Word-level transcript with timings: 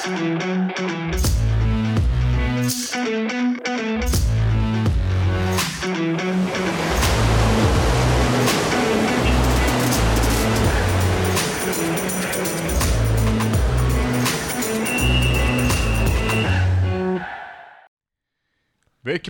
Veliki 0.00 0.16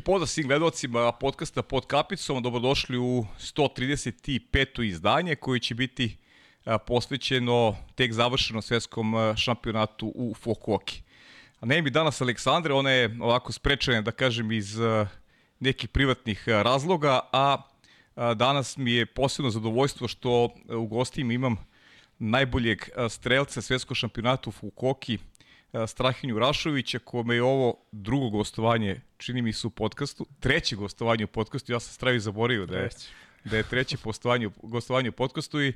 pozdrav 0.00 0.26
svim 0.26 0.46
gledalcima 0.46 1.12
podcasta 1.12 1.62
pod 1.62 1.86
kapicom, 1.86 2.42
dobrodošli 2.42 2.98
u 2.98 3.26
135. 3.38 4.84
izdanje 4.84 5.36
koji 5.36 5.60
će 5.60 5.74
biti 5.74 6.16
posvećeno 6.86 7.76
tek 7.94 8.12
završenom 8.12 8.62
svetskom 8.62 9.14
šampionatu 9.36 10.12
u 10.14 10.34
Fukuoki. 10.34 11.02
A 11.60 11.66
ne 11.66 11.82
mi 11.82 11.90
danas 11.90 12.20
Aleksandre, 12.20 12.74
ona 12.74 12.90
je 12.90 13.16
ovako 13.20 13.52
sprečena, 13.52 14.00
da 14.00 14.10
kažem, 14.10 14.52
iz 14.52 14.76
nekih 15.60 15.88
privatnih 15.88 16.48
razloga, 16.48 17.20
a 17.32 17.62
danas 18.34 18.76
mi 18.76 18.92
je 18.92 19.06
posebno 19.06 19.50
zadovoljstvo 19.50 20.08
što 20.08 20.54
u 20.68 20.86
gostima 20.86 21.32
imam 21.32 21.56
najboljeg 22.18 22.88
strelca 23.08 23.62
svetskog 23.62 23.96
šampionata 23.96 24.50
u 24.50 24.52
Fukuoki, 24.52 25.18
Strahinju 25.86 26.38
Rašovića, 26.38 26.98
kome 26.98 27.34
je 27.34 27.42
ovo 27.42 27.74
drugo 27.92 28.30
gostovanje, 28.30 29.00
čini 29.16 29.42
mi 29.42 29.52
se 29.52 29.66
u 29.66 29.70
podcastu, 29.70 30.26
treće 30.40 30.76
gostovanje 30.76 31.24
u 31.24 31.28
podcastu, 31.28 31.72
ja 31.72 31.80
sam 31.80 31.94
stravi 31.94 32.20
zaboravio 32.20 32.66
da 32.66 32.78
je, 32.78 32.88
da 33.44 33.56
je 33.56 33.62
treće 33.62 33.96
gostovanje 34.62 35.08
u 35.08 35.12
podcastu 35.12 35.62
i 35.62 35.72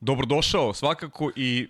dobrodošao 0.00 0.74
svakako 0.74 1.30
i 1.36 1.68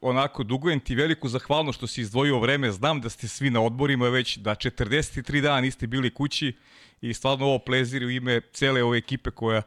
onako 0.00 0.42
dugujem 0.42 0.80
ti 0.80 0.94
veliku 0.94 1.28
zahvalnost 1.28 1.76
što 1.76 1.86
si 1.86 2.00
izdvojio 2.00 2.38
vreme, 2.38 2.72
znam 2.72 3.00
da 3.00 3.08
ste 3.08 3.28
svi 3.28 3.50
na 3.50 3.60
odborima 3.60 4.08
već, 4.08 4.36
da 4.36 4.50
43 4.50 5.40
dana 5.40 5.60
niste 5.60 5.86
bili 5.86 6.14
kući 6.14 6.56
i 7.00 7.14
stvarno 7.14 7.46
ovo 7.46 7.58
plezir 7.58 8.04
u 8.04 8.10
ime 8.10 8.40
cele 8.52 8.84
ove 8.84 8.98
ekipe 8.98 9.30
koja 9.30 9.62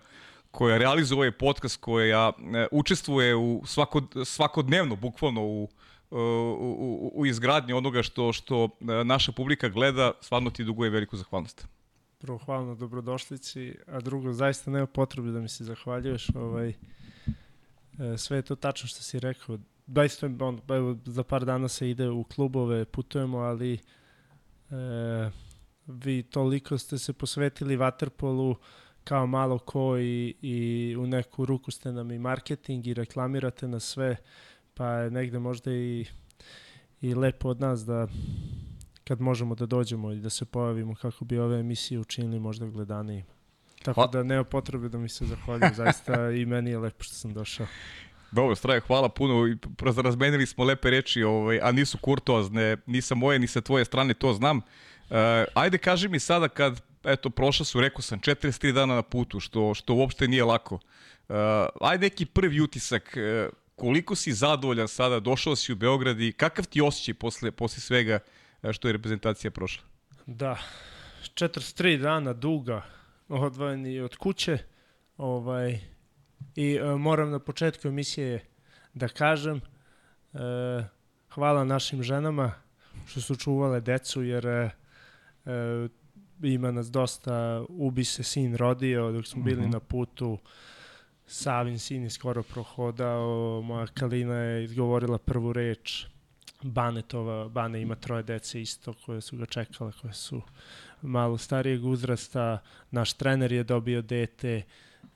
koja 0.54 0.78
realizuje 0.78 1.18
ovaj 1.18 1.32
podcast, 1.32 1.82
koja 1.82 2.30
e, 2.30 2.68
učestvuje 2.72 3.36
u 3.36 3.62
svakod, 3.66 4.16
svakodnevno, 4.26 4.96
bukvalno 4.96 5.42
u, 5.42 5.70
u, 6.12 7.12
u 7.14 7.26
izgradnji 7.26 7.74
onoga 7.74 8.04
što, 8.04 8.34
što 8.34 8.64
e, 8.66 9.04
naša 9.04 9.32
publika 9.32 9.70
gleda, 9.70 10.12
stvarno 10.22 10.50
ti 10.50 10.64
duguje 10.64 10.90
veliku 10.90 11.18
zahvalnost. 11.18 11.68
Prvo, 12.20 12.38
hvala 12.38 12.66
na 12.66 12.76
dobrodošlici, 12.76 13.76
a 13.88 14.00
drugo, 14.00 14.34
zaista 14.34 14.72
nema 14.72 14.86
potrebe 14.86 15.32
da 15.32 15.40
mi 15.40 15.50
se 15.50 15.64
zahvaljuješ. 15.64 16.28
Ovaj, 16.36 16.70
e, 16.70 16.74
sve 18.18 18.38
je 18.38 18.42
to 18.42 18.56
tačno 18.56 18.88
što 18.88 19.02
si 19.02 19.20
rekao. 19.20 19.58
Zaista, 19.88 20.30
on, 20.40 20.62
evo, 20.70 20.98
za 21.06 21.24
par 21.24 21.46
dana 21.46 21.68
se 21.68 21.90
ide 21.90 22.10
u 22.10 22.24
klubove, 22.24 22.86
putujemo, 22.86 23.38
ali 23.38 23.74
e, 23.74 25.30
vi 25.88 26.24
toliko 26.24 26.78
ste 26.78 26.98
se 26.98 27.14
posvetili 27.14 27.78
Waterpolu 27.78 28.56
kao 29.04 29.28
malo 29.28 29.60
ko 29.60 29.98
i, 29.98 30.36
i 30.42 30.96
u 31.00 31.08
neku 31.08 31.46
ruku 31.46 31.72
ste 31.72 31.92
nam 31.92 32.12
i 32.12 32.20
marketing 32.20 32.88
i 32.88 32.94
reklamirate 32.94 33.68
na 33.68 33.80
sve 33.80 34.16
pa 34.74 34.88
je 34.90 35.12
negde 35.12 35.40
možda 35.40 35.72
i, 35.72 36.06
i 37.02 37.16
lepo 37.16 37.50
od 37.50 37.60
nas 37.60 37.86
da 37.86 38.08
kad 39.04 39.22
možemo 39.22 39.56
da 39.56 39.66
dođemo 39.66 40.12
i 40.12 40.20
da 40.20 40.30
se 40.30 40.46
pojavimo 40.46 40.96
kako 40.96 41.26
bi 41.26 41.40
ove 41.40 41.60
emisije 41.60 42.00
učinili 42.00 42.40
možda 42.40 42.66
gledanijim. 42.66 43.26
Tako 43.84 43.94
hvala. 43.94 44.12
da 44.12 44.24
nema 44.24 44.44
potrebe 44.44 44.90
da 44.90 44.98
mi 44.98 45.10
se 45.10 45.26
zahvaljujem, 45.26 45.74
zaista 45.76 46.32
i 46.32 46.46
meni 46.46 46.70
je 46.70 46.78
lepo 46.78 47.04
što 47.04 47.14
sam 47.14 47.34
došao. 47.34 47.68
Dobro, 48.32 48.56
Straje, 48.56 48.80
hvala 48.80 49.10
puno. 49.10 49.56
Razmenili 50.04 50.46
smo 50.46 50.64
lepe 50.64 50.90
reči, 50.90 51.24
ovaj, 51.24 51.60
a 51.62 51.72
nisu 51.72 51.98
kurtoazne, 51.98 52.78
ni 52.86 53.02
sa 53.02 53.16
moje, 53.16 53.40
ni 53.40 53.48
sa 53.48 53.62
tvoje 53.62 53.86
strane, 53.86 54.14
to 54.14 54.34
znam. 54.34 54.58
Uh, 54.58 54.64
ajde, 55.54 55.78
kaži 55.78 56.08
mi 56.08 56.20
sada 56.20 56.48
kad, 56.48 56.82
eto, 57.04 57.30
prošla 57.30 57.66
su, 57.66 57.82
rekao 57.82 58.02
sam, 58.02 58.20
43 58.20 58.72
dana 58.72 58.96
na 58.96 59.02
putu, 59.02 59.40
što, 59.40 59.74
što 59.74 59.94
uopšte 59.94 60.28
nije 60.28 60.44
lako. 60.44 60.76
Uh, 60.76 61.36
ajde 61.82 62.06
neki 62.06 62.26
prvi 62.26 62.62
utisak, 62.62 63.18
uh, 63.18 63.54
koliko 63.76 64.16
si 64.16 64.34
zadovoljan 64.34 64.88
sada, 64.88 65.20
došao 65.20 65.56
si 65.56 65.74
u 65.74 65.76
Beograd 65.76 66.22
i 66.22 66.32
kakav 66.32 66.66
ti 66.66 66.82
osjećaj 66.82 67.14
posle, 67.14 67.52
posle 67.52 67.80
svega 67.80 68.20
što 68.72 68.88
je 68.88 68.92
reprezentacija 68.92 69.52
prošla? 69.52 69.84
Da, 70.26 70.58
43 71.36 71.98
dana 71.98 72.34
duga 72.34 72.82
odvojeni 73.30 74.00
od 74.00 74.16
kuće 74.16 74.58
ovaj, 75.18 75.80
i 76.56 76.76
e, 76.76 76.84
moram 76.84 77.32
na 77.32 77.40
početku 77.40 77.88
emisije 77.88 78.46
da 78.94 79.08
kažem 79.08 79.62
e, 80.34 80.40
hvala 81.30 81.64
našim 81.64 82.04
ženama 82.04 82.54
što 83.06 83.22
su 83.22 83.36
čuvale 83.36 83.82
decu 83.82 84.24
jer 84.24 84.48
e, 84.48 84.70
e, 85.46 85.88
ima 86.42 86.72
nas 86.72 86.92
dosta, 86.92 87.66
ubi 87.70 88.04
se 88.04 88.24
sin 88.24 88.56
rodio 88.56 89.12
dok 89.12 89.28
smo 89.28 89.44
bili 89.44 89.62
mhm. 89.62 89.70
-huh. 89.70 89.74
na 89.74 89.80
putu 89.80 90.38
Savin 91.26 91.80
sin 91.80 92.04
je 92.04 92.10
skoro 92.10 92.44
prohodao, 92.44 93.62
moja 93.62 93.88
Kalina 93.88 94.36
je 94.36 94.64
izgovorila 94.64 95.18
prvu 95.18 95.54
reč, 95.54 96.08
Banetova, 96.64 97.50
Bane 97.50 97.82
ima 97.82 97.96
troje 97.96 98.24
dece 98.24 98.62
isto 98.62 98.94
koje 99.06 99.22
su 99.22 99.38
ga 99.38 99.46
čekale, 99.46 99.92
koje 100.02 100.14
su 100.14 100.42
malo 101.02 101.38
starijeg 101.38 101.86
uzrasta, 101.86 102.60
naš 102.92 103.14
trener 103.14 103.52
je 103.52 103.64
dobio 103.64 104.02
dete, 104.02 104.62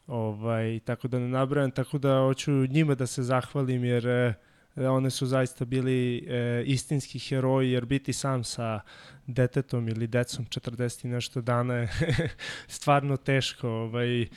ovaj, 0.07 0.79
tako 0.79 1.07
da 1.07 1.19
ne 1.19 1.27
nabrajam, 1.27 1.71
tako 1.71 1.97
da 1.97 2.19
hoću 2.19 2.51
njima 2.51 2.95
da 2.95 3.07
se 3.07 3.23
zahvalim 3.23 3.83
jer 3.83 4.07
e, 4.07 4.33
one 4.75 5.09
su 5.09 5.25
zaista 5.25 5.65
bili 5.65 6.17
e, 6.17 6.63
istinski 6.65 7.19
heroji, 7.19 7.71
jer 7.71 7.85
biti 7.85 8.13
sam 8.13 8.43
sa 8.43 8.79
detetom 9.27 9.87
ili 9.87 10.07
decom 10.07 10.45
40 10.45 11.05
i 11.05 11.09
nešto 11.09 11.41
dana 11.41 11.73
je 11.73 11.89
stvarno 12.67 13.17
teško. 13.17 13.69
Ovaj, 13.69 14.27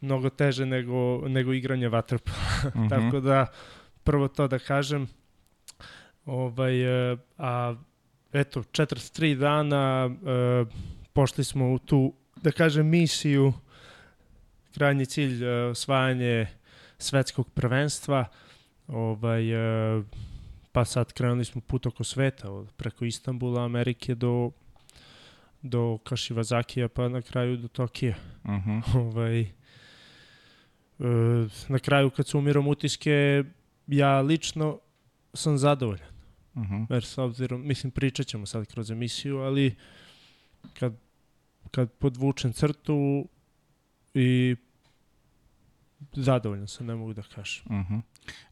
mnogo 0.00 0.30
teže 0.30 0.66
nego, 0.66 1.28
nego 1.28 1.52
igranje 1.52 1.88
vaterpola. 1.88 2.36
Mm 2.64 2.78
-hmm. 2.78 2.90
Tako 2.90 3.20
da, 3.20 3.46
prvo 4.04 4.28
to 4.28 4.48
da 4.48 4.58
kažem, 4.58 5.08
ovaj, 6.26 7.12
e, 7.12 7.16
a 7.38 7.74
eto, 8.32 8.62
43 8.62 9.34
dana 9.38 10.10
e, 10.10 10.64
pošli 11.12 11.44
smo 11.44 11.72
u 11.72 11.78
tu, 11.78 12.14
da 12.42 12.52
kažem, 12.52 12.86
misiju, 12.86 13.52
krajnji 14.74 15.06
cilj, 15.06 15.44
e, 15.44 15.64
osvajanje 15.64 16.46
svetskog 16.98 17.50
prvenstva, 17.50 18.24
ovaj, 18.88 19.50
e, 19.50 20.02
pa 20.72 20.84
sad 20.84 21.12
krenuli 21.12 21.44
smo 21.44 21.60
put 21.60 21.86
oko 21.86 22.04
sveta, 22.04 22.50
od, 22.50 22.72
preko 22.76 23.04
Istambula, 23.04 23.64
Amerike 23.64 24.14
do 24.14 24.50
do 25.66 25.98
Kašivazakija, 26.04 26.88
pa 26.88 27.08
na 27.08 27.22
kraju 27.22 27.56
do 27.56 27.68
Tokija. 27.68 28.14
Uh 28.44 28.50
mhm. 28.50 28.70
-huh. 28.70 28.98
ovaj, 28.98 29.46
E, 31.00 31.06
na 31.68 31.78
kraju 31.78 32.10
kad 32.10 32.26
se 32.26 32.36
umirom 32.36 32.68
utiske, 32.68 33.44
ja 33.86 34.20
lično 34.20 34.78
sam 35.34 35.58
zadovoljan. 35.58 36.13
Uh 36.54 36.62
mhm. 36.62 36.74
-huh. 36.74 36.92
Jer 36.92 37.04
s 37.04 37.18
obzirom, 37.18 37.66
mislim, 37.66 37.90
pričat 37.90 38.26
ćemo 38.26 38.46
sad 38.46 38.66
kroz 38.66 38.90
emisiju, 38.90 39.38
ali 39.38 39.74
kad, 40.78 40.94
kad 41.70 41.92
podvučem 41.92 42.52
crtu 42.52 43.28
i 44.14 44.56
zadovoljan 46.12 46.68
sam, 46.68 46.86
ne 46.86 46.94
mogu 46.94 47.12
da 47.12 47.22
kažem. 47.22 47.64
Uh 47.66 47.72
mhm. 47.72 47.94
-huh. 47.94 48.02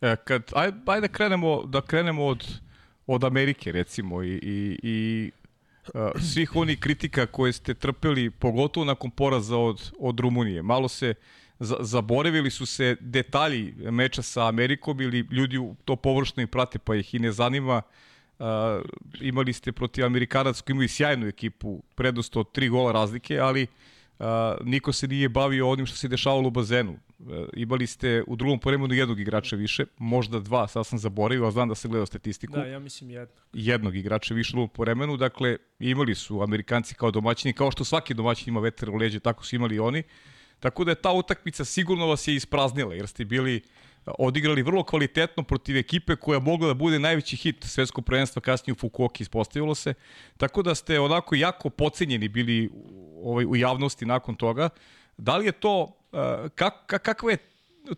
e, 0.01 0.17
kad, 0.17 0.53
aj, 0.55 0.73
ajde 0.87 1.09
da 1.09 1.13
krenemo, 1.13 1.63
da 1.67 1.81
krenemo 1.81 2.25
od, 2.25 2.61
od 3.07 3.25
Amerike, 3.25 3.73
recimo, 3.73 4.23
i, 4.23 4.35
i, 4.43 4.79
i 4.83 5.31
uh, 5.95 6.23
svih 6.33 6.57
onih 6.57 6.79
kritika 6.79 7.27
koje 7.27 7.53
ste 7.53 7.75
trpeli, 7.75 8.31
pogotovo 8.31 8.85
nakon 8.85 9.11
poraza 9.11 9.57
od, 9.57 9.93
od 9.99 10.21
Rumunije. 10.21 10.63
Malo 10.63 10.89
se 10.89 11.11
uh, 11.11 11.42
zaboravili 11.81 12.51
su 12.51 12.67
se 12.67 12.97
detalji 13.01 13.75
meča 13.77 14.23
sa 14.23 14.49
Amerikom 14.49 15.01
ili 15.01 15.27
ljudi 15.31 15.59
to 15.85 15.97
površno 15.97 16.43
i 16.43 16.47
prate 16.47 16.79
pa 16.79 16.95
ih 16.95 17.15
i 17.15 17.19
ne 17.19 17.33
zanima. 17.33 17.83
Uh, 18.39 18.47
imali 19.21 19.53
ste 19.53 19.73
protiv 19.73 20.05
Amerikanac 20.05 20.61
koji 20.61 20.75
imaju 20.75 20.89
sjajnu 20.89 21.27
ekipu, 21.27 21.83
prednost 21.95 22.37
od 22.37 22.53
tri 22.53 22.69
gola 22.69 22.93
razlike, 22.93 23.39
ali 23.39 23.67
uh, 24.19 24.27
niko 24.65 24.93
se 24.93 25.09
nije 25.09 25.29
bavio 25.29 25.69
onim 25.69 25.87
što 25.87 25.97
se 25.97 26.09
dešavalo 26.09 26.49
u 26.49 26.51
bazenu. 26.51 26.99
Uh, 27.19 27.27
imali 27.53 27.87
ste 27.87 28.25
u 28.27 28.37
drugom 28.37 28.59
poremenu 28.59 28.95
jednog 28.95 29.21
igrača 29.21 29.57
više, 29.57 29.85
možda 29.99 30.41
dva, 30.41 30.69
sad 30.69 30.87
sam 30.87 30.99
zaboravio, 30.99 31.47
a 31.47 31.51
znam 31.51 31.69
da 31.69 31.75
sam 31.75 31.91
gledao 31.91 32.07
statistiku. 32.07 32.53
Da, 32.53 32.67
ja 32.67 32.79
mislim 32.79 33.11
jednog. 33.11 33.39
Jednog 33.53 33.97
igrača 33.97 34.35
više 34.35 34.51
u 34.51 34.53
drugom 34.53 34.69
poremenu, 34.69 35.17
dakle 35.17 35.57
imali 35.79 36.15
su 36.15 36.43
Amerikanci 36.43 36.95
kao 36.95 37.11
domaćini, 37.11 37.53
kao 37.53 37.71
što 37.71 37.85
svaki 37.85 38.15
domaćin 38.15 38.49
ima 38.49 38.61
veter 38.61 38.91
u 38.91 38.97
leđe, 38.97 39.21
tako 39.21 39.45
su 39.45 39.57
imali 39.57 39.75
i 39.75 39.81
oni. 39.81 39.99
Uh, 39.99 40.32
Tako 40.63 40.85
da 40.85 40.91
je 40.91 41.03
ta 41.03 41.13
utakmica 41.13 41.65
sigurno 41.65 42.07
vas 42.07 42.29
je 42.29 42.35
ispraznila, 42.35 42.95
jer 42.95 43.09
ste 43.09 43.25
bili 43.25 43.63
odigrali 44.07 44.63
vrlo 44.63 44.85
kvalitetno 44.85 45.43
protiv 45.43 45.77
ekipe 45.77 46.17
koja 46.17 46.39
mogla 46.39 46.69
da 46.69 46.75
bude 46.75 46.99
najveći 46.99 47.37
hit 47.37 47.65
svetskog 47.65 48.05
prvenstva 48.05 48.43
kasnije 48.43 48.73
u 48.73 48.79
Fukuoki 48.79 49.23
ispostavilo 49.23 49.75
se. 49.75 49.95
Tako 50.37 50.63
da 50.63 50.75
ste 50.75 51.01
onako 51.01 51.35
jako 51.35 51.71
pocenjeni 51.71 52.29
bili 52.29 52.71
ovaj, 53.23 53.45
u 53.45 53.57
javnosti 53.57 54.07
nakon 54.07 54.35
toga. 54.35 54.69
Da 55.17 55.37
li 55.37 55.47
je 55.47 55.53
to, 55.53 55.97
kak, 56.55 56.75
kakva 56.87 57.31
je 57.31 57.39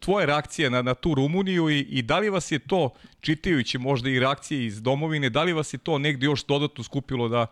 tvoje 0.00 0.26
reakcije 0.26 0.70
na, 0.70 0.82
na 0.82 0.94
tu 0.94 1.14
Rumuniju 1.14 1.70
i, 1.70 1.78
i 1.78 2.02
da 2.02 2.18
li 2.18 2.30
vas 2.30 2.52
je 2.52 2.58
to, 2.58 2.90
čitajući 3.20 3.78
možda 3.78 4.10
i 4.10 4.20
reakcije 4.20 4.66
iz 4.66 4.82
domovine, 4.82 5.30
da 5.30 5.42
li 5.42 5.52
vas 5.52 5.74
je 5.74 5.78
to 5.78 5.98
negde 5.98 6.26
još 6.26 6.44
dodatno 6.44 6.84
skupilo 6.84 7.28
da 7.28 7.46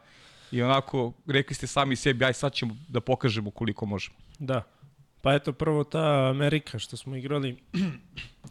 i 0.52 0.62
onako, 0.62 1.12
rekli 1.26 1.54
ste 1.54 1.66
sami 1.66 1.96
sebi, 1.96 2.24
aj 2.24 2.32
sad 2.32 2.52
ćemo 2.52 2.76
da 2.88 3.00
pokažemo 3.00 3.50
koliko 3.50 3.86
možemo. 3.86 4.16
Da. 4.38 4.62
Pa 5.22 5.34
eto, 5.34 5.52
prvo 5.52 5.84
ta 5.84 6.28
Amerika 6.30 6.78
što 6.78 6.96
smo 6.96 7.16
igrali 7.16 7.56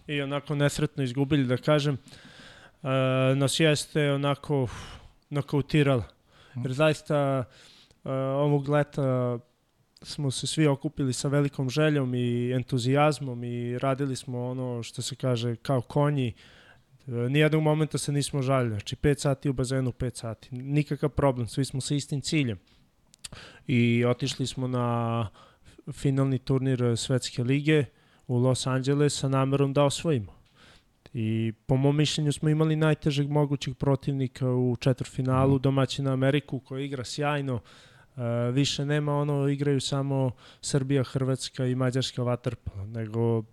i 0.07 0.21
onako 0.21 0.56
nesretno 0.56 1.03
izgubili, 1.03 1.45
da 1.45 1.57
kažem, 1.57 1.94
uh, 1.94 2.89
nas 3.35 3.59
jeste 3.59 4.12
onako 4.12 4.68
nokautirala. 5.29 6.03
Jer 6.56 6.73
zaista 6.73 7.44
uh, 8.03 8.12
ovog 8.13 8.69
leta 8.69 9.39
smo 10.01 10.31
se 10.31 10.47
svi 10.47 10.68
okupili 10.68 11.13
sa 11.13 11.27
velikom 11.27 11.69
željom 11.69 12.15
i 12.15 12.51
entuzijazmom 12.51 13.44
i 13.44 13.79
radili 13.79 14.15
smo 14.15 14.50
ono 14.50 14.83
što 14.83 15.01
se 15.01 15.15
kaže 15.15 15.56
kao 15.56 15.81
konji. 15.81 16.33
Nijednog 17.06 17.62
momenta 17.63 17.97
se 17.97 18.12
nismo 18.12 18.41
žalili. 18.41 18.69
Znači 18.69 18.95
5 18.95 19.19
sati 19.19 19.50
u 19.50 19.53
bazenu, 19.53 19.91
5 19.91 20.15
sati. 20.15 20.56
Nikakav 20.56 21.09
problem, 21.09 21.47
svi 21.47 21.65
smo 21.65 21.81
sa 21.81 21.95
istim 21.95 22.21
ciljem. 22.21 22.59
I 23.67 24.06
otišli 24.06 24.47
smo 24.47 24.67
na 24.67 25.29
finalni 25.92 26.39
turnir 26.39 26.98
Svetske 26.98 27.44
lige 27.44 27.86
u 28.28 28.38
Los 28.38 28.68
Angeles 28.68 29.19
sa 29.19 29.30
namerom 29.30 29.74
da 29.74 29.83
osvojimo. 29.83 30.42
I 31.13 31.54
po 31.66 31.75
mom 31.75 31.98
mišljenju 31.98 32.31
smo 32.31 32.50
imali 32.50 32.75
najtežeg 32.75 33.30
mogućeg 33.30 33.78
protivnika 33.78 34.51
u 34.51 34.75
četvrfinalu, 34.80 35.60
domaćina 35.60 36.13
Ameriku 36.13 36.60
koja 36.60 36.83
igra 36.83 37.04
sjajno, 37.04 37.60
Uh, 38.16 38.54
više 38.54 38.86
nema 38.86 39.18
ono, 39.18 39.48
igraju 39.48 39.81
samo 39.81 40.31
Srbija, 40.62 41.04
Hrvatska 41.04 41.66
i 41.66 41.75
Mađarska 41.75 42.24
vaterpola, 42.24 42.86
nego 42.86 43.44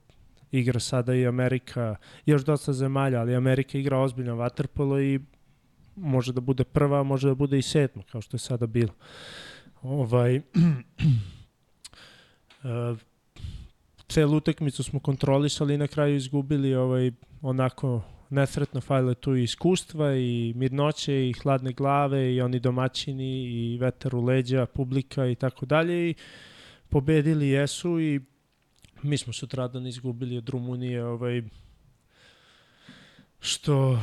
igra 0.51 0.81
sada 0.81 1.15
i 1.15 1.27
Amerika, 1.27 1.97
još 2.27 2.45
dosta 2.45 2.73
zemalja, 2.73 3.21
ali 3.21 3.35
Amerika 3.35 3.79
igra 3.79 3.99
ozbiljno 3.99 4.35
vaterpolo 4.35 5.01
i 5.01 5.21
može 5.97 6.33
da 6.33 6.41
bude 6.41 6.65
prva, 6.65 7.03
može 7.03 7.29
da 7.29 7.35
bude 7.35 7.59
i 7.59 7.63
sedma, 7.63 8.03
kao 8.13 8.21
što 8.21 8.35
je 8.35 8.39
sada 8.39 8.67
bilo. 8.67 8.93
Ovaj, 9.83 10.41
celu 14.09 14.37
utakmicu 14.37 14.83
smo 14.83 15.01
kontrolisali 15.01 15.75
i 15.75 15.79
na 15.79 15.87
kraju 15.87 16.17
izgubili 16.17 16.75
ovaj 16.75 17.11
onako 17.43 18.03
nesretno 18.31 18.81
fajle 18.81 19.15
tu 19.15 19.37
i 19.37 19.43
iskustva 19.43 20.17
i 20.17 20.53
mirnoće 20.57 21.29
i 21.29 21.33
hladne 21.33 21.73
glave 21.73 22.35
i 22.35 22.41
oni 22.41 22.61
domaćini 22.61 23.45
i 23.45 23.79
vetar 23.81 24.17
u 24.17 24.25
leđa, 24.25 24.67
publika 24.67 25.27
i 25.27 25.35
tako 25.35 25.67
dalje 25.67 26.11
i 26.11 26.15
pobedili 26.89 27.49
jesu 27.49 28.01
i 28.01 28.21
mi 29.03 29.19
smo 29.19 29.33
sutradan 29.33 29.87
izgubili 29.87 30.37
od 30.37 30.49
Rumunije 30.49 31.05
ovaj 31.05 31.43
što 33.41 34.01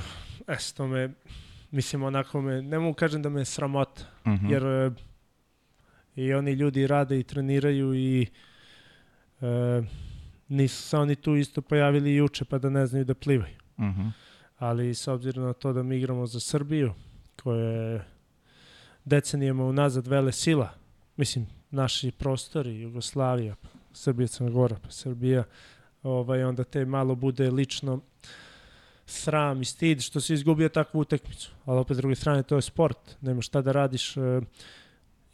esto 0.47 0.87
me 0.87 1.13
mislim 1.71 2.03
onako 2.03 2.41
me 2.41 2.61
ne 2.61 2.79
mogu 2.79 2.93
kažem 2.93 3.21
da 3.21 3.29
me 3.29 3.45
sramota 3.45 4.01
uh 4.25 4.31
Mhm. 4.31 4.45
-huh. 4.45 4.51
jer 4.51 4.63
e, 4.63 4.91
i 6.15 6.33
oni 6.33 6.51
ljudi 6.51 6.87
rade 6.87 7.19
i 7.19 7.23
treniraju 7.23 7.95
i 7.95 8.27
e, 9.41 9.81
nisu 10.47 10.81
se 10.81 10.97
oni 10.97 11.15
tu 11.15 11.35
isto 11.35 11.61
pojavili 11.61 12.15
juče 12.15 12.45
pa 12.45 12.57
da 12.57 12.69
ne 12.69 12.85
znaju 12.85 13.05
da 13.05 13.13
plivaju 13.13 13.55
Uh 13.77 13.85
-huh. 13.85 14.11
ali 14.57 14.93
s 14.93 15.07
obzirom 15.07 15.45
na 15.45 15.53
to 15.53 15.73
da 15.73 15.83
mi 15.83 15.97
igramo 15.97 16.27
za 16.27 16.39
Srbiju, 16.39 16.93
koja 17.43 17.59
je 17.59 18.05
decenijama 19.05 19.65
unazad 19.65 20.07
vele 20.07 20.31
sila, 20.31 20.69
mislim, 21.17 21.47
naši 21.71 22.11
prostori, 22.11 22.81
Jugoslavija, 22.81 23.55
Srbija, 23.93 24.27
Crna 24.27 24.49
Gora, 24.49 24.75
pa 24.83 24.91
Srbija, 24.91 25.43
ovaj, 26.03 26.43
onda 26.43 26.63
te 26.63 26.85
malo 26.85 27.15
bude 27.15 27.51
lično 27.51 28.01
sram 29.05 29.61
i 29.61 29.65
stid 29.65 30.01
što 30.01 30.21
si 30.21 30.33
izgubio 30.33 30.69
takvu 30.69 30.99
utakmicu. 30.99 31.51
Ali 31.65 31.79
opet 31.79 31.97
s 31.97 31.97
druge 31.97 32.15
strane 32.15 32.43
to 32.43 32.55
je 32.55 32.61
sport, 32.61 33.17
nema 33.21 33.41
šta 33.41 33.61
da 33.61 33.71
radiš, 33.71 34.17
e, 34.17 34.41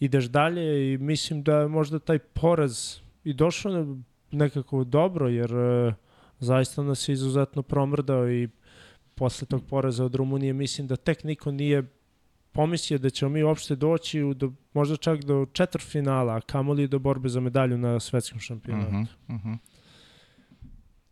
ideš 0.02 0.26
dalje 0.26 0.94
i 0.94 0.98
mislim 0.98 1.44
da 1.44 1.60
je 1.60 1.68
možda 1.68 2.00
taj 2.00 2.20
poraz 2.20 2.98
i 3.24 3.34
došao 3.34 3.98
nekako 4.32 4.84
dobro, 4.84 5.28
jer 5.28 5.52
e, 5.56 5.94
zaista 6.40 6.84
nas 6.84 7.10
je 7.10 7.14
izuzetno 7.14 7.62
promrdao 7.62 8.32
i 8.32 8.50
posle 9.16 9.48
tog 9.48 9.64
poraza 9.70 10.06
od 10.06 10.16
Rumunije 10.16 10.54
mislim 10.54 10.88
da 10.88 10.96
tek 10.96 11.24
niko 11.24 11.52
nije 11.52 11.84
pomislio 12.52 13.00
da 13.00 13.10
ćemo 13.10 13.30
mi 13.30 13.44
uopšte 13.44 13.76
doći 13.76 14.24
u 14.24 14.34
do, 14.34 14.52
možda 14.74 14.98
čak 14.98 15.24
do 15.24 15.46
četvrtfinala, 15.54 16.36
a 16.36 16.42
kamoli 16.42 16.88
do 16.88 17.00
borbe 17.00 17.30
za 17.30 17.40
medalju 17.40 17.78
na 17.78 18.00
svetskom 18.00 18.40
šampionatu. 18.40 18.90
Uh 18.90 18.96
-huh. 18.96 19.36
Uh 19.36 19.42
-huh. 19.46 19.58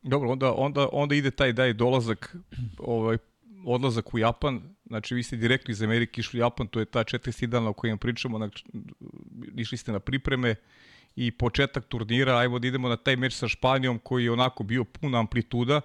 Dobro, 0.02 0.32
onda, 0.32 0.54
onda, 0.54 0.90
onda 0.92 1.16
ide 1.16 1.32
taj 1.32 1.54
daj 1.54 1.74
dolazak, 1.74 2.36
ovaj, 2.78 3.18
odlazak 3.66 4.14
u 4.14 4.20
Japan, 4.20 4.62
znači 4.86 5.16
vi 5.16 5.24
ste 5.24 5.36
direktno 5.36 5.72
iz 5.72 5.82
Amerike 5.82 6.22
išli 6.22 6.40
u 6.40 6.44
Japan, 6.44 6.68
to 6.68 6.80
je 6.80 6.86
ta 6.86 7.00
40 7.00 7.46
dana 7.46 7.70
o 7.70 7.74
kojem 7.74 7.98
pričamo, 7.98 8.38
znači, 8.38 8.66
išli 9.56 9.78
ste 9.78 9.92
na 9.92 10.00
pripreme 10.00 10.56
i 11.16 11.32
početak 11.32 11.86
turnira, 11.86 12.38
ajmo 12.38 12.60
da 12.60 12.68
idemo 12.68 12.90
na 12.90 12.98
taj 12.98 13.16
meč 13.16 13.34
sa 13.34 13.48
Španijom 13.48 14.00
koji 14.00 14.24
je 14.24 14.32
onako 14.32 14.64
bio 14.64 14.84
puna 14.84 15.20
amplituda, 15.20 15.82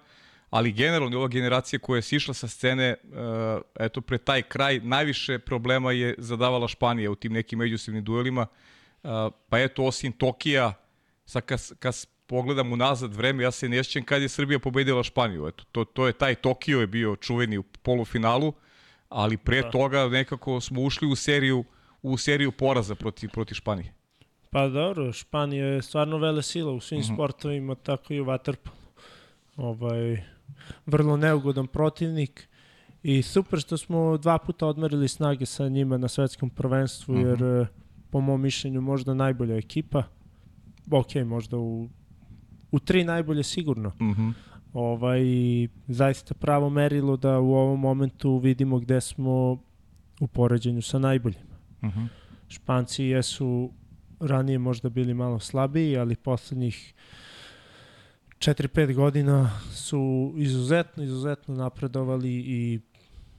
ali 0.51 0.73
generalno 0.73 1.19
ova 1.19 1.29
generacija 1.29 1.79
koja 1.79 1.99
je 1.99 2.03
sišla 2.03 2.35
sa 2.35 2.49
scene, 2.49 2.95
uh, 3.03 3.63
eto 3.81 4.01
pre 4.01 4.19
taj 4.19 4.43
kraj, 4.43 4.81
najviše 4.81 5.39
problema 5.39 5.93
je 5.93 6.15
zadavala 6.19 6.69
Španija 6.69 7.11
u 7.11 7.15
tim 7.15 7.33
nekim 7.33 7.59
međusobnim 7.59 8.05
duelima, 8.05 8.47
uh, 9.03 9.11
pa 9.49 9.59
eto 9.59 9.85
osim 9.85 10.13
Tokija, 10.13 10.73
sad 11.25 11.45
kad, 11.45 11.61
kad 11.79 11.95
pogledam 12.27 12.73
unazad 12.73 13.15
vreme, 13.15 13.43
ja 13.43 13.51
se 13.51 13.69
ne 13.69 13.77
sjećam 13.77 14.03
kad 14.03 14.23
je 14.23 14.29
Srbija 14.29 14.59
pobedila 14.59 15.03
Španiju. 15.03 15.47
Eto, 15.47 15.65
to, 15.73 15.85
to 15.85 16.07
je 16.07 16.13
taj 16.13 16.35
Tokio 16.35 16.81
je 16.81 16.87
bio 16.87 17.17
čuveni 17.17 17.59
u 17.59 17.63
polufinalu, 17.63 18.53
ali 19.09 19.37
pre 19.37 19.63
Da. 19.63 19.71
toga 19.71 20.09
nekako 20.09 20.61
smo 20.61 20.83
ušli 20.83 21.09
u 21.09 21.17
seriju 21.17 21.65
u 22.03 22.17
seriju 22.17 22.53
poraza 22.53 22.95
protiv, 22.95 23.31
protiv 23.31 23.55
Španije. 23.55 23.93
Pa 24.51 24.69
dobro, 24.69 25.13
Španija 25.13 25.67
je 25.67 25.83
stvarno 25.83 26.19
vele 26.19 26.43
sila 26.43 26.73
u 26.73 26.81
svim 26.81 27.01
Mhm. 27.01 27.15
sportovima, 27.15 27.75
tako 27.75 28.13
i 28.15 28.21
u 28.21 28.25
vaterpolu. 28.25 28.77
Ovaj, 29.57 30.23
vrlo 30.87 31.17
neugodan 31.17 31.67
protivnik 31.67 32.49
i 33.03 33.23
super 33.23 33.59
što 33.61 33.77
smo 33.77 34.17
dva 34.17 34.39
puta 34.39 34.67
odmerili 34.67 35.09
snage 35.09 35.47
sa 35.47 35.69
njima 35.69 35.99
na 35.99 36.09
svetskom 36.09 36.51
prvenstvu, 36.51 37.15
Mhm. 37.15 37.27
jer 37.27 37.43
eh, 37.43 37.67
po 38.11 38.21
mom 38.21 38.41
mišljenju 38.41 38.81
možda 38.81 39.15
najbolja 39.15 39.57
ekipa. 39.57 40.03
Ok, 40.91 41.15
možda 41.17 41.57
u, 41.57 41.89
u 42.75 42.79
tri 42.79 43.05
najbolje 43.05 43.43
sigurno. 43.43 43.89
Mm 43.89 44.11
-hmm. 44.11 44.33
Ovaj, 44.73 45.23
zaista 45.89 46.35
pravo 46.35 46.71
merilo 46.71 47.17
da 47.17 47.41
u 47.41 47.55
ovom 47.55 47.81
momentu 47.81 48.39
vidimo 48.39 48.79
gde 48.79 49.01
smo 49.01 49.59
u 50.21 50.27
poređenju 50.27 50.83
sa 50.83 50.99
najboljima. 50.99 51.57
Mm 51.83 51.87
-hmm. 51.87 52.07
Španci 52.49 53.05
jesu 53.05 53.71
ranije 54.21 54.59
možda 54.59 54.89
bili 54.89 55.15
malo 55.15 55.39
slabiji, 55.39 55.97
ali 55.97 56.17
poslednjih 56.17 56.95
4-5 58.39 58.95
godina 58.95 59.61
su 59.73 60.35
izuzetno, 60.37 61.05
izuzetno 61.05 61.55
napredovali 61.55 62.33
i 62.33 62.81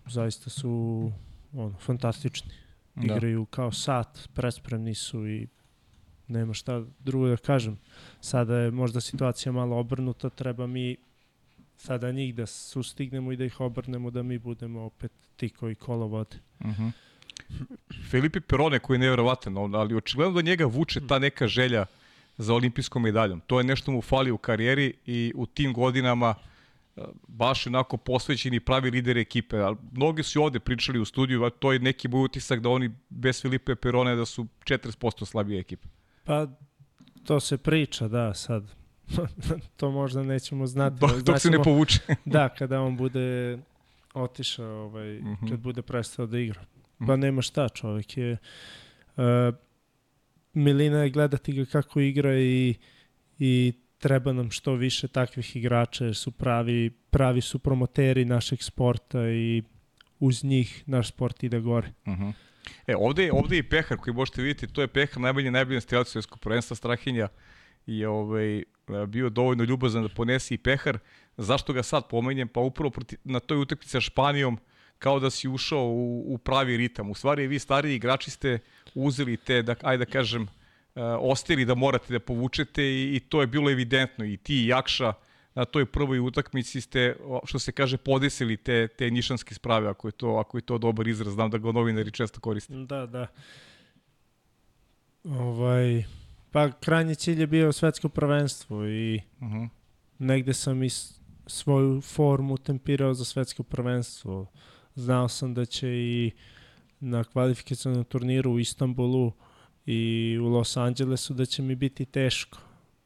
zaista 0.08 0.50
su 0.50 1.12
ono, 1.54 1.78
fantastični. 1.80 2.52
Da. 2.96 3.16
Igraju 3.16 3.46
kao 3.46 3.72
sat, 3.72 4.30
prespremni 4.34 4.94
su 4.94 5.28
i 5.28 5.48
nema 6.28 6.54
šta 6.54 6.84
drugo 7.00 7.28
da 7.28 7.38
kažem. 7.38 7.78
Sada 8.22 8.58
je 8.58 8.72
možda 8.72 9.02
situacija 9.02 9.52
malo 9.52 9.78
obrnuta, 9.78 10.30
treba 10.30 10.68
mi 10.68 10.96
sada 11.78 12.12
njih 12.12 12.36
da 12.36 12.46
sustignemo 12.46 13.32
i 13.32 13.38
da 13.38 13.46
ih 13.46 13.60
obrnemo, 13.60 14.12
da 14.12 14.24
mi 14.24 14.38
budemo 14.40 14.82
opet 14.82 15.12
ti 15.36 15.50
koji 15.50 15.76
kolo 15.76 16.08
vode. 16.08 16.38
Mm 16.60 16.70
-hmm. 16.70 16.92
Felipe 18.12 18.40
Perone 18.42 18.80
koji 18.80 18.96
je 18.96 19.00
nevjerovatan, 19.00 19.76
ali 19.76 19.96
očigledno 19.96 20.34
da 20.34 20.42
njega 20.42 20.66
vuče 20.66 21.08
ta 21.08 21.20
neka 21.20 21.48
želja 21.48 21.86
za 22.38 22.54
olimpijskom 22.54 23.02
medaljom. 23.02 23.42
To 23.48 23.60
je 23.60 23.64
nešto 23.64 23.92
mu 23.92 24.02
fali 24.02 24.32
u 24.32 24.38
karijeri 24.38 24.94
i 25.06 25.32
u 25.36 25.46
tim 25.46 25.74
godinama 25.74 26.36
e, 26.96 27.02
baš 27.28 27.68
onako 27.68 27.98
posvećeni 27.98 28.60
pravi 28.60 28.92
lider 28.92 29.18
ekipe. 29.18 29.58
Ali 29.58 29.78
mnogi 29.92 30.24
su 30.24 30.40
i 30.40 30.42
ovde 30.42 30.60
pričali 30.60 31.00
u 31.00 31.06
studiju, 31.06 31.44
a 31.44 31.50
to 31.50 31.72
je 31.72 31.80
neki 31.80 32.08
moj 32.08 32.26
utisak 32.26 32.60
da 32.60 32.70
oni 32.70 32.92
bez 33.10 33.42
Filipe 33.42 33.76
Perone 33.76 34.16
da 34.16 34.26
su 34.26 34.48
40% 34.66 35.26
slabija 35.26 35.60
ekipa. 35.60 35.88
Pa, 36.26 36.48
to 37.24 37.40
se 37.40 37.58
priča, 37.58 38.08
da, 38.08 38.34
sad. 38.34 38.64
to 39.78 39.92
možda 39.92 40.24
nećemo 40.24 40.68
znati. 40.68 40.96
Dok, 41.00 41.22
dok 41.22 41.40
se 41.40 41.50
ne 41.50 41.64
povuče. 41.64 42.00
Da, 42.26 42.50
kada 42.50 42.82
on 42.82 42.98
bude 42.98 43.58
otišao, 44.14 44.84
ovaj, 44.84 45.20
Mhm. 45.20 45.48
kad 45.50 45.60
bude 45.60 45.82
prestao 45.82 46.26
da 46.26 46.40
igra. 46.40 46.66
Pa 47.08 47.16
nema 47.16 47.42
šta, 47.42 47.70
čovjek 47.70 48.18
je... 48.18 48.38
Uh, 49.18 49.24
Milina 50.54 50.98
je 51.04 51.10
gledati 51.10 51.54
ga 51.54 51.66
kako 51.66 52.00
igra 52.00 52.40
i, 52.40 52.76
i 53.40 53.74
treba 53.98 54.34
nam 54.34 54.52
što 54.52 54.74
više 54.74 55.08
takvih 55.08 55.56
igrača, 55.56 56.06
jer 56.06 56.16
su 56.16 56.32
pravi, 56.32 56.90
pravi 57.10 57.42
su 57.42 57.60
promoteri 57.60 58.26
našeg 58.26 58.64
sporta 58.64 59.30
i 59.30 59.64
uz 60.20 60.44
njih 60.44 60.84
naš 60.86 61.08
sport 61.10 61.44
ide 61.44 61.60
gore. 61.60 61.88
Uh 62.06 62.14
-huh. 62.14 62.34
E, 62.88 62.96
ovde 62.96 63.24
je, 63.24 63.34
ovde 63.34 63.56
je 63.56 63.60
i 63.60 63.70
Pehar 63.70 63.98
koji 63.98 64.14
možete 64.14 64.42
vidjeti, 64.42 64.74
to 64.74 64.82
je 64.82 64.88
Pehar 64.88 65.22
najbolji 65.22 65.52
najbolji 65.52 65.82
strelac 65.82 66.08
svjetskog 66.08 66.40
prvenstva 66.40 66.76
Strahinja 66.76 67.28
i 67.88 68.06
ovaj, 68.06 68.64
bio 69.08 69.30
dovoljno 69.30 69.64
ljubazan 69.64 70.04
da 70.04 70.10
ponese 70.10 70.54
i 70.54 70.58
pehar. 70.58 71.00
Zašto 71.38 71.74
ga 71.74 71.84
sad 71.84 72.08
pomenjem? 72.10 72.48
Pa 72.48 72.60
upravo 72.60 72.90
proti, 72.90 73.18
na 73.24 73.40
toj 73.40 73.58
utakmici 73.58 73.90
sa 73.90 74.02
Španijom 74.02 74.60
kao 75.00 75.20
da 75.20 75.30
si 75.30 75.48
ušao 75.48 75.84
u, 75.84 76.34
u 76.34 76.38
pravi 76.38 76.78
ritam. 76.78 77.12
U 77.12 77.16
stvari 77.16 77.48
vi 77.48 77.60
stariji 77.60 77.96
igrači 77.96 78.32
ste 78.32 78.60
uzeli 78.94 79.38
te, 79.38 79.62
da, 79.62 79.76
ajde 79.82 80.06
da 80.06 80.12
kažem, 80.12 80.42
uh, 80.42 80.48
ostili 81.20 81.66
da 81.66 81.76
morate 81.76 82.14
da 82.14 82.20
povučete 82.20 82.84
i, 82.84 83.16
i 83.16 83.20
to 83.20 83.42
je 83.42 83.48
bilo 83.48 83.72
evidentno. 83.72 84.26
I 84.26 84.38
ti 84.38 84.64
i 84.64 84.68
Jakša 84.68 85.14
na 85.56 85.66
toj 85.66 85.86
prvoj 85.86 86.20
utakmici 86.20 86.82
ste, 86.82 87.16
što 87.46 87.60
se 87.60 87.72
kaže, 87.72 87.98
podesili 87.98 88.58
te, 88.58 88.88
te 88.88 89.12
nišanske 89.12 89.56
sprave, 89.56 89.88
ako 89.90 90.08
je, 90.08 90.12
to, 90.12 90.30
ako 90.36 90.58
je 90.58 90.62
to 90.62 90.78
dobar 90.78 91.08
izraz. 91.08 91.34
Znam 91.34 91.50
da 91.50 91.58
ga 91.58 91.72
novinari 91.72 92.12
često 92.12 92.40
koriste. 92.40 92.74
Da, 92.74 93.06
da. 93.06 93.28
Ovaj, 95.24 96.04
pa 96.52 96.72
krajnji 96.72 97.16
cilj 97.16 97.40
je 97.40 97.48
bio 97.48 97.72
svetsko 97.72 98.10
prvenstvo 98.10 98.88
i 98.88 99.22
uh 99.42 99.48
-huh. 99.48 99.70
negde 100.20 100.54
sam 100.54 100.84
i 100.84 100.90
svoju 101.48 102.02
formu 102.02 102.58
tempirao 102.58 103.14
za 103.14 103.26
svetsko 103.26 103.64
prvenstvo. 103.64 104.48
Znao 104.96 105.28
sam 105.28 105.54
da 105.54 105.66
će 105.66 105.88
i 105.90 106.32
na 107.00 107.24
kvalifikacijnom 107.24 108.04
turniru 108.04 108.52
u 108.52 108.60
Istanbulu 108.60 109.32
i 109.86 110.38
u 110.42 110.46
Los 110.46 110.78
Angelesu 110.78 111.34
da 111.34 111.46
će 111.46 111.62
mi 111.62 111.76
biti 111.76 112.06
teško. 112.06 112.58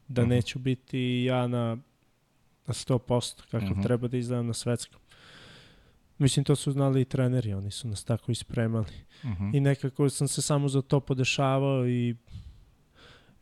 Da 0.08 0.22
uh 0.22 0.26
mhm. 0.26 0.32
-huh. 0.32 0.36
neću 0.36 0.58
biti 0.58 1.24
ja 1.24 1.46
na, 1.46 1.78
na 2.70 2.74
100% 2.74 3.42
kako 3.50 3.64
uh 3.64 3.70
mhm. 3.70 3.80
-huh. 3.80 3.82
treba 3.82 4.08
da 4.08 4.16
izgledam 4.16 4.46
na 4.46 4.54
svetskom. 4.54 5.00
Mislim, 6.18 6.44
to 6.44 6.56
su 6.56 6.72
znali 6.72 7.00
i 7.00 7.04
treneri, 7.04 7.54
oni 7.54 7.70
su 7.70 7.88
nas 7.88 8.04
tako 8.04 8.32
ispremali. 8.32 8.94
Uh 9.22 9.30
mhm. 9.30 9.44
-huh. 9.44 9.56
I 9.56 9.60
nekako 9.60 10.08
sam 10.08 10.28
se 10.28 10.42
samo 10.42 10.68
za 10.68 10.82
to 10.82 11.00
podešavao 11.00 11.88
i 11.88 12.14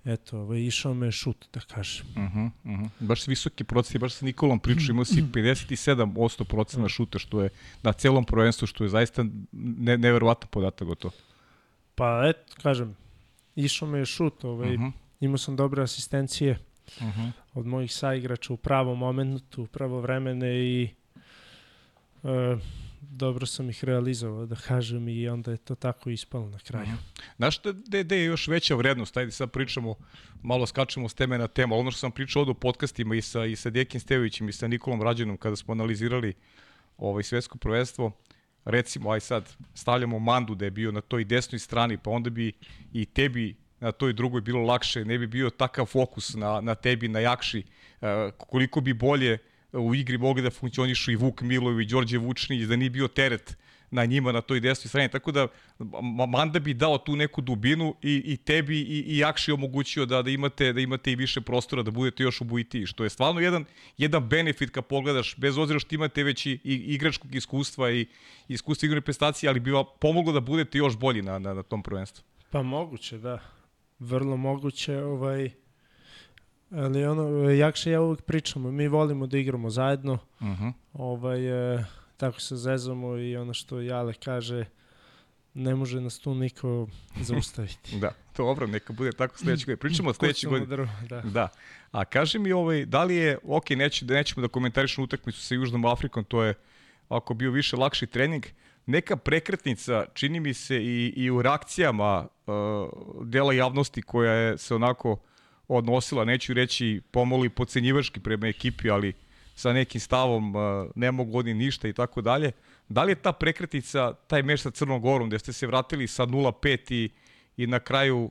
eto, 0.05 0.39
ovaj, 0.39 0.61
išao 0.61 0.95
me 0.95 1.13
šut, 1.13 1.47
da 1.53 1.61
kažem. 1.61 2.07
Uh 2.11 2.17
-huh, 2.17 2.51
uh 2.65 2.71
-huh. 2.71 2.89
Baš 3.01 3.27
visoki 3.27 3.65
procent, 3.65 4.01
baš 4.01 4.13
sa 4.13 4.25
Nikolom 4.25 4.61
pričao, 4.61 4.93
imao 4.93 5.05
si 5.05 5.23
57% 5.35 6.45
procena 6.45 6.89
šuta, 6.89 7.19
što 7.19 7.43
je 7.43 7.51
na 7.83 7.93
celom 7.93 8.25
prvenstvu, 8.25 8.67
što 8.67 8.85
je 8.85 8.91
zaista 8.91 9.25
ne, 9.53 9.99
neverovatan 9.99 10.49
podatak 10.51 10.89
o 10.89 10.95
to. 10.95 11.11
Pa, 11.95 12.23
eto, 12.29 12.55
kažem, 12.63 12.97
išao 13.57 13.89
me 13.89 14.07
šut, 14.07 14.45
ovaj, 14.45 14.75
uh 14.75 14.81
-huh. 14.81 14.93
imao 15.21 15.39
sam 15.39 15.57
dobre 15.57 15.83
asistencije 15.83 16.59
uh 16.97 17.07
-huh. 17.07 17.31
od 17.55 17.67
mojih 17.67 17.93
saigrača 17.93 18.53
u 18.53 18.57
pravom 18.57 18.99
momentu, 18.99 19.63
u 19.63 19.67
pravo 19.67 20.01
vremene 20.01 20.59
i 20.59 20.89
uh, 22.23 22.31
dobro 23.01 23.47
sam 23.47 23.71
ih 23.71 23.85
realizovao, 23.85 24.47
da 24.47 24.57
kažem, 24.57 25.09
i 25.09 25.29
onda 25.29 25.51
je 25.51 25.57
to 25.57 25.75
tako 25.75 26.11
ispalo 26.11 26.51
na 26.51 26.59
kraju. 26.59 26.87
Mhm. 26.87 26.97
Znaš 27.37 27.61
gde, 27.63 28.05
gde 28.05 28.17
je 28.17 28.25
još 28.25 28.49
veća 28.49 28.75
vrednost? 28.75 29.17
Ajde 29.17 29.31
sad 29.31 29.51
pričamo, 29.51 29.95
malo 30.43 30.67
skačemo 30.67 31.09
s 31.09 31.15
teme 31.15 31.39
na 31.39 31.47
temu. 31.47 31.79
Ono 31.79 31.91
što 31.91 31.99
sam 31.99 32.11
pričao 32.11 32.41
ovdje 32.41 32.51
u 32.51 32.55
podcastima 32.55 33.15
i 33.15 33.23
sa, 33.23 33.45
i 33.45 33.57
sa 33.57 33.71
Dekin 33.71 34.01
Stevićem 34.01 34.49
i 34.49 34.53
sa 34.53 34.69
Nikolom 34.69 35.03
Rađenom 35.03 35.37
kada 35.37 35.57
smo 35.57 35.73
analizirali 35.73 36.35
ovaj 36.99 37.23
svetsko 37.23 37.59
prvenstvo, 37.59 38.13
recimo, 38.65 39.11
aj 39.11 39.21
sad, 39.21 39.57
stavljamo 39.75 40.19
Mandu 40.19 40.55
da 40.55 40.65
je 40.65 40.71
bio 40.71 40.93
na 40.93 41.01
toj 41.01 41.25
desnoj 41.25 41.59
strani, 41.59 41.99
pa 41.99 42.11
onda 42.11 42.31
bi 42.31 42.53
i 42.93 43.05
tebi 43.05 43.57
na 43.81 43.93
toj 43.93 44.13
drugoj 44.13 44.41
bilo 44.41 44.63
lakše, 44.63 45.05
ne 45.05 45.19
bi 45.19 45.27
bio 45.27 45.51
takav 45.51 45.87
fokus 45.87 46.35
na, 46.35 46.61
na 46.61 46.75
tebi, 46.75 47.09
na 47.09 47.21
jakši, 47.21 47.63
uh, 48.01 48.09
koliko 48.37 48.81
bi 48.81 48.95
bolje 48.95 49.39
u 49.73 49.95
igri 49.95 50.19
mogli 50.19 50.43
da 50.43 50.51
funkcionišu 50.51 51.13
i 51.13 51.17
Vuk 51.17 51.41
Milovi 51.43 51.83
i 51.85 51.87
Đorđe 51.87 52.19
Vučnić, 52.19 52.63
da 52.63 52.77
nije 52.77 52.91
bio 52.91 53.09
teret 53.09 53.57
na 53.91 54.05
njima 54.05 54.33
na 54.33 54.41
toj 54.41 54.61
desnoj 54.61 54.89
strani, 54.89 55.09
tako 55.09 55.33
da 55.33 55.47
Manda 56.29 56.59
bi 56.59 56.75
dao 56.75 56.99
tu 56.99 57.17
neku 57.17 57.41
dubinu 57.41 57.95
i, 58.03 58.23
i 58.25 58.37
tebi 58.37 58.81
i, 58.81 59.05
i 59.07 59.19
Jakši 59.19 59.53
omogućio 59.53 60.07
da, 60.07 60.23
da, 60.23 60.31
imate, 60.31 60.73
da 60.73 60.81
imate 60.81 61.13
i 61.13 61.17
više 61.17 61.41
prostora, 61.41 61.83
da 61.83 61.91
budete 61.91 62.23
još 62.23 62.41
ubojitiji, 62.41 62.87
što 62.87 63.05
je 63.05 63.11
stvarno 63.11 63.41
jedan, 63.41 63.65
jedan 63.99 64.29
benefit 64.29 64.71
kad 64.71 64.87
pogledaš, 64.87 65.37
bez 65.37 65.59
obzira 65.59 65.79
što 65.79 65.95
imate 65.95 66.23
već 66.23 66.47
i, 66.47 66.61
i 66.65 66.75
igračkog 66.95 67.35
iskustva 67.35 67.91
i 67.91 68.07
iskustva 68.49 68.87
igrane 68.87 69.01
prestacije, 69.01 69.51
ali 69.51 69.61
bi 69.61 69.71
vam 69.71 69.85
pomoglo 70.01 70.33
da 70.33 70.41
budete 70.41 70.79
još 70.79 70.97
bolji 70.97 71.23
na, 71.23 71.39
na, 71.39 71.55
na 71.55 71.63
tom 71.63 71.83
prvenstvu. 71.83 72.25
Pa 72.51 72.63
moguće, 72.63 73.19
da. 73.19 73.58
Vrlo 73.99 74.37
moguće, 74.37 75.03
ovaj, 75.03 75.51
Ali 76.71 77.05
ono, 77.05 77.51
Jakša 77.51 77.91
ja 77.91 78.01
uvek 78.01 78.23
pričamo, 78.23 78.71
mi 78.71 78.89
volimo 78.89 79.27
da 79.27 79.39
igramo 79.39 79.71
zajedno, 79.71 80.13
uh 80.13 80.47
mhm. 80.47 80.65
-huh. 80.65 80.73
ovaj, 80.93 81.75
e, 81.75 81.85
tako 82.17 82.41
se 82.41 82.57
zezamo 82.57 83.17
i 83.17 83.37
ono 83.37 83.55
što 83.55 83.81
Jale 83.81 84.15
kaže, 84.15 84.65
ne 85.55 85.75
može 85.75 86.01
nas 86.01 86.19
tu 86.19 86.35
niko 86.35 86.89
zaustaviti. 87.21 87.99
da, 88.03 88.13
dobro, 88.37 88.67
neka 88.67 88.93
bude 88.93 89.13
tako 89.13 89.39
sledeće 89.39 89.65
godine. 89.65 89.77
Pričamo 89.77 90.13
sledeće 90.13 90.49
godine. 90.49 90.89
Da. 91.09 91.21
da. 91.21 91.49
A 91.91 92.05
kaži 92.05 92.39
mi, 92.39 92.53
ovaj, 92.53 92.87
da 92.87 93.05
li 93.05 93.17
je, 93.17 93.39
ok, 93.45 93.71
neću, 93.71 94.05
da 94.05 94.15
nećemo 94.15 94.47
da 94.47 94.53
komentarišemo 94.53 95.05
utakmicu 95.05 95.41
sa 95.41 95.55
Južnom 95.55 95.85
Afrikom, 95.85 96.25
to 96.25 96.43
je 96.45 96.55
ako 97.09 97.35
bio 97.35 97.51
više 97.51 97.77
lakši 97.77 98.07
trening, 98.07 98.47
neka 98.89 99.17
prekretnica, 99.17 100.07
čini 100.15 100.41
mi 100.41 100.55
se 100.55 100.77
i, 100.77 101.13
i 101.17 101.31
u 101.31 101.43
reakcijama 101.43 102.27
uh, 102.47 102.55
dela 103.25 103.53
javnosti 103.53 104.03
koja 104.03 104.33
je 104.33 104.59
se 104.59 104.75
onako 104.75 105.17
odnosila, 105.69 106.25
neću 106.25 106.55
reći 106.55 107.01
pomoli 107.11 107.49
pocenjivački 107.49 108.21
prema 108.21 108.47
ekipi, 108.47 108.91
ali 108.91 109.13
sa 109.55 109.73
nekim 109.73 110.01
stavom 110.01 110.55
ne 110.95 111.13
mogu 111.13 111.39
oni 111.39 111.55
ništa 111.55 111.89
i 111.89 111.93
tako 111.93 112.21
dalje. 112.21 112.53
Da 112.89 113.03
li 113.05 113.13
je 113.13 113.23
ta 113.23 113.33
prekretica, 113.33 114.13
taj 114.13 114.43
meš 114.43 114.63
sa 114.63 114.71
Crnom 114.71 115.01
Gorom, 115.01 115.29
gde 115.29 115.39
ste 115.39 115.53
se 115.53 115.67
vratili 115.67 116.07
sa 116.07 116.27
0-5 116.27 116.95
i, 116.95 117.11
i 117.57 117.67
na 117.67 117.81
kraju 117.81 118.31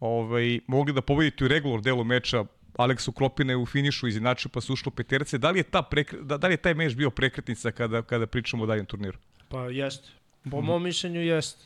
ovaj, 0.00 0.60
mogli 0.66 0.92
da 0.92 1.00
pobedite 1.00 1.44
u 1.44 1.48
regular 1.48 1.80
delu 1.80 2.04
meča, 2.04 2.44
Aleksu 2.76 3.12
Klopine 3.12 3.56
u 3.56 3.66
finišu 3.66 4.08
izinačio 4.08 4.50
pa 4.54 4.60
su 4.60 4.72
ušlo 4.72 4.92
peterce. 4.92 5.38
Da 5.38 5.50
li 5.50 5.58
je, 5.58 5.62
ta 5.62 5.82
prekre, 5.82 6.18
da, 6.22 6.36
da 6.36 6.46
li 6.46 6.52
je 6.52 6.56
taj 6.56 6.74
meš 6.74 6.94
bio 6.94 7.10
prekretnica 7.10 7.70
kada, 7.70 8.02
kada 8.02 8.26
pričamo 8.26 8.62
o 8.62 8.66
daljem 8.66 8.86
turniru? 8.86 9.18
Pa 9.54 9.68
jeste. 9.70 10.08
Po 10.50 10.60
mom 10.60 10.82
mišljenju 10.82 11.20
jeste. 11.20 11.64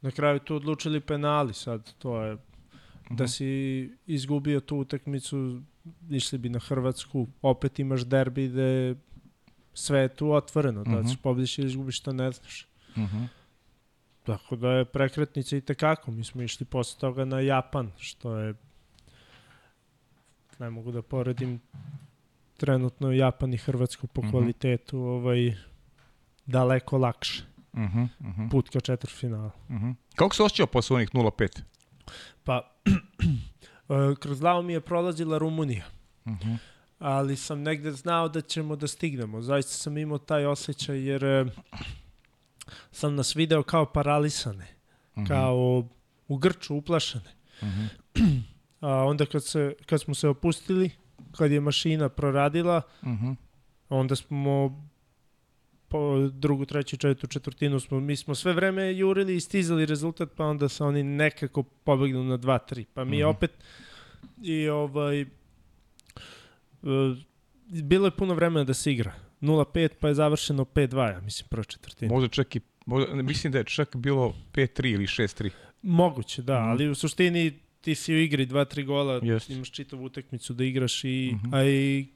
Na 0.00 0.10
kraju 0.10 0.38
tu 0.38 0.56
odlučili 0.56 1.00
penali 1.00 1.54
sad, 1.54 1.94
to 1.98 2.22
je 2.22 2.36
da 3.10 3.28
si 3.28 3.90
izgubio 4.06 4.60
tu 4.60 4.76
utakmicu, 4.76 5.60
išli 6.10 6.38
bi 6.38 6.48
na 6.48 6.58
Hrvatsku, 6.58 7.26
opet 7.42 7.78
imaš 7.78 8.04
derbi 8.04 8.48
gde 8.48 8.94
sve 9.74 10.00
je 10.00 10.08
tu 10.08 10.32
otvoreno, 10.32 10.80
uh 10.80 10.86
-huh. 10.86 11.02
da 11.02 11.08
ćeš 11.08 11.18
pobediš 11.22 11.58
ili 11.58 11.66
izgubiš, 11.66 12.00
to 12.00 12.12
ne 12.12 12.32
znaš. 12.32 12.66
Uh 12.96 13.02
-huh. 13.02 13.26
Tako 14.22 14.56
da 14.56 14.70
je 14.70 14.84
prekretnica 14.84 15.56
i 15.56 15.60
tekako. 15.60 16.10
Mi 16.10 16.24
smo 16.24 16.42
išli 16.42 16.66
posle 16.66 17.00
toga 17.00 17.24
na 17.24 17.40
Japan, 17.40 17.90
što 17.98 18.38
je 18.38 18.54
ne 20.58 20.70
mogu 20.70 20.92
da 20.92 21.02
poredim 21.02 21.60
trenutno 22.56 23.12
Japan 23.12 23.54
i 23.54 23.56
Hrvatsku 23.56 24.06
po 24.06 24.20
uh 24.20 24.26
-huh. 24.26 24.30
kvalitetu 24.30 24.98
ovaj, 24.98 25.54
daleko 26.46 26.98
lakše. 26.98 27.42
Uh 27.72 27.80
-huh, 27.80 28.08
uh 28.20 28.26
-huh. 28.26 28.50
Put 28.50 28.68
ka 28.68 28.80
četvrtfinalu. 28.80 29.50
Uh 29.68 29.76
-huh. 29.76 29.94
Kako 30.16 30.34
se 30.34 30.42
osjećao 30.42 30.66
posle 30.66 30.96
onih 30.96 31.10
0-5? 31.12 31.60
Pa, 32.44 32.74
e, 32.84 34.14
kroz 34.20 34.40
glavu 34.40 34.62
mi 34.62 34.72
je 34.72 34.80
prolazila 34.80 35.38
Rumunija. 35.38 35.84
Uh 36.24 36.32
mhm. 36.32 36.48
-huh. 36.48 36.56
Ali 36.98 37.36
sam 37.36 37.62
negde 37.62 37.92
znao 37.92 38.28
da 38.28 38.40
ćemo 38.40 38.76
da 38.76 38.86
stignemo. 38.86 39.42
Zaista 39.42 39.72
sam 39.72 39.98
imao 39.98 40.18
taj 40.18 40.46
osjećaj 40.46 40.98
jer 40.98 41.24
e, 41.24 41.44
sam 42.92 43.14
nas 43.14 43.36
video 43.36 43.62
kao 43.62 43.86
paralisane. 43.86 44.66
Uh 45.14 45.18
mhm. 45.18 45.24
-huh. 45.24 45.28
Kao 45.28 45.84
u 46.28 46.36
grču 46.36 46.74
uplašane. 46.74 47.34
Uh 47.62 47.68
mhm. 47.68 47.80
-huh. 48.14 48.42
A 48.80 49.04
onda 49.04 49.26
kad, 49.26 49.44
se, 49.44 49.74
kad 49.86 50.00
smo 50.00 50.14
se 50.14 50.28
opustili, 50.28 50.90
kad 51.36 51.50
je 51.50 51.60
mašina 51.60 52.08
proradila, 52.08 52.82
uh 53.02 53.08
-huh. 53.08 53.36
onda 53.88 54.16
smo 54.16 54.82
po 55.94 56.28
drugu, 56.32 56.66
treću, 56.66 56.96
četvrtu 56.96 57.26
četvrtinu 57.26 57.80
smo, 57.80 58.00
mi 58.00 58.16
smo 58.16 58.34
sve 58.34 58.52
vreme 58.52 58.96
jurili 58.96 59.36
i 59.36 59.40
stizali 59.40 59.86
rezultat, 59.86 60.28
pa 60.36 60.44
onda 60.44 60.68
se 60.68 60.84
oni 60.84 61.02
nekako 61.02 61.62
pobegnu 61.62 62.24
na 62.24 62.38
2-3. 62.38 62.84
Pa 62.94 63.04
mi 63.04 63.16
mm 63.16 63.20
-hmm. 63.20 63.28
opet 63.28 63.50
i 64.42 64.68
ovaj 64.68 65.20
e, 65.20 65.26
bilo 67.68 68.06
je 68.06 68.10
puno 68.10 68.34
vremena 68.34 68.64
da 68.64 68.74
se 68.74 68.92
igra. 68.92 69.12
0-5 69.40 69.88
pa 70.00 70.08
je 70.08 70.14
završeno 70.14 70.64
5-2, 70.64 71.12
ja 71.12 71.20
mislim, 71.20 71.48
prva 71.48 71.64
četvrtina. 71.64 72.12
Možda 72.12 72.28
čak 72.28 72.56
i, 72.56 72.60
možda, 72.86 73.14
mislim 73.14 73.52
da 73.52 73.58
je 73.58 73.64
čak 73.64 73.96
bilo 73.96 74.34
5-3 74.52 74.94
ili 74.94 75.06
6-3. 75.06 75.50
Moguće, 75.82 76.42
da, 76.42 76.60
mm. 76.60 76.70
ali 76.70 76.88
u 76.88 76.94
suštini 76.94 77.52
ti 77.80 77.94
si 77.94 78.14
u 78.14 78.18
igri 78.18 78.46
2-3 78.46 78.84
gola, 78.84 79.20
Just. 79.22 79.50
imaš 79.50 79.70
čitavu 79.70 80.04
utakmicu 80.04 80.54
da 80.54 80.64
igraš 80.64 81.04
i, 81.04 81.32
mm 81.34 81.38
-hmm. 81.38 81.56
a 81.56 81.64
i 81.64 82.06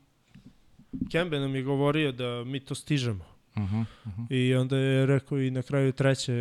Kembe 1.10 1.38
nam 1.38 1.54
je 1.54 1.62
govorio 1.62 2.12
da 2.12 2.44
mi 2.44 2.60
to 2.60 2.74
stižemo. 2.74 3.37
Uh 3.58 3.70
-huh, 3.72 3.84
uh 4.04 4.12
-huh. 4.18 4.26
I 4.30 4.54
onda 4.54 4.76
je 4.76 5.06
rekao 5.06 5.40
i 5.40 5.50
na 5.50 5.62
kraju 5.62 5.92
treće, 5.92 6.32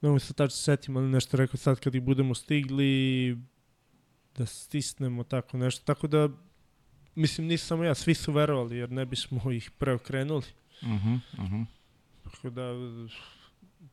ne 0.00 0.08
mogu 0.08 0.18
se 0.18 0.34
tačno 0.34 0.56
setim, 0.56 0.96
ali 0.96 1.08
nešto 1.08 1.36
rekao 1.36 1.56
sad 1.56 1.80
kad 1.80 1.94
ih 1.94 2.02
budemo 2.02 2.34
stigli, 2.34 3.38
da 4.36 4.46
stisnemo 4.46 5.24
tako 5.24 5.56
nešto. 5.56 5.84
Tako 5.84 6.06
da, 6.06 6.28
mislim, 7.14 7.46
nisam 7.46 7.66
samo 7.66 7.84
ja, 7.84 7.94
svi 7.94 8.14
su 8.14 8.32
verovali, 8.32 8.76
jer 8.76 8.90
ne 8.90 9.06
bismo 9.06 9.52
ih 9.52 9.70
preokrenuli. 9.70 10.44
Uh 10.82 10.88
-huh, 10.88 11.20
uh 11.38 11.44
-huh. 11.44 11.64
Tako 12.24 12.50
da, 12.50 12.72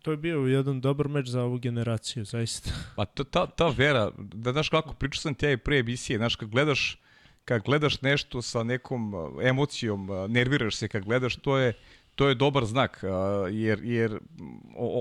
to 0.01 0.11
je 0.11 0.17
bio 0.17 0.39
jedan 0.39 0.81
dobar 0.81 1.07
meč 1.07 1.27
za 1.27 1.43
ovu 1.43 1.57
generaciju, 1.59 2.25
zaista. 2.25 2.71
Pa 2.95 3.05
ta, 3.05 3.23
ta, 3.23 3.47
ta 3.47 3.67
vera, 3.67 4.11
da 4.17 4.51
znaš 4.51 4.69
kako, 4.69 4.93
pričao 4.93 5.21
sam 5.21 5.35
ti 5.35 5.45
ja 5.45 5.51
i 5.51 5.57
pre 5.57 5.79
emisije, 5.79 6.17
znaš, 6.17 6.35
kad 6.35 6.49
gledaš, 6.49 6.97
kad 7.45 7.63
gledaš 7.63 8.01
nešto 8.01 8.41
sa 8.41 8.63
nekom 8.63 9.13
emocijom, 9.43 10.09
nerviraš 10.29 10.75
se 10.75 10.87
kad 10.87 11.03
gledaš, 11.03 11.35
to 11.35 11.57
je, 11.57 11.73
to 12.15 12.27
je 12.27 12.35
dobar 12.35 12.65
znak, 12.65 13.03
jer, 13.51 13.79
jer 13.83 14.19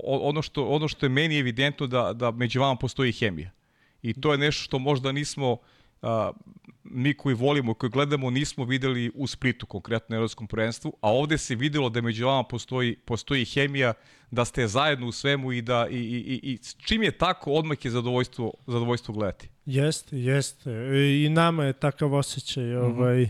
ono, 0.04 0.42
što, 0.42 0.66
ono 0.66 0.88
što 0.88 1.06
je 1.06 1.10
meni 1.10 1.38
evidentno 1.38 1.86
da, 1.86 2.12
da 2.12 2.30
među 2.30 2.60
vama 2.60 2.76
postoji 2.76 3.12
hemija. 3.12 3.50
I 4.02 4.12
to 4.20 4.32
je 4.32 4.38
nešto 4.38 4.62
što 4.62 4.78
možda 4.78 5.12
nismo, 5.12 5.56
mi 6.84 7.14
koji 7.14 7.34
volimo, 7.34 7.74
koji 7.74 7.90
gledamo, 7.90 8.30
nismo 8.30 8.64
videli 8.64 9.10
u 9.14 9.26
Splitu, 9.26 9.66
konkretno 9.66 10.06
na 10.08 10.16
Evropskom 10.16 10.46
prvenstvu, 10.46 10.92
a 11.00 11.12
ovde 11.12 11.38
se 11.38 11.54
videlo 11.54 11.88
da 11.88 12.00
među 12.00 12.26
vama 12.26 12.42
postoji, 12.42 12.96
postoji 12.96 13.44
hemija, 13.44 13.92
da 14.30 14.44
ste 14.44 14.68
zajedno 14.68 15.06
u 15.06 15.12
svemu 15.12 15.52
i 15.52 15.62
da 15.62 15.86
i, 15.90 15.96
i, 15.96 16.40
i 16.42 16.58
čim 16.84 17.02
je 17.02 17.10
tako, 17.10 17.52
odmah 17.52 17.84
je 17.84 17.90
zadovoljstvo, 17.90 18.52
zadovoljstvo 18.66 19.14
gledati. 19.14 19.48
Jeste, 19.66 20.18
jeste. 20.18 20.70
I 21.24 21.28
nama 21.28 21.64
je 21.64 21.72
takav 21.72 22.14
osjećaj, 22.14 22.64
mm 22.64 22.68
-hmm. 22.68 22.94
ovaj, 22.94 23.28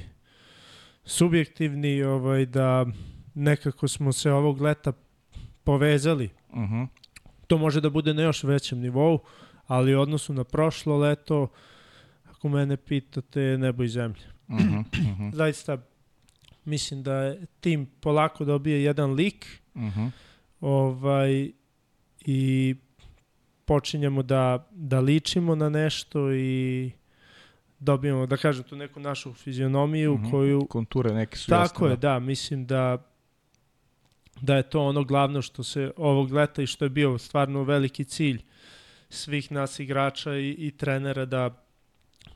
subjektivni, 1.04 2.02
ovaj, 2.02 2.46
da 2.46 2.86
nekako 3.34 3.88
smo 3.88 4.12
se 4.12 4.32
ovog 4.32 4.60
leta 4.60 4.92
povezali. 5.64 6.30
Uh 6.48 6.58
mhm. 6.58 6.74
-huh. 6.74 6.86
To 7.46 7.58
može 7.58 7.80
da 7.80 7.90
bude 7.90 8.14
na 8.14 8.22
još 8.22 8.44
većem 8.44 8.80
nivou, 8.80 9.18
ali 9.66 9.94
u 9.94 10.00
odnosu 10.00 10.34
na 10.34 10.44
prošlo 10.44 10.98
leto, 10.98 11.48
ako 12.44 12.48
mene 12.48 12.76
pitate, 12.76 13.58
nebo 13.58 13.82
i 13.82 13.88
zemlje. 13.88 14.24
Uh 14.48 14.56
-huh. 14.56 14.78
Uh 14.78 15.18
-huh. 15.18 15.34
Zaista, 15.34 15.78
mislim 16.64 17.02
da 17.02 17.14
je 17.14 17.46
tim 17.60 17.86
polako 18.00 18.44
dobije 18.44 18.84
jedan 18.84 19.12
lik 19.12 19.62
uh 19.74 19.82
-huh. 19.82 20.10
ovaj, 20.60 21.50
i 22.26 22.74
počinjemo 23.64 24.22
da, 24.22 24.68
da 24.70 25.00
ličimo 25.00 25.54
na 25.54 25.68
nešto 25.68 26.32
i 26.32 26.90
dobijemo, 27.78 28.26
da 28.26 28.36
kažem, 28.36 28.64
tu 28.64 28.76
neku 28.76 29.00
našu 29.00 29.32
fizionomiju 29.32 30.12
uh 30.12 30.20
-huh. 30.20 30.30
koju... 30.30 30.66
Konture 30.66 31.14
neke 31.14 31.36
su 31.36 31.50
Tako 31.50 31.84
jasne, 31.84 31.92
je, 31.92 31.96
da. 31.96 32.12
da. 32.12 32.18
Mislim 32.18 32.66
da 32.66 33.10
da 34.40 34.56
je 34.56 34.62
to 34.62 34.82
ono 34.82 35.04
glavno 35.04 35.42
što 35.42 35.62
se 35.62 35.92
ovog 35.96 36.32
leta 36.32 36.62
i 36.62 36.66
što 36.66 36.84
je 36.84 36.88
bio 36.88 37.18
stvarno 37.18 37.62
veliki 37.62 38.04
cilj 38.04 38.42
svih 39.08 39.52
nas 39.52 39.78
igrača 39.78 40.36
i, 40.36 40.50
i 40.58 40.70
trenera 40.70 41.24
da 41.24 41.63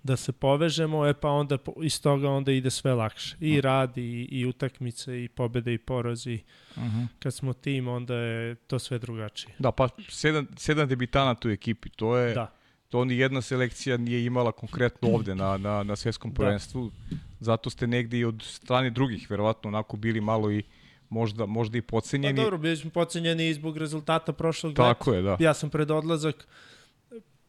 da 0.02 0.16
se 0.16 0.33
povežemo, 0.33 1.07
e 1.07 1.14
pa 1.14 1.30
onda 1.30 1.59
iz 1.83 2.02
toga 2.02 2.30
onda 2.30 2.52
ide 2.52 2.71
sve 2.71 2.95
lakše. 2.95 3.37
I 3.40 3.61
rad, 3.61 3.99
i, 3.99 4.28
i 4.30 4.47
utakmice, 4.47 5.25
i 5.25 5.28
pobede, 5.28 5.75
i 5.75 5.78
porazi. 5.78 6.38
Uh 6.76 6.83
mhm. 6.83 6.99
-huh. 6.99 7.07
Kad 7.18 7.35
smo 7.35 7.52
tim, 7.52 7.88
onda 7.88 8.14
je 8.14 8.54
to 8.54 8.78
sve 8.78 8.99
drugačije. 8.99 9.54
Da, 9.59 9.73
pa 9.73 9.88
sedam, 10.09 10.47
sedam 10.57 10.88
debitana 10.88 11.37
u 11.45 11.49
ekipi, 11.49 11.88
to 11.88 12.16
je... 12.16 12.35
Da. 12.35 12.52
To 12.88 13.04
ni 13.04 13.18
jedna 13.18 13.42
selekcija 13.42 13.97
nije 13.97 14.25
imala 14.25 14.52
konkretno 14.52 15.09
ovde 15.09 15.35
na, 15.35 15.57
na, 15.57 15.83
na 15.83 15.97
svetskom 15.97 16.30
da. 16.30 16.35
prvenstvu. 16.35 16.90
Da. 17.11 17.16
Zato 17.40 17.71
ste 17.71 17.87
negde 17.87 18.18
i 18.18 18.25
od 18.25 18.42
strane 18.42 18.90
drugih, 18.90 19.30
verovatno, 19.30 19.68
onako 19.68 19.97
bili 19.97 20.21
malo 20.21 20.52
i 20.52 20.62
možda, 21.09 21.47
možda 21.47 21.78
i 21.78 21.83
pocenjeni. 21.83 22.37
Pa 22.37 22.42
dobro, 22.42 22.59
bili 22.59 22.76
smo 22.76 22.90
pocenjeni 22.90 23.49
i 23.49 23.54
zbog 23.54 23.76
rezultata 23.76 24.33
prošlog 24.33 24.75
Tako 24.75 25.11
leta. 25.11 25.16
je, 25.16 25.23
da. 25.23 25.45
Ja 25.45 25.54
sam 25.54 25.71
pred 25.71 25.90
odlazak 25.90 26.49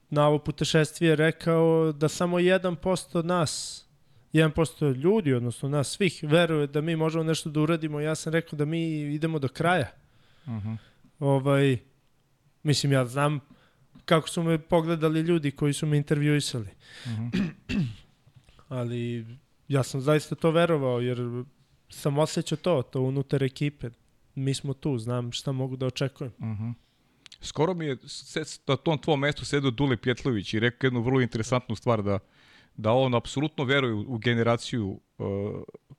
na 0.09 0.27
ovo 0.27 0.39
putešestvije 0.39 1.15
rekao 1.15 1.91
da 1.91 2.07
samo 2.09 2.37
1% 2.37 3.23
nas 3.23 3.85
1% 4.33 4.95
ljudi, 4.95 5.33
odnosno 5.33 5.69
nas 5.69 5.89
svih, 5.89 6.19
veruje 6.23 6.67
da 6.67 6.81
mi 6.81 6.95
možemo 6.95 7.23
nešto 7.23 7.49
da 7.49 7.61
uradimo. 7.61 7.99
Ja 7.99 8.15
sam 8.15 8.33
rekao 8.33 8.57
da 8.57 8.65
mi 8.65 9.01
idemo 9.01 9.39
do 9.39 9.47
kraja. 9.47 9.91
Uh 10.45 10.53
mhm. 10.53 10.69
-huh. 10.69 10.77
ovaj, 11.19 11.77
mislim, 12.63 12.91
ja 12.91 13.05
znam 13.05 13.39
kako 14.05 14.29
su 14.29 14.43
me 14.43 14.57
pogledali 14.57 15.21
ljudi 15.21 15.51
koji 15.51 15.73
su 15.73 15.85
me 15.85 15.97
intervjuisali. 15.97 16.69
Uh 17.05 17.11
mhm. 17.11 17.27
-huh. 17.27 17.85
Ali 18.67 19.25
ja 19.67 19.83
sam 19.83 20.01
zaista 20.01 20.35
to 20.35 20.51
verovao, 20.51 20.99
jer 20.99 21.43
sam 21.89 22.17
osjećao 22.17 22.57
to, 22.57 22.81
to 22.81 23.01
unutar 23.01 23.43
ekipe. 23.43 23.89
Mi 24.35 24.53
smo 24.53 24.73
tu, 24.73 24.97
znam 24.97 25.31
šta 25.31 25.51
mogu 25.51 25.75
da 25.75 25.85
očekujem. 25.85 26.33
Uh 26.37 26.45
mhm. 26.45 26.63
-huh. 26.63 26.73
Skoro 27.41 27.73
mi 27.73 27.85
je 27.85 27.97
na 28.67 28.75
tom 28.75 28.97
tvom 28.97 29.19
mestu 29.19 29.45
sedao 29.45 29.71
Dule 29.71 29.97
Pjetlović 29.97 30.53
i 30.53 30.59
rekao 30.59 30.87
jednu 30.87 31.01
vrlo 31.01 31.21
interesantnu 31.21 31.75
stvar 31.75 32.03
da 32.03 32.19
da 32.79 32.91
on 32.91 33.15
apsolutno 33.15 33.63
veruje 33.63 33.93
u, 33.93 34.17
generaciju 34.17 34.99
uh, 35.17 35.27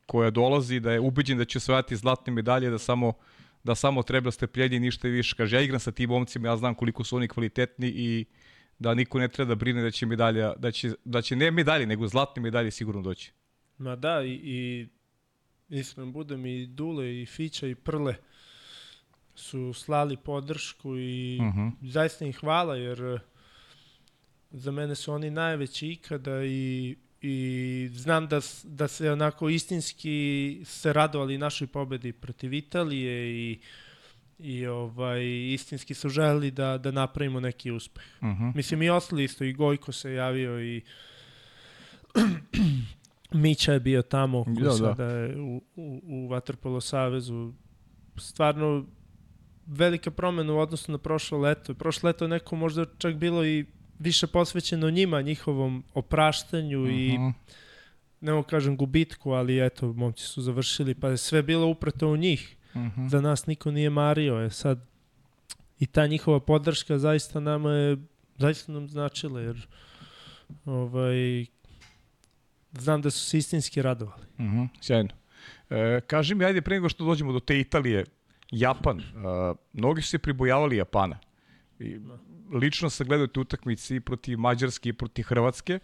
koja 0.06 0.30
dolazi, 0.30 0.80
da 0.80 0.92
je 0.92 1.00
ubeđen 1.00 1.38
da 1.38 1.44
će 1.44 1.58
osvajati 1.58 1.96
zlatne 1.96 2.32
medalje, 2.32 2.70
da 2.70 2.78
samo 2.78 3.12
da 3.64 3.74
samo 3.74 4.02
treba 4.02 4.30
strpljenje 4.30 4.76
i 4.76 4.80
ništa 4.80 5.08
više. 5.08 5.36
Kaže, 5.36 5.56
ja 5.56 5.62
igram 5.62 5.80
sa 5.80 5.92
tim 5.92 6.08
momcima, 6.08 6.48
ja 6.48 6.56
znam 6.56 6.74
koliko 6.74 7.04
su 7.04 7.16
oni 7.16 7.28
kvalitetni 7.28 7.88
i 7.88 8.24
da 8.78 8.94
niko 8.94 9.18
ne 9.18 9.28
treba 9.28 9.48
da 9.48 9.54
brine 9.54 9.82
da 9.82 9.90
će 9.90 10.06
medalja, 10.06 10.54
da 10.56 10.70
će, 10.70 10.92
da 11.04 11.22
će 11.22 11.36
ne 11.36 11.50
medalje, 11.50 11.86
nego 11.86 12.08
zlatne 12.08 12.42
medalje 12.42 12.70
sigurno 12.70 13.02
doći. 13.02 13.32
Ma 13.78 13.96
da, 13.96 14.22
i, 14.24 14.32
i 14.32 14.88
iskren 15.68 16.12
budem 16.12 16.46
i 16.46 16.66
Dule 16.66 17.22
i 17.22 17.26
Fića 17.26 17.66
i 17.66 17.74
Prle 17.74 18.14
su 19.40 19.72
slali 19.72 20.16
podršku 20.16 20.96
i 20.96 21.38
uh 21.40 21.46
mhm. 21.46 21.60
-huh. 21.60 21.72
zaista 21.82 22.24
im 22.24 22.32
hvala 22.32 22.76
jer 22.76 23.04
eh, 23.04 23.18
za 24.50 24.70
mene 24.70 24.94
su 24.94 25.12
oni 25.12 25.30
najveći 25.30 25.88
ikada 25.88 26.44
i 26.44 26.96
i 27.22 27.90
znam 27.92 28.28
da, 28.28 28.40
da 28.64 28.88
se 28.88 29.12
onako 29.12 29.48
istinski 29.48 30.60
se 30.64 30.92
radovali 30.92 31.38
našoj 31.38 31.66
pobedi 31.66 32.12
protiv 32.12 32.52
Italije 32.54 33.30
i 33.30 33.60
i 34.38 34.66
ovaj 34.66 35.52
istinski 35.52 35.94
su 35.94 36.08
želeli 36.08 36.50
da 36.50 36.78
da 36.78 36.90
napravimo 36.90 37.40
neki 37.40 37.70
uspeh. 37.70 38.04
Uh 38.20 38.28
mhm. 38.28 38.42
-huh. 38.42 38.56
Mislim 38.56 38.82
i 38.82 38.90
ostali 38.90 39.24
isto 39.24 39.44
i 39.44 39.52
Gojko 39.52 39.92
se 39.92 40.12
javio 40.12 40.62
i 40.64 40.82
Mića 43.32 43.72
je 43.72 43.80
bio 43.80 44.02
tamo 44.02 44.44
da, 44.46 44.70
sada 44.72 44.94
da. 44.94 45.04
je 45.04 45.40
u, 45.40 45.62
u, 45.76 46.00
u 46.04 46.28
Vaterpolo 46.28 46.80
savezu. 46.80 47.52
Stvarno 48.16 48.86
velika 49.70 50.10
promena 50.10 50.52
u 50.52 50.58
odnosu 50.58 50.92
na 50.92 50.98
prošlo 50.98 51.38
leto. 51.38 51.74
Prošlo 51.74 52.06
leto 52.06 52.28
neko 52.28 52.56
možda 52.56 52.84
čak 52.98 53.14
bilo 53.14 53.44
i 53.44 53.66
više 53.98 54.26
posvećeno 54.26 54.90
njima, 54.90 55.22
njihovom 55.22 55.84
opraštanju 55.94 56.80
uh 56.82 56.88
-huh. 56.88 57.12
i 57.12 57.18
mhm. 57.18 57.28
ne 58.20 58.32
mogu 58.32 58.48
kažem 58.48 58.76
gubitku, 58.76 59.30
ali 59.30 59.66
eto, 59.66 59.92
momci 59.92 60.24
su 60.24 60.42
završili, 60.42 60.94
pa 60.94 61.08
je 61.08 61.16
sve 61.16 61.42
bilo 61.42 61.66
upreto 61.66 62.08
u 62.08 62.16
njih. 62.16 62.56
Uh 62.74 62.80
mhm. 62.80 63.00
-huh. 63.00 63.08
Za 63.08 63.20
nas 63.20 63.46
niko 63.46 63.70
nije 63.70 63.90
mario. 63.90 64.34
Je 64.34 64.50
sad 64.50 64.86
i 65.78 65.86
ta 65.86 66.06
njihova 66.06 66.40
podrška 66.40 66.98
zaista 66.98 67.40
nama 67.40 67.72
je 67.72 67.96
zaista 68.38 68.72
nam 68.72 68.88
značila, 68.88 69.40
jer 69.40 69.66
ovaj, 70.64 71.46
znam 72.72 73.02
da 73.02 73.10
su 73.10 73.24
se 73.24 73.38
istinski 73.38 73.82
radovali. 73.82 74.24
Mhm, 74.38 74.58
uh 74.58 74.64
-huh, 74.64 74.68
sjajno. 74.80 75.10
E, 75.70 76.00
kaži 76.06 76.34
mi, 76.34 76.44
ajde, 76.44 76.62
pre 76.62 76.74
nego 76.74 76.88
što 76.88 77.04
dođemo 77.04 77.32
do 77.32 77.40
te 77.40 77.60
Italije, 77.60 78.04
Japan, 78.50 78.98
uh, 78.98 79.56
mnogi 79.72 80.02
su 80.02 80.08
se 80.08 80.18
pribojavali 80.18 80.76
Japana. 80.76 81.18
I, 81.78 82.00
lično 82.52 82.90
sam 82.90 83.06
gledao 83.06 83.26
te 83.26 83.40
utakmice 83.40 83.96
i 83.96 84.00
protiv 84.00 84.38
Mađarske 84.38 84.88
i 84.88 84.92
protiv 84.92 85.22
Hrvatske 85.22 85.78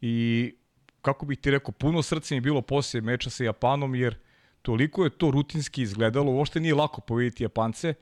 i 0.00 0.54
kako 1.02 1.26
bih 1.26 1.38
ti 1.38 1.50
rekao, 1.50 1.72
puno 1.72 2.02
srca 2.02 2.34
mi 2.34 2.36
je 2.36 2.40
bilo 2.40 2.62
poslije 2.62 3.02
meča 3.02 3.30
sa 3.30 3.44
Japanom, 3.44 3.94
jer 3.94 4.16
toliko 4.62 5.04
je 5.04 5.10
to 5.10 5.30
rutinski 5.30 5.82
izgledalo, 5.82 6.32
uopšte 6.32 6.60
nije 6.60 6.74
lako 6.74 7.00
povediti 7.00 7.42
Japance. 7.42 7.94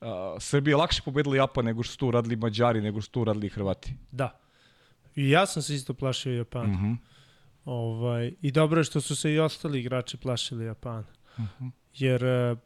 Uh, 0.00 0.08
Srbija 0.38 0.72
je 0.72 0.76
lakše 0.76 1.02
pobedila 1.04 1.36
Japan 1.36 1.64
nego 1.64 1.82
što 1.82 1.92
su 1.92 1.98
to 1.98 2.06
uradili 2.06 2.36
Mađari, 2.36 2.80
nego 2.80 3.00
što 3.00 3.06
su 3.06 3.12
to 3.12 3.20
uradili 3.20 3.48
Hrvati. 3.48 3.94
Da. 4.10 4.40
I 5.16 5.30
ja 5.30 5.46
sam 5.46 5.62
se 5.62 5.74
isto 5.74 5.94
plašio 5.94 6.32
Japana. 6.32 6.72
Mhm. 6.72 6.84
-huh. 6.84 6.96
Ovaj, 7.64 8.34
I 8.42 8.50
dobro 8.50 8.80
je 8.80 8.84
što 8.84 9.00
su 9.00 9.16
se 9.16 9.32
i 9.32 9.38
ostali 9.38 9.80
igrači 9.80 10.16
plašili 10.16 10.64
Japana. 10.64 11.04
Mhm. 11.38 11.42
-huh. 11.60 11.70
Jer 11.94 12.24
e, 12.24 12.56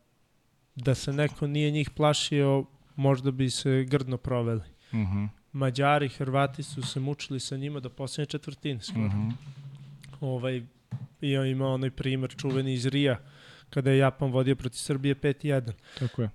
da 0.74 0.94
se 0.94 1.12
neko 1.12 1.46
nije 1.46 1.70
njih 1.70 1.90
plašio, 1.90 2.64
možda 2.96 3.30
bi 3.30 3.50
se 3.50 3.84
grdno 3.84 4.16
proveli. 4.16 4.62
Uh 4.92 4.98
mhm. 4.98 5.18
-huh. 5.18 5.28
Mađari, 5.52 6.08
Hrvati 6.08 6.62
su 6.62 6.82
se 6.82 7.00
mučili 7.00 7.40
sa 7.40 7.56
njima 7.56 7.80
do 7.80 7.90
poslednje 7.90 8.26
četvrtine 8.26 8.80
skoro. 8.80 9.04
-huh. 9.04 9.32
ovaj, 10.20 10.62
I 11.20 11.36
on 11.36 11.46
ima 11.46 11.68
onaj 11.68 11.90
primer 11.90 12.34
čuveni 12.36 12.72
iz 12.72 12.86
Rija, 12.86 13.20
kada 13.70 13.90
je 13.90 13.98
Japan 13.98 14.30
vodio 14.30 14.56
protiv 14.56 14.78
Srbije 14.78 15.14
5-1. 15.14 15.72
Tako 15.98 16.22
je. 16.22 16.30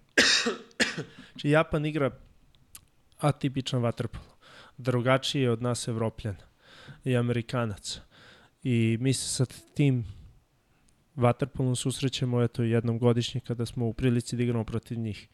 znači 1.32 1.50
Japan 1.50 1.86
igra 1.86 2.12
atipičan 3.18 3.82
vaterpolo. 3.82 4.38
Drugačiji 4.78 5.48
od 5.48 5.62
nas 5.62 5.88
Evropljana 5.88 6.48
i 7.04 7.18
Amerikanaca 7.18 8.02
i 8.64 8.98
mi 9.02 9.14
se 9.14 9.30
sa 9.30 9.46
tim 9.74 10.06
vaterpolom 11.18 11.76
susrećemo 11.76 12.44
eto 12.44 12.64
jednom 12.64 13.00
godišnje 13.00 13.42
kada 13.42 13.66
smo 13.66 13.88
u 13.88 13.94
prilici 13.94 14.36
da 14.36 14.44
igramo 14.44 14.64
protiv 14.64 15.00
njih. 15.00 15.28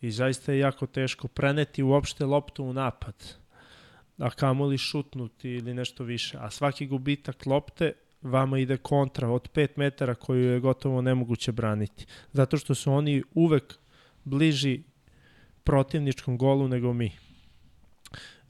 I 0.00 0.10
zaista 0.10 0.52
je 0.52 0.58
jako 0.58 0.86
teško 0.86 1.28
preneti 1.28 1.82
uopšte 1.82 2.24
loptu 2.24 2.64
u 2.64 2.72
napad, 2.72 3.34
a 4.18 4.30
kamoli 4.30 4.78
šutnuti 4.78 5.50
ili 5.50 5.74
nešto 5.74 6.04
više. 6.04 6.38
A 6.40 6.50
svaki 6.50 6.86
gubitak 6.86 7.46
lopte 7.46 7.92
vama 8.22 8.58
ide 8.58 8.76
kontra 8.76 9.28
od 9.28 9.50
5 9.52 9.68
metara 9.76 10.14
koju 10.14 10.44
je 10.44 10.60
gotovo 10.60 11.02
nemoguće 11.02 11.52
braniti. 11.52 12.06
Zato 12.32 12.56
što 12.56 12.74
su 12.74 12.92
oni 12.92 13.22
uvek 13.34 13.74
bliži 14.24 14.82
protivničkom 15.64 16.38
golu 16.38 16.68
nego 16.68 16.92
mi. 16.92 17.12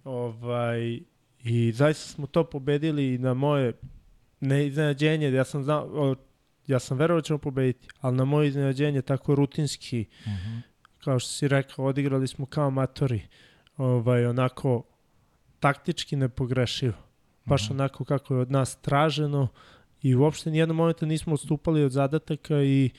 Ovaj, 0.05 1.01
I 1.45 1.73
zaista 1.73 2.13
smo 2.13 2.27
to 2.27 2.45
pobedili 2.45 3.19
na 3.19 3.35
moje 3.35 3.73
neiznenađenje, 4.41 5.31
ja 5.31 5.45
sam 5.45 5.65
znao, 5.65 6.17
ja 6.67 6.79
sam 6.79 6.99
verovao 6.99 7.21
da 7.21 7.25
ćemo 7.25 7.39
pobediti, 7.39 7.89
ali 8.01 8.17
na 8.17 8.25
moje 8.25 8.49
iznenađenje 8.49 9.03
tako 9.03 9.35
rutinski, 9.35 10.07
uh 10.21 10.27
Mhm. 10.27 10.35
-huh. 10.35 10.61
kao 11.05 11.19
što 11.19 11.31
si 11.31 11.49
rekao, 11.49 11.85
odigrali 11.85 12.29
smo 12.29 12.47
kao 12.47 12.67
amatori, 12.67 13.23
ovaj, 13.77 14.27
onako 14.27 14.83
taktički 15.61 16.17
nepogrešivo. 16.17 16.95
Baš 17.45 17.63
uh 17.63 17.69
-huh. 17.69 17.73
onako 17.73 18.05
kako 18.05 18.35
je 18.35 18.41
od 18.41 18.51
nas 18.51 18.77
traženo 18.77 19.49
i 20.03 20.15
uopšte 20.15 20.51
nijednom 20.51 20.77
momenta 20.77 21.07
nismo 21.07 21.35
odstupali 21.35 21.85
od 21.85 21.93
zadataka 21.93 22.63
i, 22.63 22.91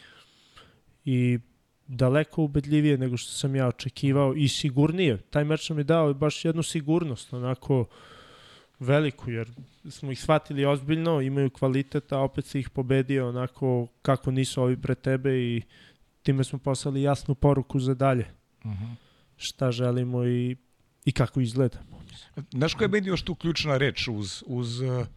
i 1.05 1.39
daleko 1.87 2.43
ubedljivije 2.43 2.97
nego 2.97 3.17
što 3.17 3.31
sam 3.31 3.55
ja 3.55 3.67
očekivao 3.67 4.33
i 4.35 4.47
sigurnije. 4.47 5.17
Taj 5.17 5.43
meč 5.43 5.69
nam 5.69 5.77
je 5.77 5.83
dao 5.83 6.13
baš 6.13 6.45
jednu 6.45 6.63
sigurnost, 6.63 7.33
onako 7.33 7.85
veliku, 8.79 9.31
jer 9.31 9.49
smo 9.89 10.11
ih 10.11 10.21
shvatili 10.21 10.65
ozbiljno, 10.65 11.21
imaju 11.21 11.49
kvalitet, 11.49 12.11
a 12.11 12.19
opet 12.19 12.45
se 12.45 12.59
ih 12.59 12.69
pobedio 12.69 13.29
onako 13.29 13.87
kako 14.01 14.31
nisu 14.31 14.61
ovi 14.61 14.77
pre 14.81 14.95
tebe 14.95 15.37
i 15.37 15.61
time 16.23 16.43
smo 16.43 16.59
poslali 16.59 17.01
jasnu 17.01 17.35
poruku 17.35 17.79
za 17.79 17.93
dalje. 17.93 18.25
Uh 18.63 18.71
-huh. 18.71 18.95
Šta 19.37 19.71
želimo 19.71 20.25
i, 20.25 20.55
i 21.05 21.11
kako 21.11 21.39
izgledamo. 21.39 22.01
Znaš 22.51 22.73
koja 22.73 22.85
je 22.85 22.89
meni 22.89 23.07
još 23.07 23.21
tu 23.21 23.35
ključna 23.35 23.77
reč 23.77 24.07
uz, 24.07 24.43
uz 24.45 24.81
uh, 24.81 25.07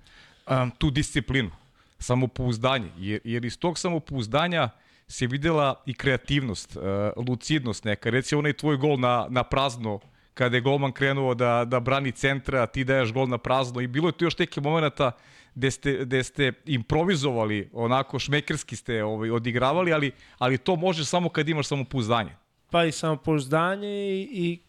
um, 0.50 0.70
tu 0.78 0.90
disciplinu? 0.90 1.50
Samopouzdanje. 1.98 2.90
Jer, 2.98 3.20
jer 3.24 3.44
iz 3.44 3.58
tog 3.58 3.78
samopouzdanja 3.78 4.68
se 5.08 5.26
videla 5.26 5.82
i 5.86 5.94
kreativnost, 5.94 6.76
uh, 6.76 6.82
lucidnost 7.28 7.84
neka. 7.84 8.10
Reci 8.10 8.34
onaj 8.34 8.52
tvoj 8.52 8.76
gol 8.76 8.98
na, 8.98 9.26
na 9.30 9.42
prazno 9.42 10.00
kada 10.40 10.56
je 10.56 10.60
golman 10.60 10.92
krenuo 10.92 11.34
da, 11.34 11.64
da 11.64 11.80
brani 11.80 12.12
centra, 12.12 12.66
ti 12.66 12.84
daješ 12.84 13.12
gol 13.12 13.28
na 13.28 13.38
prazno 13.38 13.80
i 13.80 13.86
bilo 13.86 14.08
je 14.08 14.12
tu 14.12 14.24
još 14.24 14.38
neke 14.38 14.60
momenta 14.60 15.12
gde 15.54 15.70
ste, 15.70 15.98
gde 16.04 16.22
ste 16.24 16.52
improvizovali, 16.66 17.68
onako 17.72 18.18
šmekerski 18.18 18.76
ste 18.76 19.04
ovaj, 19.04 19.30
odigravali, 19.30 19.92
ali, 19.92 20.12
ali 20.38 20.58
to 20.58 20.76
može 20.76 21.04
samo 21.04 21.28
kad 21.28 21.48
imaš 21.48 21.66
samopouzdanje. 21.68 22.30
Pa 22.70 22.84
i 22.84 22.92
samopouzdanje 22.92 23.88
i, 23.88 24.28
i, 24.32 24.60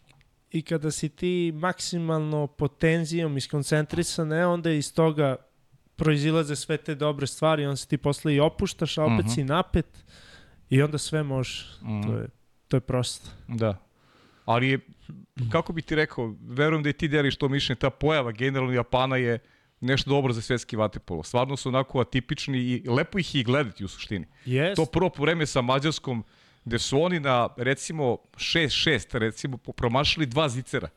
i 0.58 0.62
kada 0.62 0.90
si 0.90 1.08
ti 1.08 1.52
maksimalno 1.54 2.46
pod 2.46 2.78
tenzijom 2.78 3.36
iskoncentrisan, 3.36 4.32
e, 4.32 4.46
onda 4.46 4.70
iz 4.70 4.94
toga 4.94 5.36
proizilaze 5.96 6.56
sve 6.56 6.76
te 6.76 6.94
dobre 6.94 7.26
stvari, 7.26 7.64
onda 7.64 7.76
se 7.76 7.88
ti 7.88 7.96
posle 7.96 8.34
i 8.34 8.40
opuštaš, 8.40 8.98
a 8.98 9.04
opet 9.04 9.18
uh 9.18 9.24
Mhm. 9.24 9.28
-huh. 9.28 9.34
si 9.34 9.44
napet 9.44 10.04
i 10.70 10.82
onda 10.82 10.98
sve 10.98 11.22
može. 11.22 11.64
Uh 11.82 11.88
-huh. 11.88 12.06
To 12.06 12.18
je, 12.18 12.28
to 12.68 12.76
je 12.76 12.80
prosto. 12.80 13.30
Da. 13.48 13.91
Ali 14.52 14.68
je, 14.68 14.78
kako 15.48 15.72
bi 15.72 15.82
ti 15.82 15.94
rekao, 15.94 16.34
verujem 16.42 16.82
da 16.82 16.88
i 16.88 16.92
ti 16.92 17.08
deliš 17.08 17.36
to 17.36 17.48
mišljenje, 17.48 17.78
ta 17.78 17.90
pojava 17.90 18.32
generalno 18.32 18.72
Japana 18.72 19.16
je 19.16 19.38
nešto 19.80 20.10
dobro 20.10 20.32
za 20.32 20.40
svetski 20.42 20.76
vatepolo. 20.76 21.22
Stvarno 21.22 21.56
su 21.56 21.68
onako 21.68 22.00
atipični 22.00 22.58
i 22.58 22.82
lepo 22.88 23.18
ih 23.18 23.34
i 23.34 23.42
gledati 23.42 23.84
u 23.84 23.88
suštini. 23.88 24.26
Yes. 24.46 24.76
To 24.76 24.84
prvo 24.86 25.10
vreme 25.18 25.46
sa 25.46 25.60
Mađarskom, 25.62 26.24
gde 26.64 26.78
su 26.78 27.02
oni 27.02 27.20
na, 27.20 27.48
recimo, 27.56 28.18
6-6, 28.34 29.18
recimo, 29.18 29.56
promašili 29.56 30.26
dva 30.26 30.48
zicera. 30.48 30.88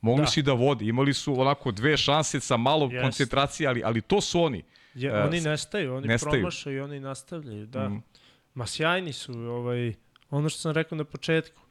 Mogli 0.00 0.22
Da. 0.22 0.26
su 0.26 0.40
i 0.40 0.42
da 0.42 0.52
vodi. 0.52 0.88
Imali 0.88 1.14
su 1.14 1.40
onako 1.40 1.72
dve 1.72 1.96
šanse 1.96 2.40
sa 2.40 2.56
malo 2.56 2.88
Jest. 2.92 3.02
koncentracije, 3.02 3.68
ali, 3.68 3.82
ali 3.84 4.00
to 4.00 4.20
su 4.20 4.42
oni. 4.42 4.62
Je, 4.94 5.10
E, 5.10 5.22
oni 5.22 5.40
nestaju, 5.40 5.94
oni 5.94 6.08
nestaju. 6.08 6.32
promašaju 6.32 6.76
i 6.76 6.80
oni 6.80 7.00
nastavljaju, 7.00 7.66
da. 7.66 7.88
Mm. 7.88 8.02
Ma 8.54 8.66
sjajni 8.66 9.12
su, 9.12 9.32
ovaj, 9.34 9.94
ono 10.30 10.48
što 10.48 10.58
sam 10.58 10.72
rekao 10.72 10.98
na 10.98 11.04
početku, 11.04 11.62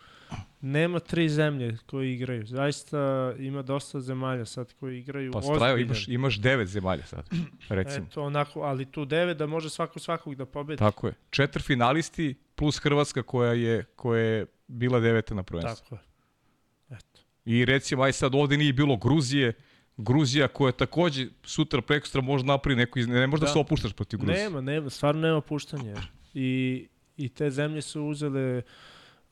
nema 0.61 0.99
tri 0.99 1.29
zemlje 1.29 1.77
koji 1.85 2.13
igraju. 2.13 2.45
Zaista 2.45 3.33
ima 3.39 3.61
dosta 3.61 3.99
zemalja 3.99 4.45
sad 4.45 4.73
koji 4.73 4.99
igraju 4.99 5.31
Pa 5.31 5.41
strajo, 5.41 5.77
imaš, 5.77 6.07
imaš 6.07 6.39
devet 6.39 6.67
zemalja 6.67 7.05
sad, 7.05 7.29
recimo. 7.69 8.05
Eto, 8.05 8.23
onako, 8.23 8.61
ali 8.61 8.85
tu 8.85 9.05
devet 9.05 9.37
da 9.37 9.45
može 9.45 9.69
svako 9.69 9.99
svakog 9.99 10.35
da 10.35 10.45
pobedi. 10.45 10.79
Tako 10.79 11.07
je. 11.07 11.13
Četiri 11.29 11.63
finalisti 11.63 12.35
plus 12.55 12.79
Hrvatska 12.79 13.23
koja 13.23 13.53
je, 13.53 13.83
koja 13.95 14.21
je 14.21 14.45
bila 14.67 14.99
deveta 14.99 15.35
na 15.35 15.43
prvenstvu. 15.43 15.83
Tako 15.83 15.95
je. 15.95 16.97
Eto. 16.97 17.21
I 17.45 17.65
recimo, 17.65 18.03
aj 18.03 18.13
sad 18.13 18.35
ovde 18.35 18.57
nije 18.57 18.73
bilo 18.73 18.97
Gruzije, 18.97 19.53
Gruzija 19.97 20.47
koja 20.47 20.71
takođe 20.71 21.27
sutra 21.43 21.81
prekstra 21.81 22.21
može 22.21 22.45
napravi 22.45 22.75
neko, 22.75 22.99
iz... 22.99 23.07
ne 23.07 23.27
možeš 23.27 23.41
da. 23.41 23.53
Se 23.53 23.59
opuštaš 23.59 23.93
protiv 23.93 24.19
Gruzije. 24.19 24.43
Nema, 24.43 24.61
nema, 24.61 24.89
stvarno 24.89 25.21
nema 25.21 25.41
puštanja. 25.41 25.95
I, 26.33 26.87
I 27.17 27.29
te 27.29 27.49
zemlje 27.49 27.81
su 27.81 28.03
uzele 28.03 28.61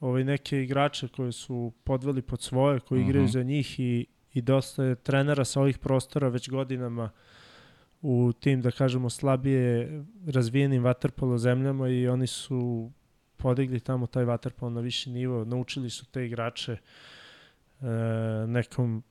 ovaj, 0.02 0.24
neke 0.24 0.64
igrače 0.64 1.08
koje 1.08 1.32
su 1.32 1.72
podveli 1.84 2.22
pod 2.22 2.42
svoje, 2.42 2.80
koji 2.80 3.02
Mhm. 3.02 3.10
igraju 3.10 3.28
za 3.28 3.44
njih 3.44 3.80
i, 3.80 4.06
i 4.34 4.42
dosta 4.42 4.84
je 4.84 4.96
trenera 4.96 5.46
sa 5.46 5.62
ovih 5.62 5.78
prostora 5.78 6.28
već 6.28 6.50
godinama 6.50 7.10
u 8.02 8.34
tim, 8.40 8.62
da 8.62 8.72
kažemo, 8.72 9.10
slabije 9.10 9.90
razvijenim 10.28 10.84
vaterpolo 10.84 11.38
zemljama 11.38 11.90
i 11.90 12.08
oni 12.08 12.28
su 12.28 12.92
podigli 13.38 13.80
tamo 13.80 14.08
taj 14.08 14.24
vaterpolo 14.26 14.70
na 14.70 14.82
viši 14.82 15.10
nivo, 15.10 15.46
naučili 15.46 15.90
su 15.90 16.06
te 16.06 16.26
igrače 16.26 16.78
e, 17.82 17.86
nekom 18.48 19.04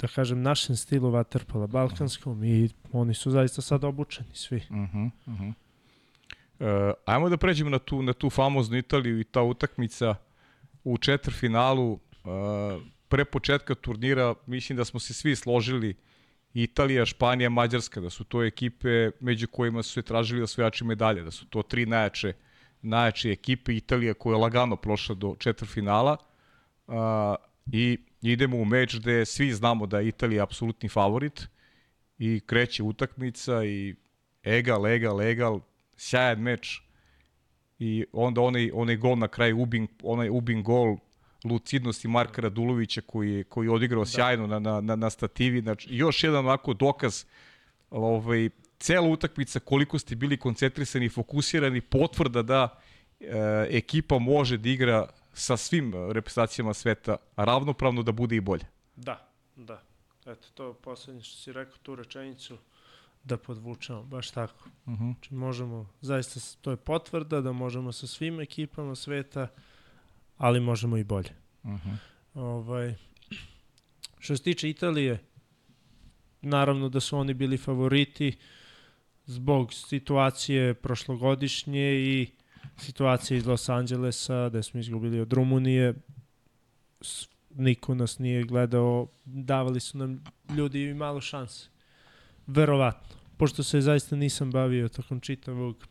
da 0.00 0.08
kažem, 0.08 0.42
našem 0.42 0.76
stilu 0.76 1.10
vaterpola, 1.10 1.66
balkanskom 1.66 2.44
i 2.44 2.68
oni 2.92 3.14
su 3.14 3.30
zaista 3.30 3.62
sad 3.62 3.84
obučeni 3.84 4.34
svi. 4.34 4.56
Uh 4.56 4.76
-huh, 4.76 5.10
uh 5.26 5.34
-huh. 5.34 5.52
Uh, 6.58 6.94
ajmo 7.04 7.28
da 7.28 7.36
pređemo 7.36 7.70
na 7.70 7.78
tu, 7.78 8.02
na 8.02 8.12
tu 8.12 8.30
famoznu 8.30 8.76
Italiju 8.76 9.20
i 9.20 9.24
ta 9.24 9.42
utakmica 9.42 10.14
u 10.84 10.98
četvrfinalu. 10.98 11.92
Uh, 11.92 12.82
pre 13.08 13.24
početka 13.24 13.74
turnira 13.74 14.34
mislim 14.46 14.76
da 14.76 14.84
smo 14.84 15.00
se 15.00 15.14
svi 15.14 15.36
složili 15.36 15.96
Italija, 16.54 17.06
Španija, 17.06 17.50
Mađarska, 17.50 18.00
da 18.00 18.10
su 18.10 18.24
to 18.24 18.44
ekipe 18.44 19.10
među 19.20 19.46
kojima 19.46 19.82
su 19.82 19.92
se 19.92 20.02
tražili 20.02 20.42
osvojači 20.42 20.84
medalje, 20.84 21.22
da 21.22 21.30
su 21.30 21.46
to 21.46 21.62
tri 21.62 21.86
najjače, 21.86 22.32
najjače 22.82 23.30
ekipe. 23.30 23.74
Italija 23.76 24.14
koja 24.14 24.34
je 24.34 24.40
lagano 24.40 24.76
prošla 24.76 25.14
do 25.14 25.34
četvrfinala 25.38 26.16
uh, 26.86 26.94
i 27.72 27.98
idemo 28.22 28.56
u 28.56 28.64
meč 28.64 28.96
gde 28.96 29.24
svi 29.26 29.52
znamo 29.52 29.86
da 29.86 30.00
je 30.00 30.08
Italija 30.08 30.42
apsolutni 30.42 30.88
favorit 30.88 31.48
i 32.18 32.40
kreće 32.46 32.82
utakmica 32.82 33.64
i 33.64 33.94
egal, 34.42 34.86
egal, 34.86 35.22
egal, 35.22 35.60
sjajan 35.96 36.40
meč 36.40 36.82
i 37.82 38.06
onda 38.12 38.40
onaj, 38.40 38.70
onaj 38.74 38.96
gol 38.96 39.18
na 39.18 39.28
kraju, 39.28 39.62
Ubin, 39.62 39.88
onaj 40.02 40.28
Ubin 40.30 40.62
gol, 40.62 40.96
lucidnosti 41.44 42.08
Marka 42.08 42.42
Radulovića 42.42 43.00
koji 43.00 43.32
je, 43.32 43.44
koji 43.44 43.66
je 43.66 43.70
odigrao 43.70 44.04
da. 44.04 44.10
sjajno 44.10 44.46
na, 44.46 44.58
na, 44.58 44.80
na, 44.80 44.96
na 44.96 45.10
stativi. 45.10 45.60
Znači, 45.60 45.88
još 45.90 46.24
jedan 46.24 46.44
ovako 46.44 46.74
dokaz 46.74 47.24
ovaj, 47.90 48.50
cela 48.78 49.08
utakmica 49.08 49.60
koliko 49.60 49.98
ste 49.98 50.14
bili 50.14 50.36
koncentrisani 50.36 51.08
fokusirani, 51.08 51.80
potvrda 51.80 52.42
da 52.42 52.78
e, 53.20 53.26
ekipa 53.70 54.18
može 54.18 54.56
da 54.56 54.68
igra 54.68 55.06
sa 55.32 55.56
svim 55.56 55.92
reprezentacijama 56.12 56.74
sveta 56.74 57.16
ravnopravno 57.36 58.02
da 58.02 58.12
bude 58.12 58.36
i 58.36 58.40
bolje. 58.40 58.64
Da, 58.96 59.28
da. 59.56 59.82
Eto, 60.26 60.48
to 60.54 60.68
je 60.68 60.74
poslednje 60.74 61.22
što 61.22 61.36
si 61.36 61.52
rekao, 61.52 61.76
tu 61.82 61.94
rečenicu 61.94 62.58
da 63.24 63.36
podvučamo, 63.36 64.02
baš 64.02 64.30
tako. 64.30 64.68
Uh 64.86 64.92
-huh. 64.92 65.14
Znači 65.14 65.34
možemo, 65.34 65.88
zaista 66.00 66.40
to 66.60 66.70
je 66.70 66.76
potvrda 66.76 67.40
da 67.40 67.52
možemo 67.52 67.92
sa 67.92 68.06
svim 68.06 68.40
ekipama 68.40 68.94
sveta, 68.94 69.48
ali 70.38 70.60
možemo 70.60 70.96
i 70.96 71.04
bolje. 71.04 71.30
Uh 71.62 71.70
-huh. 71.70 71.96
Ovaj, 72.34 72.94
što 74.18 74.36
se 74.36 74.42
tiče 74.42 74.70
Italije, 74.70 75.18
naravno 76.42 76.88
da 76.88 77.00
su 77.00 77.18
oni 77.18 77.34
bili 77.34 77.56
favoriti 77.56 78.38
zbog 79.26 79.72
situacije 79.72 80.74
prošlogodišnje 80.74 81.94
i 81.94 82.30
situacije 82.76 83.38
iz 83.38 83.46
Los 83.46 83.68
Angelesa, 83.68 84.48
gde 84.48 84.62
smo 84.62 84.80
izgubili 84.80 85.20
od 85.20 85.32
Rumunije. 85.32 85.94
Niko 87.50 87.94
nas 87.94 88.18
nije 88.18 88.44
gledao, 88.44 89.08
davali 89.24 89.80
su 89.80 89.98
nam 89.98 90.24
ljudi 90.56 90.82
i 90.82 90.94
malo 90.94 91.20
šanse. 91.20 91.71
Verovatno. 92.46 93.16
Pošto 93.36 93.62
se 93.62 93.80
zaista 93.80 94.16
nisam 94.16 94.50
bavio 94.50 94.88
tokom 94.88 95.20
čitavog 95.20 95.86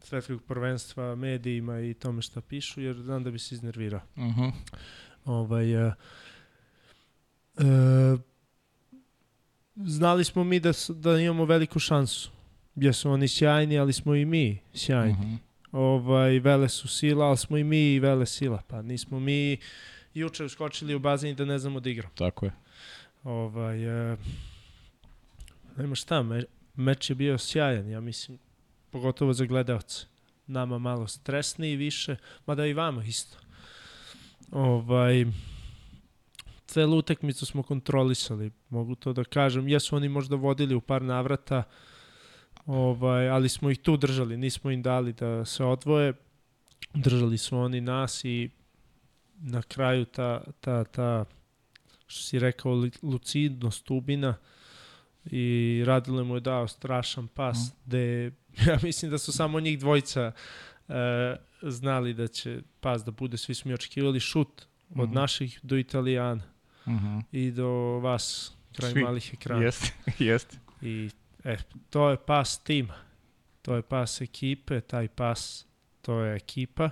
svetskog 0.00 0.42
prvenstva, 0.42 1.14
medijima 1.14 1.80
i 1.80 1.94
tome 1.94 2.22
šta 2.22 2.40
pišu, 2.40 2.80
jer 2.80 2.96
znam 2.96 3.24
da 3.24 3.30
bi 3.30 3.38
se 3.38 3.54
iznervirao. 3.54 4.00
Uh 4.16 4.22
-huh. 4.22 4.52
Ovaj, 5.24 5.86
uh, 5.86 5.92
uh, 7.56 8.20
znali 9.76 10.24
smo 10.24 10.44
mi 10.44 10.60
da, 10.60 10.72
da 10.88 11.18
imamo 11.18 11.44
veliku 11.44 11.78
šansu. 11.78 12.30
Jesu 12.74 13.10
oni 13.10 13.28
sjajni, 13.28 13.78
ali 13.78 13.92
smo 13.92 14.14
i 14.14 14.24
mi 14.24 14.58
sjajni. 14.74 15.12
Uh 15.12 15.18
-huh. 15.18 15.36
Ovaj, 15.72 16.38
vele 16.38 16.68
su 16.68 16.88
sila, 16.88 17.26
ali 17.26 17.36
smo 17.36 17.56
i 17.56 17.64
mi 17.64 17.94
i 17.94 18.00
vele 18.00 18.26
sila. 18.26 18.62
Pa 18.68 18.82
nismo 18.82 19.20
mi 19.20 19.58
juče 20.14 20.44
uskočili 20.44 20.94
u 20.94 20.98
bazen 20.98 21.30
i 21.30 21.34
da 21.34 21.44
ne 21.44 21.58
znamo 21.58 21.80
da 21.80 21.90
igramo. 21.90 22.14
Tako 22.14 22.46
je. 22.46 22.52
Ovaj, 23.24 24.12
uh, 24.12 24.18
nema 25.76 25.94
šta, 25.94 26.22
me, 26.22 26.44
meč 26.74 27.10
je 27.10 27.14
bio 27.14 27.38
sjajan, 27.38 27.88
ja 27.88 28.00
mislim, 28.00 28.38
pogotovo 28.90 29.32
za 29.32 29.44
gledalce. 29.44 30.06
Nama 30.46 30.78
malo 30.78 31.06
stresniji 31.06 31.76
više, 31.76 32.16
mada 32.46 32.66
i 32.66 32.72
vama 32.72 33.04
isto. 33.04 33.38
Ovaj, 34.50 35.26
celu 36.66 36.98
utakmicu 36.98 37.46
smo 37.46 37.62
kontrolisali, 37.62 38.50
mogu 38.70 38.94
to 38.94 39.12
da 39.12 39.24
kažem. 39.24 39.68
Jesu 39.68 39.96
oni 39.96 40.08
možda 40.08 40.36
vodili 40.36 40.74
u 40.74 40.80
par 40.80 41.02
navrata, 41.02 41.62
ovaj, 42.66 43.28
ali 43.28 43.48
smo 43.48 43.70
ih 43.70 43.78
tu 43.78 43.96
držali, 43.96 44.36
nismo 44.36 44.70
im 44.70 44.82
dali 44.82 45.12
da 45.12 45.44
se 45.44 45.64
odvoje. 45.64 46.12
Držali 46.94 47.38
su 47.38 47.58
oni 47.58 47.80
nas 47.80 48.24
i 48.24 48.50
na 49.38 49.62
kraju 49.62 50.04
ta, 50.04 50.44
ta, 50.60 50.84
ta 50.84 51.24
što 52.06 52.22
si 52.22 52.38
rekao, 52.38 52.88
lucidnost 53.02 53.90
Ubina 53.90 54.34
i 55.30 55.82
Radile 55.86 56.24
mu 56.24 56.34
je 56.34 56.40
dao 56.40 56.68
strašan 56.68 57.28
pas, 57.28 57.58
mm. 57.58 57.76
gde 57.86 58.32
ja 58.66 58.78
mislim 58.82 59.10
da 59.10 59.18
su 59.18 59.32
samo 59.32 59.60
njih 59.60 59.78
dvojica 59.78 60.32
e, 60.88 61.36
znali 61.62 62.14
da 62.14 62.28
će 62.28 62.60
pas 62.80 63.04
da 63.04 63.10
bude, 63.10 63.36
svi 63.36 63.54
smo 63.54 63.74
očekivali 63.74 64.20
šut 64.20 64.66
mm. 64.88 65.00
od 65.00 65.08
mhm. 65.08 65.14
naših 65.14 65.60
do 65.62 65.76
Italijana 65.76 66.42
mm 66.86 66.92
-hmm. 66.92 67.22
i 67.32 67.50
do 67.50 67.68
vas 67.98 68.56
kraj 68.76 68.90
svi. 68.90 69.02
malih 69.02 69.34
ekrana. 69.34 69.64
Jeste, 69.64 69.92
jeste. 70.24 70.58
I 70.82 71.10
e, 71.44 71.56
to 71.90 72.10
je 72.10 72.16
pas 72.16 72.62
tima, 72.62 72.94
to 73.62 73.74
je 73.76 73.82
pas 73.82 74.20
ekipe, 74.20 74.80
taj 74.80 75.08
pas, 75.08 75.66
to 76.02 76.20
je 76.20 76.36
ekipa 76.36 76.90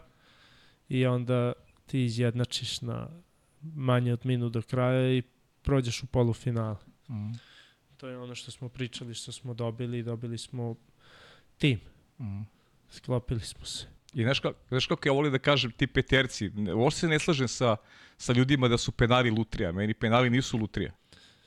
i 0.89 1.07
onda 1.07 1.53
ti 1.87 2.05
izjednačiš 2.05 2.81
na 2.81 3.09
manje 3.63 4.13
od 4.13 4.27
minut 4.27 4.53
do 4.53 4.63
kraja 4.63 5.13
i 5.13 5.23
prođeš 5.63 6.03
u 6.03 6.07
polufinale. 6.07 6.77
Mm. 7.09 7.33
To 8.05 8.09
je 8.09 8.19
ono 8.19 8.35
što 8.35 8.51
smo 8.51 8.69
pričali, 8.69 9.15
što 9.15 9.33
smo 9.33 9.55
dobili, 9.55 10.03
dobili 10.03 10.39
smo 10.39 10.77
tim. 11.59 11.81
Mm. 12.19 12.43
Sklopili 12.91 13.41
smo 13.41 13.65
se. 13.65 13.87
I 14.15 14.23
znaš 14.23 14.41
kako, 14.41 14.59
znaš 14.69 14.87
kako 14.87 15.09
ja 15.09 15.13
volim 15.13 15.33
da 15.33 15.39
kažem 15.39 15.71
ti 15.71 15.87
peterci, 15.87 16.51
uopšte 16.75 17.01
se 17.01 17.09
ne 17.09 17.19
slažem 17.19 17.49
sa, 17.49 17.77
sa 18.17 18.33
ljudima 18.33 18.69
da 18.69 18.79
su 18.79 18.93
penali 18.93 19.31
lutrija. 19.31 19.73
Meni 19.73 19.95
penali 19.95 20.31
nisu 20.31 20.59
lutrija. 20.59 20.93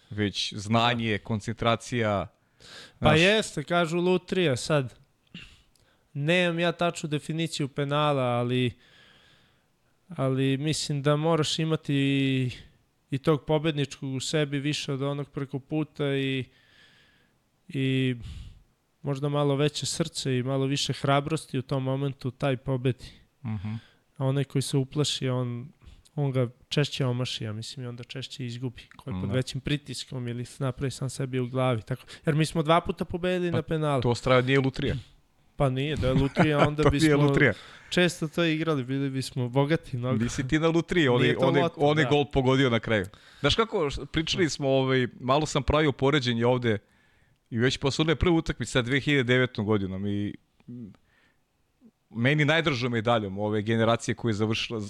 Već 0.10 0.54
znanje, 0.54 1.18
koncentracija. 1.18 2.28
Pa 3.00 3.14
jeste, 3.14 3.64
kažu 3.64 3.98
lutrija 3.98 4.56
sad. 4.56 5.00
Nemam 6.14 6.60
ja 6.60 6.72
tačnu 6.72 7.10
definiciju 7.10 7.68
penala, 7.68 8.24
ali 8.24 8.72
ali 10.08 10.58
mislim 10.58 11.02
da 11.02 11.16
moraš 11.16 11.60
imati 11.60 12.52
i, 13.12 13.18
tog 13.18 13.46
pobedničkog 13.46 14.14
u 14.14 14.20
sebi 14.20 14.60
više 14.60 14.94
od 14.94 15.02
onog 15.02 15.30
preko 15.30 15.60
puta 15.60 16.16
i, 16.16 16.46
i 17.68 18.16
možda 19.02 19.30
malo 19.30 19.56
veće 19.56 19.86
srce 19.86 20.38
i 20.38 20.44
malo 20.44 20.66
više 20.66 20.94
hrabrosti 20.94 21.58
u 21.58 21.62
tom 21.62 21.84
momentu 21.84 22.32
taj 22.32 22.58
pobedi. 22.58 23.06
Uh 23.42 23.50
mhm. 23.50 23.68
-huh. 23.68 23.78
A 24.18 24.26
onaj 24.26 24.44
koji 24.44 24.62
se 24.62 24.78
uplaši, 24.78 25.30
on, 25.30 25.70
on 26.16 26.32
ga 26.32 26.50
češće 26.70 27.06
omaši, 27.06 27.44
ja 27.44 27.54
mislim, 27.54 27.86
i 27.86 27.88
onda 27.88 28.04
češće 28.04 28.46
izgubi. 28.46 28.82
Koji 28.96 29.14
pod 29.22 29.30
da. 29.30 29.36
većim 29.36 29.62
pritiskom 29.62 30.28
ili 30.28 30.46
napravi 30.60 30.92
sam 30.92 31.10
sebi 31.10 31.40
u 31.40 31.48
glavi. 31.48 31.82
Tako. 31.82 32.04
Jer 32.26 32.36
mi 32.36 32.46
smo 32.46 32.64
dva 32.64 32.82
puta 32.82 33.06
pobedili 33.06 33.52
pa, 33.52 33.58
na 33.58 33.62
penalu. 33.62 34.02
To 34.02 34.16
straja 34.16 34.42
nije 34.42 34.60
lutrija. 34.60 34.96
Pa 35.58 35.70
nije, 35.70 35.96
da 35.96 36.08
je 36.08 36.14
lutrija, 36.14 36.58
onda 36.68 36.90
bismo 36.90 37.18
lutrija. 37.18 37.54
često 37.90 38.28
to 38.28 38.44
igrali, 38.44 38.84
bili 38.84 39.10
bismo 39.10 39.50
bogati 39.50 39.98
mnogo. 39.98 40.24
Nisi 40.24 40.48
ti 40.48 40.60
na 40.60 40.68
lutriji, 40.68 41.08
on, 41.08 41.26
je, 41.26 41.38
on, 41.38 41.70
on 41.76 41.98
je 41.98 42.04
da. 42.04 42.10
gol 42.10 42.26
pogodio 42.32 42.70
na 42.70 42.80
kraju. 42.80 43.06
Znaš 43.40 43.56
kako, 43.56 43.90
pričali 44.12 44.50
smo, 44.50 44.70
ovaj, 44.70 45.08
malo 45.20 45.46
sam 45.46 45.64
pravio 45.64 45.92
poređenje 45.92 46.46
ovde 46.46 46.78
i 47.50 47.58
već 47.58 47.78
posle 47.78 48.04
one 48.04 48.16
prve 48.16 48.36
utakmice 48.36 48.72
sa 48.72 48.84
2009. 48.84 49.64
godinom 49.64 50.08
i 50.08 50.36
meni 52.10 52.46
najdržom 52.46 52.92
medaljom 52.92 53.40
ove 53.40 53.62
generacije 53.62 54.16
koja 54.16 54.30
je 54.30 54.34
završila 54.34 54.82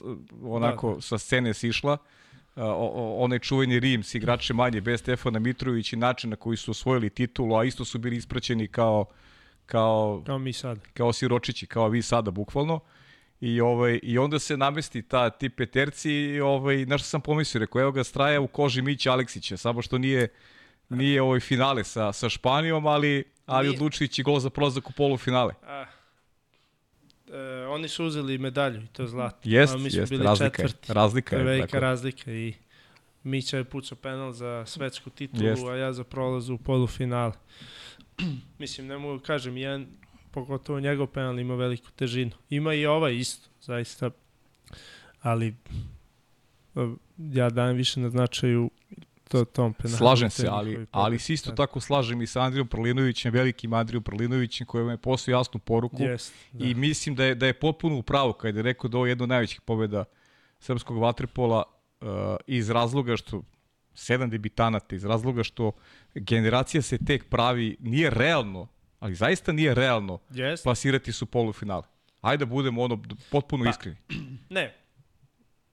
onako 0.43 0.89
da, 0.89 0.95
da. 0.95 1.01
sa 1.01 1.17
scene 1.17 1.53
sišla, 1.53 1.97
uh, 2.55 2.63
onaj 3.17 3.39
čuveni 3.39 3.79
Rim 3.79 4.03
s 4.03 4.15
igrače 4.15 4.53
manje 4.53 4.81
bez 4.81 4.99
Stefana 4.99 5.39
Mitrovića 5.39 5.95
i 5.95 5.99
način 5.99 6.29
na 6.29 6.35
koji 6.35 6.57
su 6.57 6.71
osvojili 6.71 7.09
titulu, 7.09 7.55
a 7.55 7.63
isto 7.63 7.85
su 7.85 7.99
bili 7.99 8.15
ispraćeni 8.15 8.67
kao 8.67 9.01
uh, 9.01 9.26
kao, 9.67 10.23
kao 10.25 10.39
mi 10.39 10.53
sad. 10.53 10.79
Kao 10.93 11.13
siročići, 11.13 11.65
kao 11.65 11.87
vi 11.87 12.01
sada, 12.01 12.31
bukvalno. 12.31 12.79
I, 13.41 13.61
ovaj, 13.61 13.99
I 14.03 14.17
onda 14.17 14.39
se 14.39 14.57
namesti 14.57 15.01
ta, 15.01 15.29
ti 15.29 15.49
peterci 15.49 16.11
i 16.11 16.39
ovaj, 16.41 16.85
na 16.85 16.97
što 16.97 17.07
sam 17.07 17.21
pomislio, 17.21 17.59
rekao, 17.59 17.81
evo 17.81 17.91
ga 17.91 18.03
straja 18.03 18.41
u 18.41 18.47
koži 18.47 18.81
Mića 18.81 19.11
Aleksića, 19.11 19.57
samo 19.57 19.81
što 19.81 19.97
nije, 19.97 20.27
nije 20.89 21.21
ovaj 21.21 21.39
finale 21.39 21.83
sa, 21.83 22.13
sa 22.13 22.29
Španijom, 22.29 22.87
ali, 22.87 23.23
ali 23.45 23.69
odlučujući 23.69 24.23
gol 24.23 24.39
za 24.39 24.49
prolazak 24.49 24.89
u 24.89 24.93
polufinale. 24.93 25.53
A, 25.63 25.85
e, 27.33 27.65
oni 27.67 27.87
su 27.87 28.05
uzeli 28.05 28.37
medalju 28.37 28.81
i 28.81 28.87
to 28.87 29.07
zlato. 29.07 29.37
Jest, 29.43 29.73
A 29.73 29.77
mi 29.77 29.89
jest, 29.93 30.09
bili 30.09 30.23
razlika 30.23 30.61
četvrti. 30.61 30.91
je. 30.91 30.93
Razlika 30.93 31.35
je. 31.35 31.43
To 31.43 31.49
je 31.49 31.55
velika 31.55 31.67
tako. 31.67 31.81
razlika 31.81 32.31
i 32.31 32.53
Mića 33.23 33.57
je 33.57 33.63
pucao 33.63 33.97
penal 33.97 34.31
za 34.31 34.65
svetsku 34.65 35.09
titulu, 35.09 35.47
jest. 35.47 35.63
a 35.63 35.75
ja 35.75 35.93
za 35.93 36.03
prolaz 36.03 36.49
u 36.49 36.57
polufinale. 36.57 37.33
mislim, 38.59 38.87
ne 38.87 38.97
mogu 38.97 39.17
da 39.17 39.23
kažem, 39.23 39.57
jedan, 39.57 39.87
pogotovo 40.31 40.79
njegov 40.79 41.07
penal 41.07 41.39
ima 41.39 41.55
veliku 41.55 41.91
težinu. 41.91 42.31
Ima 42.49 42.73
i 42.73 42.85
ovaj 42.85 43.15
isto, 43.15 43.49
zaista, 43.61 44.09
ali 45.21 45.55
ja 47.17 47.49
dajem 47.49 47.77
više 47.77 47.99
na 47.99 48.09
značaju 48.09 48.69
to, 49.27 49.45
tom 49.45 49.73
penalu. 49.73 49.97
Slažem 49.97 50.29
se, 50.29 50.47
ali, 50.49 50.85
ali 50.91 51.19
se 51.19 51.33
isto 51.33 51.51
tako 51.51 51.79
slažem 51.79 52.21
i 52.21 52.27
sa 52.27 52.41
Andrijom 52.41 52.67
Prlinovićem, 52.67 53.33
velikim 53.33 53.73
Andrijom 53.73 54.03
Prlinovićem, 54.03 54.67
koji 54.67 54.89
je 54.89 54.97
poslao 54.97 55.39
jasnu 55.39 55.59
poruku 55.59 55.97
yes, 55.97 56.31
da. 56.51 56.65
i 56.65 56.73
mislim 56.73 57.15
da 57.15 57.25
je, 57.25 57.35
da 57.35 57.45
je 57.45 57.53
potpuno 57.53 57.97
u 57.97 58.03
pravu 58.03 58.33
kada 58.33 58.59
je 58.59 58.63
rekao 58.63 58.87
da 58.87 58.97
ovo 58.97 59.05
je 59.05 59.11
jedno 59.11 59.23
od 59.23 59.29
najvećih 59.29 59.61
pobjeda 59.61 60.03
srpskog 60.59 60.97
vaterpola 60.97 61.63
uh, 62.01 62.07
iz 62.47 62.69
razloga 62.69 63.17
što 63.17 63.41
sedam 63.93 64.29
debitanata 64.29 64.95
iz 64.95 65.05
razloga 65.05 65.43
što 65.43 65.71
generacija 66.19 66.81
se 66.81 66.97
tek 67.05 67.29
pravi, 67.29 67.77
nije 67.79 68.09
realno, 68.09 68.67
ali 68.99 69.15
zaista 69.15 69.51
nije 69.51 69.73
realno 69.73 70.19
yes. 70.29 70.63
plasirati 70.63 71.11
su 71.11 71.25
polufinale. 71.25 71.83
Ajde 72.21 72.45
da 72.45 72.49
budemo 72.49 72.81
ono 72.81 73.03
potpuno 73.31 73.63
pa, 73.63 73.69
iskreni. 73.69 73.97
Ne, 74.49 74.75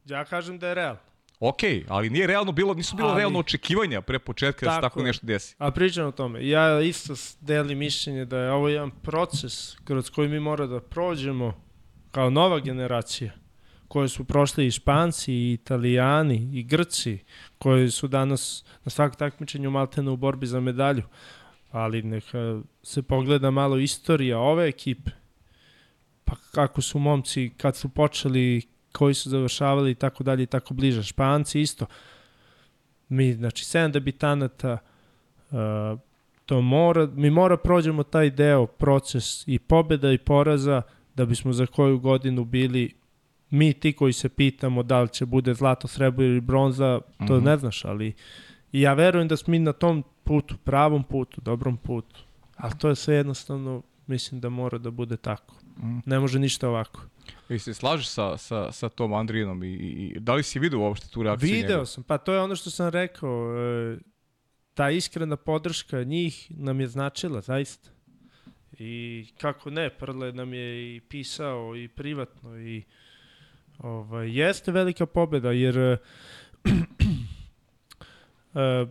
ja 0.05 0.25
kažem 0.25 0.59
da 0.59 0.69
je 0.69 0.75
realno. 0.75 1.01
Ok, 1.41 1.59
ali 1.89 2.11
nije 2.11 2.27
realno 2.27 2.53
bilo, 2.53 2.75
nisu 2.75 2.97
bilo 2.97 3.09
ali, 3.09 3.19
realno 3.19 3.39
očekivanja 3.39 4.01
pre 4.01 4.19
početka 4.19 4.67
da 4.67 4.75
se 4.75 4.81
tako 4.81 5.03
nešto 5.03 5.27
desi. 5.27 5.55
A 5.59 5.71
pričam 5.71 6.07
o 6.07 6.13
tome. 6.13 6.49
Ja 6.49 6.81
isto 6.81 7.15
delim 7.41 7.79
mišljenje 7.79 8.25
da 8.25 8.39
je 8.39 8.51
ovo 8.51 8.69
jedan 8.69 8.91
proces 8.91 9.77
kroz 9.85 10.11
koji 10.11 10.29
mi 10.29 10.41
mora 10.41 10.67
da 10.67 10.81
prođemo 10.81 11.65
kao 12.11 12.31
nova 12.31 12.61
generacija 12.61 13.33
koje 13.89 14.09
su 14.09 14.25
prošli 14.25 14.67
i 14.67 14.71
Španci, 14.71 15.33
i 15.33 15.53
Italijani, 15.53 16.51
i 16.53 16.63
Grci, 16.63 17.19
koji 17.59 17.91
su 17.91 18.09
danas 18.09 18.65
na 18.85 18.91
svakom 18.91 19.19
takmičenju 19.19 19.71
maltene 19.71 20.11
u 20.11 20.17
borbi 20.17 20.47
za 20.47 20.61
medalju. 20.61 21.03
Ali 21.71 22.03
neka 22.03 22.61
se 22.83 23.03
pogleda 23.03 23.51
malo 23.51 23.79
istorija 23.79 24.39
ove 24.39 24.69
ekipe, 24.69 25.11
pa 26.25 26.37
kako 26.55 26.83
su 26.83 26.99
momci, 26.99 27.51
kad 27.57 27.77
su 27.77 27.89
počeli, 27.89 28.63
koji 28.93 29.15
su 29.15 29.31
završavali 29.31 29.91
i 29.91 29.95
tako 29.95 30.25
dalje 30.25 30.43
i 30.43 30.47
tako 30.47 30.75
bliže. 30.75 31.03
Španci 31.03 31.61
isto. 31.61 31.87
Mi, 33.09 33.33
znači, 33.33 33.65
7 33.65 33.91
debitanata, 33.91 34.79
uh, 35.51 35.99
to 36.47 36.61
mora, 36.61 37.09
mi 37.15 37.31
mora 37.31 37.57
prođemo 37.57 38.03
taj 38.03 38.31
deo, 38.31 38.67
proces 38.67 39.49
i 39.49 39.59
pobeda 39.59 40.13
i 40.13 40.19
poraza, 40.19 40.83
da 41.15 41.25
bismo 41.25 41.53
za 41.53 41.67
koju 41.67 41.99
godinu 41.99 42.45
bili 42.45 42.95
mi 43.51 43.73
ti 43.73 43.93
koji 43.93 44.13
se 44.13 44.29
pitamo 44.29 44.83
da 44.83 45.01
li 45.01 45.09
će 45.09 45.27
bude 45.27 45.55
zlato, 45.55 45.89
srebro 45.89 46.25
ili 46.25 46.41
bronza, 46.41 47.01
to 47.19 47.25
mm 47.25 47.27
-hmm. 47.27 47.45
ne 47.45 47.57
znaš, 47.57 47.85
ali 47.85 48.13
i 48.73 48.81
ja 48.81 48.95
verujem 48.95 49.29
da 49.29 49.37
smo 49.37 49.51
mi 49.51 49.59
na 49.59 49.73
tom 49.73 50.05
putu, 50.25 50.57
pravom 50.65 51.05
putu, 51.05 51.41
dobrom 51.41 51.77
putu. 51.77 52.21
Ali 52.57 52.73
to 52.79 52.89
je 52.89 52.95
sve 52.95 53.15
jednostavno, 53.15 53.83
mislim 54.07 54.41
da 54.41 54.49
mora 54.49 54.79
da 54.79 54.91
bude 54.91 55.17
tako. 55.17 55.55
Mm. 55.77 55.99
Ne 56.07 56.19
može 56.19 56.39
ništa 56.39 56.69
ovako. 56.69 57.01
I 57.49 57.59
se 57.59 57.75
slažeš 57.75 58.09
sa, 58.09 58.37
sa, 58.37 58.73
sa 58.73 58.89
tom 58.89 59.15
Andrijinom 59.15 59.63
i, 59.63 59.73
i, 59.73 60.21
da 60.21 60.35
li 60.35 60.43
si 60.43 60.59
vidio 60.59 60.81
uopšte 60.81 61.09
tu 61.09 61.23
reakciju 61.23 61.47
Video 61.47 61.77
njega? 61.77 61.87
sam, 61.87 62.03
pa 62.03 62.19
to 62.19 62.33
je 62.33 62.41
ono 62.41 62.57
što 62.57 62.71
sam 62.71 62.89
rekao. 62.89 63.59
E, 63.59 63.99
ta 64.75 64.91
iskrena 64.91 65.37
podrška 65.37 66.05
njih 66.05 66.47
nam 66.51 66.81
je 66.81 66.87
značila, 66.87 67.41
zaista. 67.41 67.91
I 68.79 69.27
kako 69.39 69.71
ne, 69.71 69.91
Prle 69.91 70.33
nam 70.33 70.55
je 70.55 70.97
i 70.97 71.01
pisao 71.01 71.77
i 71.77 71.89
privatno 71.89 72.59
i 72.59 72.83
Ovaj, 73.79 74.39
jeste 74.39 74.73
velika 74.73 75.07
pobeda, 75.07 75.53
jer 75.53 75.77
uh, 78.55 78.89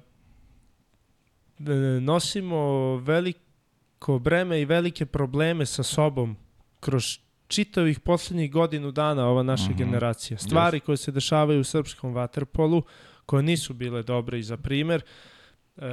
nosimo 2.01 2.95
veliko 2.97 4.19
breme 4.19 4.61
i 4.61 4.65
velike 4.65 5.05
probleme 5.05 5.65
sa 5.65 5.83
sobom 5.83 6.35
kroz 6.79 7.19
čitavih 7.47 7.99
poslednjih 7.99 8.51
godinu 8.51 8.91
dana 8.91 9.27
ova 9.27 9.43
naša 9.43 9.69
mm 9.69 9.73
-hmm. 9.73 9.77
generacija. 9.77 10.37
Stvari 10.37 10.79
yes. 10.79 10.83
koje 10.83 10.97
se 10.97 11.11
dešavaju 11.11 11.59
u 11.59 11.63
srpskom 11.63 12.13
vaterpolu, 12.13 12.83
koje 13.25 13.43
nisu 13.43 13.73
bile 13.73 14.03
dobre 14.03 14.39
i 14.39 14.43
za 14.43 14.57
primer, 14.57 15.01
uh, 15.75 15.83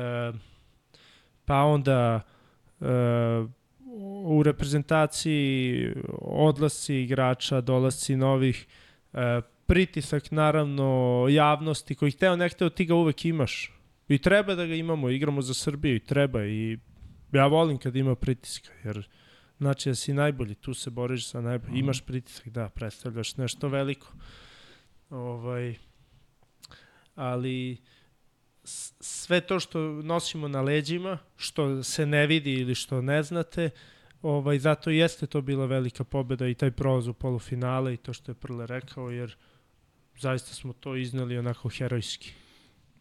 pa 1.45 1.63
onda 1.63 2.21
uh, 2.81 2.87
u 4.25 4.43
reprezentaciji 4.43 5.93
odlasci 6.23 6.95
igrača, 6.95 7.61
dolasci 7.61 8.17
novih, 8.17 8.67
pritisak 9.67 10.31
naravno 10.31 11.27
javnosti 11.31 11.95
koji 11.95 12.11
hteo 12.11 12.37
ne 12.37 12.49
hteo 12.49 12.71
ti 12.71 12.85
ga 12.85 12.95
uvek 12.95 13.25
imaš. 13.25 13.73
I 14.09 14.19
treba 14.19 14.55
da 14.55 14.67
ga 14.67 14.75
imamo, 14.75 15.11
igramo 15.11 15.43
za 15.43 15.55
Srbiju 15.55 15.97
i 15.97 16.01
treba 16.05 16.45
i 16.47 16.79
ja 17.33 17.47
volim 17.47 17.79
kad 17.79 17.97
ima 17.97 18.15
pritiska 18.15 18.71
jer 18.85 19.09
znači 19.59 19.89
da 19.89 19.95
si 19.95 20.13
najbolji, 20.13 20.55
tu 20.55 20.75
se 20.75 20.91
boriš 20.91 21.29
sa 21.29 21.41
najbolji, 21.41 21.71
Mhm. 21.73 21.79
imaš 21.81 22.01
pritisak, 22.01 22.49
da, 22.49 22.69
predstavljaš 22.69 23.37
nešto 23.37 23.69
veliko. 23.69 24.13
Ovaj, 25.11 25.75
ali 27.15 27.77
sve 28.65 29.41
to 29.41 29.61
što 29.61 29.79
nosimo 29.81 30.49
na 30.49 30.61
leđima, 30.61 31.19
što 31.37 31.83
se 31.83 32.07
ne 32.07 32.27
vidi 32.27 32.53
ili 32.53 32.75
što 32.75 33.03
ne 33.03 33.23
znate, 33.23 33.71
ovaj, 34.23 34.59
zato 34.59 34.91
jeste 34.91 35.27
to 35.27 35.41
bila 35.41 35.67
velika 35.67 36.05
pobeda 36.05 36.49
i 36.49 36.55
taj 36.55 36.71
prolaz 36.71 37.07
u 37.07 37.13
polufinale 37.13 37.95
i 37.95 37.97
to 37.97 38.13
što 38.13 38.31
je 38.31 38.35
Prle 38.35 38.67
rekao, 38.67 39.11
jer 39.11 39.37
zaista 40.19 40.55
smo 40.55 40.73
to 40.73 40.97
iznali 40.97 41.39
onako 41.39 41.69
herojski. 41.69 42.33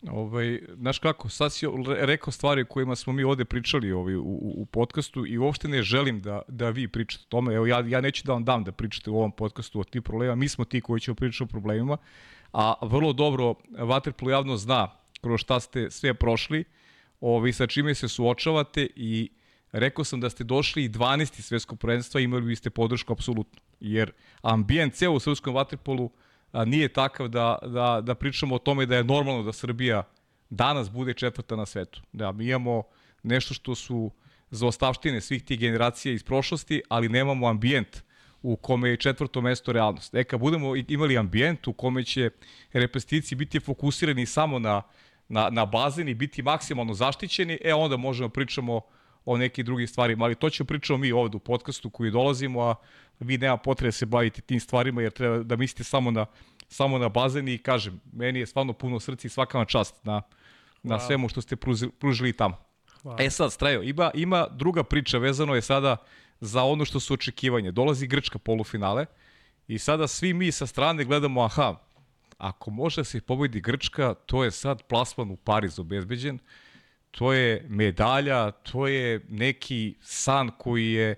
Ovaj, 0.08 0.62
znaš 0.78 1.00
kako, 1.00 1.30
sad 1.30 1.54
si 1.54 1.66
re- 1.88 2.06
rekao 2.06 2.32
stvari 2.32 2.62
o 2.62 2.66
kojima 2.66 2.96
smo 2.96 3.14
mi 3.14 3.24
ovde 3.24 3.46
pričali 3.46 3.92
ovaj, 3.92 4.16
u, 4.16 4.22
u, 4.22 4.54
u 4.58 4.66
podcastu 4.66 5.26
i 5.26 5.38
uopšte 5.38 5.68
ne 5.68 5.82
želim 5.82 6.22
da, 6.22 6.42
da 6.48 6.70
vi 6.70 6.88
pričate 6.88 7.24
o 7.28 7.30
tome. 7.30 7.54
Evo, 7.54 7.66
ja, 7.66 7.84
ja 7.88 8.02
neću 8.02 8.24
da 8.26 8.34
vam 8.34 8.46
dam 8.46 8.64
da 8.64 8.72
pričate 8.72 9.10
u 9.10 9.18
ovom 9.18 9.32
podcastu 9.32 9.80
o 9.80 9.84
tim 9.84 10.04
problemima. 10.04 10.36
Mi 10.36 10.50
smo 10.50 10.66
ti 10.66 10.82
koji 10.82 11.00
ćemo 11.00 11.16
pričati 11.16 11.44
o 11.44 11.48
problemima, 11.48 11.98
a 12.54 12.74
vrlo 12.82 13.14
dobro 13.14 13.54
Waterpolo 13.70 14.30
javno 14.30 14.58
zna 14.58 14.88
kroz 15.22 15.40
šta 15.40 15.60
ste 15.60 15.92
sve 15.92 16.14
prošli, 16.14 16.64
ovaj, 17.22 17.54
sa 17.54 17.68
čime 17.68 17.96
se 17.96 18.08
suočavate 18.08 18.88
i 18.96 19.30
rekao 19.72 20.06
sam 20.06 20.20
da 20.20 20.30
ste 20.30 20.44
došli 20.44 20.84
i 20.84 20.90
12. 20.90 21.42
svetskog 21.42 21.80
prvenstva 21.80 22.22
imali 22.22 22.46
biste 22.46 22.70
podršku 22.70 23.14
apsolutno. 23.14 23.62
Jer 23.80 24.12
ambijent 24.42 24.94
ceo 24.94 25.12
u 25.12 25.20
srpskom 25.20 25.56
Waterpolu 25.56 26.10
a, 26.52 26.66
nije 26.66 26.88
takav 26.88 27.28
da, 27.28 27.58
da, 27.62 28.02
da 28.02 28.16
pričamo 28.16 28.56
o 28.56 28.60
tome 28.60 28.86
da 28.86 28.96
je 28.96 29.04
normalno 29.04 29.44
da 29.44 29.54
Srbija 29.54 30.04
danas 30.50 30.90
bude 30.90 31.14
četvrta 31.14 31.56
na 31.56 31.66
svetu. 31.66 32.02
Da, 32.12 32.32
mi 32.32 32.46
imamo 32.46 32.84
nešto 33.24 33.54
što 33.54 33.76
su 33.76 34.12
zaostavštine 34.52 35.22
svih 35.22 35.44
tih 35.44 35.60
generacija 35.60 36.14
iz 36.14 36.24
prošlosti, 36.24 36.82
ali 36.90 37.10
nemamo 37.10 37.48
ambijent 37.48 38.04
u 38.42 38.56
kome 38.56 38.90
je 38.90 38.98
četvrto 38.98 39.42
mesto 39.42 39.72
realnost. 39.72 40.16
E, 40.16 40.24
kad 40.24 40.40
budemo 40.40 40.76
imali 40.76 41.18
ambijent 41.18 41.68
u 41.68 41.74
kome 41.74 42.04
će 42.04 42.30
reprezentativci 42.74 43.36
biti 43.36 43.60
fokusirani 43.60 44.26
samo 44.26 44.60
na, 44.60 44.82
na, 45.30 45.50
na 45.50 45.66
bazen 45.66 46.10
i 46.10 46.14
biti 46.14 46.42
maksimalno 46.42 46.94
zaštićeni, 46.94 47.58
e, 47.64 47.74
onda 47.74 47.98
možemo 47.98 48.30
pričamo 48.30 48.82
o 49.26 49.38
nekim 49.38 49.66
drugim 49.66 49.88
stvarima, 49.88 50.26
ali 50.26 50.36
to 50.36 50.50
ćemo 50.50 50.68
pričamo 50.68 50.98
mi 50.98 51.12
ovde 51.12 51.38
u 51.38 51.40
podcastu 51.40 51.90
koji 51.90 52.12
dolazimo, 52.12 52.62
a 52.62 52.76
vi 53.20 53.38
nema 53.38 53.58
potrebe 53.58 53.88
da 53.88 53.92
se 53.92 54.06
bavite 54.06 54.42
tim 54.42 54.60
stvarima 54.60 55.02
jer 55.02 55.12
treba 55.12 55.44
da 55.44 55.56
mislite 55.56 55.84
samo 55.84 56.12
na, 56.12 56.26
samo 56.68 56.98
na 56.98 57.10
bazen 57.10 57.48
i 57.48 57.58
kažem, 57.58 58.02
meni 58.14 58.40
je 58.40 58.46
stvarno 58.46 58.74
puno 58.74 59.00
srca 59.00 59.28
i 59.28 59.30
svaka 59.30 59.58
vam 59.58 59.68
čast 59.68 60.06
na, 60.06 60.14
na 60.14 60.22
Hvala. 60.84 61.00
svemu 61.00 61.30
što 61.30 61.42
ste 61.42 61.56
pružili, 61.56 61.92
pružili 61.92 62.34
tamo. 62.34 62.58
Hvala. 63.02 63.18
E 63.20 63.30
sad, 63.30 63.54
Strajo, 63.54 63.84
ima, 63.84 64.12
ima 64.14 64.48
druga 64.52 64.84
priča 64.84 65.18
vezano 65.18 65.56
je 65.56 65.62
sada 65.62 65.98
za 66.40 66.64
ono 66.64 66.86
što 66.86 67.00
su 67.00 67.14
očekivanje. 67.14 67.72
Dolazi 67.72 68.08
Grčka 68.08 68.40
polufinale 68.40 69.06
i 69.68 69.80
sada 69.80 70.08
svi 70.08 70.34
mi 70.34 70.52
sa 70.52 70.68
strane 70.68 71.06
gledamo, 71.06 71.42
aha, 71.42 71.76
ako 72.40 72.72
može 72.72 73.02
da 73.02 73.06
se 73.06 73.22
pobedi 73.22 73.62
Grčka, 73.62 74.14
to 74.14 74.44
je 74.44 74.52
sad 74.52 74.84
plasman 74.84 75.32
u 75.32 75.36
Pariz 75.36 75.80
obezbeđen, 75.80 76.40
to 77.12 77.34
je 77.34 77.66
medalja, 77.70 78.52
to 78.52 78.88
je 78.88 79.26
neki 79.30 79.96
san 80.02 80.52
koji 80.58 80.92
je, 80.92 81.16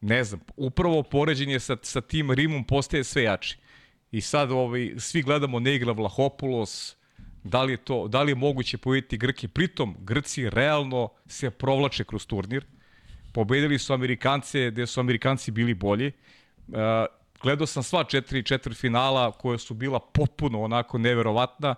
ne 0.00 0.24
znam, 0.24 0.40
upravo 0.56 1.02
poređenje 1.02 1.60
sa, 1.60 1.76
sa 1.82 2.00
tim 2.00 2.30
Rimom 2.30 2.64
postaje 2.64 3.04
sve 3.04 3.22
jači. 3.22 3.58
I 4.12 4.20
sad 4.20 4.50
ovaj, 4.52 4.94
svi 4.98 5.22
gledamo 5.22 5.60
ne 5.60 5.78
Vlahopulos, 5.78 6.96
da 7.44 7.62
li 7.62 7.72
je 7.72 7.76
to, 7.76 8.08
da 8.08 8.22
li 8.22 8.30
je 8.32 8.36
moguće 8.36 8.78
pobediti 8.78 9.18
Grke. 9.18 9.48
Pritom, 9.48 9.96
Grci 10.00 10.50
realno 10.50 11.08
se 11.26 11.50
provlače 11.50 12.04
kroz 12.04 12.26
turnir. 12.26 12.64
Pobedili 13.32 13.78
su 13.78 13.92
Amerikance 13.92 14.70
gde 14.70 14.86
su 14.86 15.00
Amerikanci 15.00 15.50
bili 15.50 15.74
bolji. 15.74 16.12
Gledao 17.42 17.66
sam 17.66 17.82
sva 17.82 18.04
četiri 18.04 18.42
četvrt 18.42 18.76
finala 18.76 19.32
koja 19.32 19.58
su 19.58 19.74
bila 19.74 20.00
potpuno 20.00 20.62
onako 20.62 20.98
neverovatna. 20.98 21.74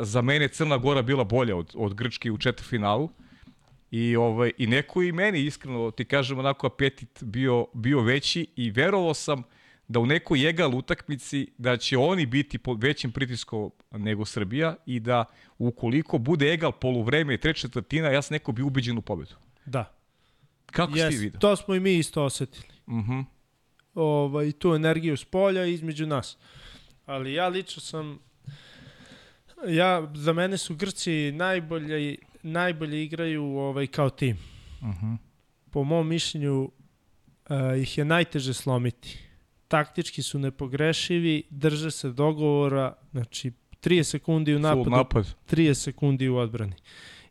Za 0.00 0.22
mene 0.22 0.48
Crna 0.48 0.78
Gora 0.78 1.02
bila 1.02 1.24
bolja 1.24 1.56
od, 1.56 1.72
od 1.74 1.94
Grčke 1.94 2.30
u 2.30 2.38
četvrtfinalu. 2.38 3.10
I, 3.90 4.16
ovaj, 4.16 4.52
I 4.58 4.66
neko 4.66 5.02
i 5.02 5.12
meni, 5.12 5.40
iskreno, 5.40 5.90
ti 5.90 6.04
kažem, 6.04 6.38
onako 6.38 6.66
apetit 6.66 7.22
bio, 7.22 7.66
bio 7.74 8.00
veći 8.00 8.46
i 8.56 8.70
verovao 8.70 9.14
sam 9.14 9.42
da 9.88 10.00
u 10.00 10.06
nekoj 10.06 10.48
egal 10.48 10.74
utakmici 10.74 11.46
da 11.58 11.76
će 11.76 11.98
oni 11.98 12.26
biti 12.26 12.58
pod 12.58 12.82
većim 12.82 13.12
pritiskom 13.12 13.70
nego 13.90 14.24
Srbija 14.24 14.76
i 14.86 15.00
da 15.00 15.24
ukoliko 15.58 16.18
bude 16.18 16.52
egal 16.52 16.72
poluvreme 16.72 17.34
i 17.34 17.38
treća 17.38 17.60
četvrtina, 17.60 18.08
ja 18.08 18.22
sam 18.22 18.34
neko 18.34 18.52
bi 18.52 18.62
ubeđen 18.62 18.98
u 18.98 19.02
pobedu. 19.02 19.34
Da. 19.66 19.92
Kako 20.66 20.92
yes, 20.92 21.10
ti 21.10 21.16
vidio? 21.16 21.40
to 21.40 21.56
smo 21.56 21.74
i 21.74 21.80
mi 21.80 21.94
isto 21.94 22.24
osetili. 22.24 22.68
Uh 22.86 22.94
-huh. 22.94 23.24
Ovaj, 23.94 24.52
tu 24.52 24.74
energiju 24.74 25.16
s 25.16 25.24
polja 25.24 25.64
između 25.64 26.06
nas. 26.06 26.36
Ali 27.06 27.34
ja 27.34 27.48
lično 27.48 27.80
sam 27.80 28.18
ja 29.66 30.10
za 30.14 30.32
mene 30.32 30.58
su 30.58 30.74
Grci 30.74 31.32
najbolje 31.32 32.16
najbolje 32.42 33.04
igraju 33.04 33.44
ovaj 33.44 33.86
kao 33.86 34.10
tim. 34.10 34.38
Uh 34.80 34.86
-huh. 34.86 35.16
Po 35.70 35.84
mom 35.84 36.08
mišljenju 36.08 36.62
uh, 36.62 36.70
ih 37.82 37.98
je 37.98 38.04
najteže 38.04 38.54
slomiti. 38.54 39.18
Taktički 39.68 40.22
su 40.22 40.38
nepogrešivi, 40.38 41.42
drže 41.50 41.90
se 41.90 42.10
dogovora, 42.10 42.96
znači 43.12 43.52
30 43.82 44.02
sekundi 44.02 44.54
u 44.54 44.58
napadu, 44.58 44.90
napad. 44.90 45.34
30 45.50 45.74
sekundi 45.74 46.28
u 46.28 46.36
odbrani. 46.36 46.74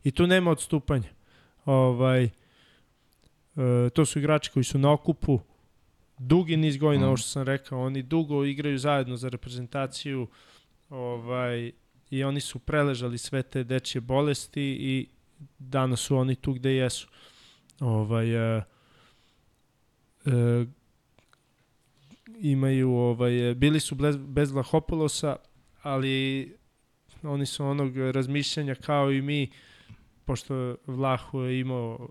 I 0.04 0.10
tu 0.10 0.26
nema 0.26 0.50
odstupanja. 0.50 1.08
Ovaj, 1.64 2.24
e, 2.24 2.30
to 3.94 4.04
su 4.04 4.18
igrači 4.18 4.50
koji 4.50 4.64
su 4.64 4.78
na 4.78 4.92
okupu, 4.92 5.40
dugi 6.26 6.56
niz 6.56 6.76
godina, 6.76 7.04
Mm. 7.04 7.08
ovo 7.08 7.16
što 7.16 7.28
sam 7.28 7.42
rekao, 7.42 7.80
oni 7.80 8.02
dugo 8.02 8.44
igraju 8.44 8.78
zajedno 8.78 9.16
za 9.16 9.28
reprezentaciju 9.28 10.26
ovaj, 10.88 11.72
i 12.10 12.24
oni 12.24 12.40
su 12.40 12.58
preležali 12.58 13.18
sve 13.18 13.42
te 13.42 13.64
dečje 13.64 14.00
bolesti 14.00 14.62
i 14.80 15.08
danas 15.58 16.00
su 16.00 16.16
oni 16.16 16.34
tu 16.34 16.52
gde 16.52 16.74
jesu. 16.74 17.08
Ovaj, 17.80 18.56
e, 18.56 18.62
e, 20.26 20.64
imaju, 22.40 22.90
ovaj, 22.90 23.54
bili 23.54 23.80
su 23.80 23.94
bez, 23.94 24.16
bez 24.16 24.50
Vlahopolosa, 24.50 25.36
ali 25.82 26.56
oni 27.22 27.46
su 27.46 27.64
onog 27.64 27.96
razmišljanja 27.96 28.74
kao 28.74 29.12
i 29.12 29.22
mi, 29.22 29.50
pošto 30.24 30.76
Vlahu 30.86 31.40
je 31.40 31.60
imao 31.60 32.08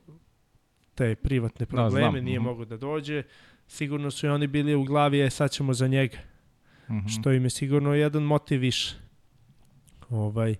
te 0.95 1.15
privatne 1.15 1.65
probleme, 1.65 2.01
znam, 2.01 2.13
da, 2.13 2.21
nije 2.21 2.39
mhm. 2.39 2.47
mogao 2.47 2.65
da 2.65 2.77
dođe, 2.77 3.23
sigurno 3.73 4.11
su 4.11 4.25
i 4.25 4.29
oni 4.29 4.47
bili 4.47 4.75
u 4.75 4.83
glavi, 4.83 5.21
e 5.21 5.29
sad 5.29 5.51
ćemo 5.51 5.73
za 5.73 5.87
njega, 5.87 6.17
Uh 6.87 6.95
-huh. 6.95 7.19
što 7.19 7.31
im 7.31 7.43
je 7.43 7.49
sigurno 7.49 7.93
jedan 7.93 8.23
motiv 8.23 8.59
više. 8.59 8.95
Ovaj, 10.09 10.51
e, 10.51 10.57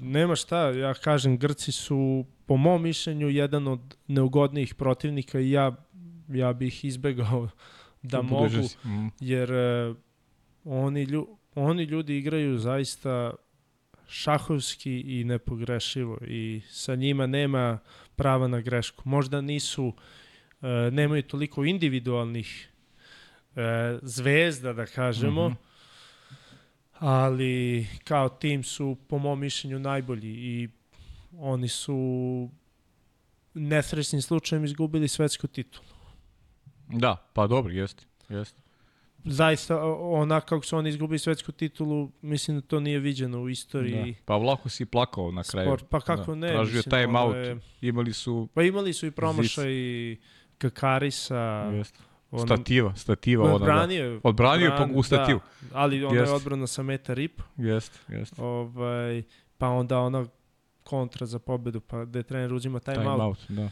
nema 0.00 0.36
šta, 0.36 0.70
ja 0.70 0.94
kažem, 0.94 1.38
Grci 1.38 1.72
su 1.72 2.24
po 2.46 2.56
mom 2.56 2.82
mišljenju 2.82 3.28
jedan 3.28 3.68
od 3.68 3.96
neugodnijih 4.06 4.74
protivnika 4.74 5.40
i 5.40 5.50
ja, 5.50 5.76
ja 6.28 6.52
bih 6.52 6.84
izbegao 6.84 7.48
da 8.02 8.22
mogu, 8.22 8.68
Mm. 8.84 9.08
jer 9.20 9.52
e, 9.52 9.94
oni, 10.64 11.02
lju, 11.04 11.26
oni 11.54 11.82
ljudi 11.84 12.18
igraju 12.18 12.58
zaista 12.58 13.32
šahovski 14.08 15.00
i 15.00 15.24
nepogrešivo 15.24 16.18
i 16.26 16.60
sa 16.68 16.94
njima 16.94 17.26
nema 17.26 17.78
prava 18.16 18.48
na 18.48 18.60
grešku. 18.60 19.02
Možda 19.08 19.40
nisu, 19.40 19.92
e, 19.96 20.17
nemaju 20.90 21.22
toliko 21.22 21.64
individualnih 21.64 22.68
e, 23.56 23.60
zvezda, 24.02 24.72
da 24.72 24.86
kažemo, 24.86 25.48
Mhm. 25.48 25.56
ali 26.94 27.86
kao 28.04 28.28
tim 28.28 28.64
su, 28.64 28.96
po 29.08 29.18
mom 29.18 29.40
mišljenju, 29.40 29.78
najbolji 29.78 30.28
i 30.30 30.68
oni 31.32 31.68
su 31.68 32.48
nesrećnim 33.54 34.22
slučajem 34.22 34.64
izgubili 34.64 35.08
svetsku 35.08 35.46
titulu. 35.46 35.86
Da, 36.88 37.30
pa 37.32 37.46
dobro, 37.46 37.72
jeste. 37.72 38.04
jeste. 38.28 38.62
zaista 39.24 39.76
o- 39.76 40.12
onako 40.12 40.46
kako 40.46 40.64
su 40.64 40.76
oni 40.76 40.88
izgubili 40.88 41.18
svetsku 41.18 41.52
titulu, 41.52 42.10
mislim 42.22 42.56
da 42.56 42.62
to 42.62 42.80
nije 42.80 42.98
viđeno 42.98 43.40
u 43.40 43.48
istoriji 43.48 44.12
Da. 44.12 44.18
Pa 44.24 44.36
Vlaho 44.36 44.68
si 44.68 44.84
plakao 44.86 45.30
na 45.30 45.42
kraju. 45.44 45.66
sport. 45.68 45.84
Pa 45.90 46.00
kako 46.00 46.24
da. 46.24 46.34
ne? 46.36 46.48
Tražio 46.48 46.76
mislim, 46.76 46.90
time 46.92 47.18
out. 47.18 47.34
je- 47.36 47.58
Imali 47.82 48.12
su 48.12 48.48
Pa 48.54 48.62
imali 48.62 48.92
su 48.92 49.06
i 49.06 49.10
promašaj 49.10 49.72
Kakarisa. 50.58 51.36
jeste. 51.72 51.98
ono- 52.30 52.46
stativa, 52.46 52.94
stativa 52.96 53.44
ona. 53.44 53.50
Da. 53.50 53.56
Odbranio 53.56 54.04
je. 54.04 54.20
Odbranio 54.24 54.64
je 54.64 54.70
Bran- 54.72 54.90
u 54.94 55.02
stativu. 55.02 55.40
Da, 55.62 55.66
ali 55.72 56.04
ona 56.04 56.14
Jeste. 56.14 56.30
je 56.30 56.36
odbrana 56.36 56.66
sa 56.66 56.82
metar 56.82 57.18
i 57.18 57.28
po. 57.28 57.42
Jeste, 57.56 57.98
jeste. 58.08 58.42
Ovaj, 58.42 59.22
pa 59.58 59.68
onda 59.68 59.98
ona 59.98 60.26
kontra 60.82 61.26
za 61.26 61.38
pobedu, 61.38 61.80
pa 61.80 62.04
gde 62.04 62.22
trener 62.22 62.52
uzima 62.52 62.80
time, 62.80 62.96
Time 62.96 63.08
out. 63.08 63.20
out, 63.20 63.38
da. 63.48 63.70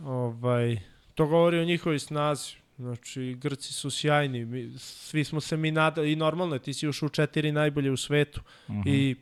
Ovaj, 0.00 0.78
to 1.14 1.26
govori 1.26 1.58
o 1.58 1.64
njihovoj 1.64 1.98
snazi. 1.98 2.52
Znači, 2.76 3.34
Grci 3.34 3.72
su 3.72 3.90
sjajni. 3.90 4.44
Mi, 4.44 4.78
svi 4.78 5.24
smo 5.24 5.40
se 5.40 5.56
mi 5.56 5.70
nadali, 5.70 6.12
i 6.12 6.16
normalno 6.16 6.54
je, 6.54 6.62
ti 6.62 6.74
si 6.74 6.86
još 6.86 7.02
u 7.02 7.08
četiri 7.08 7.52
najbolje 7.52 7.90
u 7.90 7.96
svetu. 7.96 8.40
Uh 8.68 8.70
Mhm. 8.70 8.80
-huh. 8.80 8.88
I 8.88 9.16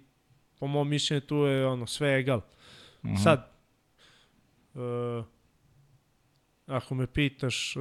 po 0.59 0.67
mom 0.67 0.89
mišljenju 0.89 1.21
tu 1.21 1.37
je 1.37 1.67
ono, 1.67 1.87
sve 1.87 2.19
egal. 2.19 2.39
Uh 2.39 3.11
-huh. 3.11 3.23
Sad, 3.23 3.51
uh, 4.75 5.25
ako 6.67 6.95
me 6.95 7.07
pitaš, 7.07 7.75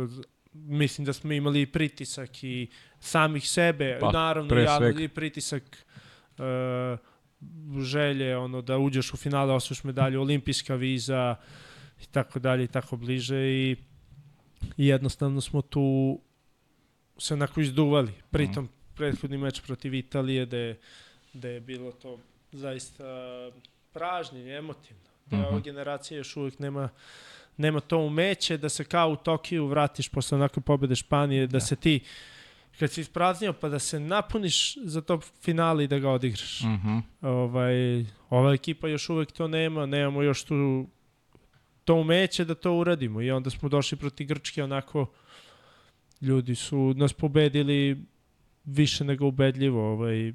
mislim 0.53 1.05
da 1.05 1.13
smo 1.13 1.33
imali 1.33 1.61
i 1.61 1.65
pritisak 1.65 2.43
i 2.43 2.67
samih 2.99 3.49
sebe, 3.49 3.97
Pa, 3.99 4.11
naravno 4.11 4.49
pre 4.49 4.63
i, 4.63 4.67
ali 4.67 4.85
svega. 4.85 5.01
i 5.01 5.07
pritisak 5.07 5.85
uh, 6.37 6.43
želje 7.81 8.37
ono 8.37 8.61
da 8.61 8.77
uđeš 8.77 9.13
u 9.13 9.17
finale, 9.17 9.53
osvojiš 9.53 9.83
medalju, 9.83 10.21
olimpijska 10.21 10.75
viza 10.75 11.35
i 12.01 12.05
tako 12.05 12.39
dalje 12.39 12.63
i 12.63 12.67
tako 12.67 12.97
bliže 12.97 13.37
i, 13.37 13.75
i 14.77 14.87
jednostavno 14.87 15.41
smo 15.41 15.61
tu 15.61 16.19
se 17.17 17.33
onako 17.33 17.61
izduvali. 17.61 18.11
Pritom 18.31 18.69
prethodni 18.95 19.37
meč 19.37 19.61
protiv 19.61 19.93
Italije 19.93 20.45
da 20.45 20.57
je, 20.57 20.79
da 21.33 21.47
je 21.47 21.59
bilo 21.61 21.91
to 21.91 22.19
zaista 22.51 23.03
pražnjenje, 23.93 24.51
emotivno. 24.51 25.03
Da 25.25 25.37
Mhm. 25.37 25.45
ova 25.45 25.59
generacija 25.59 26.17
još 26.17 26.37
uvijek 26.37 26.59
nema 26.59 26.89
nema 27.57 27.79
to 27.79 27.97
umeće 27.97 28.57
da 28.57 28.69
se 28.69 28.83
kao 28.83 29.09
u 29.09 29.15
Tokiju 29.15 29.67
vratiš 29.67 30.09
posle 30.09 30.35
onako 30.35 30.61
pobede 30.61 30.95
Španije, 30.95 31.47
da, 31.47 31.59
se 31.59 31.75
ti 31.75 31.99
kad 32.79 32.91
si 32.91 33.01
ispraznio 33.01 33.53
pa 33.53 33.69
da 33.69 33.79
se 33.79 33.99
napuniš 33.99 34.77
za 34.77 35.01
to 35.01 35.19
finale 35.41 35.83
i 35.83 35.87
da 35.87 35.99
ga 35.99 36.09
odigraš. 36.09 36.61
Mhm. 36.61 36.97
Ovaj, 37.21 38.05
ova 38.29 38.53
ekipa 38.53 38.87
još 38.87 39.09
uvek 39.09 39.31
to 39.31 39.47
nema, 39.47 39.85
nemamo 39.85 40.21
još 40.21 40.43
tu 40.43 40.87
to 41.85 41.95
umeće 41.95 42.45
da 42.45 42.55
to 42.55 42.73
uradimo 42.73 43.21
i 43.21 43.31
onda 43.31 43.49
smo 43.49 43.69
došli 43.69 43.97
proti 43.97 44.25
Grčke 44.25 44.63
onako 44.63 45.05
ljudi 46.21 46.55
su 46.55 46.93
nas 46.97 47.13
pobedili 47.13 48.05
više 48.63 49.03
nego 49.03 49.27
ubedljivo 49.27 49.91
ovaj, 49.91 50.33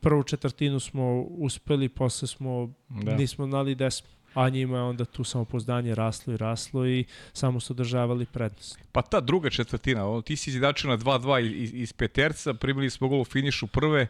prvu 0.00 0.22
četvrtinu 0.22 0.80
smo 0.80 1.22
uspeli, 1.22 1.88
posle 1.88 2.28
smo 2.28 2.74
Da. 2.88 3.10
da. 3.10 3.16
nismo 3.16 3.46
znali 3.46 3.74
gde 3.74 3.90
smo 3.90 4.08
a 4.34 4.48
njima 4.48 4.76
je 4.76 4.82
onda 4.82 5.04
tu 5.04 5.24
samopoznanje 5.24 5.94
raslo 5.94 6.34
i 6.34 6.36
raslo 6.36 6.86
i 6.86 7.04
samo 7.32 7.60
su 7.60 7.72
održavali 7.72 8.26
prednost. 8.26 8.78
Pa 8.92 9.02
ta 9.02 9.20
druga 9.20 9.50
četvrtina, 9.50 10.08
ono, 10.08 10.22
ti 10.22 10.36
si 10.36 10.50
izjedačio 10.50 10.90
na 10.90 10.98
2-2 10.98 11.52
iz, 11.54 11.74
iz 11.74 11.92
peterca, 11.92 12.54
primili 12.54 12.90
smo 12.90 13.08
gol 13.08 13.20
u 13.20 13.24
finišu 13.24 13.66
prve 13.66 14.06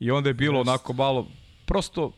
i 0.00 0.10
onda 0.10 0.30
je 0.30 0.34
bilo 0.34 0.58
Jest. 0.58 0.68
onako 0.68 0.92
malo, 0.92 1.28
prosto 1.66 2.04
uh, 2.04 2.14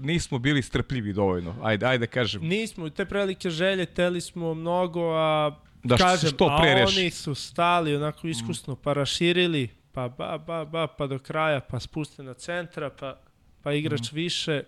nismo 0.00 0.38
bili 0.38 0.62
strpljivi 0.62 1.12
dovoljno, 1.12 1.54
ajde, 1.62 1.86
ajde 1.86 2.06
kažem. 2.06 2.42
Nismo, 2.42 2.90
te 2.90 3.04
prelike 3.04 3.50
želje, 3.50 3.86
teli 3.86 4.20
smo 4.20 4.54
mnogo, 4.54 5.14
a 5.14 5.58
Da 5.84 5.96
kažem, 5.96 6.30
što 6.30 6.58
pre 6.60 6.82
a 6.82 6.86
oni 6.86 7.10
su 7.10 7.34
stali 7.34 7.96
onako 7.96 8.28
iskusno, 8.28 8.76
pa 8.76 8.92
raširili, 8.92 9.68
pa 9.92 10.08
ba, 10.08 10.38
ba, 10.38 10.64
ba, 10.64 10.86
pa 10.86 11.06
do 11.06 11.18
kraja, 11.18 11.60
pa 11.60 11.80
spuste 11.80 12.22
na 12.22 12.34
centra, 12.34 12.90
pa, 12.90 13.20
pa 13.62 13.72
igrač 13.72 14.12
više. 14.12 14.62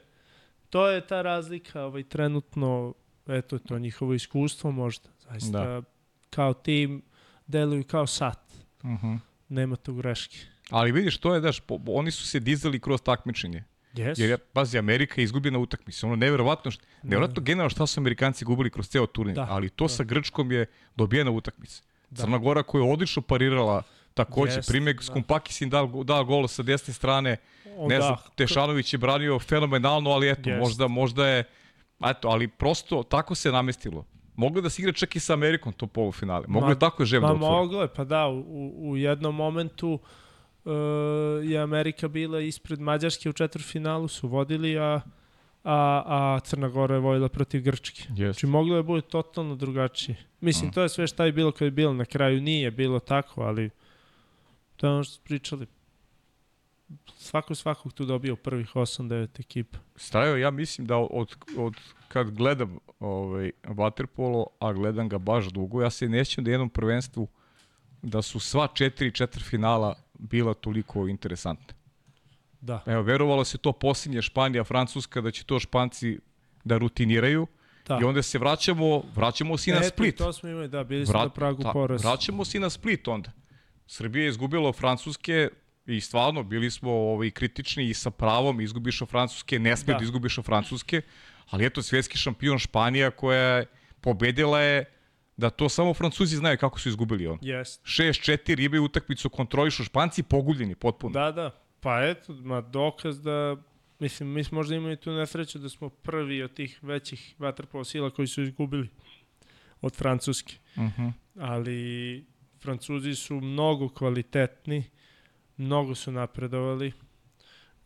To 0.74 0.88
je 0.90 1.06
ta 1.06 1.22
razlika, 1.22 1.82
ovaj, 1.84 2.02
trenutno, 2.02 2.94
eto, 3.26 3.58
to 3.58 3.78
njihovo 3.78 4.14
iskustvo 4.14 4.70
možda, 4.72 5.08
zaista, 5.18 5.64
Da. 5.64 5.82
kao 6.30 6.54
tim, 6.54 7.02
deluju 7.46 7.84
kao 7.84 8.06
sat, 8.06 8.52
Uh 8.82 8.90
-huh. 8.90 9.18
nema 9.48 9.76
tu 9.76 9.94
greške. 9.94 10.36
Ali 10.70 10.92
vidiš, 10.92 11.18
to 11.18 11.34
je, 11.34 11.40
daš, 11.40 11.60
po, 11.60 11.78
oni 11.86 12.10
su 12.10 12.26
se 12.26 12.40
dizali 12.40 12.80
kroz 12.80 13.02
takmičenje. 13.02 13.64
Yes. 13.94 14.20
Jer, 14.20 14.38
pazi, 14.52 14.78
Amerika 14.78 15.20
je 15.20 15.24
izgubljena 15.24 15.58
utakmica. 15.58 16.06
Ono, 16.06 16.16
nevjerovatno, 16.16 16.70
št, 16.70 16.82
nevjerovatno 17.02 17.42
generalno 17.42 17.70
šta 17.70 17.86
su 17.86 18.00
Amerikanci 18.00 18.44
gubili 18.44 18.70
kroz 18.70 18.88
ceo 18.88 19.06
turnir. 19.06 19.34
Da, 19.34 19.46
ali 19.50 19.70
to 19.70 19.84
da. 19.84 19.88
sa 19.88 20.04
Grčkom 20.04 20.52
je 20.52 20.66
dobijena 20.96 21.30
utakmica. 21.30 21.82
Da. 22.10 22.22
Crna 22.22 22.38
Gora 22.38 22.62
koja 22.62 22.84
je 22.84 22.92
odlično 22.92 23.22
parirala 23.22 23.82
takođe. 24.14 24.52
Jeste, 24.52 24.72
Primek 24.72 24.96
da. 24.96 25.02
Skumpakis 25.02 25.60
im 25.60 25.70
dao, 25.70 26.04
dao 26.04 26.24
gol 26.24 26.48
sa 26.48 26.62
desne 26.62 26.94
strane. 26.94 27.36
O, 27.76 27.88
ne 27.88 27.98
da, 27.98 28.02
znam, 28.02 28.16
Tešanović 28.34 28.92
je 28.92 28.98
branio 28.98 29.38
fenomenalno, 29.38 30.10
ali 30.10 30.30
eto, 30.30 30.50
Jest. 30.50 30.60
možda, 30.60 30.88
možda 30.88 31.26
je, 31.26 31.44
eto, 32.04 32.28
ali 32.28 32.48
prosto 32.48 33.02
tako 33.02 33.34
se 33.34 33.52
namestilo. 33.52 34.04
Moglo 34.36 34.60
da 34.60 34.70
se 34.70 34.82
igra 34.82 34.92
čak 34.92 35.16
i 35.16 35.20
sa 35.20 35.32
Amerikom 35.32 35.72
to 35.72 35.86
polufinale. 35.86 36.44
Moglo 36.48 36.68
je 36.68 36.78
tako 36.78 37.02
je 37.02 37.06
žem 37.06 37.20
da 37.20 37.26
Ma 37.26 37.34
otvori. 37.34 37.54
moglo 37.54 37.82
je, 37.82 37.88
pa 37.88 38.04
da, 38.04 38.26
u, 38.26 38.72
u 38.90 38.96
jednom 38.96 39.34
momentu 39.34 39.98
uh, 40.64 40.72
je 41.42 41.58
Amerika 41.58 42.08
bila 42.08 42.40
ispred 42.40 42.80
Mađarske 42.80 43.30
u 43.30 43.32
četvrtfinalu, 43.32 44.08
su 44.08 44.28
vodili, 44.28 44.78
a, 44.78 45.00
a, 45.64 46.02
a 46.06 46.40
Crna 46.40 46.68
Gora 46.68 46.94
je 46.94 47.00
vojila 47.00 47.28
protiv 47.28 47.62
Grčke. 47.62 48.02
Yes. 48.10 48.24
Znači 48.24 48.46
moglo 48.46 48.76
je 48.76 48.82
bude 48.82 49.02
totalno 49.02 49.54
drugačije. 49.54 50.16
Mislim, 50.40 50.72
to 50.72 50.82
je 50.82 50.88
sve 50.88 51.06
šta 51.06 51.24
je 51.24 51.32
bilo 51.32 51.52
kad 51.52 51.66
je 51.66 51.70
bilo, 51.70 51.92
na 51.92 52.04
kraju 52.04 52.40
nije 52.40 52.70
bilo 52.70 52.98
tako, 53.00 53.42
ali 53.42 53.70
to 54.76 54.86
je 54.86 54.92
ono 54.92 55.04
što 55.04 55.14
su 55.14 55.20
pričali. 55.24 55.66
Svako 57.16 57.54
svakog 57.54 57.92
tu 57.92 58.04
dobio 58.04 58.36
prvih 58.36 58.68
8-9 58.74 59.40
ekipa. 59.40 59.78
Strajo, 59.96 60.36
ja 60.36 60.50
mislim 60.50 60.86
da 60.86 60.96
od, 60.96 61.36
od 61.56 61.74
kad 62.08 62.30
gledam 62.30 62.78
ovaj, 63.00 63.50
Waterpolo, 63.62 64.44
a 64.58 64.72
gledam 64.72 65.08
ga 65.08 65.18
baš 65.18 65.46
dugo, 65.46 65.82
ja 65.82 65.90
se 65.90 66.08
nećem 66.08 66.44
da 66.44 66.50
jednom 66.50 66.70
prvenstvu 66.70 67.28
da 68.02 68.22
su 68.22 68.40
sva 68.40 68.68
četiri 68.74 69.12
četvrtfinala 69.12 69.94
bila 70.18 70.54
toliko 70.54 71.08
interesantne. 71.08 71.74
Da. 72.60 72.82
Evo, 72.86 73.02
verovalo 73.02 73.44
se 73.44 73.58
to 73.58 73.72
posljednje 73.72 74.22
Španija, 74.22 74.64
Francuska, 74.64 75.20
da 75.20 75.30
će 75.30 75.44
to 75.44 75.58
Španci 75.60 76.18
da 76.64 76.78
rutiniraju 76.78 77.46
Da. 77.88 77.98
i 78.02 78.04
onda 78.04 78.22
se 78.22 78.38
vraćamo, 78.38 79.02
vraćamo 79.14 79.56
se 79.58 79.70
i 79.70 79.74
na 79.74 79.78
Eto, 79.80 79.88
Split. 79.88 80.16
To 80.16 80.32
smo 80.32 80.48
imali, 80.48 80.68
da, 80.68 80.84
bili 80.84 81.06
smo 81.06 81.18
na 81.18 81.28
pragu 81.28 81.62
ta-. 81.62 81.72
Vraćamo 82.02 82.44
se 82.44 82.58
i 82.58 82.60
na 82.60 82.70
Split 82.70 83.08
onda. 83.08 83.30
Srbija 83.86 84.22
je 84.22 84.28
izgubila 84.28 84.72
Francuske 84.72 85.48
i 85.86 86.00
stvarno 86.00 86.42
bili 86.42 86.70
smo 86.70 86.90
ovaj, 86.90 87.30
kritični 87.30 87.88
i 87.88 87.94
sa 87.94 88.10
pravom 88.10 88.60
izgubiš 88.60 89.02
od 89.02 89.08
Francuske, 89.08 89.58
ne 89.58 89.76
smije 89.76 89.94
da. 89.94 89.98
Da. 89.98 90.04
izgubiš 90.04 90.38
od 90.38 90.44
Francuske, 90.44 91.02
ali 91.50 91.66
eto 91.66 91.82
svetski 91.82 92.18
šampion 92.18 92.58
Španija 92.58 93.10
koja 93.10 93.38
je 93.38 93.66
pobedila 94.00 94.60
je 94.60 94.84
da 95.36 95.50
to 95.50 95.68
samo 95.68 95.94
Francuzi 95.94 96.36
znaju 96.36 96.58
kako 96.58 96.80
su 96.80 96.88
izgubili 96.88 97.26
on. 97.26 97.38
Jest. 97.42 97.82
6-4 97.84 98.64
imaju 98.64 98.84
utakmicu, 98.84 99.30
kontrolišu 99.30 99.84
Španci, 99.84 100.22
pogubljeni 100.22 100.74
potpuno. 100.74 101.12
Da, 101.12 101.32
da. 101.32 101.50
Pa 101.80 102.04
eto, 102.04 102.32
ma 102.32 102.60
dokaz 102.60 103.22
da, 103.22 103.56
mislim, 103.98 104.28
mi 104.28 104.44
smo 104.44 104.56
možda 104.56 104.74
imali 104.74 104.96
tu 104.96 105.12
nesreću 105.12 105.58
da 105.58 105.68
smo 105.68 105.88
prvi 105.88 106.42
od 106.42 106.54
tih 106.54 106.78
većih 106.82 107.34
vaterpolo 107.38 107.84
sila 107.84 108.10
koji 108.10 108.28
su 108.28 108.42
izgubili 108.42 108.88
od 109.80 109.94
Francuske. 109.96 110.54
Uh 110.76 110.82
-huh. 110.82 111.12
Ali 111.40 112.24
Francuzi 112.62 113.14
su 113.14 113.34
mnogo 113.34 113.88
kvalitetni, 113.88 114.84
mnogo 115.56 115.94
su 115.94 116.12
napredovali. 116.12 116.92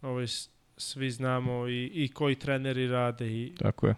Ovaj, 0.02 0.26
svi 0.76 1.10
znamo 1.10 1.68
i, 1.68 1.90
i 1.94 2.08
koji 2.08 2.34
treneri 2.34 2.88
rade 2.88 3.28
i 3.28 3.52
Tako 3.58 3.86
je. 3.86 3.94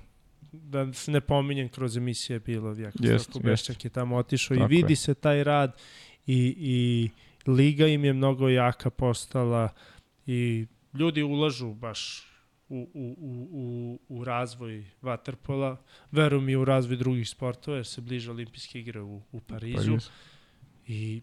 da 0.52 0.92
se 0.92 1.10
ne 1.10 1.20
pominjem 1.20 1.68
kroz 1.68 1.96
emisije 1.96 2.34
je 2.34 2.40
bilo 2.40 2.72
Vjako 2.72 2.98
Jest, 3.00 3.24
Slavko 3.24 3.38
Bešćak 3.40 3.84
je 3.84 3.90
tamo 3.90 4.16
otišao 4.16 4.54
i 4.54 4.58
Tako 4.58 4.68
vidi 4.68 4.92
je. 4.92 4.96
se 4.96 5.14
taj 5.14 5.44
rad 5.44 5.76
i, 6.26 6.54
i 6.58 7.10
liga 7.46 7.86
im 7.86 8.04
je 8.04 8.12
mnogo 8.12 8.48
jaka 8.48 8.90
postala 8.90 9.68
i 10.26 10.66
ljudi 10.94 11.22
ulažu 11.22 11.74
baš 11.74 12.26
u, 12.68 12.90
u, 12.94 13.16
u, 13.18 13.48
u, 13.52 14.00
u 14.10 14.24
razvoj 14.24 14.84
vaterpola, 15.02 15.76
verujem 16.10 16.48
i 16.48 16.56
u 16.56 16.64
razvoj 16.64 16.96
drugih 16.96 17.28
sportova 17.28 17.76
jer 17.76 17.86
se 17.86 18.00
bliže 18.00 18.30
olimpijske 18.30 18.80
igre 18.80 19.00
u, 19.00 19.22
u 19.32 19.40
Parizu 19.40 19.90
Pariz. 19.90 20.08
i 20.86 21.22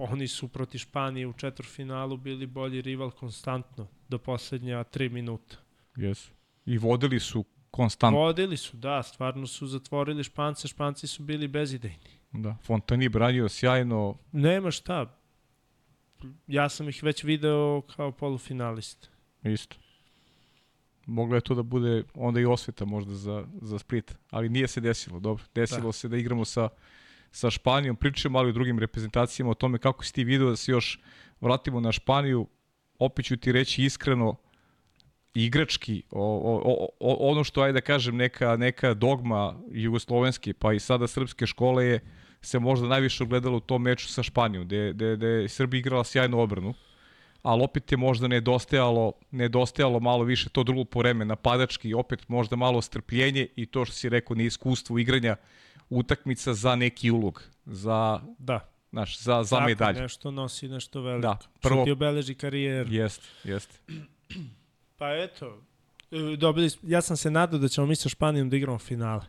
oni 0.00 0.28
su 0.28 0.48
proti 0.48 0.78
Španije 0.78 1.26
u 1.26 1.32
četvrfinalu 1.32 2.16
bili 2.16 2.46
bolji 2.46 2.80
rival 2.80 3.10
konstantno 3.10 3.86
do 4.08 4.18
poslednja 4.18 4.84
tri 4.84 5.08
minuta. 5.08 5.56
Yes. 5.96 6.30
I 6.66 6.78
vodili 6.78 7.20
su 7.20 7.44
konstantno. 7.70 8.18
Vodili 8.18 8.56
su, 8.56 8.76
da, 8.76 9.02
stvarno 9.02 9.46
su 9.46 9.66
zatvorili 9.66 10.24
Špance, 10.24 10.68
Španci 10.68 11.06
su 11.06 11.22
bili 11.22 11.48
bezidejni. 11.48 12.20
Da. 12.32 12.56
Fontani 12.62 13.08
branio 13.08 13.48
sjajno. 13.48 14.16
Nema 14.32 14.70
šta. 14.70 15.16
Ja 16.46 16.68
sam 16.68 16.88
ih 16.88 17.02
već 17.02 17.24
video 17.24 17.82
kao 17.96 18.12
polufinalista. 18.12 19.08
Isto. 19.44 19.76
Moglo 21.06 21.34
je 21.34 21.40
to 21.40 21.54
da 21.54 21.62
bude 21.62 22.04
onda 22.14 22.40
i 22.40 22.44
osveta 22.44 22.84
možda 22.84 23.14
za, 23.14 23.44
za 23.62 23.78
Split, 23.78 24.14
ali 24.30 24.48
nije 24.48 24.68
se 24.68 24.80
desilo. 24.80 25.20
Dobro, 25.20 25.44
desilo 25.54 25.86
Da. 25.86 25.92
se 25.92 26.08
da 26.08 26.16
igramo 26.16 26.44
sa, 26.44 26.68
sa 27.30 27.50
Španijom, 27.50 27.96
pričamo 27.96 28.38
ali 28.38 28.48
o 28.48 28.52
drugim 28.52 28.78
reprezentacijama, 28.78 29.50
o 29.50 29.54
tome 29.54 29.78
kako 29.78 30.04
si 30.04 30.14
ti 30.14 30.24
video 30.24 30.50
da 30.50 30.56
se 30.56 30.72
još 30.72 30.98
vratimo 31.40 31.80
na 31.80 31.92
Španiju. 31.92 32.46
Opet 32.98 33.24
ću 33.24 33.36
ti 33.36 33.52
reći 33.52 33.84
iskreno, 33.84 34.36
igrački, 35.34 36.02
o, 36.10 36.24
o, 36.64 36.88
o, 37.00 37.30
ono 37.30 37.44
što, 37.44 37.62
ajde 37.62 37.72
da 37.72 37.80
kažem, 37.80 38.16
neka, 38.16 38.56
neka 38.56 38.94
dogma 38.94 39.60
jugoslovenske, 39.70 40.54
pa 40.54 40.72
i 40.72 40.80
sada 40.80 41.06
srpske 41.06 41.46
škole 41.46 41.86
je 41.86 42.00
se 42.42 42.58
možda 42.58 42.88
najviše 42.88 43.22
ogledalo 43.22 43.56
u 43.56 43.60
tom 43.60 43.82
meču 43.82 44.08
sa 44.08 44.22
Španijom, 44.22 44.64
gde, 44.64 44.92
gde, 44.92 45.16
gde 45.16 45.26
je 45.26 45.48
Srbija 45.48 45.78
igrala 45.78 46.04
sjajnu 46.04 46.40
obranu. 46.40 46.74
Ali 47.42 47.62
opet 47.64 47.92
je 47.92 47.96
možda 47.98 48.28
nedostajalo, 48.28 49.12
nedostajalo 49.30 50.00
malo 50.00 50.24
više 50.24 50.48
to 50.48 50.62
drugo 50.62 50.84
po 50.84 50.98
vreme 50.98 51.24
napadački, 51.24 51.94
opet 51.94 52.28
možda 52.28 52.56
malo 52.56 52.82
strpljenje 52.82 53.46
i 53.56 53.66
to 53.66 53.84
što 53.84 53.94
si 53.94 54.08
rekao, 54.08 54.36
nije 54.36 54.46
iskustvo 54.46 54.98
igranja 54.98 55.36
utakmica 55.90 56.54
za 56.54 56.76
neki 56.76 57.10
ulog, 57.10 57.42
za, 57.66 58.20
Da. 58.38 58.60
znaš, 58.90 59.18
za, 59.20 59.42
za 59.42 59.56
Tako, 59.56 59.68
medalje. 59.68 60.00
Nešto 60.00 60.30
nosi, 60.30 60.68
nešto 60.68 61.00
veliko. 61.02 61.28
Da, 61.28 61.38
Prvo... 61.60 61.76
Što 61.76 61.84
ti 61.84 61.90
obeleži 61.90 62.34
karijeru. 62.34 62.92
Jeste, 62.92 63.26
jeste. 63.44 63.78
Pa 64.98 65.14
eto, 65.14 65.62
e, 66.10 66.36
dobili, 66.36 66.70
ja 66.82 67.02
sam 67.02 67.16
se 67.16 67.30
nadao 67.30 67.58
da 67.58 67.68
ćemo 67.68 67.86
mi 67.86 67.96
sa 67.96 68.08
Španijom 68.08 68.50
da 68.50 68.56
igramo 68.56 68.78
finale. 68.78 69.22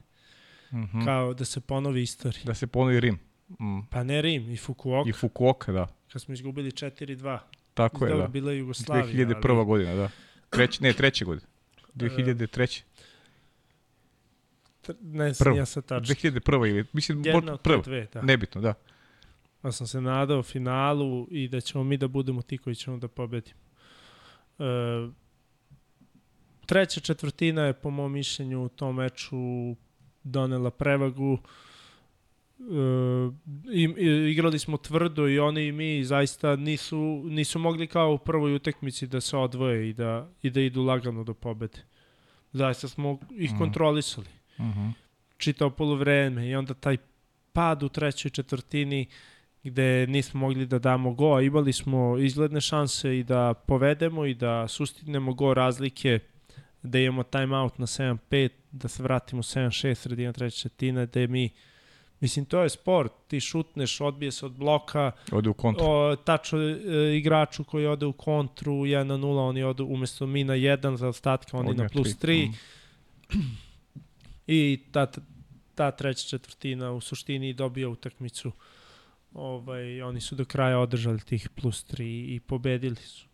Mhm. 0.74 1.06
Kao 1.06 1.34
da 1.34 1.46
se 1.46 1.62
ponovi 1.62 2.02
istorija. 2.02 2.44
Da 2.44 2.54
se 2.54 2.68
ponovi 2.68 3.00
Rim. 3.00 3.20
Mm. 3.60 3.82
Pa 3.90 4.04
ne 4.04 4.22
Rim, 4.22 4.52
i 4.52 4.58
Fukuoka, 4.58 5.10
I 5.10 5.14
Fukuoka, 5.14 5.72
da. 5.72 5.88
kad 6.12 6.22
smo 6.22 6.34
izgubili 6.34 6.72
4-2. 6.72 7.40
Tako 7.74 8.06
je, 8.06 8.10
Dobro, 8.10 8.26
da. 8.26 8.32
bila 8.32 8.52
je 8.52 8.58
Jugoslavija. 8.58 9.26
2001. 9.28 9.66
godina, 9.66 9.96
da. 9.96 10.10
Treć, 10.50 10.80
ne, 10.80 10.94
treće 10.94 11.26
godine. 11.26 11.48
2003. 11.96 12.82
Ali, 14.88 14.98
tr- 14.98 15.02
ne, 15.02 15.34
Prvo. 15.40 15.58
ja 15.58 15.66
sad 15.66 15.86
tačno. 15.86 16.16
2001. 16.16 16.70
ili, 16.70 16.86
mislim, 16.94 17.18
Jedna 17.18 17.34
možda 17.34 17.54
od 17.54 17.62
prvo. 17.62 17.82
dve, 17.82 18.08
da. 18.14 18.22
Nebitno, 18.22 18.62
da. 18.62 18.74
Ja 19.64 19.72
sam 19.72 19.88
se 19.88 20.02
nadao 20.02 20.44
finalu 20.44 21.28
i 21.32 21.48
da 21.48 21.62
ćemo 21.62 21.84
mi 21.84 21.98
da 21.98 22.08
budemo 22.08 22.42
ti 22.42 22.58
koji 22.58 22.76
ćemo 22.76 22.98
da 22.98 23.08
pobedimo. 23.08 23.60
E, 24.60 24.64
treća 26.66 27.00
četvrtina 27.00 27.62
je 27.66 27.74
po 27.74 27.90
mom 27.90 28.12
mišljenju 28.14 28.64
u 28.64 28.70
tom 28.70 28.96
meču 28.96 29.38
donela 30.24 30.72
prevagu. 30.72 31.38
E, 31.44 31.71
i, 33.74 33.84
i, 33.98 34.32
igrali 34.32 34.60
smo 34.60 34.78
tvrdo 34.78 35.28
i 35.28 35.40
oni 35.40 35.66
i 35.66 35.72
mi 35.72 36.04
zaista 36.04 36.56
nisu, 36.56 36.98
nisu 37.26 37.60
mogli 37.60 37.88
kao 37.88 38.14
u 38.14 38.18
prvoj 38.18 38.56
utekmici 38.56 39.08
da 39.08 39.22
se 39.22 39.38
odvoje 39.38 39.90
i 39.90 39.94
da, 39.94 40.30
i 40.42 40.50
da 40.50 40.62
idu 40.62 40.84
lagano 40.84 41.24
do 41.24 41.34
pobede. 41.34 41.78
Zaista 42.54 42.88
smo 42.88 43.20
ih 43.32 43.50
Mhm. 43.52 43.58
kontrolisali 43.60 44.28
Mhm. 44.60 44.88
čitao 45.38 45.70
polovreme 45.70 46.48
i 46.50 46.56
onda 46.56 46.74
taj 46.74 46.98
pad 47.54 47.84
u 47.84 47.90
trećoj 47.90 48.32
četvrtini 48.32 49.06
gde 49.64 50.08
nismo 50.08 50.40
mogli 50.40 50.66
da 50.66 50.80
damo 50.80 51.14
go, 51.14 51.34
a 51.36 51.42
imali 51.42 51.74
smo 51.74 52.18
izgledne 52.18 52.62
šanse 52.62 53.20
i 53.20 53.24
da 53.24 53.54
povedemo 53.54 54.26
i 54.26 54.34
da 54.34 54.68
sustignemo 54.68 55.34
go 55.34 55.54
razlike, 55.54 56.20
da 56.84 57.00
imamo 57.00 57.24
timeout 57.24 57.78
na 57.78 57.86
7-5, 57.86 58.50
da 58.72 58.88
se 58.88 59.04
vratimo 59.04 59.42
7-6 59.42 59.96
sredina 59.96 60.34
treće 60.34 60.58
četvrtine, 60.58 61.06
da 61.06 61.28
mi 61.28 61.50
Mislim, 62.22 62.46
to 62.46 62.64
je 62.64 62.70
sport. 62.70 63.12
Ti 63.28 63.40
šutneš, 63.40 64.02
odbije 64.02 64.32
se 64.32 64.46
od 64.46 64.52
bloka, 64.52 65.12
Ode 65.32 65.50
u 65.50 65.54
kontru. 65.54 65.86
o, 65.86 66.16
tačno 66.16 66.60
e, 66.60 66.78
igraču 67.18 67.64
koji 67.64 67.86
ode 67.86 68.06
u 68.06 68.14
kontru 68.14 68.74
1-0, 68.74 69.40
oni 69.40 69.64
odu 69.64 69.86
umesto 69.86 70.28
mi 70.28 70.44
na 70.44 70.54
1 70.54 70.96
za 70.96 71.08
ostatka, 71.08 71.58
oni 71.58 71.74
na 71.74 71.90
plus 71.90 72.08
3. 72.08 72.50
Mm. 72.50 73.38
I 74.48 74.84
ta, 74.92 75.12
ta 75.76 75.92
treća 75.92 76.28
četvrtina 76.28 76.92
u 76.92 77.02
suštini 77.02 77.54
dobija 77.54 77.90
utakmicu. 77.90 78.52
Ovaj, 79.34 80.02
oni 80.02 80.22
su 80.22 80.36
do 80.36 80.46
kraja 80.46 80.80
održali 80.80 81.20
tih 81.20 81.50
plus 81.50 81.86
3 81.86 82.04
i 82.36 82.40
pobedili 82.40 82.96
su. 82.96 83.28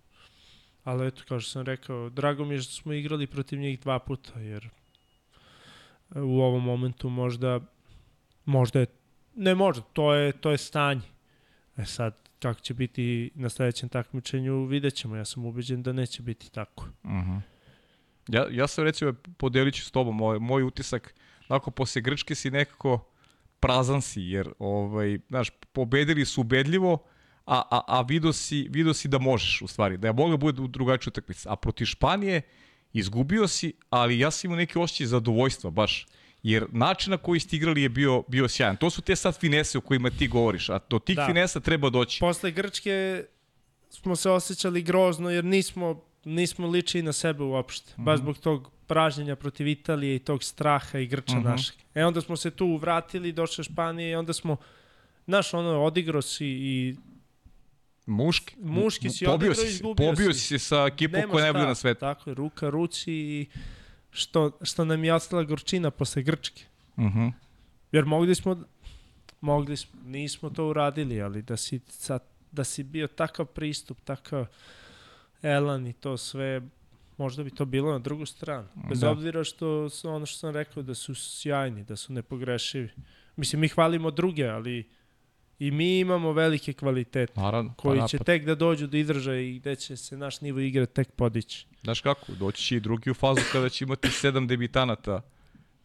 Ali 0.83 1.07
eto, 1.07 1.21
kao 1.27 1.39
što 1.39 1.51
sam 1.51 1.61
rekao, 1.65 2.09
drago 2.09 2.45
mi 2.45 2.55
je 2.55 2.61
što 2.61 2.73
smo 2.73 2.93
igrali 2.93 3.27
protiv 3.27 3.59
njih 3.59 3.79
dva 3.79 3.99
puta, 3.99 4.39
jer 4.39 4.69
u 6.15 6.41
ovom 6.41 6.63
momentu 6.63 7.09
možda, 7.09 7.59
možda 8.47 8.79
je, 8.79 8.85
ne 9.35 9.55
možda, 9.55 9.83
to 9.93 10.13
je, 10.13 10.31
to 10.31 10.51
je 10.51 10.57
stanje. 10.57 11.01
E 11.77 11.85
sad, 11.85 12.29
kako 12.39 12.59
će 12.59 12.73
biti 12.73 13.31
na 13.35 13.49
sledećem 13.49 13.89
takmičenju, 13.89 14.65
vidjet 14.65 14.93
ćemo. 14.93 15.15
Ja 15.15 15.25
sam 15.25 15.45
ubeđen 15.45 15.83
da 15.83 15.93
neće 15.93 16.21
biti 16.23 16.51
tako. 16.51 16.85
Mhm. 17.05 17.37
Ja, 18.27 18.47
ja 18.51 18.67
sam 18.67 18.83
recimo 18.83 19.13
podelit 19.37 19.75
ću 19.75 19.85
s 19.85 19.91
tobom 19.91 20.15
moj, 20.15 20.39
moj 20.39 20.63
utisak, 20.63 21.15
onako 21.49 21.71
posle 21.71 22.01
Grčke 22.01 22.35
si 22.35 22.51
nekako 22.51 23.07
prazan 23.59 24.01
si, 24.01 24.21
jer 24.21 24.49
ovaj, 24.59 25.19
znaš, 25.29 25.49
pobedili 25.71 26.25
su 26.25 26.41
ubedljivo, 26.41 27.03
a, 27.45 27.61
a, 27.71 27.81
a 27.87 28.01
vidio, 28.01 28.33
si, 28.33 28.67
vidio 28.69 28.93
si 28.93 29.07
da 29.07 29.17
možeš 29.17 29.61
u 29.61 29.67
stvari, 29.67 29.97
da 29.97 30.07
je 30.07 30.13
mogla 30.13 30.37
bude 30.37 30.67
drugačija 30.67 31.11
utakmica. 31.11 31.51
A 31.51 31.55
protiv 31.55 31.85
Španije 31.85 32.41
izgubio 32.93 33.47
si, 33.47 33.73
ali 33.89 34.19
ja 34.19 34.31
sam 34.31 34.47
imao 34.47 34.57
neki 34.57 34.79
osjećaj 34.79 35.07
zadovoljstva 35.07 35.71
baš, 35.71 36.07
jer 36.47 36.65
način 36.71 37.11
na 37.11 37.17
koji 37.17 37.39
ste 37.39 37.55
igrali 37.55 37.81
je 37.81 37.89
bio, 37.89 38.23
bio 38.27 38.47
sjajan. 38.47 38.77
To 38.77 38.89
su 38.89 39.01
te 39.01 39.15
sad 39.15 39.39
finese 39.39 39.77
o 39.77 39.81
kojima 39.81 40.09
ti 40.09 40.27
govoriš, 40.27 40.69
a 40.69 40.79
do 40.89 40.99
tih 40.99 41.15
Da. 41.15 41.25
finesa 41.25 41.59
treba 41.59 41.89
doći. 41.89 42.19
Posle 42.19 42.51
Grčke 42.51 43.23
smo 43.89 44.15
se 44.15 44.29
osjećali 44.29 44.81
grozno 44.81 45.29
jer 45.29 45.45
nismo, 45.45 46.01
nismo 46.25 46.67
ličili 46.67 47.03
na 47.03 47.13
sebe 47.13 47.43
uopšte. 47.43 47.91
Mm 47.91 48.01
-hmm. 48.01 48.05
Baš 48.05 48.19
zbog 48.19 48.37
tog 48.37 48.71
pražnjenja 48.87 49.35
protiv 49.35 49.67
Italije 49.67 50.15
i 50.15 50.19
tog 50.19 50.43
straha 50.43 50.99
i 50.99 51.07
Grča 51.07 51.35
mm 51.35 51.37
Mhm. 51.39 51.47
-hmm. 51.47 51.51
našeg. 51.51 51.75
E 51.95 52.05
onda 52.05 52.21
smo 52.21 52.37
se 52.37 52.51
tu 52.51 52.75
vratili, 52.77 53.31
došle 53.31 53.63
Španije 53.63 54.11
i 54.11 54.15
onda 54.15 54.33
smo, 54.33 54.57
znaš, 55.25 55.53
ono, 55.53 55.83
odigrao 55.83 56.21
si 56.21 56.45
i 56.47 56.95
Muški. 58.05 58.55
Muški 58.59 59.09
si 59.09 59.25
pobio 59.25 59.35
odigrao 59.35 59.65
i 59.65 59.67
si, 59.67 59.73
izgubio 59.73 60.09
pobio 60.09 60.33
si. 60.33 60.39
si 60.39 60.47
se 60.47 60.59
sa 60.59 60.85
ekipom 60.87 61.21
koja 61.31 61.45
je 61.45 61.51
najbolja 61.53 61.65
na 61.67 61.75
svetu. 61.75 61.99
Tako 61.99 62.29
je, 62.29 62.33
ruka 62.33 62.69
ruci 62.69 63.11
i 63.13 63.47
što, 64.11 64.51
što 64.61 64.85
nam 64.85 65.03
je 65.03 65.13
ostala 65.13 65.43
gorčina 65.43 65.91
posle 65.91 66.23
Grčke. 66.23 66.63
Uh 66.95 67.03
-huh. 67.03 67.31
Jer 67.91 68.05
mogli 68.05 68.35
smo, 68.35 68.63
mogli 69.41 69.77
smo, 69.77 69.99
nismo 70.05 70.49
to 70.49 70.67
uradili, 70.67 71.21
ali 71.21 71.41
da 71.41 71.57
si, 71.57 71.79
sad, 71.87 72.23
da 72.51 72.63
si 72.63 72.83
bio 72.83 73.07
takav 73.07 73.45
pristup, 73.45 74.01
takav 74.01 74.45
elan 75.41 75.87
i 75.87 75.93
to 75.93 76.17
sve, 76.17 76.61
možda 77.17 77.43
bi 77.43 77.49
to 77.49 77.65
bilo 77.65 77.91
na 77.91 77.99
drugu 77.99 78.25
stranu. 78.25 78.67
Bez 78.89 78.99
Da. 78.99 79.11
obzira 79.11 79.43
što 79.43 79.89
ono 80.03 80.25
što 80.25 80.37
sam 80.37 80.53
rekao, 80.53 80.83
da 80.83 80.95
su 80.95 81.15
sjajni, 81.15 81.83
da 81.83 81.95
su 81.95 82.13
nepogrešivi. 82.13 82.89
Mislim, 83.35 83.59
mi 83.59 83.67
hvalimo 83.67 84.11
druge, 84.11 84.47
ali 84.47 84.89
i 85.59 85.71
mi 85.71 85.99
imamo 85.99 86.31
velike 86.31 86.73
kvalitete 86.73 87.33
Naravno. 87.35 87.73
koji 87.77 87.99
pa 87.99 88.07
će 88.07 88.15
napad. 88.17 88.25
tek 88.25 88.45
da 88.45 88.55
dođu 88.55 88.87
do 88.87 88.97
izražaja 88.97 89.39
i 89.41 89.59
gde 89.59 89.75
će 89.75 89.97
se 89.97 90.17
naš 90.17 90.41
nivo 90.41 90.59
igre 90.59 90.85
tek 90.85 91.11
podići. 91.11 91.67
Znaš 91.83 92.01
kako, 92.01 92.31
doći 92.31 92.63
će 92.63 92.75
i 92.75 92.79
drugi 92.79 93.11
u 93.11 93.13
fazu 93.13 93.41
kada 93.51 93.69
će 93.69 93.85
imati 93.85 94.11
sedam 94.11 94.47
debitanata 94.47 95.21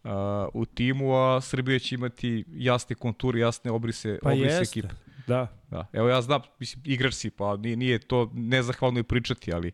uh, 0.03 0.09
u 0.53 0.65
timu, 0.65 1.15
a 1.15 1.41
Srbija 1.41 1.79
će 1.79 1.95
imati 1.95 2.45
jasne 2.53 2.95
konture, 2.95 3.39
jasne 3.39 3.71
obrise, 3.71 4.19
Pa 4.21 4.29
obrise 4.29 4.55
jeste. 4.55 4.79
ekipe. 4.79 4.93
Da. 5.27 5.47
Da. 5.69 5.87
Evo 5.93 6.09
ja 6.09 6.21
znam, 6.21 6.41
mislim, 6.59 6.83
igrač 6.85 7.13
si, 7.13 7.29
pa 7.29 7.57
nije, 7.57 7.75
nije 7.75 7.99
to 7.99 8.31
nezahvalno 8.33 8.99
i 8.99 9.03
pričati, 9.03 9.53
ali, 9.53 9.71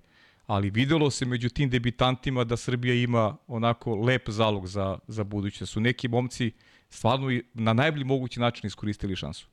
ali 0.48 0.70
videlo 0.70 1.12
se 1.12 1.26
među 1.26 1.50
tim 1.50 1.70
debitantima 1.70 2.44
da 2.44 2.58
Srbija 2.58 2.96
ima 2.96 3.38
onako 3.48 3.96
lep 3.96 4.30
zalog 4.30 4.68
za, 4.68 5.00
za 5.08 5.24
buduće. 5.24 5.60
Da 5.60 5.66
su 5.66 5.80
neki 5.80 6.08
momci 6.08 6.52
stvarno 6.90 7.28
na 7.54 7.74
najbolji 7.74 8.04
mogući 8.04 8.40
način 8.40 8.68
iskoristili 8.68 9.16
šansu. 9.16 9.48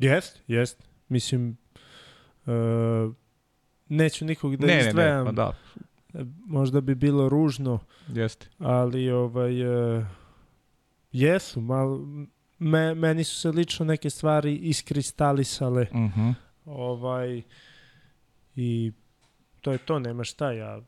Jest, 0.00 0.42
jest. 0.46 0.88
Mislim, 1.08 1.56
uh, 2.46 3.14
neću 3.88 4.24
nikog 4.24 4.56
da 4.56 4.66
ne, 4.66 4.74
ne, 4.74 4.88
izdvajam. 4.88 5.18
ne, 5.18 5.24
pa 5.24 5.32
da, 5.32 5.52
Možda 6.46 6.80
bi 6.80 6.94
bilo 6.94 7.28
ružno, 7.28 7.78
jeste. 8.08 8.46
ali 8.58 9.10
ovaj, 9.10 9.66
uh, 9.96 10.04
jesu, 11.12 11.60
malo, 11.60 12.00
me, 12.58 12.94
meni 12.94 13.24
su 13.24 13.40
se 13.40 13.50
lično 13.50 13.86
neke 13.86 14.10
stvari 14.10 14.56
iskristalisale 14.56 15.86
Uh 15.90 15.96
-huh. 15.96 16.34
ovaj, 16.64 17.42
i 18.56 18.92
to 19.60 19.72
je 19.72 19.78
to, 19.78 19.98
nema 19.98 20.24
šta. 20.24 20.52
Ja, 20.52 20.80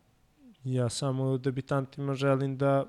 ja 0.64 0.88
samo 0.88 1.38
debitantima 1.38 2.14
želim 2.14 2.56
da, 2.58 2.86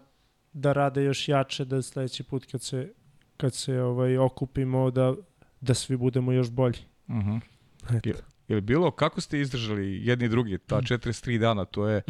da 0.54 0.74
rade 0.74 1.04
još 1.04 1.28
jače, 1.28 1.66
da 1.66 1.82
sledeći 1.82 2.24
put 2.24 2.46
kad 2.52 2.62
se, 2.62 2.94
kad 3.38 3.54
se 3.54 3.82
ovaj, 3.82 4.18
okupimo, 4.18 4.92
da, 4.92 5.16
da 5.64 5.74
svi 5.74 5.98
budemo 5.98 6.32
još 6.32 6.50
bolji. 6.50 6.78
Uh 7.08 7.16
-huh. 7.16 7.40
Eto. 7.98 8.10
Je, 8.48 8.56
li 8.56 8.62
bilo, 8.62 8.92
kako 8.92 9.22
ste 9.22 9.40
izdržali 9.40 10.06
jedni 10.06 10.26
i 10.26 10.30
drugi, 10.30 10.58
ta 10.58 10.82
43 10.82 11.38
dana, 11.38 11.66
to 11.66 11.88
je, 11.88 12.02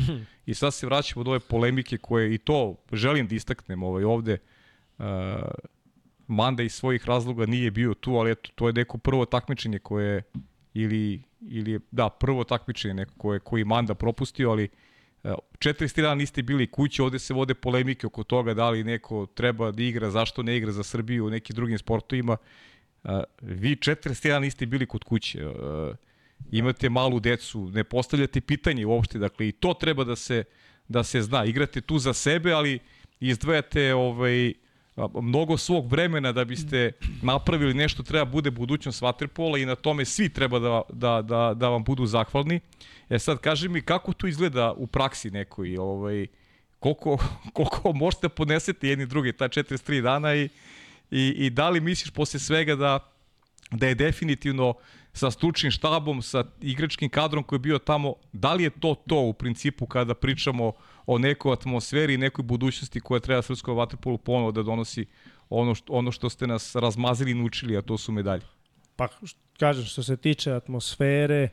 i 0.45 0.54
sad 0.54 0.74
se 0.74 0.86
vraćamo 0.86 1.24
do 1.24 1.32
ove 1.32 1.39
polemike 1.39 1.97
koje, 1.97 2.34
i 2.34 2.38
to 2.38 2.76
želim 2.91 3.28
da 3.28 3.36
istaknem 3.36 3.84
ovaj, 3.84 4.04
ovde, 4.04 4.38
uh, 4.97 5.06
Manda 6.28 6.64
iz 6.64 6.74
svojih 6.74 7.06
razloga 7.06 7.45
nije 7.45 7.72
bio 7.72 7.93
tu, 7.93 8.16
ali 8.16 8.32
eto, 8.32 8.49
to 8.56 8.68
je 8.68 8.74
neko 8.74 8.97
prvo 8.97 9.26
takmičenje 9.26 9.80
koje, 9.80 10.24
ili, 10.74 11.24
ili 11.41 11.72
je, 11.72 11.80
da, 11.91 12.10
prvo 12.10 12.43
takmičenje 12.43 12.93
neko 12.93 13.14
koje, 13.18 13.39
koji 13.39 13.64
Manda 13.64 13.93
propustio, 13.95 14.51
ali 14.51 14.70
uh, 15.24 15.32
43 15.60 16.01
dana 16.01 16.16
niste 16.16 16.41
bili 16.41 16.72
kući, 16.72 17.01
ovde 17.01 17.20
se 17.20 17.34
vode 17.34 17.54
polemike 17.54 18.08
oko 18.08 18.24
toga 18.24 18.54
da 18.54 18.70
li 18.70 18.84
neko 18.84 19.26
treba 19.26 19.72
da 19.72 19.84
igra, 19.84 20.10
zašto 20.10 20.43
ne 20.43 20.58
igra 20.58 20.72
za 20.72 20.84
Srbiju 20.84 21.26
u 21.26 21.30
nekim 21.30 21.56
drugim 21.56 21.78
sportovima. 21.78 22.34
Uh, 22.34 22.72
vi 23.41 23.76
43 23.76 24.28
dana 24.28 24.39
niste 24.39 24.66
bili 24.66 24.86
kod 24.86 25.04
kuće. 25.04 25.39
Imate 26.51 26.89
malu 26.89 27.20
decu, 27.20 27.70
ne 27.74 27.84
postavljate 27.84 28.41
pitanje 28.41 28.86
uopšte, 28.86 29.20
dakle 29.20 29.47
i 29.47 29.51
to 29.51 29.74
treba 29.74 30.04
da 30.04 30.16
se 30.16 30.43
da 30.88 31.04
se 31.04 31.22
zna. 31.22 31.45
Igrate 31.45 31.82
tu 31.82 31.99
za 31.99 32.14
sebe, 32.14 32.51
ali 32.51 32.80
izdvajate 33.20 33.93
ovaj 33.93 34.54
mnogo 35.22 35.58
svog 35.58 35.91
vremena 35.91 36.32
da 36.32 36.45
biste 36.45 36.91
napravili 37.22 37.74
nešto 37.74 38.04
treba 38.04 38.26
bude 38.26 38.51
budućnost 38.51 39.01
vaterpola 39.01 39.58
i 39.58 39.66
na 39.66 39.76
tome 39.76 40.06
svi 40.06 40.30
treba 40.30 40.60
da, 40.60 40.82
da, 40.89 41.22
da, 41.22 41.54
da 41.54 41.70
vam 41.70 41.84
budu 41.84 42.06
zahvalni. 42.06 42.60
E 43.10 43.20
sad, 43.20 43.39
kaži 43.39 43.70
mi 43.70 43.82
kako 43.82 44.14
to 44.14 44.28
izgleda 44.28 44.74
u 44.78 44.88
praksi 44.88 45.32
nekoj, 45.32 45.78
ovaj, 45.78 46.28
koliko, 46.80 47.18
koliko 47.54 47.93
možete 47.93 48.30
podneseti 48.30 48.88
jedni 48.88 49.06
drugi 49.06 49.34
ta 49.34 49.47
43 49.47 50.01
dana 50.01 50.36
i, 50.36 50.49
i, 51.14 51.45
i 51.45 51.49
da 51.49 51.70
li 51.70 51.82
misliš 51.82 52.11
posle 52.11 52.39
svega 52.39 52.76
da, 52.76 52.99
da 53.72 53.88
je 53.88 53.95
definitivno 53.95 54.74
sa 55.14 55.32
stručnim 55.32 55.72
štabom, 55.72 56.22
sa 56.22 56.43
igračkim 56.61 57.09
kadrom 57.09 57.43
koji 57.43 57.57
je 57.57 57.61
bio 57.61 57.80
tamo, 57.80 58.16
da 58.32 58.53
li 58.53 58.64
je 58.64 58.70
to 58.70 58.95
to 59.07 59.20
u 59.20 59.34
principu 59.34 59.86
kada 59.86 60.14
pričamo 60.14 60.72
o 61.05 61.18
nekoj 61.18 61.53
atmosferi 61.53 62.14
i 62.14 62.18
nekoj 62.18 62.43
budućnosti 62.43 62.99
koja 62.99 63.20
treba 63.20 63.41
srpskom 63.41 63.78
vaterpolu 63.78 64.18
ponovo 64.18 64.51
da 64.51 64.64
donosi 64.64 65.05
ono 65.49 65.76
što, 65.76 65.93
ono 65.93 66.11
što 66.11 66.30
ste 66.30 66.47
nas 66.47 66.76
razmazili 66.76 67.32
i 67.32 67.34
naučili, 67.34 67.78
a 67.78 67.82
to 67.82 67.97
su 67.97 68.11
medalje? 68.11 68.41
Pa, 68.95 69.07
kažem, 69.59 69.86
što 69.86 70.03
se 70.03 70.18
tiče 70.18 70.51
atmosfere 70.51 71.43
e, 71.43 71.49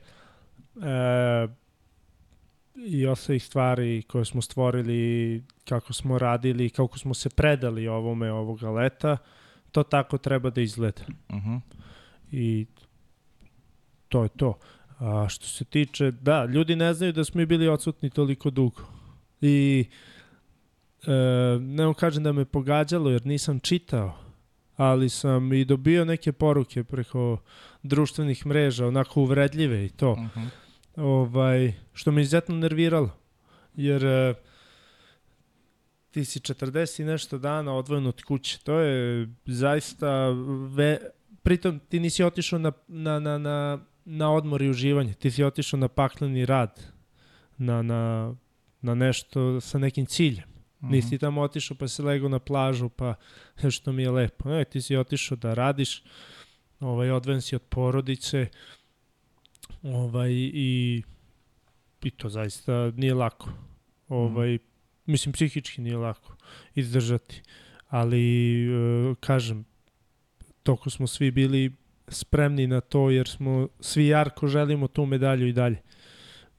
i 2.76 3.06
ostalih 3.06 3.44
stvari 3.44 4.02
koje 4.02 4.24
smo 4.24 4.42
stvorili, 4.42 5.42
kako 5.68 5.92
smo 5.92 6.18
radili, 6.18 6.70
kako 6.70 6.98
smo 6.98 7.14
se 7.14 7.30
predali 7.30 7.88
ovome 7.88 8.32
ovoga 8.32 8.70
leta, 8.70 9.16
to 9.72 9.82
tako 9.82 10.18
treba 10.18 10.50
da 10.50 10.60
izgleda. 10.60 11.02
Uh 11.28 11.36
mhm. 11.36 11.50
-huh. 11.50 11.60
I 12.32 12.66
to 14.08 14.22
je 14.22 14.28
to. 14.28 14.58
A 14.98 15.26
što 15.28 15.46
se 15.46 15.64
tiče, 15.64 16.10
da, 16.10 16.44
ljudi 16.44 16.76
ne 16.76 16.94
znaju 16.94 17.12
da 17.12 17.24
smo 17.24 17.40
i 17.40 17.46
bili 17.46 17.68
odsutni 17.68 18.10
toliko 18.10 18.50
dugo. 18.50 18.82
I 19.40 19.84
e, 21.06 21.12
ne 21.60 21.84
vam 21.84 21.94
kažem 21.94 22.22
da 22.22 22.32
me 22.32 22.44
pogađalo 22.44 23.10
jer 23.10 23.26
nisam 23.26 23.60
čitao, 23.60 24.18
ali 24.76 25.08
sam 25.08 25.52
i 25.52 25.64
dobio 25.64 26.04
neke 26.04 26.32
poruke 26.32 26.84
preko 26.84 27.38
društvenih 27.82 28.46
mreža, 28.46 28.86
onako 28.86 29.20
uvredljive 29.20 29.84
i 29.84 29.88
to. 29.88 30.12
Uh 30.12 30.18
mhm. 30.18 30.40
-huh. 30.40 30.48
ovaj, 30.96 31.72
što 31.92 32.12
me 32.12 32.22
izuzetno 32.22 32.54
nerviralo. 32.54 33.10
Jer 33.76 34.04
e, 34.04 34.34
ti 36.11 36.24
si 36.24 36.40
40 36.40 37.02
i 37.02 37.04
nešto 37.04 37.38
dana 37.38 37.74
odvojen 37.74 38.06
od 38.06 38.22
kuće. 38.22 38.58
To 38.64 38.78
je 38.78 39.28
zaista 39.46 40.28
ve, 40.74 40.98
pritom 41.42 41.80
ti 41.88 42.00
nisi 42.00 42.24
otišao 42.24 42.58
na, 42.58 42.72
na, 42.88 43.20
na, 43.20 43.38
na 43.38 43.78
na 44.04 44.32
odmor 44.32 44.62
i 44.62 44.70
uživanje. 44.70 45.14
Ti 45.14 45.30
si 45.30 45.44
otišao 45.44 45.80
na 45.80 45.88
pakleni 45.88 46.46
rad, 46.46 46.82
na, 47.58 47.82
na, 47.82 48.34
na 48.82 48.94
nešto 48.94 49.61
sa 49.61 49.78
nekim 49.78 50.06
ciljem. 50.06 50.44
Mm 50.48 50.86
-hmm. 50.86 50.90
Nisi 50.90 51.18
tamo 51.18 51.40
otišao 51.40 51.76
pa 51.76 51.88
se 51.88 52.02
lego 52.02 52.28
na 52.28 52.38
plažu 52.38 52.88
pa 52.88 53.14
što 53.70 53.92
mi 53.92 54.02
je 54.02 54.11
lepo. 54.11 54.48
Ne, 54.48 54.64
ti 54.64 54.82
si 54.82 54.96
otišao 54.96 55.36
da 55.36 55.54
radiš, 55.54 56.02
ovaj, 56.80 57.11
odven 57.11 57.42
si 57.42 57.56
od 57.56 57.62
porodice 57.62 58.46
ovaj, 59.82 60.30
i, 60.32 61.02
i 62.02 62.11
to 62.11 62.28
zaista 62.28 62.90
nije 62.96 63.14
lako. 63.14 63.50
Ovaj, 64.08 64.48
mm 64.48 64.58
-hmm. 64.58 64.69
Mislim, 65.11 65.32
psihički 65.32 65.80
nije 65.80 65.96
lako 65.96 66.36
izdržati. 66.74 67.42
Ali, 67.88 68.64
e, 68.64 69.14
kažem, 69.20 69.64
toko 70.62 70.90
smo 70.90 71.06
svi 71.06 71.30
bili 71.30 71.72
spremni 72.08 72.66
na 72.66 72.80
to 72.80 73.11
jer 73.11 73.28
smo 73.28 73.68
svi 73.80 74.06
jarko 74.06 74.46
želimo 74.46 74.88
tu 74.88 75.06
medalju 75.06 75.48
i 75.48 75.52
dalje. 75.52 75.82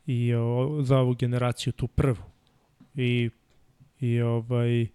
I 0.06 0.34
o, 0.34 0.80
za 0.84 0.97
ovu 0.97 1.16
generaciju 1.16 1.74
tu 1.74 1.88
prvu. 1.88 2.24
I 2.95 3.30
i 4.02 4.22
ovaj 4.22 4.82
e, 4.82 4.88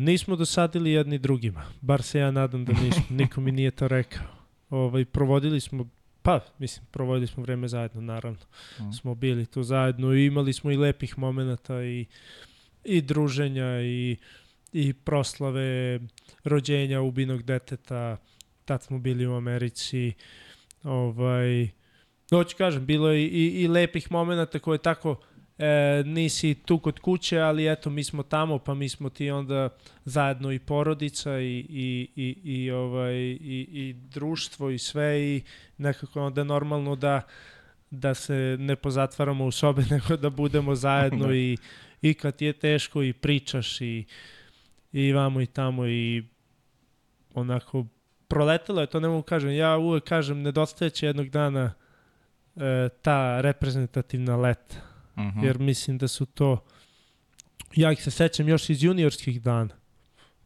nismo 0.00 0.36
dosadili 0.36 0.92
jedni 0.92 1.18
drugima. 1.18 1.64
Bar 1.80 2.02
se 2.02 2.18
ja 2.18 2.30
nadam 2.30 2.64
da 2.64 2.72
nismo. 2.72 3.04
Niko 3.10 3.40
mi 3.40 3.52
nije 3.52 3.70
to 3.70 3.88
rekao. 3.88 4.26
Ovaj 4.70 5.04
provodili 5.04 5.60
smo 5.60 5.88
pa 6.22 6.40
mislim 6.58 6.86
provodili 6.90 7.26
smo 7.26 7.42
vreme 7.42 7.68
zajedno 7.68 8.00
naravno. 8.00 8.46
Mm. 8.80 8.92
smo 8.92 9.14
bili 9.14 9.46
tu 9.46 9.62
zajedno 9.62 10.14
i 10.14 10.26
imali 10.26 10.52
smo 10.52 10.70
i 10.70 10.76
lepih 10.76 11.18
momenata 11.18 11.82
i 11.82 12.06
i 12.84 13.00
druženja 13.00 13.80
i 13.82 14.16
i 14.72 14.92
proslave 14.92 16.00
rođenja 16.44 17.00
ubinog 17.00 17.42
deteta. 17.42 18.16
Tad 18.64 18.82
smo 18.82 18.98
bili 18.98 19.26
u 19.26 19.34
Americi, 19.34 20.12
ovaj, 20.82 21.68
hoću 22.30 22.56
kažem, 22.56 22.86
bilo 22.86 23.10
je 23.10 23.26
i, 23.26 23.62
i 23.62 23.68
lepih 23.68 24.12
momenta 24.12 24.58
koje 24.58 24.78
tako 24.78 25.16
e, 25.62 26.02
nisi 26.06 26.54
tu 26.54 26.78
kod 26.78 26.98
kuće, 26.98 27.38
ali 27.38 27.72
eto, 27.72 27.90
mi 27.90 28.04
smo 28.04 28.22
tamo, 28.22 28.58
pa 28.58 28.74
mi 28.74 28.88
smo 28.88 29.10
ti 29.10 29.30
onda 29.30 29.68
zajedno 30.04 30.52
i 30.52 30.58
porodica 30.58 31.38
i, 31.38 31.66
i, 31.68 32.08
i, 32.16 32.36
i, 32.44 32.70
ovaj, 32.70 33.14
i, 33.14 33.68
i 33.72 33.94
društvo 34.10 34.70
i 34.70 34.78
sve 34.78 35.22
i 35.22 35.42
nekako 35.78 36.22
onda 36.22 36.44
normalno 36.44 36.96
da 36.96 37.20
da 37.90 38.14
se 38.14 38.56
ne 38.58 38.76
pozatvaramo 38.76 39.46
u 39.46 39.50
sobe, 39.50 39.82
nego 39.90 40.16
da 40.16 40.30
budemo 40.30 40.74
zajedno 40.74 41.26
da. 41.26 41.34
i, 41.34 41.56
i 42.02 42.14
kad 42.14 42.42
je 42.42 42.52
teško 42.52 43.02
i 43.02 43.12
pričaš 43.12 43.80
i, 43.80 44.04
i 44.92 45.12
vamo 45.12 45.40
i 45.40 45.46
tamo 45.46 45.86
i 45.86 46.24
onako 47.34 47.86
proletelo 48.28 48.80
je, 48.80 48.86
to 48.86 49.00
ne 49.00 49.08
mogu 49.08 49.22
kažem. 49.22 49.50
Ja 49.50 49.76
uvek 49.76 50.04
kažem, 50.04 50.42
nedostajeće 50.42 51.06
jednog 51.06 51.28
dana 51.28 51.72
e, 52.56 52.88
ta 53.02 53.40
reprezentativna 53.40 54.36
leta. 54.36 54.91
Uh 55.16 55.22
mhm. 55.22 55.40
-huh. 55.40 55.44
Jer 55.44 55.58
mislim 55.58 55.98
da 55.98 56.08
su 56.08 56.26
to, 56.26 56.64
ja 57.76 57.92
ih 57.92 58.02
se 58.02 58.10
sećam 58.10 58.48
još 58.48 58.70
iz 58.70 58.82
juniorskih 58.82 59.42
dana. 59.42 59.74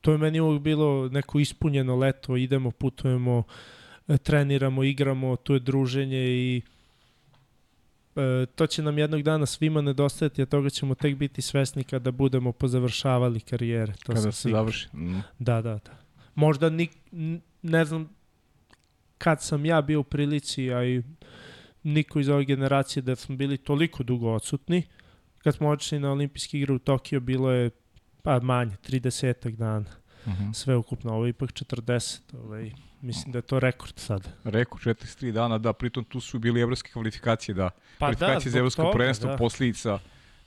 To 0.00 0.12
je 0.12 0.18
meni 0.18 0.40
uvek 0.40 0.62
bilo 0.62 1.08
neko 1.08 1.38
ispunjeno 1.38 1.96
leto, 1.96 2.36
idemo, 2.36 2.70
putujemo, 2.70 3.42
e, 4.08 4.18
treniramo, 4.18 4.84
igramo, 4.84 5.36
tu 5.36 5.54
je 5.54 5.60
druženje 5.60 6.26
i 6.26 6.62
e, 8.16 8.46
to 8.54 8.66
će 8.66 8.82
nam 8.82 8.98
jednog 8.98 9.22
dana 9.22 9.46
svima 9.46 9.80
nedostajati, 9.80 10.42
a 10.42 10.46
toga 10.46 10.70
ćemo 10.70 10.94
tek 10.94 11.16
biti 11.16 11.42
svesni 11.42 11.84
kada 11.84 12.10
budemo 12.10 12.52
pozavršavali 12.52 13.40
karijere. 13.40 13.92
To 13.92 14.12
kada 14.12 14.32
se 14.32 14.50
završi. 14.50 14.88
Mm. 14.96 15.20
Da, 15.38 15.62
da, 15.62 15.78
da. 15.84 15.98
Možda 16.34 16.70
ni, 16.70 16.88
ne 17.62 17.84
znam 17.84 18.08
kad 19.18 19.42
sam 19.42 19.64
ja 19.64 19.82
bio 19.82 20.00
u 20.00 20.04
prilici, 20.04 20.72
a 20.72 20.84
i 20.84 21.02
niko 21.86 22.20
iz 22.20 22.28
ove 22.28 22.44
generacije 22.44 23.02
da 23.02 23.16
smo 23.16 23.36
bili 23.36 23.58
toliko 23.58 24.02
dugo 24.02 24.32
odsutni. 24.32 24.82
Kad 25.38 25.54
smo 25.54 25.68
otišli 25.68 25.98
na 26.00 26.12
olimpijske 26.12 26.58
igre 26.58 26.74
u 26.74 26.78
Tokio, 26.78 27.20
bilo 27.20 27.50
je 27.50 27.70
pa 28.22 28.40
manje, 28.40 28.76
30 28.88 29.56
dana. 29.56 29.86
Uh 30.26 30.32
mhm. 30.32 30.44
-huh. 30.44 30.54
Sve 30.54 30.76
ukupno, 30.76 31.12
ovo 31.12 31.26
je 31.26 31.30
ipak 31.30 31.50
40. 31.50 32.20
Ovaj, 32.44 32.72
mislim 33.00 33.32
da 33.32 33.38
je 33.38 33.42
to 33.42 33.60
rekord 33.60 33.98
sad. 33.98 34.28
Rekord 34.44 34.82
43 34.82 35.32
dana, 35.32 35.58
da, 35.58 35.72
pritom 35.72 36.04
tu 36.04 36.20
su 36.20 36.38
bili 36.38 36.60
evropske 36.60 36.90
kvalifikacije, 36.92 37.54
da. 37.54 37.70
Pa 37.98 38.10
da, 38.10 38.16
kvalifikacije 38.16 38.50
da, 38.50 38.52
za 38.52 38.58
evropsko 38.58 38.90
prvenstvo, 38.92 39.30
da. 39.30 39.36
posljedica 39.36 39.98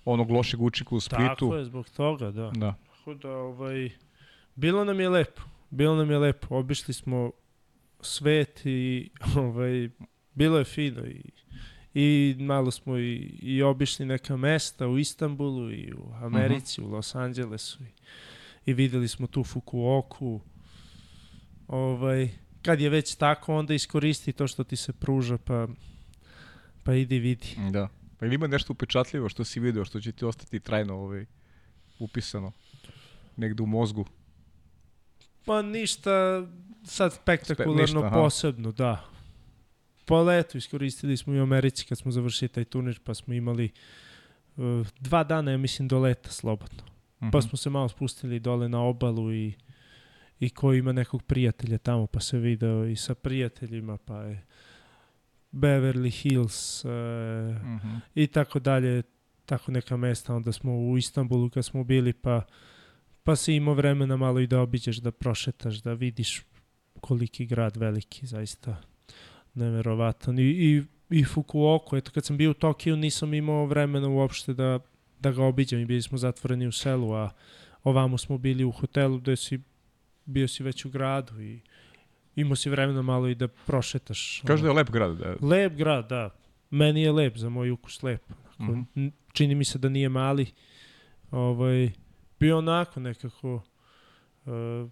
onog 0.05 0.31
lošeg 0.31 0.61
učinka 0.61 0.95
u 0.95 0.99
Splitu. 0.99 1.25
Tako 1.27 1.55
je, 1.55 1.65
zbog 1.65 1.89
toga, 1.89 2.31
da. 2.31 2.51
Da. 2.55 2.75
Tako 2.97 3.13
da, 3.13 3.31
ovaj, 3.31 3.89
bilo 4.55 4.85
nam 4.85 4.99
je 4.99 5.09
lepo 5.09 5.41
bilo 5.69 5.95
nam 5.95 6.11
je 6.11 6.17
lepo, 6.17 6.55
obišli 6.55 6.93
smo 6.93 7.31
svet 8.01 8.61
i 8.65 9.09
ovaj, 9.37 9.89
bilo 10.39 10.57
je 10.57 10.65
fino 10.65 11.05
i, 11.05 11.21
i 11.93 12.35
malo 12.39 12.71
smo 12.71 12.97
i, 12.97 13.15
i 13.41 13.61
obišli 13.61 14.05
neka 14.05 14.37
mesta 14.37 14.87
u 14.87 14.97
Istanbulu 14.97 15.71
i 15.71 15.93
u 15.93 16.13
Americi, 16.21 16.81
uh 16.81 16.87
-huh. 16.87 16.89
u 16.89 16.95
Los 16.95 17.15
Angelesu 17.15 17.83
i, 17.83 17.91
i 18.65 18.73
videli 18.73 19.07
smo 19.07 19.27
tu 19.27 19.43
Fukuoku. 19.43 20.41
Ovaj, 21.67 22.29
kad 22.61 22.81
je 22.81 22.89
već 22.89 23.15
tako, 23.15 23.55
onda 23.55 23.73
iskoristi 23.73 24.33
to 24.33 24.47
što 24.47 24.63
ti 24.63 24.75
se 24.75 24.93
pruža, 24.93 25.37
pa, 25.37 25.67
pa 26.83 26.93
idi 26.93 27.19
vidi. 27.19 27.55
Da. 27.71 27.89
Pa 28.19 28.25
ili 28.25 28.35
ima 28.35 28.47
nešto 28.47 28.73
upečatljivo 28.73 29.29
što 29.29 29.43
si 29.43 29.59
video, 29.59 29.85
što 29.85 29.99
će 30.01 30.11
ti 30.11 30.25
ostati 30.25 30.59
trajno 30.59 30.95
ovaj, 30.95 31.25
upisano 31.99 32.51
negde 33.37 33.63
u 33.63 33.65
mozgu? 33.65 34.05
Pa 35.45 35.61
ništa 35.61 36.47
sad 36.83 37.13
spektakularno 37.13 37.87
Spe, 37.87 37.97
ništa, 37.97 38.09
posebno, 38.09 38.71
da. 38.71 39.08
Pa 40.09 40.21
leto 40.21 40.57
iskoristili 40.57 41.17
smo 41.17 41.33
i 41.33 41.39
u 41.39 41.43
Americi 41.43 41.85
kad 41.85 41.97
smo 41.97 42.11
završili 42.11 42.49
taj 42.49 42.65
turnir, 42.65 42.99
pa 43.03 43.13
smo 43.13 43.33
imali 43.33 43.71
uh, 44.57 44.87
dva 44.99 45.23
dana, 45.23 45.51
ja 45.51 45.57
mislim, 45.57 45.87
do 45.87 45.99
leta 45.99 46.29
slobodno. 46.31 46.83
Uh 46.83 47.27
-huh. 47.27 47.31
Pa 47.31 47.37
mhm. 47.37 47.47
smo 47.47 47.57
se 47.57 47.69
malo 47.69 47.89
spustili 47.89 48.39
dole 48.39 48.69
na 48.69 48.81
obalu 48.81 49.33
i 49.33 49.53
i 50.39 50.49
ko 50.49 50.73
ima 50.73 50.91
nekog 50.91 51.23
prijatelja 51.23 51.77
tamo, 51.77 52.07
pa 52.07 52.19
se 52.19 52.37
video 52.37 52.85
i 52.85 52.95
sa 52.95 53.15
prijateljima, 53.15 53.97
pa 53.97 54.21
je 54.21 54.45
Beverly 55.51 56.21
Hills 56.21 56.85
uh, 56.85 56.91
uh 56.91 56.93
-huh. 56.93 57.99
i 58.15 58.27
tako 58.27 58.59
dalje, 58.59 59.03
tako 59.45 59.71
neka 59.71 59.97
mesta. 59.97 60.35
Onda 60.35 60.51
smo 60.51 60.79
u 60.79 60.97
Istanbulu 60.97 61.49
kad 61.49 61.65
smo 61.65 61.83
bili, 61.83 62.13
pa 62.13 62.41
pa 63.23 63.35
si 63.35 63.53
imao 63.53 63.73
vremena 63.73 64.17
malo 64.17 64.39
i 64.39 64.47
da 64.47 64.61
obiđeš, 64.61 64.97
da 64.97 65.11
prošetaš, 65.11 65.75
da 65.75 65.93
vidiš 65.93 66.41
koliki 67.01 67.45
grad 67.45 67.77
veliki, 67.77 68.27
zaista 68.27 68.88
neverovatan. 69.59 70.39
I, 70.39 70.43
i, 70.43 70.83
i 71.09 71.23
Fukuoka, 71.23 71.97
eto 71.97 72.11
kad 72.11 72.25
sam 72.25 72.37
bio 72.37 72.51
u 72.51 72.53
Tokiju 72.53 72.95
nisam 72.95 73.33
imao 73.33 73.65
vremena 73.65 74.07
uopšte 74.07 74.53
da, 74.53 74.79
da 75.19 75.31
ga 75.31 75.43
obiđem 75.43 75.79
i 75.79 75.85
bili 75.85 76.01
smo 76.01 76.17
zatvoreni 76.17 76.67
u 76.67 76.71
selu, 76.71 77.13
a 77.13 77.29
ovamo 77.83 78.17
smo 78.17 78.37
bili 78.37 78.63
u 78.63 78.71
hotelu 78.71 79.17
gde 79.17 79.35
si 79.35 79.59
bio 80.25 80.47
si 80.47 80.63
već 80.63 80.85
u 80.85 80.89
gradu 80.89 81.41
i 81.41 81.59
imao 82.35 82.55
si 82.55 82.69
vremena 82.69 83.01
malo 83.01 83.27
i 83.27 83.35
da 83.35 83.47
prošetaš. 83.47 84.41
Kaže 84.45 84.63
da 84.63 84.69
je 84.69 84.75
lep 84.75 84.89
grad. 84.89 85.17
Da. 85.17 85.35
Lep 85.41 85.73
grad, 85.73 86.09
da. 86.09 86.29
Meni 86.69 87.01
je 87.01 87.11
lep, 87.11 87.37
za 87.37 87.49
moj 87.49 87.71
ukus 87.71 88.03
lep. 88.03 88.21
Onako, 88.59 88.75
mm 88.75 88.87
-hmm. 88.95 89.11
Čini 89.33 89.55
mi 89.55 89.65
se 89.65 89.79
da 89.79 89.89
nije 89.89 90.09
mali. 90.09 90.45
Ovaj, 91.31 91.91
bio 92.39 92.57
onako 92.57 92.99
nekako 92.99 93.61
uh, 94.45 94.89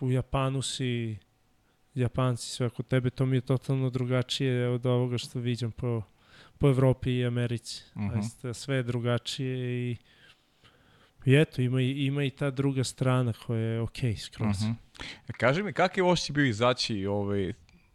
u 0.00 0.10
Japanu 0.10 0.62
si 0.62 1.18
Japanci 1.96 2.50
sve 2.50 2.66
oko 2.66 2.82
tebe, 2.82 3.10
to 3.10 3.26
mi 3.26 3.36
je 3.36 3.40
totalno 3.40 3.90
drugačije 3.90 4.68
od 4.68 4.86
ovoga 4.86 5.18
što 5.18 5.38
viđam 5.38 5.72
po, 5.72 6.02
po 6.58 6.68
Evropi 6.68 7.10
i 7.10 7.26
Americi. 7.26 7.82
Mm 7.94 8.00
-hmm. 8.00 8.52
Sve 8.52 8.76
je 8.76 8.82
drugačije 8.82 9.90
i 9.90 9.96
I 11.26 11.34
eto, 11.34 11.62
ima 11.62 11.80
ima 11.80 12.24
i 12.24 12.30
ta 12.30 12.50
druga 12.50 12.84
strana 12.84 13.32
koja 13.32 13.60
je 13.60 13.80
okej 13.80 14.12
okay, 14.12 14.18
skroz. 14.18 14.62
Uh 14.62 14.68
-huh. 14.68 14.74
Kaži 15.38 15.62
mi, 15.62 15.72
kakav 15.72 16.04
je 16.04 16.10
osjećaj 16.10 16.34
bio 16.34 16.44
izaći 16.44 17.06
ovaj, 17.06 17.52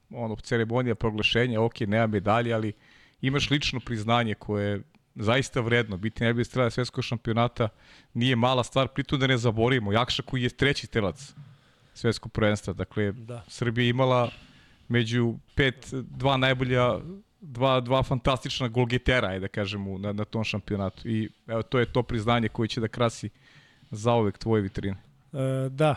ono, 0.10 0.36
ceremonija 0.36 0.96
proglašenja, 0.96 1.62
ok, 1.62 1.80
nema 1.80 2.08
medalje, 2.08 2.54
ali 2.54 2.74
imaš 3.22 3.50
lično 3.50 3.80
priznanje 3.80 4.34
koje 4.34 4.72
je 4.72 4.82
zaista 5.16 5.62
vredno. 5.62 5.98
Biti 5.98 6.24
najbolji 6.24 6.46
strelac 6.46 6.74
svetskog 6.74 7.04
šampionata 7.04 7.70
nije 8.14 8.36
mala 8.36 8.64
stvar, 8.64 8.88
pritom 8.88 9.20
da 9.20 9.28
ne 9.28 9.38
zaborimo. 9.38 9.92
Jakša 9.92 10.24
koji 10.24 10.44
je 10.44 10.50
treći 10.50 10.88
strelac 10.88 11.34
svetskog 11.94 12.32
prvenstva. 12.32 12.74
Dakle, 12.74 13.12
da. 13.12 13.44
Srbija 13.48 13.90
imala 13.90 14.30
među 14.88 15.36
pet, 15.56 15.88
dva 15.92 16.38
najbolja 16.38 17.00
dva, 17.42 17.80
dva 17.80 18.04
fantastična 18.04 18.68
golgetera, 18.68 19.28
ajde 19.28 19.40
da 19.40 19.48
kažem, 19.48 20.02
na, 20.02 20.14
na 20.14 20.26
tom 20.26 20.44
šampionatu. 20.44 21.10
I 21.10 21.30
evo, 21.48 21.64
to 21.64 21.80
je 21.80 21.86
to 21.86 22.04
priznanje 22.04 22.50
koje 22.50 22.68
će 22.68 22.82
da 22.82 22.88
krasi 22.88 23.30
zaovek 23.92 24.38
tvoje 24.38 24.62
vitrine. 24.62 24.98
E, 25.34 25.70
da. 25.70 25.96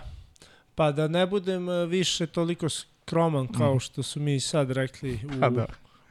Pa 0.75 0.93
da 0.93 1.09
ne 1.09 1.27
budem 1.27 1.69
e, 1.69 1.87
više 1.87 2.27
toliko 2.27 2.69
skroman 2.69 3.49
kao 3.49 3.75
mm. 3.75 3.81
što 3.81 4.03
su 4.03 4.21
mi 4.21 4.41
sad 4.41 4.71
rekli 4.71 5.21
u, 5.25 5.51
da. 5.51 5.67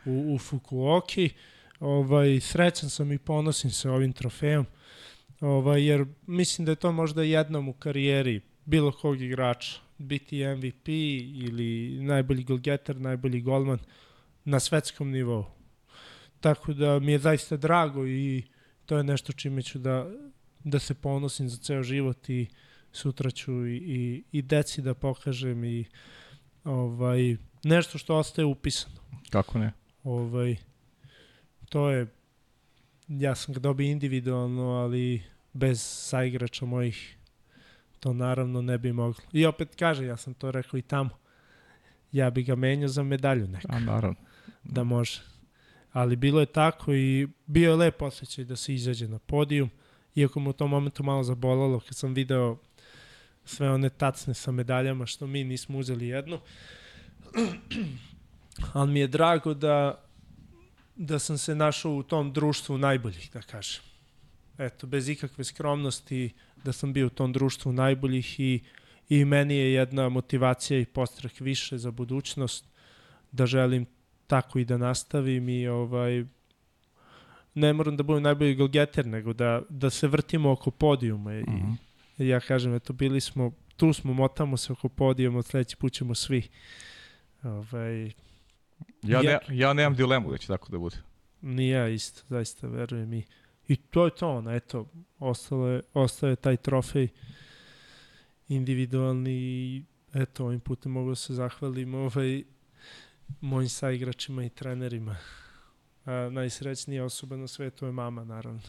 u, 0.05 0.35
u 0.35 0.37
Fukuoki, 0.37 1.29
ovaj, 1.79 2.39
srećan 2.39 2.89
sam 2.89 3.11
i 3.11 3.17
ponosim 3.17 3.71
se 3.71 3.89
ovim 3.89 4.13
trofejom, 4.13 4.65
ovaj, 5.41 5.85
jer 5.85 6.05
mislim 6.27 6.65
da 6.65 6.71
je 6.71 6.75
to 6.75 6.91
možda 6.91 7.23
jednom 7.23 7.69
u 7.69 7.73
karijeri 7.73 8.41
bilo 8.65 8.91
kog 8.91 9.21
igrača, 9.21 9.79
biti 9.97 10.47
MVP 10.47 10.87
ili 10.87 11.97
najbolji 12.01 12.43
golgeter, 12.43 13.01
najbolji 13.01 13.41
golman, 13.41 13.79
na 14.45 14.59
svetskom 14.59 15.11
nivou. 15.11 15.45
Tako 16.39 16.73
da 16.73 16.99
mi 16.99 17.11
je 17.11 17.19
zaista 17.19 17.57
drago 17.57 18.07
i 18.07 18.43
to 18.85 18.97
je 18.97 19.03
nešto 19.03 19.33
čime 19.33 19.61
ću 19.61 19.79
da, 19.79 20.07
da 20.63 20.79
se 20.79 20.93
ponosim 20.93 21.49
za 21.49 21.57
ceo 21.57 21.83
život 21.83 22.29
i 22.29 22.47
sutra 22.91 23.31
ću 23.31 23.67
i, 23.67 23.75
i, 23.75 24.23
i 24.31 24.41
deci 24.41 24.81
da 24.81 24.93
pokažem 24.93 25.63
i 25.63 25.85
ovaj, 26.63 27.37
nešto 27.63 27.97
što 27.97 28.15
ostaje 28.17 28.45
upisano. 28.45 28.95
Kako 29.29 29.59
ne? 29.59 29.71
Ovaj, 30.03 30.55
to 31.69 31.89
je, 31.89 32.07
ja 33.07 33.35
sam 33.35 33.53
ga 33.53 33.59
dobio 33.59 33.91
individualno, 33.91 34.63
ali 34.63 35.21
bez 35.53 35.81
saigrača 35.81 36.65
mojih 36.65 37.17
to 38.03 38.13
naravno 38.13 38.61
ne 38.61 38.77
bi 38.77 38.93
moglo. 38.93 39.23
I 39.31 39.45
opet 39.45 39.75
kaže, 39.79 40.05
ja 40.05 40.17
sam 40.17 40.33
to 40.33 40.51
rekao 40.51 40.77
i 40.77 40.81
tamo, 40.81 41.09
ja 42.11 42.29
bi 42.29 42.43
ga 42.43 42.55
menjao 42.55 42.87
za 42.87 43.03
medalju 43.03 43.47
neku. 43.47 43.67
A 43.69 43.79
naravno 43.79 44.19
da 44.63 44.83
može. 44.83 45.21
Ali 45.91 46.15
bilo 46.15 46.39
je 46.39 46.45
tako 46.45 46.93
i 46.93 47.27
bio 47.45 47.69
je 47.69 47.75
lep 47.75 48.01
osjećaj 48.01 48.45
da 48.45 48.55
se 48.55 48.73
izađe 48.73 49.07
na 49.07 49.19
podijum, 49.19 49.69
iako 50.15 50.39
mu 50.39 50.49
u 50.49 50.53
tom 50.53 50.69
momentu 50.69 51.03
malo 51.03 51.23
zabolalo 51.23 51.79
kad 51.79 51.95
sam 51.95 52.13
video 52.13 52.57
sve 53.45 53.71
one 53.71 53.89
tacne 53.89 54.33
sa 54.33 54.51
medaljama 54.51 55.05
što 55.05 55.27
mi 55.27 55.43
nismo 55.43 55.77
uzeli 55.77 56.07
jednu. 56.07 56.39
Ali 58.73 58.91
mi 58.91 58.99
je 58.99 59.07
drago 59.07 59.53
da 59.53 60.03
da 60.95 61.19
sam 61.19 61.37
se 61.37 61.55
našao 61.55 61.91
u 61.91 62.03
tom 62.03 62.33
društvu 62.33 62.77
najboljih, 62.77 63.29
da 63.33 63.41
kažem. 63.41 63.92
Eto, 64.57 64.87
bez 64.87 65.09
ikakve 65.09 65.43
skromnosti, 65.43 66.33
da 66.63 66.73
sam 66.73 66.93
bio 66.93 67.07
u 67.07 67.09
tom 67.09 67.33
društvu 67.33 67.71
najboljih 67.71 68.39
i, 68.39 68.59
i 69.09 69.25
meni 69.25 69.55
je 69.55 69.73
jedna 69.73 70.09
motivacija 70.09 70.79
i 70.79 70.85
postrah 70.85 71.31
više 71.39 71.77
za 71.77 71.91
budućnost, 71.91 72.65
da 73.31 73.45
želim 73.45 73.85
tako 74.27 74.59
i 74.59 74.65
da 74.65 74.77
nastavim 74.77 75.49
i 75.49 75.67
ovaj 75.67 76.25
ne 77.55 77.73
moram 77.73 77.97
da 77.97 78.03
budem 78.03 78.23
najbolji 78.23 78.55
golgeter, 78.55 79.05
nego 79.05 79.33
da, 79.33 79.61
da 79.69 79.89
se 79.89 80.07
vrtimo 80.07 80.51
oko 80.51 80.71
podijuma. 80.71 81.31
Mm 81.31 81.43
-hmm. 81.43 81.75
I 82.17 82.27
ja 82.27 82.39
kažem, 82.39 82.75
eto, 82.75 82.93
bili 82.93 83.21
smo, 83.21 83.51
tu 83.77 83.93
smo, 83.93 84.13
motamo 84.13 84.57
se 84.57 84.73
oko 84.73 84.89
podijuma, 84.89 85.39
od 85.39 85.45
sledeći 85.45 85.77
put 85.77 85.93
ćemo 85.93 86.15
svi. 86.15 86.47
Ovaj, 87.43 88.11
ja, 89.01 89.21
ne, 89.21 89.39
ja 89.49 89.73
nemam 89.73 89.95
dilemu 89.95 90.31
da 90.31 90.37
će 90.37 90.47
tako 90.47 90.71
da 90.71 90.77
bude. 90.77 90.97
Ni 91.41 91.69
ja 91.69 91.89
isto, 91.89 92.21
zaista 92.29 92.67
verujem 92.67 93.13
i 93.13 93.23
I 93.67 93.75
to 93.75 94.05
je 94.05 94.11
to, 94.11 94.29
ono, 94.29 94.51
eto, 94.51 94.89
ostalo 95.19 95.67
je, 95.67 95.81
ostao 95.93 96.29
je 96.29 96.35
taj 96.35 96.57
trofej 96.57 97.07
individualni 98.47 99.31
i 99.31 99.83
eto, 100.13 100.45
ovim 100.45 100.59
putem 100.59 100.91
mogu 100.91 101.09
da 101.09 101.15
se 101.15 101.33
zahvalim 101.33 101.95
ovaj, 101.95 102.43
mojim 103.41 103.69
saigračima 103.69 104.43
i 104.43 104.49
trenerima. 104.49 105.15
A, 106.05 106.29
najsrećnija 106.31 107.05
osoba 107.05 107.35
na 107.37 107.47
svetu 107.47 107.85
je 107.85 107.91
mama, 107.91 108.23
naravno. 108.23 108.61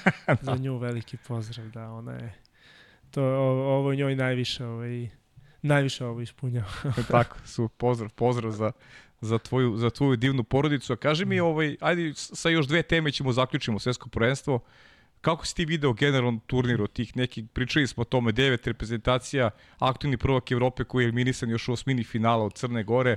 Za 0.42 0.56
nju 0.56 0.78
veliki 0.78 1.16
pozdrav, 1.28 1.70
da, 1.70 1.90
ona 1.90 2.12
je 2.12 2.34
to, 3.10 3.24
ovo, 3.24 3.76
ovo 3.76 3.94
njoj 3.94 4.16
najviše, 4.16 4.64
ovaj, 4.64 5.08
najviše 5.62 6.04
ovo 6.04 6.20
ispunjava. 6.20 6.68
Tako, 7.08 7.36
su, 7.44 7.68
pozdrav, 7.68 8.10
pozdrav 8.10 8.52
za, 8.52 8.72
za, 9.20 9.38
tvoju, 9.38 9.76
za 9.76 9.90
tvoju 9.90 10.16
divnu 10.16 10.44
porodicu. 10.44 10.92
A 10.92 10.96
kaži 10.96 11.24
mi, 11.24 11.40
ovaj, 11.40 11.76
ajde, 11.80 12.12
sa 12.14 12.48
još 12.48 12.66
dve 12.66 12.82
teme 12.82 13.12
ćemo 13.12 13.32
zaključimo 13.32 13.78
svetsko 13.78 14.08
prvenstvo. 14.08 14.60
Kako 15.20 15.46
si 15.46 15.56
ti 15.56 15.64
video 15.64 15.92
generalno 15.92 16.40
turnir 16.46 16.82
od 16.82 16.92
tih 16.92 17.16
nekih, 17.16 17.44
pričali 17.52 17.86
smo 17.86 18.00
o 18.00 18.04
tome, 18.04 18.32
devet 18.32 18.66
reprezentacija, 18.66 19.50
aktivni 19.78 20.16
prvak 20.16 20.52
Evrope 20.52 20.84
koji 20.84 21.04
je 21.04 21.06
eliminisan 21.06 21.50
još 21.50 21.68
u 21.68 21.72
osmini 21.72 22.04
finala 22.04 22.44
od 22.44 22.54
Crne 22.54 22.84
Gore. 22.84 23.16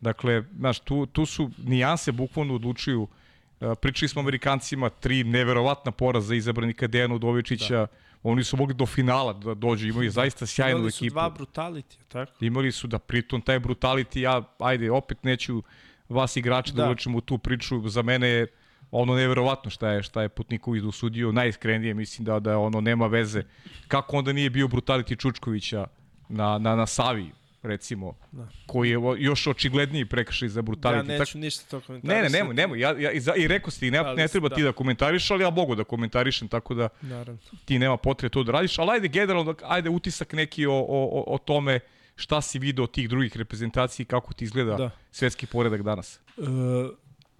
Dakle, 0.00 0.42
znaš, 0.58 0.80
tu, 0.80 1.06
tu 1.06 1.26
su 1.26 1.50
nijanse 1.58 2.12
bukvalno 2.12 2.54
odlučuju. 2.54 3.02
Uh, 3.02 3.72
pričali 3.80 4.08
smo 4.08 4.20
Amerikancima, 4.20 4.88
tri 4.88 5.24
neverovatna 5.24 5.92
poraza 5.92 6.34
izabranika 6.34 6.86
Dejana 6.86 7.14
Udovičića, 7.14 7.76
da. 7.76 7.86
Oni 8.22 8.44
su 8.44 8.56
mogli 8.56 8.74
do 8.74 8.86
finala 8.86 9.32
da 9.32 9.54
dođu, 9.54 9.88
imaju 9.88 10.10
zaista 10.10 10.46
sjajnu 10.46 10.88
ekipu. 10.88 11.04
Imali 11.04 11.10
su 11.10 11.14
dva 11.14 11.30
brutality, 11.30 11.96
tako? 12.08 12.32
Imali 12.40 12.72
su 12.72 12.86
da 12.86 12.98
pritom 12.98 13.40
taj 13.40 13.60
brutality, 13.60 14.18
ja, 14.18 14.42
ajde, 14.58 14.90
opet 14.90 15.24
neću 15.24 15.62
vas 16.08 16.36
igrači 16.36 16.72
da, 16.72 16.82
da 16.82 16.86
uločim 16.86 17.14
u 17.14 17.20
tu 17.20 17.38
priču, 17.38 17.88
za 17.88 18.02
mene 18.02 18.28
je 18.28 18.46
ono 18.90 19.14
neverovatno 19.14 19.70
šta 19.70 19.88
je 19.88 20.02
šta 20.02 20.22
je 20.22 20.28
Putniković 20.28 20.82
dosudio, 20.82 21.32
najiskrenije 21.32 21.94
mislim 21.94 22.24
da 22.24 22.40
da 22.40 22.58
ono 22.58 22.80
nema 22.80 23.06
veze. 23.06 23.42
Kako 23.88 24.16
onda 24.16 24.32
nije 24.32 24.50
bio 24.50 24.68
brutality 24.68 25.18
Čučkovića 25.18 25.86
na, 26.28 26.58
na, 26.58 26.76
na 26.76 26.86
Savi 26.86 27.30
recimo, 27.62 28.14
da. 28.32 28.48
koji 28.66 28.90
je 28.90 28.98
još 29.18 29.46
očigledniji 29.46 30.04
prekršaj 30.04 30.48
za 30.48 30.62
brutality. 30.62 30.96
Ja 30.96 31.18
neću 31.18 31.32
tak... 31.32 31.34
ništa 31.34 31.64
to 31.70 31.80
komentarišati. 31.80 32.22
Ne, 32.22 32.22
ne, 32.22 32.38
nemoj, 32.38 32.54
nemoj. 32.54 32.80
Ja, 32.80 32.98
ja, 32.98 33.12
i, 33.12 33.20
za, 33.20 33.34
i 33.34 33.48
rekao 33.48 33.70
si, 33.70 33.90
ne, 33.90 34.14
ne 34.16 34.28
treba 34.28 34.48
da. 34.48 34.54
ti 34.54 34.62
da 34.62 34.72
komentariš, 34.72 35.30
ali 35.30 35.42
ja 35.42 35.50
mogu 35.50 35.74
da 35.74 35.84
komentarišem, 35.84 36.48
tako 36.48 36.74
da 36.74 36.88
Naravno. 37.00 37.40
ti 37.64 37.78
nema 37.78 37.96
potrebe 37.96 38.32
to 38.32 38.42
da 38.42 38.52
radiš. 38.52 38.78
Ali 38.78 38.90
ajde 38.90 39.08
generalno, 39.08 39.54
ajde 39.64 39.90
utisak 39.90 40.32
neki 40.32 40.66
o, 40.66 40.72
o, 40.72 41.24
o 41.26 41.38
tome 41.38 41.80
šta 42.16 42.40
si 42.40 42.58
video 42.58 42.84
od 42.84 42.90
tih 42.90 43.08
drugih 43.08 43.36
reprezentacija 43.36 44.04
i 44.04 44.06
kako 44.06 44.34
ti 44.34 44.44
izgleda 44.44 44.76
da. 44.76 44.90
svetski 45.10 45.46
poredak 45.46 45.82
danas. 45.82 46.16
E, 46.16 46.42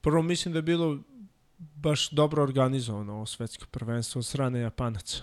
prvo 0.00 0.22
mislim 0.22 0.52
da 0.52 0.58
je 0.58 0.62
bilo 0.62 0.98
baš 1.58 2.10
dobro 2.10 2.42
organizovano 2.42 3.12
ovo 3.14 3.26
svetsko 3.26 3.66
prvenstvo 3.70 4.18
od 4.18 4.26
strane 4.26 4.60
Japanaca 4.60 5.22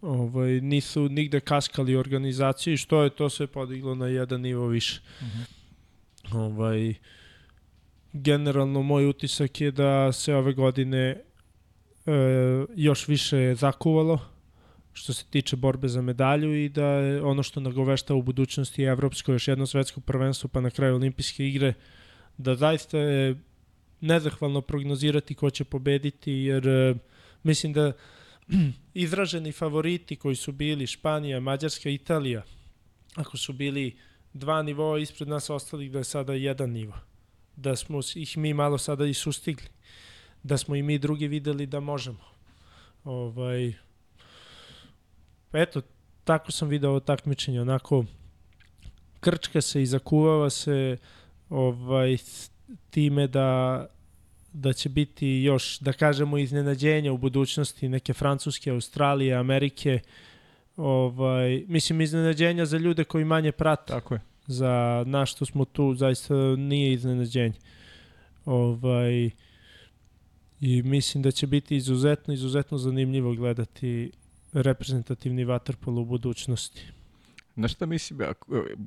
ovaj, 0.00 0.60
nisu 0.60 1.08
nigde 1.08 1.40
kaskali 1.40 1.96
organizaciji, 1.96 2.76
što 2.76 3.02
je 3.02 3.10
to 3.10 3.30
sve 3.30 3.46
podiglo 3.46 3.94
na 3.94 4.06
jedan 4.06 4.40
nivo 4.40 4.66
više. 4.66 5.00
Uh 5.20 5.26
mhm. 5.26 5.42
-huh. 5.42 6.36
ovaj, 6.38 6.94
generalno 8.12 8.82
moj 8.82 9.06
utisak 9.06 9.60
je 9.60 9.70
da 9.70 10.12
se 10.12 10.34
ove 10.34 10.52
godine 10.52 10.98
e, 11.08 11.20
još 12.76 13.08
više 13.08 13.54
zakuvalo 13.54 14.18
što 14.92 15.12
se 15.12 15.24
tiče 15.30 15.56
borbe 15.56 15.88
za 15.88 16.02
medalju 16.02 16.64
i 16.64 16.68
da 16.68 16.86
je 16.86 17.22
ono 17.22 17.42
što 17.42 17.60
nagovešta 17.60 18.14
u 18.14 18.22
budućnosti 18.22 18.82
evropsko 18.82 19.32
još 19.32 19.48
jedno 19.48 19.66
svetsko 19.66 20.00
prvenstvo 20.00 20.48
pa 20.48 20.60
na 20.60 20.70
kraju 20.70 20.94
olimpijske 20.94 21.48
igre 21.48 21.74
da 22.38 22.54
zaista 22.54 22.98
je 22.98 23.36
nezahvalno 24.00 24.60
prognozirati 24.60 25.34
ko 25.34 25.50
će 25.50 25.64
pobediti 25.64 26.32
jer 26.32 26.68
e, 26.68 26.94
mislim 27.42 27.72
da 27.72 27.92
izraženi 28.94 29.52
favoriti 29.52 30.16
koji 30.16 30.36
su 30.36 30.52
bili 30.52 30.86
Španija, 30.86 31.40
Mađarska, 31.40 31.90
Italija, 31.90 32.42
ako 33.14 33.36
su 33.36 33.52
bili 33.52 33.96
dva 34.32 34.62
nivoa 34.62 34.98
ispred 34.98 35.28
nas 35.28 35.50
ostalih 35.50 35.92
da 35.92 35.98
je 35.98 36.04
sada 36.04 36.34
jedan 36.34 36.70
nivo. 36.70 36.94
Da 37.56 37.76
smo 37.76 38.00
ih 38.14 38.38
mi 38.38 38.54
malo 38.54 38.78
sada 38.78 39.06
i 39.06 39.14
sustigli. 39.14 39.68
Da 40.42 40.58
smo 40.58 40.76
i 40.76 40.82
mi 40.82 40.98
drugi 40.98 41.28
videli 41.28 41.66
da 41.66 41.80
možemo. 41.80 42.24
Ovaj, 43.04 43.72
eto, 45.52 45.82
tako 46.24 46.52
sam 46.52 46.68
video 46.68 46.90
ovo 46.90 47.00
takmičenje, 47.00 47.60
onako 47.60 48.04
krčka 49.20 49.60
se 49.60 49.82
i 49.82 49.86
zakuvava 49.86 50.50
se 50.50 50.96
ovaj, 51.48 52.16
time 52.90 53.26
da 53.26 53.86
da 54.60 54.72
će 54.72 54.88
biti 54.88 55.28
još, 55.28 55.78
da 55.78 55.92
kažemo, 55.92 56.38
iznenađenja 56.38 57.12
u 57.12 57.18
budućnosti 57.18 57.88
neke 57.88 58.12
Francuske, 58.12 58.70
Australije, 58.70 59.34
Amerike, 59.34 60.00
ovaj, 60.76 61.64
mislim, 61.68 62.00
iznenađenja 62.00 62.66
za 62.66 62.78
ljude 62.78 63.04
koji 63.04 63.24
manje 63.24 63.52
prate. 63.52 63.92
Tako 63.92 64.14
je. 64.14 64.20
Za 64.46 65.04
nas 65.06 65.28
što 65.28 65.46
smo 65.46 65.64
tu, 65.64 65.94
zaista 65.94 66.34
nije 66.56 66.92
iznenađenje. 66.92 67.54
Ovaj, 68.44 69.30
I 70.60 70.82
mislim 70.82 71.22
da 71.22 71.30
će 71.30 71.46
biti 71.46 71.76
izuzetno, 71.76 72.34
izuzetno 72.34 72.78
zanimljivo 72.78 73.34
gledati 73.34 74.10
reprezentativni 74.52 75.44
vaterpol 75.44 75.98
u 75.98 76.04
budućnosti. 76.04 76.86
Znaš 77.54 77.72
šta 77.72 77.86
mislim, 77.86 78.20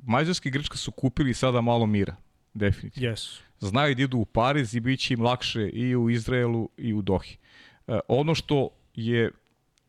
Mađarska 0.06 0.48
i 0.48 0.52
Grčka 0.52 0.76
su 0.76 0.90
kupili 0.90 1.34
sada 1.34 1.60
malo 1.60 1.86
mira, 1.86 2.16
definitivno. 2.54 3.08
Yes. 3.08 3.40
Znaju 3.60 3.94
da 3.94 4.02
idu 4.02 4.18
u 4.18 4.24
Pariz 4.24 4.74
i 4.74 4.80
bit 4.80 5.00
će 5.00 5.14
im 5.14 5.22
lakše 5.22 5.68
i 5.68 5.96
u 5.96 6.10
Izraelu 6.10 6.68
i 6.76 6.94
u 6.94 7.02
Dohi. 7.02 7.36
E, 7.86 7.98
ono 8.08 8.34
što 8.34 8.68
je 8.94 9.30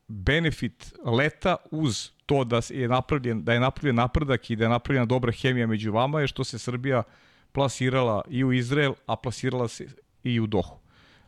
benefit 0.08 0.94
leta 1.06 1.56
uz 1.72 2.10
to 2.26 2.44
da 2.44 2.62
je 2.70 2.88
napravljen, 2.88 3.44
da 3.44 3.54
je 3.54 3.60
napravljen 3.60 3.96
napredak 3.96 4.50
i 4.50 4.56
da 4.56 4.66
je 4.66 4.70
napravljena 4.70 5.06
dobra 5.06 5.32
hemija 5.32 5.68
među 5.68 5.92
vama 5.92 6.22
je 6.22 6.28
što 6.28 6.44
se 6.44 6.60
Srbija 6.60 7.04
plasirala 7.52 8.22
i 8.30 8.44
u 8.44 8.54
Izrael, 8.54 8.94
a 9.06 9.16
plasirala 9.16 9.68
se 9.68 9.88
i 10.24 10.40
u 10.40 10.48
Dohu. 10.48 10.80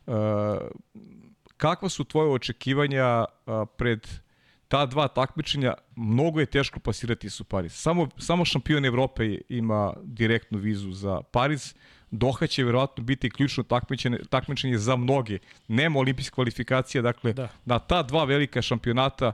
E, 0.08 0.12
kakva 1.58 1.90
su 1.90 2.04
tvoje 2.04 2.30
očekivanja 2.30 3.26
pred 3.78 4.08
ta 4.74 4.86
dva 4.86 5.08
takmičenja 5.08 5.74
mnogo 5.96 6.40
je 6.40 6.46
teško 6.46 6.80
plasirati 6.80 7.30
su 7.30 7.44
Pariz. 7.44 7.74
Samo, 7.74 8.08
samo 8.18 8.46
šampion 8.46 8.86
Evrope 8.86 9.38
ima 9.50 9.94
direktnu 10.04 10.58
vizu 10.58 10.92
za 10.92 11.22
Pariz. 11.22 11.74
Doha 12.12 12.48
će 12.48 12.64
verovatno 12.64 13.04
biti 13.04 13.30
ključno 13.30 13.64
takmičenje, 13.64 14.18
takmičenje 14.30 14.78
za 14.78 14.96
mnoge. 14.96 15.38
Nema 15.68 16.00
olimpijske 16.00 16.34
kvalifikacije, 16.34 17.02
dakle, 17.02 17.34
da. 17.34 17.50
na 17.66 17.80
ta 17.80 18.04
dva 18.04 18.24
velika 18.24 18.62
šampionata 18.62 19.32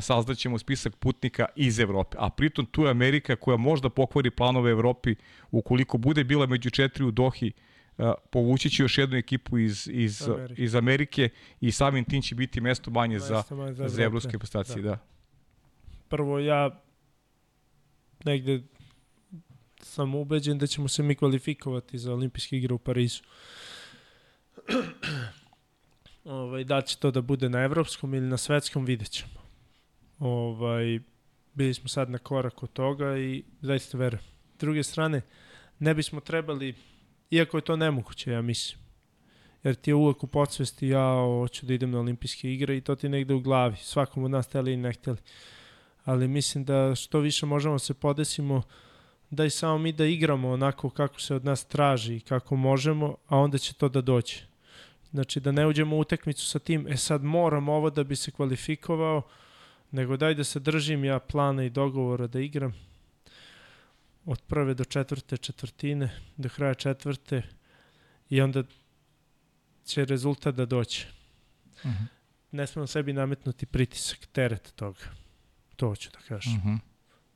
sazdaćemo 0.00 0.58
spisak 0.58 0.96
putnika 0.96 1.46
iz 1.56 1.78
Evrope. 1.78 2.16
A 2.20 2.30
pritom 2.30 2.66
tu 2.66 2.84
je 2.84 2.90
Amerika 2.90 3.36
koja 3.36 3.56
možda 3.56 3.90
pokvari 3.90 4.30
planove 4.30 4.70
Evropi 4.70 5.14
ukoliko 5.50 5.98
bude 5.98 6.24
bila 6.24 6.46
među 6.46 6.70
četiri 6.70 7.04
u 7.04 7.10
Dohi, 7.10 7.52
povući 8.30 8.70
će 8.70 8.82
još 8.82 8.98
jednu 8.98 9.16
ekipu 9.16 9.58
iz, 9.58 9.88
iz, 9.92 10.28
Amerike. 10.28 10.62
iz 10.62 10.74
Amerike 10.74 11.28
i 11.60 11.72
samim 11.72 12.04
tim 12.04 12.22
će 12.22 12.34
biti 12.34 12.60
mesto 12.60 12.90
manje 12.90 13.14
mesto 13.14 13.42
za, 13.48 13.54
manje 13.54 13.74
za, 13.74 13.88
za 13.88 14.02
evropske 14.02 14.38
postacije. 14.38 14.82
Da. 14.82 14.90
da. 14.90 14.98
Prvo, 16.08 16.38
ja 16.38 16.82
negde 18.24 18.62
sam 19.82 20.14
ubeđen 20.14 20.58
da 20.58 20.66
ćemo 20.66 20.88
se 20.88 21.02
mi 21.02 21.14
kvalifikovati 21.14 21.98
za 21.98 22.12
olimpijske 22.12 22.56
igre 22.56 22.74
u 22.74 22.78
Parizu. 22.78 23.22
ovaj, 26.24 26.64
da 26.64 26.82
će 26.82 26.96
to 26.96 27.10
da 27.10 27.20
bude 27.20 27.48
na 27.48 27.58
evropskom 27.58 28.14
ili 28.14 28.26
na 28.26 28.36
svetskom, 28.36 28.84
vidjet 28.84 29.10
ćemo. 29.10 29.40
Ovaj, 30.18 31.00
bili 31.54 31.74
smo 31.74 31.88
sad 31.88 32.10
na 32.10 32.18
korak 32.18 32.62
od 32.62 32.72
toga 32.72 33.18
i 33.18 33.42
zaista 33.60 33.98
verujem. 33.98 34.24
S 34.56 34.58
druge 34.60 34.82
strane, 34.82 35.22
ne 35.78 35.94
bismo 35.94 36.20
trebali 36.20 36.74
Iako 37.30 37.56
je 37.58 37.60
to 37.60 37.76
nemoguće, 37.76 38.30
ja 38.30 38.42
mislim. 38.42 38.80
Jer 39.64 39.74
ti 39.74 39.90
je 39.90 39.94
uvek 39.94 40.24
u 40.24 40.26
podsvesti, 40.26 40.88
ja 40.88 41.14
hoću 41.14 41.66
da 41.66 41.74
idem 41.74 41.90
na 41.90 42.00
olimpijske 42.00 42.52
igre 42.52 42.76
i 42.76 42.80
to 42.80 42.94
ti 42.94 43.08
negde 43.08 43.34
u 43.34 43.40
glavi. 43.40 43.76
Svakom 43.76 44.24
od 44.24 44.30
nas 44.30 44.48
teli 44.48 44.72
i 44.72 44.76
ne 44.76 44.92
hteli. 44.92 45.16
Ali 46.04 46.28
mislim 46.28 46.64
da 46.64 46.94
što 46.94 47.18
više 47.18 47.46
možemo 47.46 47.74
da 47.74 47.78
se 47.78 47.94
podesimo, 47.94 48.62
da 49.30 49.44
i 49.44 49.50
samo 49.50 49.78
mi 49.78 49.92
da 49.92 50.04
igramo 50.04 50.50
onako 50.50 50.90
kako 50.90 51.20
se 51.20 51.34
od 51.34 51.44
nas 51.44 51.64
traži 51.64 52.16
i 52.16 52.20
kako 52.20 52.56
možemo, 52.56 53.16
a 53.26 53.38
onda 53.38 53.58
će 53.58 53.74
to 53.74 53.88
da 53.88 54.00
dođe. 54.00 54.36
Znači 55.10 55.40
da 55.40 55.52
ne 55.52 55.66
uđemo 55.66 55.96
u 55.96 56.00
utekmicu 56.00 56.46
sa 56.46 56.58
tim, 56.58 56.86
e 56.88 56.96
sad 56.96 57.22
moram 57.22 57.68
ovo 57.68 57.90
da 57.90 58.04
bi 58.04 58.16
se 58.16 58.30
kvalifikovao, 58.30 59.22
nego 59.90 60.16
daj 60.16 60.34
da 60.34 60.44
se 60.44 60.60
držim 60.60 61.04
ja 61.04 61.18
plana 61.18 61.64
i 61.64 61.70
dogovora 61.70 62.26
da 62.26 62.40
igram 62.40 62.89
od 64.24 64.42
prve 64.42 64.74
do 64.74 64.84
četvrte 64.84 65.36
četvrtine, 65.36 66.10
do 66.36 66.48
kraja 66.48 66.74
četvrte 66.74 67.42
i 68.28 68.40
onda 68.40 68.62
će 69.84 70.04
rezultat 70.04 70.54
da 70.54 70.66
doće. 70.66 71.06
Uh 71.84 71.86
mhm. 71.86 71.94
-huh. 71.94 72.06
Ne 72.50 72.66
smemo 72.66 72.86
sebi 72.86 73.12
nametnuti 73.12 73.66
pritisak, 73.66 74.26
teret 74.26 74.72
toga. 74.76 75.00
To 75.76 75.88
hoću 75.88 76.10
da 76.10 76.18
kažem. 76.18 76.52
Uh 76.52 76.58
mhm. 76.58 76.68
-huh. 76.68 76.78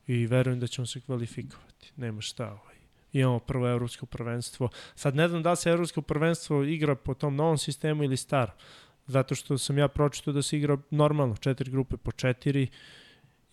I 0.06 0.26
verujem 0.26 0.60
da 0.60 0.66
ćemo 0.66 0.86
se 0.86 1.00
kvalifikovati. 1.00 1.92
Nema 1.96 2.20
šta 2.20 2.46
ovaj. 2.46 2.74
Imamo 3.12 3.38
prvo 3.38 3.68
evropsko 3.68 4.06
prvenstvo. 4.06 4.68
Sad 4.94 5.16
ne 5.16 5.28
znam 5.28 5.42
da 5.42 5.56
se 5.56 5.70
evropsko 5.70 6.02
prvenstvo 6.02 6.64
igra 6.64 6.94
po 6.94 7.14
tom 7.14 7.36
novom 7.36 7.58
sistemu 7.58 8.04
ili 8.04 8.16
staro. 8.16 8.52
Zato 9.06 9.34
što 9.34 9.58
sam 9.58 9.78
ja 9.78 9.88
pročito 9.88 10.32
da 10.32 10.42
se 10.42 10.56
igra 10.56 10.78
normalno, 10.90 11.36
četiri 11.36 11.70
grupe 11.70 11.96
po 11.96 12.12
četiri 12.12 12.68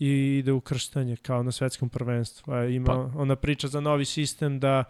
i 0.01 0.37
ide 0.37 0.51
u 0.51 0.61
krštanje 0.61 1.15
kao 1.15 1.43
na 1.43 1.51
svetskom 1.51 1.89
prvenstvu. 1.89 2.53
A 2.53 2.65
ima 2.65 2.85
pa. 2.85 3.19
ona 3.19 3.35
priča 3.35 3.67
za 3.67 3.79
novi 3.79 4.05
sistem 4.05 4.59
da 4.59 4.83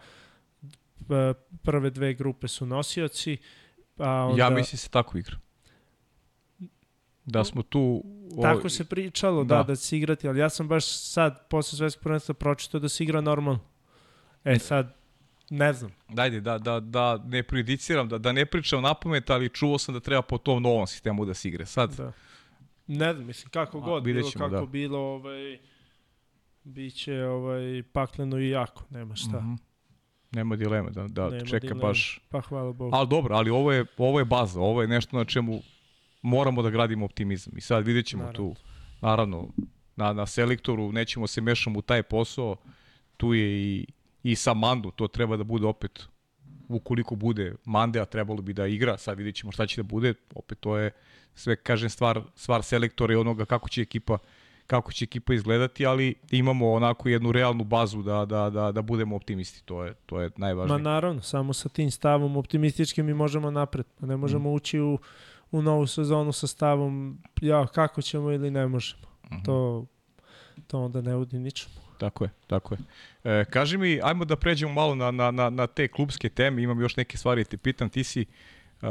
prve 1.62 1.90
dve 1.90 2.14
grupe 2.14 2.48
su 2.48 2.66
nosioci, 2.66 3.36
a 3.98 4.10
onda... 4.10 4.42
Ja 4.42 4.50
mislim 4.50 4.78
se 4.78 4.88
tako 4.88 5.18
igra. 5.18 5.36
Da 7.24 7.44
smo 7.44 7.62
tu... 7.62 8.04
O... 8.36 8.42
Tako 8.42 8.68
se 8.68 8.84
pričalo, 8.84 9.44
da. 9.44 9.56
da, 9.56 9.62
da 9.62 9.76
se 9.76 9.96
igrati, 9.96 10.28
ali 10.28 10.38
ja 10.38 10.48
sam 10.48 10.68
baš 10.68 10.84
sad, 10.86 11.48
posle 11.48 11.76
svetskog 11.76 12.02
prvenstva, 12.02 12.34
pročitao 12.34 12.80
da 12.80 12.88
se 12.88 13.04
igra 13.04 13.20
normalno. 13.20 13.60
E 14.44 14.58
sad, 14.58 14.96
ne 15.50 15.72
znam. 15.72 15.92
Dajde, 16.08 16.40
da, 16.40 16.58
da, 16.58 16.80
da 16.80 17.18
ne 17.26 17.42
prejudiciram, 17.42 18.08
da, 18.08 18.18
da 18.18 18.32
ne 18.32 18.46
pričam 18.46 18.82
na 18.82 18.94
pamet, 18.94 19.30
ali 19.30 19.48
čuo 19.48 19.78
sam 19.78 19.94
da 19.94 20.00
treba 20.00 20.22
po 20.22 20.38
tom 20.38 20.62
novom 20.62 20.86
sistemu 20.86 21.24
da 21.24 21.34
se 21.34 21.48
igre. 21.48 21.66
Sad, 21.66 21.96
da 21.96 22.12
Ne 22.86 23.14
znam, 23.14 23.26
mislim, 23.26 23.50
kako 23.50 23.80
god, 23.80 24.02
bilo 24.02 24.30
ćemo, 24.30 24.44
kako 24.44 24.60
da. 24.60 24.66
bilo, 24.66 24.98
ovaj, 24.98 25.58
biće 26.64 27.24
ovaj, 27.24 27.82
pakleno 27.92 28.38
i 28.38 28.48
jako, 28.48 28.84
nema 28.90 29.16
šta. 29.16 29.40
Mm 29.40 29.44
-hmm. 29.44 29.58
Nema 30.30 30.56
dileme 30.56 30.90
da, 30.90 31.08
da 31.08 31.30
nema 31.30 31.44
čeka 31.44 31.66
dileme. 31.66 31.80
baš... 31.80 32.20
Pa 32.28 32.40
hvala 32.40 32.72
Bogu. 32.72 32.96
Ali 32.96 33.08
dobro, 33.08 33.34
ali 33.34 33.50
ovo 33.50 33.72
je, 33.72 33.84
ovo 33.98 34.18
je 34.18 34.24
baza, 34.24 34.60
ovo 34.60 34.82
je 34.82 34.88
nešto 34.88 35.16
na 35.16 35.24
čemu 35.24 35.60
moramo 36.22 36.62
da 36.62 36.70
gradimo 36.70 37.04
optimizam. 37.04 37.56
I 37.56 37.60
sad 37.60 37.86
vidjet 37.86 38.06
ćemo 38.06 38.22
naravno. 38.22 38.54
tu, 38.54 38.60
naravno, 39.00 39.48
na, 39.96 40.12
na 40.12 40.26
selektoru 40.26 40.92
nećemo 40.92 41.26
se 41.26 41.40
mešamo 41.40 41.78
u 41.78 41.82
taj 41.82 42.02
posao, 42.02 42.56
tu 43.16 43.34
je 43.34 43.62
i, 43.62 43.86
i 44.22 44.36
sa 44.36 44.54
Mandu, 44.54 44.90
to 44.90 45.08
treba 45.08 45.36
da 45.36 45.44
bude 45.44 45.66
opet 45.66 46.08
ukoliko 46.68 47.14
bude 47.14 47.54
Mande, 47.64 48.00
a 48.00 48.04
trebalo 48.04 48.42
bi 48.42 48.52
da 48.52 48.66
igra, 48.66 48.98
sad 48.98 49.18
vidjet 49.18 49.34
ćemo 49.34 49.52
šta 49.52 49.66
će 49.66 49.82
da 49.82 49.82
bude, 49.82 50.14
opet 50.34 50.60
to 50.60 50.76
je 50.76 50.90
sve 51.34 51.56
kažem 51.56 51.90
stvar 51.90 52.20
stvar 52.34 52.62
selektora 52.62 53.12
i 53.12 53.16
onoga 53.16 53.44
kako 53.44 53.68
će 53.68 53.82
ekipa 53.82 54.18
kako 54.66 54.92
će 54.92 55.04
ekipa 55.04 55.34
izgledati, 55.34 55.86
ali 55.86 56.14
imamo 56.30 56.72
onako 56.72 57.08
jednu 57.08 57.32
realnu 57.32 57.64
bazu 57.64 58.02
da, 58.02 58.24
da, 58.24 58.50
da, 58.50 58.72
da 58.72 58.82
budemo 58.82 59.16
optimisti, 59.16 59.62
to 59.64 59.84
je, 59.84 59.94
to 60.06 60.20
je 60.20 60.30
najvažnije. 60.36 60.78
Ma 60.78 60.90
naravno, 60.90 61.22
samo 61.22 61.52
sa 61.52 61.68
tim 61.68 61.90
stavom 61.90 62.36
optimističkim 62.36 63.06
mi 63.06 63.14
možemo 63.14 63.50
napred, 63.50 63.86
ne 64.00 64.16
možemo 64.16 64.50
mm. 64.50 64.54
ući 64.54 64.80
u, 64.80 64.98
u 65.50 65.62
novu 65.62 65.86
sezonu 65.86 66.32
sa 66.32 66.46
stavom 66.46 67.18
ja, 67.40 67.66
kako 67.66 68.02
ćemo 68.02 68.32
ili 68.32 68.50
ne 68.50 68.66
možemo. 68.66 69.02
Mm 69.02 69.34
-hmm. 69.34 69.44
To, 69.44 69.86
to 70.66 70.80
onda 70.84 71.00
ne 71.00 71.16
udi 71.16 71.38
ničemu. 71.38 71.74
Tako 71.98 72.24
je, 72.24 72.30
tako 72.46 72.74
je. 72.74 72.78
E, 73.24 73.44
kaži 73.44 73.78
mi, 73.78 74.00
ajmo 74.02 74.24
da 74.24 74.36
pređemo 74.36 74.72
malo 74.72 74.94
na, 74.94 75.10
na, 75.10 75.30
na, 75.30 75.50
na 75.50 75.66
te 75.66 75.88
klubske 75.88 76.28
teme, 76.28 76.62
imam 76.62 76.80
još 76.80 76.96
neke 76.96 77.16
stvari, 77.16 77.44
te 77.44 77.56
pitam, 77.56 77.88
ti 77.88 78.04
si 78.04 78.20
uh, 78.20 78.26
Uh, 78.82 78.88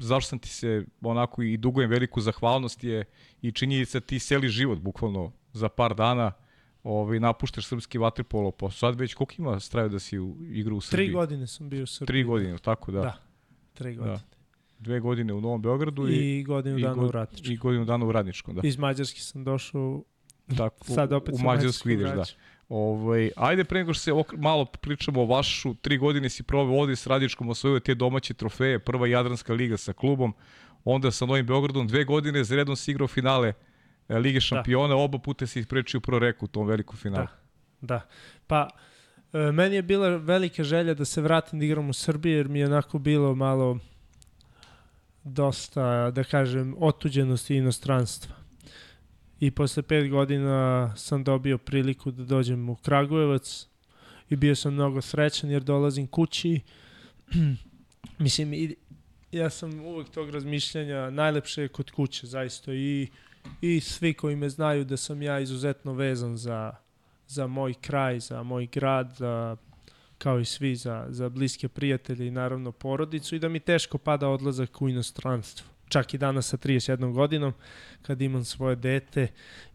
zašto 0.00 0.28
sam 0.28 0.38
ti 0.38 0.48
se 0.48 0.84
onako 1.00 1.42
i 1.42 1.56
dugujem 1.56 1.90
veliku 1.90 2.20
zahvalnost 2.20 2.84
je 2.84 3.04
i 3.42 3.52
činjenica 3.52 4.00
ti 4.00 4.18
seli 4.18 4.48
život 4.48 4.78
bukvalno 4.78 5.32
za 5.52 5.68
par 5.68 5.94
dana 5.94 6.32
ovaj, 6.82 7.20
napuštaš 7.20 7.66
srpski 7.66 7.98
vaterpolo, 7.98 8.50
pa 8.50 8.70
sad 8.70 9.00
već 9.00 9.14
koliko 9.14 9.34
ima 9.38 9.60
straju 9.60 9.88
da 9.88 9.98
si 9.98 10.18
u 10.18 10.36
igru 10.40 10.76
u 10.76 10.80
Srbiji? 10.80 11.06
Tri 11.06 11.14
godine 11.14 11.46
sam 11.46 11.68
bio 11.68 11.82
u 11.82 11.86
Srbiji. 11.86 12.06
Tri 12.06 12.24
godine, 12.24 12.58
tako 12.58 12.92
da? 12.92 13.00
Da, 13.00 13.16
tri 13.74 13.94
da. 13.94 13.98
godine. 13.98 14.16
Da. 14.16 14.36
Dve 14.78 15.00
godine 15.00 15.32
u 15.32 15.40
Novom 15.40 15.62
Beogradu 15.62 16.08
i, 16.08 16.38
i 16.38 16.42
godinu 16.42 16.78
dana 16.78 17.02
u 17.02 17.10
Radničkom. 17.10 17.52
I 17.52 17.56
godinu 17.56 17.84
dana 17.84 18.06
u 18.06 18.12
Radničkom, 18.12 18.54
da. 18.54 18.60
Iz 18.64 18.78
Mađarske 18.78 19.20
sam 19.20 19.44
došao, 19.44 20.02
tako, 20.56 20.84
sad 20.84 21.12
opet 21.12 21.34
u 21.34 21.38
Mađarsku 21.38 21.90
ideš, 21.90 22.10
da. 22.10 22.24
Ovaj, 22.68 23.30
ajde 23.36 23.64
pre 23.64 23.78
nego 23.78 23.94
što 23.94 24.02
se 24.02 24.12
ok, 24.12 24.32
malo 24.32 24.64
pričamo 24.64 25.22
o 25.22 25.26
vašu, 25.26 25.74
tri 25.74 25.98
godine 25.98 26.30
si 26.30 26.42
proveo 26.42 26.80
ovde 26.80 26.96
s 26.96 27.06
Radičkom, 27.06 27.48
osvojio 27.48 27.80
te 27.80 27.94
domaće 27.94 28.34
trofeje, 28.34 28.78
prva 28.78 29.06
Jadranska 29.06 29.52
liga 29.52 29.76
sa 29.76 29.92
klubom, 29.92 30.34
onda 30.84 31.10
sa 31.10 31.26
Novim 31.26 31.46
Beogradom, 31.46 31.88
dve 31.88 32.04
godine 32.04 32.44
za 32.44 32.56
redom 32.56 32.76
si 32.76 32.90
igrao 32.90 33.08
finale 33.08 33.52
e, 34.08 34.18
Lige 34.18 34.36
da. 34.36 34.40
šampiona, 34.40 34.88
da. 34.88 34.96
oba 34.96 35.18
puta 35.18 35.46
si 35.46 35.60
isprečio 35.60 36.00
pro 36.00 36.18
reku 36.18 36.44
u 36.44 36.48
tom 36.48 36.66
velikom 36.66 36.96
finalu. 36.96 37.26
Da, 37.80 37.94
da. 37.94 38.00
Pa, 38.46 38.68
e, 39.32 39.52
meni 39.52 39.76
je 39.76 39.82
bila 39.82 40.08
velika 40.08 40.64
želja 40.64 40.94
da 40.94 41.04
se 41.04 41.20
vratim 41.20 41.58
da 41.58 41.64
igram 41.64 41.88
u 41.88 41.92
Srbiji, 41.92 42.32
jer 42.32 42.48
mi 42.48 42.58
je 42.58 42.66
onako 42.66 42.98
bilo 42.98 43.34
malo 43.34 43.78
dosta, 45.24 46.10
da 46.10 46.24
kažem, 46.24 46.74
otuđenosti 46.78 47.56
inostranstva. 47.56 48.45
I 49.40 49.50
posle 49.50 49.82
pet 49.82 50.10
godina 50.10 50.92
sam 50.96 51.24
dobio 51.24 51.58
priliku 51.58 52.10
da 52.10 52.24
dođem 52.24 52.68
u 52.68 52.76
Kragujevac 52.76 53.66
i 54.30 54.36
bio 54.36 54.54
sam 54.54 54.74
mnogo 54.74 55.00
srećan 55.00 55.50
jer 55.50 55.62
dolazim 55.62 56.06
kući. 56.06 56.60
Mislim, 58.18 58.54
i, 58.54 58.76
ja 59.32 59.50
sam 59.50 59.80
uvek 59.80 60.08
tog 60.08 60.30
razmišljanja, 60.30 61.10
najlepše 61.10 61.62
je 61.62 61.68
kod 61.68 61.90
kuće, 61.90 62.26
zaista, 62.26 62.72
i, 62.72 63.08
i 63.60 63.80
svi 63.80 64.14
koji 64.14 64.36
me 64.36 64.48
znaju 64.48 64.84
da 64.84 64.96
sam 64.96 65.22
ja 65.22 65.40
izuzetno 65.40 65.92
vezan 65.92 66.36
za, 66.36 66.72
za 67.26 67.46
moj 67.46 67.74
kraj, 67.80 68.20
za 68.20 68.42
moj 68.42 68.66
grad, 68.66 69.14
za, 69.18 69.56
kao 70.18 70.40
i 70.40 70.44
svi 70.44 70.76
za, 70.76 71.06
za 71.08 71.28
bliske 71.28 71.68
prijatelje 71.68 72.26
i 72.26 72.30
naravno 72.30 72.72
porodicu 72.72 73.36
i 73.36 73.38
da 73.38 73.48
mi 73.48 73.60
teško 73.60 73.98
pada 73.98 74.28
odlazak 74.28 74.82
u 74.82 74.88
inostranstvo 74.88 75.75
čak 75.88 76.14
i 76.14 76.18
danas 76.18 76.48
sa 76.48 76.56
31 76.56 77.12
godinom, 77.12 77.52
kad 78.02 78.22
imam 78.22 78.44
svoje 78.44 78.76
dete 78.76 79.28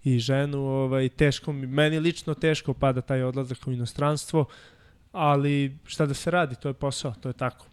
i 0.04 0.20
ženu, 0.20 0.60
ovaj, 0.60 1.10
teško 1.10 1.54
mi, 1.54 1.68
meni 1.68 2.00
lično 2.00 2.34
teško 2.34 2.74
pada 2.74 3.02
taj 3.02 3.24
odlazak 3.24 3.68
u 3.68 3.72
inostranstvo, 3.72 4.46
ali 5.12 5.78
šta 5.86 6.06
da 6.06 6.14
se 6.14 6.32
radi, 6.32 6.56
to 6.56 6.68
je 6.68 6.74
posao, 6.74 7.14
to 7.22 7.30
je 7.30 7.34
tako. 7.34 7.66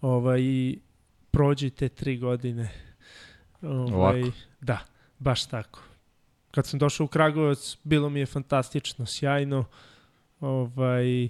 Ovaj, 0.00 0.42
prođi 1.30 1.70
te 1.70 1.88
tri 1.88 2.18
godine. 2.18 2.70
Ovaj, 3.62 4.22
Ovako. 4.22 4.36
Da, 4.60 4.78
baš 5.18 5.46
tako. 5.46 5.82
Kad 6.50 6.66
sam 6.66 6.78
došao 6.78 7.04
u 7.04 7.08
Kragujevac, 7.08 7.76
bilo 7.84 8.10
mi 8.10 8.20
je 8.20 8.26
fantastično, 8.26 9.06
sjajno. 9.06 9.64
Ovaj, 10.40 11.28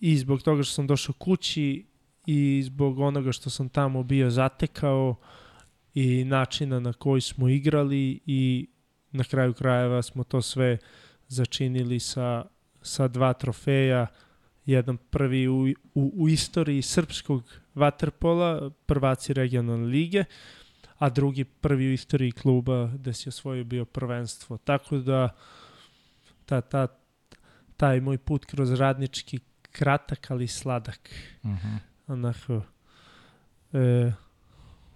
I 0.00 0.16
zbog 0.16 0.42
toga 0.42 0.62
što 0.62 0.74
sam 0.74 0.86
došao 0.86 1.14
kući, 1.18 1.84
i 2.26 2.62
zbog 2.64 2.98
onoga 2.98 3.32
što 3.32 3.50
sam 3.50 3.68
tamo 3.68 4.02
bio 4.02 4.30
zatekao 4.30 5.16
i 5.94 6.24
načina 6.24 6.80
na 6.80 6.92
koji 6.92 7.20
smo 7.20 7.48
igrali 7.48 8.20
i 8.26 8.68
na 9.12 9.24
kraju 9.24 9.54
krajeva 9.54 10.02
smo 10.02 10.24
to 10.24 10.42
sve 10.42 10.78
začinili 11.28 12.00
sa, 12.00 12.44
sa 12.82 13.08
dva 13.08 13.32
trofeja, 13.32 14.06
jedan 14.66 14.96
prvi 14.96 15.48
u, 15.48 15.68
u, 15.94 16.12
u 16.14 16.28
istoriji 16.28 16.82
srpskog 16.82 17.42
vaterpola, 17.74 18.70
prvaci 18.86 19.32
regionalne 19.32 19.86
lige, 19.86 20.24
a 20.98 21.10
drugi 21.10 21.44
prvi 21.44 21.88
u 21.88 21.92
istoriji 21.92 22.32
kluba 22.32 22.90
gde 22.94 23.12
si 23.12 23.28
osvojio 23.28 23.64
bio 23.64 23.84
prvenstvo. 23.84 24.56
Tako 24.56 24.98
da 24.98 25.28
ta, 26.46 26.60
ta, 26.60 26.86
taj 27.76 28.00
moj 28.00 28.18
put 28.18 28.44
kroz 28.44 28.72
radnički 28.72 29.38
kratak, 29.72 30.30
ali 30.30 30.46
sladak. 30.46 31.10
Uh 31.42 31.50
mhm. 31.50 31.68
-huh 31.68 31.89
onako 32.10 32.62
e, 33.72 34.12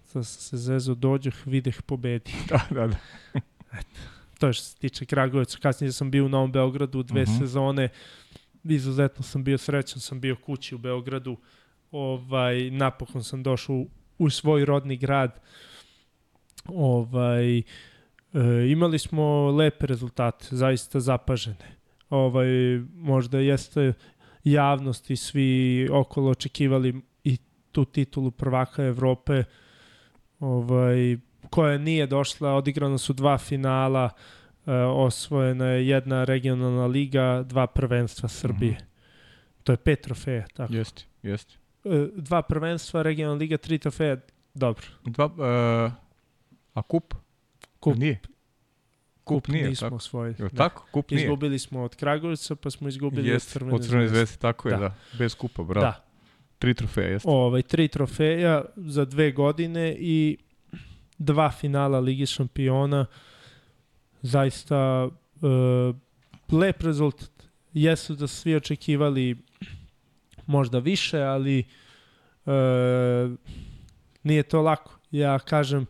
sa 0.03 0.23
se 0.23 0.57
zezo 0.57 0.95
dođoh, 0.95 1.33
videh 1.45 1.81
pobedi. 1.81 2.31
Da, 2.49 2.61
da, 2.71 2.87
da. 2.87 2.97
Eto, 3.73 3.99
to 4.39 4.47
je 4.47 4.53
što 4.53 4.63
se 4.63 4.77
tiče 4.77 5.05
Kragovica. 5.05 5.57
Kasnije 5.61 5.91
sam 5.91 6.11
bio 6.11 6.25
u 6.25 6.29
Novom 6.29 6.51
Beogradu 6.51 7.03
dve 7.03 7.21
uh 7.21 7.27
mhm. 7.27 7.37
-huh. 7.37 7.39
sezone. 7.39 7.89
Izuzetno 8.63 9.23
sam 9.23 9.43
bio 9.43 9.57
srećan, 9.57 9.99
sam 9.99 10.21
bio 10.21 10.35
kući 10.35 10.75
u 10.75 10.77
Beogradu. 10.77 11.37
Ovaj, 11.91 12.71
napokon 12.71 13.23
sam 13.23 13.43
došao 13.43 13.75
u, 13.75 13.87
u 14.17 14.29
svoj 14.29 14.65
rodni 14.65 14.97
grad. 14.97 15.39
Ovaj, 16.65 17.57
e, 17.57 17.63
imali 18.69 18.99
smo 18.99 19.51
lepe 19.51 19.87
rezultate, 19.87 20.47
zaista 20.51 20.99
zapažene. 20.99 21.75
Ovaj, 22.09 22.47
možda 22.95 23.39
jeste 23.39 23.93
javnost 24.51 25.09
i 25.09 25.15
svi 25.15 25.89
okolo 25.91 26.31
očekivali 26.31 27.01
i 27.23 27.37
tu 27.71 27.85
titulu 27.85 28.31
prvaka 28.31 28.83
Evrope 28.83 29.43
ovaj, 30.39 31.17
koja 31.49 31.77
nije 31.77 32.07
došla, 32.07 32.55
odigrana 32.55 32.97
su 32.97 33.13
dva 33.13 33.37
finala, 33.37 34.09
e, 34.65 34.71
osvojena 34.73 35.65
je 35.65 35.87
jedna 35.87 36.23
regionalna 36.23 36.85
liga, 36.85 37.43
dva 37.47 37.67
prvenstva 37.67 38.29
Srbije. 38.29 38.71
Mm 38.71 38.75
-hmm. 38.75 38.95
To 39.63 39.71
je 39.71 39.77
pet 39.77 40.01
trofeja, 40.01 40.45
tako? 40.53 40.73
Jeste, 40.73 41.03
jeste. 41.23 41.55
E, 41.83 42.07
dva 42.15 42.41
prvenstva, 42.41 43.01
regionalna 43.01 43.39
liga, 43.39 43.57
tri 43.57 43.77
trofeja, 43.77 44.17
dobro. 44.53 44.85
Dva, 45.03 45.25
uh, 45.25 45.91
a 46.73 46.81
kup? 46.81 47.13
Kup, 47.79 47.95
nije. 47.95 48.19
Kup, 49.25 49.47
nije, 49.47 49.69
nismo 49.69 49.85
tako. 49.85 49.95
osvojili. 49.95 50.35
Jo, 50.39 50.49
tako? 50.49 50.85
Kup 50.91 51.11
nije. 51.11 51.23
Izgubili 51.23 51.59
smo 51.59 51.83
od 51.83 51.95
Kragujevca, 51.95 52.55
pa 52.55 52.69
smo 52.69 52.87
izgubili 52.87 53.29
jest, 53.29 53.47
od 53.47 53.51
Crvene, 53.53 53.75
od 53.75 53.85
Crvene 53.85 54.07
zvezde. 54.07 54.37
tako 54.37 54.69
je, 54.69 54.75
da. 54.75 54.79
da. 54.79 54.95
Bez 55.17 55.35
kupa, 55.35 55.63
bravo. 55.63 55.85
Da. 55.85 56.05
Tri 56.59 56.73
trofeja, 56.73 57.07
jeste. 57.07 57.29
Ovaj, 57.29 57.61
tri 57.61 57.87
trofeja 57.87 58.65
za 58.75 59.05
dve 59.05 59.31
godine 59.31 59.95
i 59.99 60.37
dva 61.17 61.51
finala 61.51 61.99
Ligi 61.99 62.25
šampiona. 62.25 63.05
Zaista 64.21 65.05
uh, 65.05 65.95
lep 66.51 66.81
rezultat. 66.81 67.31
Jesu 67.73 68.15
da 68.15 68.27
svi 68.27 68.55
očekivali 68.55 69.37
možda 70.45 70.79
više, 70.79 71.21
ali 71.21 71.63
uh, 72.45 72.53
nije 74.23 74.43
to 74.43 74.61
lako. 74.61 74.99
Ja 75.11 75.39
kažem, 75.39 75.85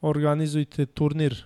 organizujte 0.00 0.86
turnir 0.86 1.44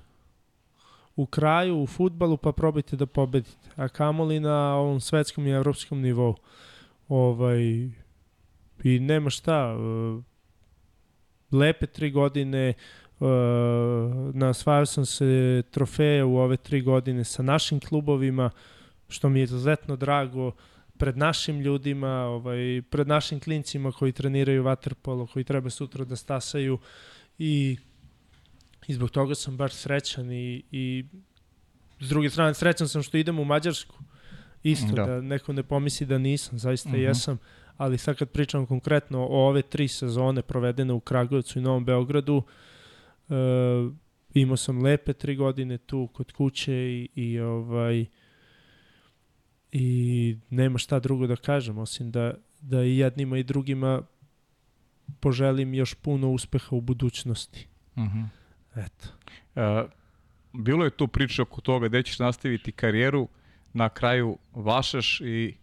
u 1.16 1.26
kraju, 1.26 1.82
u 1.82 1.86
futbalu, 1.86 2.36
pa 2.36 2.52
probajte 2.52 2.96
da 2.96 3.06
pobedite. 3.06 3.68
A 3.76 3.88
kamoli 3.88 4.40
na 4.40 4.76
ovom 4.76 5.00
svetskom 5.00 5.46
i 5.46 5.50
evropskom 5.50 6.00
nivou. 6.00 6.34
Ovaj, 7.08 7.60
I 8.84 9.00
nema 9.00 9.30
šta. 9.30 9.76
Uh, 9.76 10.22
lepe 11.52 11.86
tri 11.86 12.10
godine, 12.10 12.74
uh, 13.20 13.28
nasvajao 14.34 14.86
sam 14.86 15.06
se 15.06 15.62
trofeje 15.70 16.24
u 16.24 16.36
ove 16.36 16.56
tri 16.56 16.80
godine 16.80 17.24
sa 17.24 17.42
našim 17.42 17.80
klubovima, 17.80 18.50
što 19.08 19.28
mi 19.28 19.38
je 19.38 19.44
izuzetno 19.44 19.96
drago 19.96 20.52
pred 20.98 21.16
našim 21.16 21.60
ljudima, 21.60 22.08
ovaj, 22.08 22.82
pred 22.90 23.08
našim 23.08 23.40
klincima 23.40 23.92
koji 23.92 24.12
treniraju 24.12 24.62
vaterpolo, 24.62 25.26
koji 25.26 25.44
treba 25.44 25.70
sutra 25.70 26.04
da 26.04 26.16
stasaju 26.16 26.78
i 27.38 27.76
I 28.86 28.94
zbog 28.94 29.10
toga 29.10 29.34
sam 29.34 29.56
baš 29.56 29.72
srećan 29.72 30.32
i, 30.32 30.62
i 30.70 31.04
s 32.00 32.08
druge 32.08 32.30
strane 32.30 32.54
srećan 32.54 32.88
sam 32.88 33.02
što 33.02 33.16
idem 33.16 33.38
u 33.38 33.44
Mađarsku. 33.44 33.98
Isto, 34.62 34.92
da, 34.92 35.06
da 35.06 35.20
neko 35.20 35.52
ne 35.52 35.62
pomisli 35.62 36.06
da 36.06 36.18
nisam, 36.18 36.58
zaista 36.58 36.88
mhm. 36.88 36.98
-huh. 36.98 37.02
jesam, 37.02 37.38
ali 37.76 37.98
sad 37.98 38.16
kad 38.16 38.30
pričam 38.30 38.66
konkretno 38.66 39.26
o 39.26 39.48
ove 39.48 39.62
tri 39.62 39.88
sezone 39.88 40.42
provedene 40.42 40.92
u 40.92 41.00
Kragujevcu 41.00 41.58
i 41.58 41.62
Novom 41.62 41.84
Beogradu, 41.84 42.42
uh, 43.28 43.34
imao 44.34 44.56
sam 44.56 44.82
lepe 44.82 45.12
tri 45.12 45.36
godine 45.36 45.78
tu 45.78 46.08
kod 46.12 46.32
kuće 46.32 46.74
i, 46.74 47.08
i 47.14 47.40
ovaj 47.40 48.06
i 49.72 50.36
nema 50.50 50.78
šta 50.78 50.98
drugo 50.98 51.26
da 51.26 51.36
kažem 51.36 51.78
osim 51.78 52.10
da, 52.10 52.34
da 52.60 52.84
i 52.84 52.98
jednima 52.98 53.38
i 53.38 53.42
drugima 53.42 54.02
poželim 55.20 55.74
još 55.74 55.94
puno 55.94 56.30
uspeha 56.30 56.76
u 56.76 56.80
budućnosti. 56.80 57.66
Mhm. 57.96 58.06
-huh. 58.06 58.26
Eto. 58.76 59.08
Uh, 59.54 59.90
bilo 60.52 60.84
je 60.84 60.90
tu 60.90 61.08
priča 61.08 61.42
oko 61.42 61.60
toga 61.60 61.88
gde 61.88 62.02
ćeš 62.02 62.18
nastaviti 62.18 62.72
karijeru, 62.72 63.28
na 63.72 63.88
kraju 63.88 64.38
vašaš 64.54 65.20
i 65.20 65.54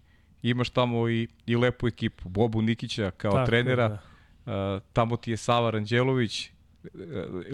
imaš 0.41 0.70
tamo 0.70 1.09
i, 1.09 1.28
i 1.45 1.55
lepu 1.55 1.88
ekipu, 1.88 2.30
Bobu 2.30 2.61
Nikića 2.61 3.11
kao 3.11 3.32
Tako, 3.32 3.45
trenera, 3.45 3.99
da. 4.45 4.76
uh, 4.76 4.82
tamo 4.93 5.18
ti 5.18 5.32
je 5.32 5.38
Sava 5.38 5.70
Ranđelović, 5.70 6.49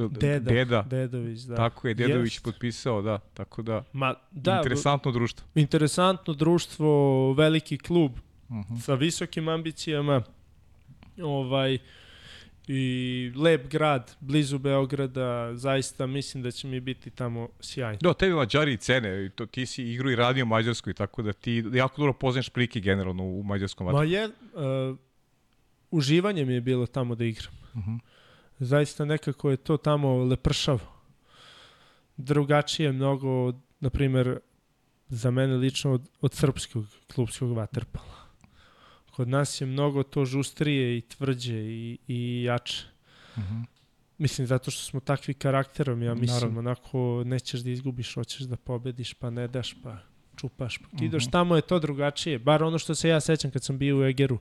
Deda, 0.09 0.39
Deda. 0.39 0.81
Dedović, 0.81 1.39
da. 1.39 1.55
Tako 1.55 1.87
je, 1.87 1.93
Dedović 1.93 2.33
Jest. 2.33 2.43
potpisao, 2.43 3.01
da. 3.01 3.19
Tako 3.33 3.61
da, 3.61 3.83
Ma, 3.93 4.15
da, 4.31 4.57
interesantno 4.57 5.11
društvo. 5.11 5.47
Interesantno 5.55 6.33
društvo, 6.33 7.33
veliki 7.33 7.77
klub 7.77 8.11
uh 8.11 8.55
mhm. 8.55 8.73
-huh. 8.73 8.81
sa 8.81 8.93
visokim 8.93 9.47
ambicijama. 9.47 10.23
Ovaj, 11.23 11.77
i 12.71 13.31
lep 13.35 13.71
grad, 13.71 14.15
blizu 14.19 14.59
Beograda, 14.59 15.55
zaista 15.55 16.07
mislim 16.07 16.43
da 16.43 16.51
će 16.51 16.67
mi 16.67 16.79
biti 16.79 17.09
tamo 17.09 17.49
sjajno. 17.59 17.97
Da, 18.01 18.13
tebi 18.13 18.33
Mađari 18.33 18.77
cene, 18.77 19.29
to, 19.29 19.45
ti 19.45 19.65
si 19.65 19.83
igru 19.83 20.11
i 20.11 20.15
radio 20.15 20.43
u 20.45 20.47
Mađarskoj, 20.47 20.93
tako 20.93 21.21
da 21.21 21.33
ti 21.33 21.63
jako 21.73 22.01
dobro 22.01 22.13
poznaš 22.13 22.49
prilike 22.49 22.79
generalno 22.79 23.23
u 23.23 23.43
mađarskom 23.43 23.87
vatru. 23.87 23.97
Ma 23.97 24.03
je, 24.03 24.25
uh, 24.25 24.97
uživanje 25.91 26.45
mi 26.45 26.53
je 26.53 26.61
bilo 26.61 26.85
tamo 26.85 27.15
da 27.15 27.25
igram. 27.25 27.53
Uh 27.73 27.79
mhm. 27.79 27.91
-huh. 27.91 27.99
Zaista 28.59 29.05
nekako 29.05 29.51
je 29.51 29.57
to 29.57 29.77
tamo 29.77 30.23
lepršavo. 30.23 30.79
Drugačije 32.17 32.91
mnogo, 32.91 33.53
na 33.79 33.89
primer, 33.89 34.39
za 35.07 35.31
mene 35.31 35.57
lično 35.57 35.93
od, 35.93 36.09
od 36.21 36.33
srpskog 36.33 36.85
klubskog 37.13 37.51
vaterpala. 37.51 38.18
Kod 39.19 39.27
nas 39.27 39.61
je 39.61 39.67
mnogo 39.67 40.03
to 40.03 40.25
žustrije 40.25 40.97
i 40.97 41.01
tvrđe 41.01 41.55
i, 41.55 41.97
i 42.07 42.43
jače. 42.43 42.83
Uh 43.35 43.43
mhm. 43.43 43.55
-huh. 43.55 43.65
Mislim, 44.17 44.47
zato 44.47 44.71
što 44.71 44.83
smo 44.83 44.99
takvi 44.99 45.33
karakterom, 45.33 46.03
ja 46.03 46.13
mislim, 46.13 46.35
Naravno. 46.35 46.59
onako, 46.59 47.23
nećeš 47.25 47.61
da 47.61 47.69
izgubiš, 47.69 48.13
hoćeš 48.13 48.41
da 48.41 48.55
pobediš, 48.55 49.13
pa 49.13 49.29
ne 49.29 49.47
daš, 49.47 49.75
pa 49.83 49.97
čupaš, 50.35 50.77
pa 50.77 50.97
kidaš. 50.97 51.23
Uh 51.23 51.27
-huh. 51.27 51.31
Tamo 51.31 51.55
je 51.55 51.61
to 51.61 51.79
drugačije. 51.79 52.39
Bar 52.39 52.63
ono 52.63 52.79
što 52.79 52.95
se 52.95 53.09
ja 53.09 53.19
sećam 53.19 53.51
kad 53.51 53.63
sam 53.63 53.77
bio 53.77 53.99
u 53.99 54.03
Egeru. 54.03 54.39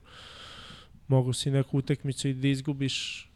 Mogu 1.07 1.33
si 1.33 1.51
neku 1.51 1.77
utekmicu 1.77 2.27
i 2.27 2.33
da 2.33 2.47
izgubiš, 2.47 3.29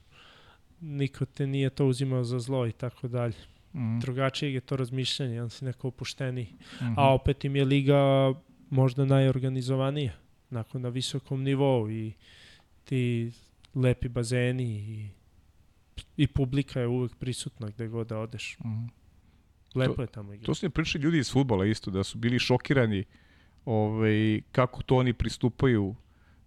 niko 0.82 1.26
te 1.26 1.48
nije 1.48 1.70
to 1.70 1.86
uzimao 1.88 2.24
za 2.24 2.40
zlo 2.40 2.68
i 2.68 2.72
tako 2.72 3.08
dalje. 3.08 3.36
Mm. 3.74 4.00
Drugačije 4.00 4.54
je 4.54 4.62
to 4.62 4.76
razmišljanje, 4.76 5.42
on 5.42 5.50
si 5.50 5.66
neko 5.66 5.88
opušteniji. 5.88 6.48
Mm 6.52 6.86
Mhm. 6.86 6.94
-hmm. 6.94 6.94
A 6.98 7.14
opet 7.14 7.46
im 7.46 7.56
je 7.56 7.66
liga 7.66 8.34
možda 8.70 9.06
najorganizovanija, 9.06 10.23
nakon 10.54 10.82
na 10.82 10.90
visokom 10.90 11.44
nivou 11.44 11.92
i 11.92 12.14
ti 12.84 13.32
lepi 13.76 14.08
bazeni 14.08 14.64
i, 14.66 15.10
i 16.18 16.28
publika 16.28 16.80
je 16.80 16.88
uvek 16.88 17.16
prisutna 17.16 17.68
gde 17.70 17.88
god 17.88 18.08
da 18.08 18.18
odeš. 18.20 18.58
Mhm. 18.60 18.86
Lepo 19.76 19.94
To- 19.94 20.02
je 20.02 20.08
tamo 20.08 20.34
igrati. 20.34 20.46
To 20.46 20.56
su 20.56 20.66
mi 20.66 20.70
pričali 20.70 21.04
ljudi 21.04 21.18
iz 21.18 21.32
futbala 21.32 21.66
isto, 21.66 21.92
da 21.92 22.04
su 22.04 22.18
bili 22.18 22.40
šokirani 22.40 23.04
ovaj, 23.66 24.42
kako 24.52 24.84
to 24.84 24.96
oni 24.96 25.14
pristupaju. 25.14 25.96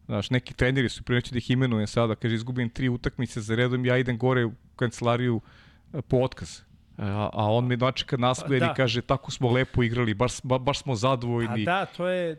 Znaš, 0.06 0.30
neki 0.30 0.54
treneri 0.54 0.88
su 0.88 1.02
prineći 1.02 1.32
da 1.32 1.38
ih 1.38 1.50
imenujem 1.50 1.86
sada, 1.86 2.14
kaže 2.14 2.34
izgubim 2.34 2.70
tri 2.70 2.88
utakmice 2.88 3.40
za 3.40 3.54
redom, 3.54 3.84
ja 3.86 3.98
idem 3.98 4.18
gore 4.18 4.44
u 4.44 4.52
kancelariju 4.76 5.40
e, 5.92 6.02
po 6.02 6.16
otkaz. 6.16 6.60
A, 6.96 7.30
a 7.32 7.52
on 7.52 7.66
me 7.66 7.76
dočeka 7.76 8.16
nasled 8.16 8.60
Pa, 8.60 8.66
da. 8.66 8.72
i 8.72 8.76
kaže 8.76 9.02
tako 9.02 9.30
smo 9.30 9.50
lepo 9.50 9.82
igrali, 9.82 10.14
baš, 10.14 10.32
ba, 10.42 10.58
baš 10.58 10.82
smo 10.82 10.92
A 10.92 10.96
zadovoljni. 10.96 11.64
da, 11.64 11.86
to 11.86 12.08
je... 12.08 12.36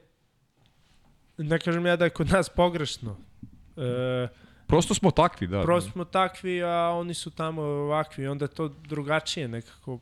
Ne 1.38 1.60
kažem 1.60 1.86
ja 1.86 1.96
da 1.96 2.06
je 2.06 2.10
kod 2.10 2.30
nas 2.30 2.50
pogrešno. 2.50 3.18
E, 3.78 4.28
Prosto 4.68 4.94
smo 4.94 5.12
takvi, 5.12 5.48
da. 5.48 5.62
prosto 5.62 5.92
smo 5.92 6.06
takvi, 6.06 6.64
a 6.64 6.72
oni 6.92 7.14
su 7.14 7.30
tamo 7.32 7.62
ovakvi. 7.62 8.28
Onda 8.28 8.46
je 8.46 8.50
to 8.50 8.68
drugačije 8.68 9.48
nekako. 9.48 10.00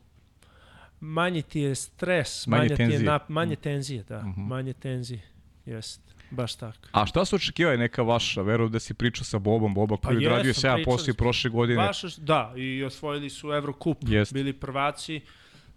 Manji 1.00 1.42
ti 1.42 1.60
je 1.60 1.74
stres, 1.74 2.46
Manje 2.46 2.58
manje, 2.58 2.68
ti 2.68 2.82
je 2.82 2.88
tenzije. 2.88 3.02
nap, 3.02 3.28
manje 3.28 3.56
tenzije, 3.56 4.02
da. 4.02 4.18
Mhm. 4.20 4.40
Manje 4.40 4.72
tenzije, 4.72 5.22
jest. 5.66 6.00
Baš 6.30 6.54
tako. 6.54 6.78
A 6.92 7.06
šta 7.06 7.24
su 7.24 7.36
očekivali 7.36 7.78
neka 7.78 8.02
vaša? 8.02 8.42
Verujem 8.42 8.72
da 8.72 8.80
si 8.80 8.94
pričao 8.94 9.24
sa 9.24 9.38
Bobom, 9.38 9.74
Boba 9.74 9.96
koji 9.96 10.16
je 10.16 10.20
jesam, 10.20 10.34
gradio 10.34 10.50
7 10.50 10.54
pričali 10.54 10.84
poslije 10.84 11.14
smo. 11.14 11.18
prošle 11.18 11.50
godine. 11.50 11.76
Baš, 11.78 12.16
da, 12.16 12.52
i 12.56 12.84
osvojili 12.84 13.30
su 13.30 13.52
Evrokup, 13.52 13.98
Jest. 14.02 14.32
bili 14.32 14.52
prvaci. 14.52 15.20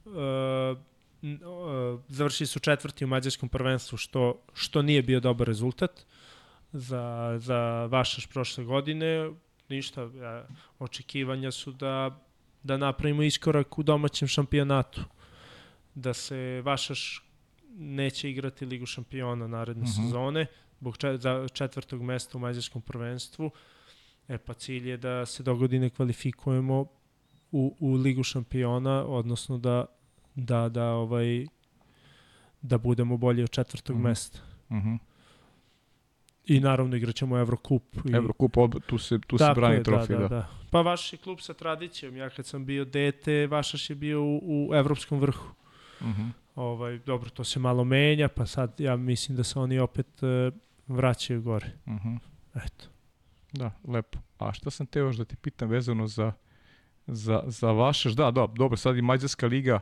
Uh, 0.05 0.13
završili 2.07 2.47
su 2.47 2.59
četvrti 2.59 3.05
u 3.05 3.07
mađarskom 3.07 3.49
prvenstvu, 3.49 3.97
što, 3.97 4.41
što 4.53 4.81
nije 4.81 5.01
bio 5.01 5.19
dobar 5.19 5.47
rezultat 5.47 6.05
za, 6.71 7.35
za 7.41 7.85
Vašaš 7.85 8.27
prošle 8.27 8.63
godine. 8.63 9.31
Ništa, 9.69 10.05
uh, 10.05 10.11
očekivanja 10.79 11.51
su 11.51 11.71
da, 11.71 12.23
da 12.63 12.77
napravimo 12.77 13.23
iskorak 13.23 13.77
u 13.77 13.83
domaćem 13.83 14.27
šampionatu. 14.27 15.01
Da 15.95 16.13
se 16.13 16.61
Vašaš 16.65 17.25
neće 17.77 18.29
igrati 18.29 18.65
Ligu 18.65 18.85
šampiona 18.85 19.47
naredne 19.47 19.83
Mhm. 19.83 19.91
sezone, 19.91 20.45
zbog 20.79 20.97
četvrtog 21.53 22.01
mesta 22.01 22.37
u 22.37 22.41
mađarskom 22.41 22.81
prvenstvu. 22.81 23.51
E 24.27 24.37
pa 24.37 24.53
cilj 24.53 24.89
je 24.89 24.97
da 24.97 25.25
se 25.25 25.43
do 25.43 25.55
godine 25.55 25.89
kvalifikujemo 25.89 26.85
u, 27.51 27.75
u 27.79 27.93
Ligu 27.93 28.23
šampiona, 28.23 29.05
odnosno 29.05 29.57
da, 29.57 29.85
da, 30.35 30.69
da, 30.69 30.85
ovaj, 30.85 31.45
da 32.61 32.77
budemo 32.77 33.17
bolji 33.17 33.43
od 33.43 33.49
četvrtog 33.49 33.95
Mhm. 33.95 34.03
mesta. 34.03 34.39
Mhm. 34.71 34.95
I 36.45 36.59
naravno 36.59 36.95
igraćemo 36.95 37.37
Evrokup. 37.37 37.83
I, 38.05 38.11
Evrokup, 38.15 38.57
ob, 38.57 38.75
tu 38.87 38.97
se, 38.97 39.19
tu 39.27 39.37
se 39.37 39.43
Tako 39.43 39.59
brani 39.59 39.75
je, 39.75 39.83
trofej, 39.83 40.15
da. 40.15 40.21
da, 40.21 40.27
da. 40.27 40.47
Pa 40.71 40.81
vaš 40.81 41.13
je 41.13 41.17
klub 41.17 41.39
sa 41.41 41.53
tradicijom. 41.53 42.17
Ja 42.17 42.29
kad 42.29 42.45
sam 42.45 42.65
bio 42.65 42.85
dete, 42.85 43.47
Vašaš 43.47 43.89
je 43.89 43.95
bio 43.95 44.23
u, 44.23 44.39
u 44.41 44.75
evropskom 44.75 45.19
vrhu. 45.19 45.53
Mhm. 46.01 46.27
Ovaj, 46.55 46.97
dobro, 46.97 47.29
to 47.29 47.43
se 47.43 47.59
malo 47.59 47.83
menja, 47.83 48.27
pa 48.27 48.45
sad 48.45 48.79
ja 48.79 48.95
mislim 48.95 49.37
da 49.37 49.43
se 49.43 49.59
oni 49.59 49.79
opet 49.79 50.07
uh, 50.23 50.53
vraćaju 50.87 51.41
gore. 51.41 51.71
Mhm. 51.87 52.15
Eto. 52.55 52.85
Da, 53.51 53.71
lepo. 53.87 54.19
A 54.37 54.53
šta 54.53 54.69
sam 54.69 54.85
teo 54.85 55.05
još 55.05 55.15
da 55.15 55.25
ti 55.25 55.35
pitam 55.35 55.69
vezano 55.69 56.07
za, 56.07 56.33
za, 57.07 57.43
za 57.45 57.71
vaše, 57.71 58.09
da, 58.09 58.31
da, 58.31 58.47
dobro, 58.47 58.77
sad 58.77 58.97
i 58.97 59.01
Mađarska 59.01 59.47
liga, 59.47 59.79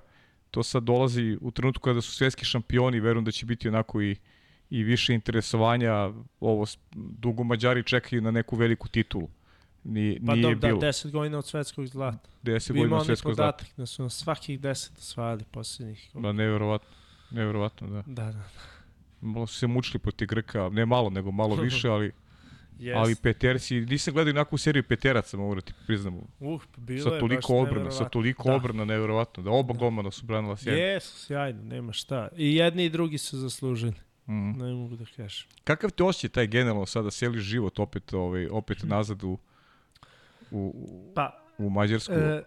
to 0.52 0.64
sad 0.64 0.84
dolazi 0.84 1.38
u 1.42 1.52
trenutku 1.52 1.82
kada 1.82 2.02
su 2.02 2.12
svetski 2.12 2.46
šampioni, 2.46 3.00
verujem 3.00 3.26
da 3.26 3.32
će 3.32 3.46
biti 3.46 3.68
onako 3.68 4.02
i, 4.02 4.16
i 4.70 4.84
više 4.84 5.14
interesovanja, 5.14 6.12
ovo, 6.40 6.66
dugo 6.96 7.44
Mađari 7.44 7.84
čekaju 7.84 8.22
na 8.22 8.32
neku 8.32 8.56
veliku 8.56 8.88
titulu. 8.88 9.30
Ni, 9.84 10.20
Pa 10.26 10.34
nije 10.34 10.42
dobro, 10.44 10.60
da, 10.60 10.68
bilo. 10.68 10.80
10 10.82 11.12
godina 11.12 11.38
od 11.38 11.46
svetskog 11.46 11.88
zlata. 11.88 12.30
10 12.44 12.72
Vi 12.74 12.80
godina 12.80 12.96
onaj 12.96 13.06
svetskog 13.06 13.36
zlata. 13.36 13.58
podatak 13.58 13.78
da 13.78 13.86
su 13.86 14.04
nas 14.04 14.16
svakih 14.16 14.60
10 14.60 14.98
osvajali 14.98 15.44
posljednjih. 15.52 16.10
Da, 16.14 16.32
nevjerovatno. 16.32 16.90
Nevjerovatno, 17.32 17.88
da. 17.88 18.04
Da, 18.06 18.32
da. 18.32 18.44
Malo 19.22 19.48
su 19.48 19.56
se 19.56 19.68
mučili 19.68 20.00
protiv 20.00 20.28
Grka, 20.28 20.70
ne 20.70 20.86
malo, 20.86 21.10
nego 21.10 21.32
malo 21.32 21.56
više, 21.64 21.90
ali, 21.90 22.12
Yes. 22.80 22.94
ali 22.96 23.16
peterci, 23.16 23.76
nisam 23.82 24.14
gledao 24.14 24.32
onakvu 24.32 24.58
seriju 24.58 24.84
peteraca, 24.84 25.38
mogu 25.38 25.56
da 25.56 25.62
ti 25.62 25.74
priznam. 25.88 26.18
Uh, 26.40 26.62
bilo 26.78 27.04
sa 27.04 27.16
je 27.16 27.20
toliko 27.20 27.54
baš 27.54 27.62
odbrana, 27.62 27.92
sa 27.92 28.10
toliko 28.10 28.44
Da. 28.44 28.56
odbrana, 28.56 28.86
nevjerovatno. 28.86 29.44
Da 29.44 29.52
oba 29.52 29.74
golmana 29.74 30.12
su 30.12 30.26
branila 30.26 30.58
sjajno. 30.58 30.82
Jesu, 30.82 31.18
sjajno, 31.18 31.64
nema 31.64 31.94
šta. 31.94 32.28
I 32.36 32.56
jedni 32.56 32.86
i 32.86 32.90
drugi 32.90 33.18
su 33.18 33.38
zaslužili. 33.38 33.94
Mhm. 34.28 34.52
Ne 34.58 34.74
mogu 34.74 34.96
da 34.96 35.06
kažem. 35.08 35.48
Kakav 35.64 35.90
ti 35.90 36.04
osjećaj 36.04 36.30
taj 36.30 36.48
generalno 36.48 36.86
sada 36.86 37.12
seliš 37.12 37.44
život 37.44 37.80
opet 37.80 38.14
ovaj 38.14 38.48
opet 38.48 38.82
Hm. 38.82 38.88
nazad 38.88 39.24
u 39.24 39.38
u, 40.52 40.58
u, 40.76 41.12
Pa, 41.16 41.44
u 41.58 41.70
Mađarsku? 41.70 42.14
e, 42.14 42.44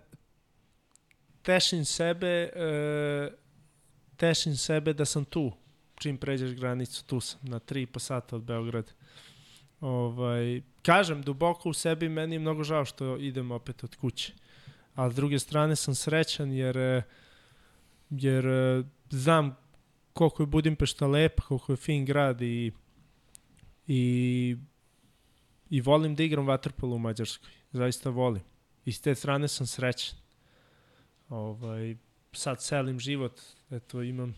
tešim 1.43 1.85
sebe, 1.85 2.27
e, 2.57 3.31
tešim 4.17 4.57
sebe 4.57 4.93
da 4.93 5.05
sam 5.05 5.25
tu. 5.25 5.53
Čim 5.95 6.17
pređeš 6.17 6.51
granicu, 6.53 7.05
tu 7.07 7.21
sam, 7.21 7.41
na 7.43 7.59
3,5 7.59 7.99
sata 7.99 8.37
od 8.37 8.43
Beograda. 8.43 8.93
Ovaj, 9.81 10.63
kažem, 10.83 11.23
duboko 11.23 11.71
u 11.71 11.73
sebi 11.73 12.09
meni 12.09 12.35
je 12.35 12.39
mnogo 12.39 12.65
žao 12.65 12.85
što 12.85 13.17
idem 13.17 13.51
opet 13.51 13.85
od 13.85 13.97
kuće. 13.97 14.33
A 14.95 15.11
s 15.11 15.15
druge 15.15 15.39
strane 15.39 15.77
sam 15.77 15.95
srećan 15.95 16.53
jer, 16.53 16.77
e, 16.79 17.03
jer 18.11 18.47
e, 18.47 18.83
znam 19.11 19.57
koliko 20.13 20.43
je 20.43 20.47
Budimpešta 20.47 21.07
lepa, 21.07 21.43
koliko 21.43 21.73
je 21.73 21.77
fin 21.77 22.05
grad 22.05 22.43
i, 22.43 22.73
i, 23.87 24.57
i 25.71 25.81
volim 25.81 26.15
da 26.15 26.23
igram 26.23 26.47
vaterpolo 26.47 26.97
u 26.97 26.99
Mađarskoj. 26.99 27.51
Zaista 27.73 28.11
volim. 28.11 28.43
I 28.85 28.93
s 28.93 29.01
te 29.01 29.15
strane 29.15 29.49
sam 29.49 29.67
srećan. 29.67 30.19
Ovaj, 31.29 31.97
sad 32.33 32.63
selim 32.63 33.01
život, 33.01 33.41
eto 33.71 34.03
imam 34.03 34.35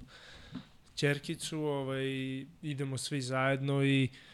čerkicu, 0.95 1.59
ovaj, 1.59 2.07
idemo 2.62 2.99
svi 2.99 3.20
zajedno 3.20 3.84
i 3.84 4.09
uh, 4.12 4.32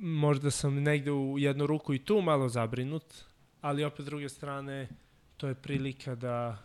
možda 0.00 0.50
sam 0.50 0.82
negde 0.82 1.12
u 1.12 1.38
jednu 1.38 1.66
ruku 1.66 1.94
i 1.94 2.04
tu 2.04 2.20
malo 2.20 2.48
zabrinut, 2.48 3.14
ali 3.60 3.84
opet 3.84 4.02
s 4.02 4.06
druge 4.06 4.28
strane 4.28 4.88
to 5.36 5.48
je 5.48 5.54
prilika 5.54 6.14
da 6.14 6.58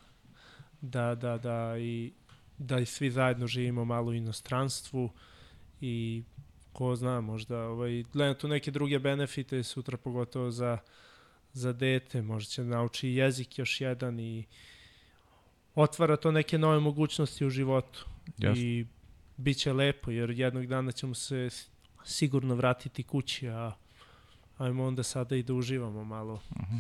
da, 0.82 1.16
da, 1.16 1.38
da 1.38 1.78
i 1.80 2.12
da 2.58 2.80
i 2.80 2.86
svi 2.86 3.12
zajedno 3.12 3.48
živimo 3.48 3.86
malo 3.86 4.10
u 4.10 4.14
inostranstvu 4.14 5.10
i 5.82 6.24
ko 6.74 6.96
zna, 6.96 7.22
možda 7.22 7.64
ovaj, 7.64 8.04
gledam 8.14 8.36
tu 8.36 8.48
neke 8.48 8.72
druge 8.72 9.00
benefite 9.00 9.64
sutra 9.64 9.98
pogotovo 9.98 10.52
za, 10.52 10.78
za 11.54 11.74
dete, 11.74 12.22
možda 12.22 12.50
će 12.50 12.64
nauči 12.64 13.10
jezik 13.10 13.60
još 13.60 13.82
jedan 13.82 14.20
i 14.20 14.46
otvara 15.76 16.18
to 16.18 16.32
neke 16.32 16.58
nove 16.58 16.80
mogućnosti 16.80 17.46
u 17.46 17.50
životu. 17.50 18.06
Jasno. 18.38 18.64
I 18.64 18.86
bit 19.38 19.58
će 19.58 19.74
lepo, 19.74 20.12
jer 20.12 20.30
jednog 20.30 20.68
dana 20.68 20.92
ćemo 20.92 21.14
se 21.14 21.50
sigurno 22.10 22.56
vratiti 22.56 23.04
kući, 23.04 23.50
a 23.50 23.72
ajmo 24.58 24.86
onda 24.86 25.04
sada 25.04 25.36
i 25.36 25.44
da 25.44 25.54
uživamo 25.54 26.04
malo 26.04 26.42
Mhm. 26.56 26.78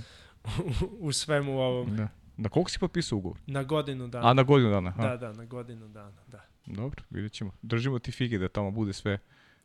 u, 0.60 0.72
u 1.08 1.12
svemu 1.12 1.60
ovom. 1.60 1.96
Da. 1.96 2.08
Na 2.38 2.50
koliko 2.50 2.72
si 2.72 2.80
potpisao 2.80 3.18
ugovor? 3.18 3.38
Na 3.48 3.64
godinu 3.64 4.08
dana. 4.08 4.30
A 4.30 4.34
na 4.34 4.44
godinu 4.44 4.70
dana. 4.70 4.92
Da, 4.92 5.08
Da. 5.08 5.18
da, 5.18 5.34
na 5.34 5.46
godinu 5.46 5.88
dana, 5.88 6.22
da. 6.28 6.42
Dobro, 6.66 7.04
vidjet 7.10 7.32
ćemo. 7.32 7.52
Držimo 7.62 8.00
ti 8.00 8.12
fige 8.12 8.38
da 8.38 8.48
tamo 8.50 8.72
bude 8.72 8.94
sve 8.94 9.20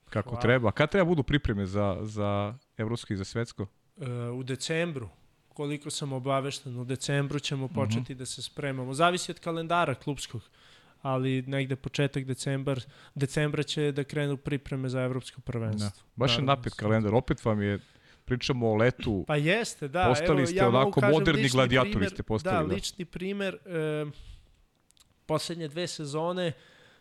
kako 0.04 0.28
Hvala. 0.28 0.40
treba. 0.42 0.72
Kad 0.72 0.90
treba 0.90 1.04
budu 1.04 1.22
pripreme 1.22 1.66
za, 1.66 1.98
za 2.02 2.54
evropsko 2.76 3.12
i 3.12 3.16
za 3.16 3.24
svetsko? 3.24 3.66
E, 3.98 4.10
u 4.30 4.42
decembru, 4.42 5.08
koliko 5.48 5.90
sam 5.90 6.12
obavešten, 6.12 6.76
u 6.76 6.84
decembru 6.84 7.38
ćemo 7.38 7.68
početi 7.68 8.14
da 8.14 8.26
se 8.26 8.42
spremamo. 8.42 8.94
Zavisi 8.94 9.30
od 9.30 9.40
kalendara 9.40 9.94
klubskog, 9.94 10.42
ali 11.04 11.42
negde 11.42 11.76
početak 11.76 12.24
decembar, 12.24 12.80
decembra 13.14 13.62
će 13.62 13.92
da 13.92 14.04
krenu 14.04 14.36
pripreme 14.36 14.88
za 14.88 15.02
evropsko 15.02 15.40
Da. 15.40 15.44
prvenstvo. 15.52 16.02
Baš 16.16 16.38
je 16.38 16.42
napet 16.42 16.74
kalendar. 16.74 17.14
Opet 17.14 17.44
vam 17.44 17.62
je, 17.62 17.78
pričamo 18.24 18.70
o 18.70 18.74
letu, 18.76 19.24
Pa 19.26 19.36
jeste, 19.36 19.88
da. 19.88 20.06
Postali 20.08 20.38
evo, 20.38 20.46
ste 20.46 20.56
ja 20.56 20.68
onako 20.68 21.00
kažem 21.00 21.14
moderni 21.18 21.48
gladijatori 21.48 21.92
primer, 21.92 22.10
ste 22.10 22.22
postali, 22.22 22.56
Da, 22.56 22.68
da. 22.68 22.74
lični 22.74 23.04
primer. 23.04 23.54
E, 23.66 24.06
poslednje 25.26 25.68
dve 25.68 25.86
sezone 25.86 26.52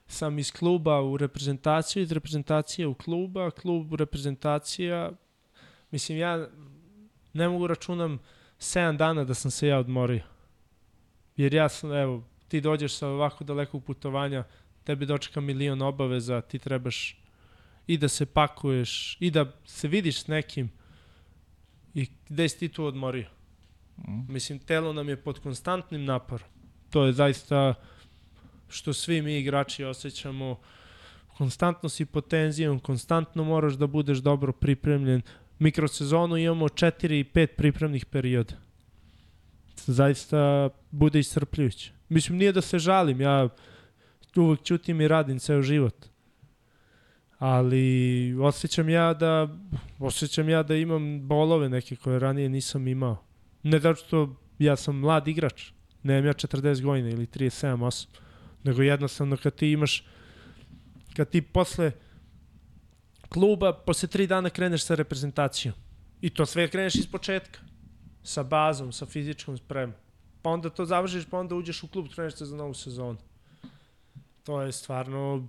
sam 0.07 0.39
iz 0.39 0.51
kluba 0.51 1.01
u 1.01 1.17
reprezentaciju, 1.17 2.03
iz 2.03 2.11
reprezentacije 2.11 2.88
u 2.88 2.93
kluba, 2.93 3.51
klub 3.51 3.93
reprezentacija. 3.93 5.11
Mislim, 5.91 6.17
ja 6.17 6.47
ne 7.34 7.49
mogu 7.49 7.67
računam 7.67 8.19
7 8.59 8.97
dana 8.97 9.23
da 9.23 9.34
sam 9.34 9.51
se 9.51 9.67
ja 9.67 9.80
odmorio. 9.80 10.23
Jer 11.38 11.53
ja 11.53 11.69
sam, 11.69 11.93
evo, 11.93 12.23
ti 12.53 12.61
dođeš 12.61 12.93
sa 12.93 13.07
ovako 13.07 13.43
dalekog 13.43 13.84
putovanja, 13.84 14.43
tebi 14.84 15.05
dočeka 15.05 15.41
milion 15.41 15.81
obaveza, 15.81 16.41
ti 16.41 16.59
trebaš 16.59 17.17
i 17.88 17.97
da 17.97 18.07
se 18.07 18.25
pakuješ, 18.25 19.17
i 19.19 19.31
da 19.31 19.45
se 19.65 19.88
vidiš 19.88 20.19
s 20.21 20.27
nekim, 20.27 20.69
i 21.93 22.05
gde 22.30 22.49
si 22.49 22.59
ti 22.59 22.69
tu 22.69 22.85
odmorio? 22.85 23.25
Mhm. 23.99 24.34
Mislim, 24.34 24.59
telo 24.59 24.93
nam 24.93 25.09
je 25.09 25.15
pod 25.15 25.39
konstantnim 25.39 26.05
naporom. 26.05 26.47
to 26.89 27.05
je 27.05 27.13
zaista 27.13 27.73
što 28.69 28.93
svi 28.93 29.21
mi 29.21 29.39
igrači 29.39 29.84
osjećamo. 29.84 30.59
Konstantno 31.38 31.89
si 31.89 32.05
pod 32.05 32.27
tenzijom, 32.27 32.80
konstantno 32.80 33.43
moraš 33.43 33.73
da 33.73 33.88
budeš 33.88 34.17
dobro 34.17 34.51
pripremljen. 34.51 35.21
Mikrosezonu 35.59 36.38
imamo 36.38 36.67
4 36.67 37.19
i 37.19 37.23
5 37.23 37.47
pripremnih 37.57 38.05
perioda. 38.05 38.53
Zaista 39.85 40.69
bude 40.91 41.19
iscrpljujuće. 41.19 42.02
Mislim, 42.14 42.38
nije 42.38 42.52
da 42.52 42.61
se 42.61 42.80
žalim, 42.80 43.22
ja 43.22 43.49
uvek 44.35 44.64
ćutim 44.64 45.02
i 45.02 45.07
radim 45.07 45.40
ceo 45.40 45.61
život. 45.61 46.06
Ali 47.40 48.35
osjećam 48.41 48.90
ja 48.90 49.14
da 49.14 49.48
osjećam 49.99 50.49
ja 50.49 50.64
da 50.64 50.76
imam 50.76 51.27
bolove 51.27 51.69
neke 51.69 51.95
koje 51.95 52.19
ranije 52.19 52.49
nisam 52.49 52.88
imao. 52.88 53.23
Ne 53.64 53.80
zato 53.80 54.02
što 54.06 54.35
ja 54.60 54.76
sam 54.76 54.99
mlad 54.99 55.27
igrač, 55.27 55.72
nemam 56.03 56.26
ja 56.26 56.34
40 56.34 56.81
godina 56.81 57.10
ili 57.10 57.27
37, 57.27 57.77
8, 57.77 58.07
nego 58.64 58.81
jednostavno 58.81 59.38
kad 59.38 59.56
ti 59.56 59.72
imaš, 59.72 60.06
kad 61.15 61.30
ti 61.30 61.41
posle 61.41 61.91
kluba, 63.30 63.73
posle 63.73 64.10
tri 64.10 64.27
dana 64.27 64.49
kreneš 64.49 64.85
sa 64.85 64.95
reprezentacijom. 64.95 65.76
I 66.22 66.30
to 66.30 66.45
sve 66.45 66.68
kreneš 66.68 66.95
iz 66.95 67.07
početka. 67.07 67.60
Sa 68.23 68.44
bazom, 68.44 68.91
sa 68.91 69.06
fizičkom 69.06 69.57
spremom. 69.57 70.02
Pa 70.43 70.49
onda 70.49 70.69
to 70.69 70.85
završiš, 70.85 71.25
pa 71.25 71.39
onda 71.39 71.55
uđeš 71.55 71.83
u 71.83 71.87
klub, 71.87 72.07
kreneš 72.15 72.35
se 72.35 72.45
za 72.45 72.55
novu 72.55 72.73
sezonu. 72.73 73.17
To 74.43 74.61
je 74.61 74.71
stvarno 74.71 75.47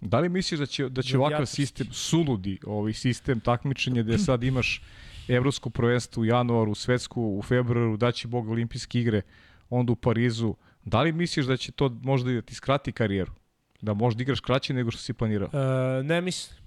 Da 0.00 0.20
li 0.20 0.28
misliš 0.28 0.60
da 0.60 0.66
će, 0.66 0.88
da 0.88 1.02
će 1.02 1.18
ovakav 1.18 1.46
sistem, 1.46 1.86
suludi 1.92 2.58
ovaj 2.66 2.92
sistem 2.92 3.40
takmičenja 3.40 4.02
gde 4.02 4.18
sad 4.18 4.42
imaš 4.42 4.82
evropsko 5.28 5.70
prvenstvo 5.70 6.20
u 6.20 6.24
januaru, 6.24 6.74
svetsku 6.74 7.22
u 7.22 7.42
februaru, 7.42 7.96
da 7.96 8.12
će 8.12 8.28
Bog 8.28 8.48
olimpijske 8.48 9.00
igre, 9.00 9.22
onda 9.70 9.92
u 9.92 9.96
Parizu, 9.96 10.54
da 10.84 11.02
li 11.02 11.12
misliš 11.12 11.46
da 11.46 11.56
će 11.56 11.72
to 11.72 11.88
možda 12.02 12.32
da 12.32 12.42
ti 12.42 12.54
skrati 12.54 12.92
karijeru? 12.92 13.32
Da 13.80 13.94
možda 13.94 14.22
igraš 14.22 14.40
kraće 14.40 14.74
nego 14.74 14.90
što 14.90 15.00
si 15.00 15.12
planirao? 15.12 15.48
E, 15.52 16.02
ne 16.02 16.20
mislim. 16.20 16.58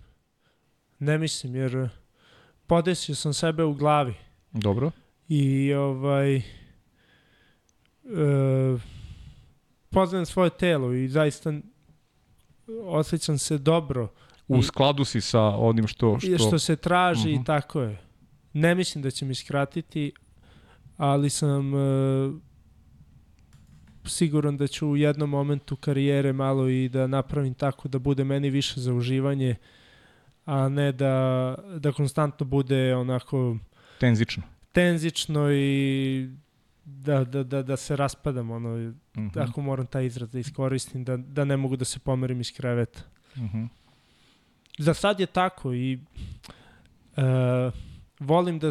Ne 0.99 1.17
mislim, 1.17 1.55
jer 1.55 1.89
podesio 2.67 3.15
sam 3.15 3.33
sebe 3.33 3.63
u 3.63 3.73
glavi. 3.73 4.13
Dobro. 4.51 4.91
I 5.29 5.73
ovaj... 5.73 6.41
E, 8.05 8.79
poznajem 9.89 10.25
svoje 10.25 10.49
telo 10.49 10.93
i 10.93 11.07
zaista 11.07 11.53
osjećam 12.83 13.37
se 13.37 13.57
dobro. 13.57 14.07
U 14.47 14.61
skladu 14.61 15.05
si 15.05 15.21
sa 15.21 15.41
onim 15.41 15.87
što... 15.87 16.19
Što, 16.19 16.37
što 16.37 16.59
se 16.59 16.75
traži 16.75 17.19
uh 17.19 17.25
-huh. 17.25 17.31
i 17.31 17.35
mhm. 17.35 17.43
tako 17.43 17.81
je. 17.81 17.97
Ne 18.53 18.75
mislim 18.75 19.01
da 19.01 19.11
će 19.11 19.25
mi 19.25 19.35
skratiti, 19.35 20.13
ali 20.97 21.29
sam 21.29 21.73
uh, 21.73 22.33
siguran 24.05 24.57
da 24.57 24.67
ću 24.67 24.87
u 24.87 24.97
jednom 24.97 25.29
momentu 25.29 25.75
karijere 25.75 26.33
malo 26.33 26.69
i 26.69 26.89
da 26.89 27.07
napravim 27.07 27.53
tako 27.53 27.87
da 27.87 27.99
bude 27.99 28.23
meni 28.23 28.49
više 28.49 28.79
za 28.79 28.93
uživanje, 28.93 29.55
a 30.45 30.69
ne 30.69 30.91
da, 30.91 31.55
da 31.77 31.91
konstantno 31.91 32.45
bude 32.45 32.95
onako... 32.95 33.57
Tenzično. 33.99 34.43
Tenzično 34.71 35.51
i 35.51 36.29
da, 36.85 37.23
da, 37.23 37.43
da, 37.43 37.63
da 37.63 37.77
se 37.77 37.95
raspadam, 37.95 38.51
ono, 38.51 38.69
uh 38.69 38.93
mhm. 39.17 39.27
-huh. 39.27 39.49
ako 39.49 39.61
moram 39.61 39.85
taj 39.85 40.05
izraz 40.05 40.31
da 40.31 40.39
iskoristim, 40.39 41.03
da, 41.03 41.17
da 41.17 41.45
ne 41.45 41.57
mogu 41.57 41.75
da 41.75 41.85
se 41.85 41.99
pomerim 41.99 42.41
iz 42.41 42.53
kreveta. 42.53 42.99
Uh 43.35 43.41
mhm. 43.41 43.57
-huh. 43.57 43.67
Za 44.77 44.93
sad 44.93 45.19
je 45.19 45.25
tako 45.25 45.73
i 45.73 45.99
uh, 47.17 47.73
volim 48.19 48.59
da, 48.59 48.69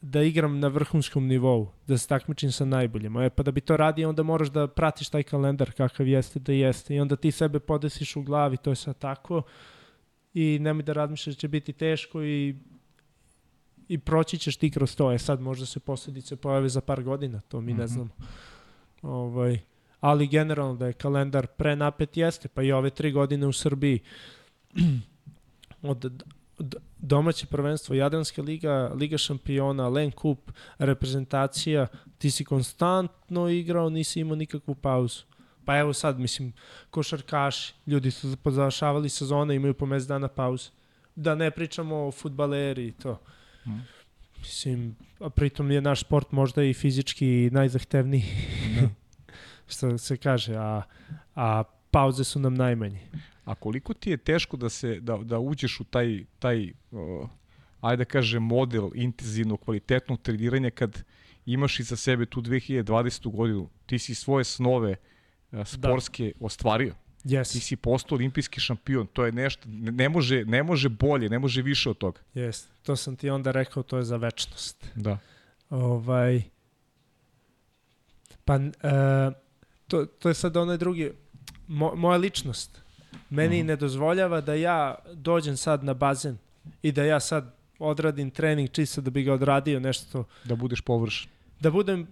da 0.00 0.22
igram 0.22 0.60
na 0.60 0.68
vrhunskom 0.68 1.26
nivou, 1.26 1.68
da 1.86 1.98
se 1.98 2.08
takmičim 2.08 2.52
sa 2.52 2.64
najboljima. 2.64 3.24
E, 3.24 3.30
pa 3.30 3.42
da 3.42 3.50
bi 3.50 3.60
to 3.60 3.76
radio, 3.76 4.08
onda 4.08 4.22
moraš 4.22 4.48
da 4.48 4.66
pratiš 4.66 5.08
taj 5.08 5.22
kalendar 5.22 5.72
kakav 5.72 6.08
jeste 6.08 6.38
da 6.38 6.52
jeste 6.52 6.94
i 6.94 7.00
onda 7.00 7.16
ti 7.16 7.30
sebe 7.30 7.60
podesiš 7.60 8.16
u 8.16 8.22
glavi, 8.22 8.56
to 8.56 8.70
je 8.70 8.76
sad 8.76 8.98
tako 8.98 9.42
i 10.34 10.58
nemoj 10.60 10.82
da 10.82 10.92
razmišljaš 10.92 11.36
da 11.36 11.40
će 11.40 11.48
biti 11.48 11.72
teško 11.72 12.22
i 12.22 12.56
i 13.88 13.98
proći 13.98 14.38
ćeš 14.38 14.56
ti 14.56 14.70
kroz 14.70 14.96
to. 14.96 15.12
E 15.12 15.18
sad 15.18 15.40
možda 15.40 15.66
se 15.66 15.80
posledice 15.80 16.36
pojave 16.36 16.68
za 16.68 16.80
par 16.80 17.02
godina, 17.02 17.40
to 17.40 17.60
mi 17.60 17.72
mm 17.72 17.76
-hmm. 17.76 17.78
ne 17.78 17.84
mhm. 17.84 17.92
znamo. 17.92 18.10
Ovaj, 19.02 19.60
ali 20.00 20.26
generalno 20.26 20.74
da 20.74 20.86
je 20.86 20.92
kalendar 20.92 21.46
prenapet 21.46 22.16
jeste, 22.16 22.48
pa 22.48 22.62
i 22.62 22.72
ove 22.72 22.90
tri 22.90 23.12
godine 23.12 23.46
u 23.46 23.52
Srbiji 23.52 24.00
od 25.82 26.22
domaće 26.98 27.46
prvenstvo, 27.46 27.94
Jadranska 27.94 28.42
liga, 28.42 28.92
Liga 28.94 29.18
šampiona, 29.18 29.88
Len 29.88 30.10
Kup, 30.10 30.50
reprezentacija, 30.78 31.86
ti 32.18 32.30
si 32.30 32.44
konstantno 32.44 33.48
igrao, 33.48 33.90
nisi 33.90 34.20
imao 34.20 34.36
nikakvu 34.36 34.74
pauzu. 34.74 35.22
Pa 35.64 35.78
evo 35.78 35.92
sad, 35.92 36.18
mislim, 36.18 36.52
košarkaši, 36.90 37.74
ljudi 37.86 38.10
su 38.10 38.36
pozavršavali 38.36 39.08
sezone, 39.08 39.54
imaju 39.54 39.74
po 39.74 39.86
mes 39.86 40.06
dana 40.06 40.28
pauze. 40.28 40.70
Da 41.14 41.34
ne 41.34 41.50
pričamo 41.50 42.06
o 42.06 42.12
futbaleri 42.12 42.86
i 42.86 42.92
to. 42.92 43.12
Mm. 43.12 43.41
Mislim, 44.38 44.96
a 45.20 45.30
pritom 45.30 45.70
je 45.70 45.80
naš 45.80 46.00
sport 46.00 46.32
možda 46.32 46.64
i 46.64 46.74
fizički 46.74 47.50
najzahtevniji. 47.52 48.24
Da. 48.80 48.88
što 49.72 49.98
se 49.98 50.16
kaže, 50.16 50.54
a, 50.56 50.82
a 51.34 51.64
pauze 51.90 52.24
su 52.24 52.40
nam 52.40 52.54
najmanje. 52.54 53.00
A 53.44 53.54
koliko 53.54 53.94
ti 53.94 54.10
je 54.10 54.16
teško 54.16 54.56
da 54.56 54.68
se 54.68 55.00
da, 55.00 55.16
da 55.16 55.38
uđeš 55.38 55.80
u 55.80 55.84
taj 55.84 56.24
taj 56.38 56.72
uh, 56.90 57.28
ajde 57.80 58.04
da 58.04 58.04
kaže 58.04 58.38
model 58.38 58.90
intenzivno 58.94 59.56
kvalitetnog 59.56 60.20
treniranja 60.22 60.70
kad 60.70 61.04
imaš 61.46 61.80
i 61.80 61.82
za 61.82 61.96
sebe 61.96 62.26
tu 62.26 62.42
2020. 62.42 63.36
godinu, 63.36 63.68
ti 63.86 63.98
si 63.98 64.14
svoje 64.14 64.44
snove 64.44 64.96
uh, 65.52 65.66
sportske 65.66 66.32
da. 66.40 66.46
ostvario. 66.46 66.94
Yes. 67.24 67.52
Ti 67.52 67.60
si 67.60 67.76
postao 67.76 68.16
olimpijski 68.16 68.60
šampion, 68.60 69.06
to 69.06 69.24
je 69.24 69.32
nešto, 69.32 69.68
ne 69.68 70.08
može, 70.08 70.44
ne 70.44 70.62
može 70.62 70.88
bolje, 70.88 71.28
ne 71.28 71.38
može 71.38 71.62
više 71.62 71.90
od 71.90 71.98
toga. 71.98 72.20
Jes, 72.34 72.66
to 72.82 72.96
sam 72.96 73.16
ti 73.16 73.30
onda 73.30 73.50
rekao, 73.50 73.82
to 73.82 73.96
je 73.96 74.04
za 74.04 74.16
večnost. 74.16 74.86
Da. 74.94 75.18
Ovaj, 75.70 76.42
pa, 78.44 78.56
uh, 78.56 79.34
to, 79.88 80.06
to 80.06 80.28
je 80.28 80.34
sad 80.34 80.56
onaj 80.56 80.76
drugi, 80.76 81.12
mo, 81.68 81.94
moja 81.94 82.16
ličnost. 82.16 82.82
Meni 83.30 83.62
-huh. 83.62 83.66
ne 83.66 83.76
dozvoljava 83.76 84.40
da 84.40 84.54
ja 84.54 84.94
dođem 85.14 85.56
sad 85.56 85.84
na 85.84 85.94
bazen 85.94 86.38
i 86.82 86.92
da 86.92 87.04
ja 87.04 87.20
sad 87.20 87.56
odradim 87.78 88.30
trening 88.30 88.70
čisto 88.70 89.00
da 89.00 89.10
bi 89.10 89.22
ga 89.22 89.32
odradio 89.32 89.80
nešto. 89.80 90.24
Da 90.44 90.56
budeš 90.56 90.80
površan. 90.80 91.30
Da 91.60 91.70
budem 91.70 92.06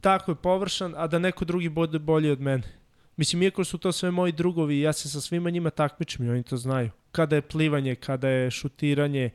tako 0.00 0.30
je 0.30 0.34
površan, 0.34 0.94
a 0.96 1.06
da 1.06 1.18
neko 1.18 1.44
drugi 1.44 1.68
bude 1.68 1.98
bolji 1.98 2.30
od 2.30 2.40
mene. 2.40 2.83
Mislim, 3.16 3.42
iako 3.42 3.64
su 3.64 3.78
to 3.78 3.92
sve 3.92 4.10
moji 4.10 4.32
drugovi, 4.32 4.80
ja 4.80 4.92
se 4.92 5.08
sa 5.08 5.20
svima 5.20 5.50
njima 5.50 5.70
takmičim 5.70 6.26
i 6.26 6.30
oni 6.30 6.42
to 6.42 6.56
znaju. 6.56 6.90
Kada 7.12 7.36
je 7.36 7.42
plivanje, 7.42 7.94
kada 7.94 8.28
je 8.28 8.50
šutiranje, 8.50 9.30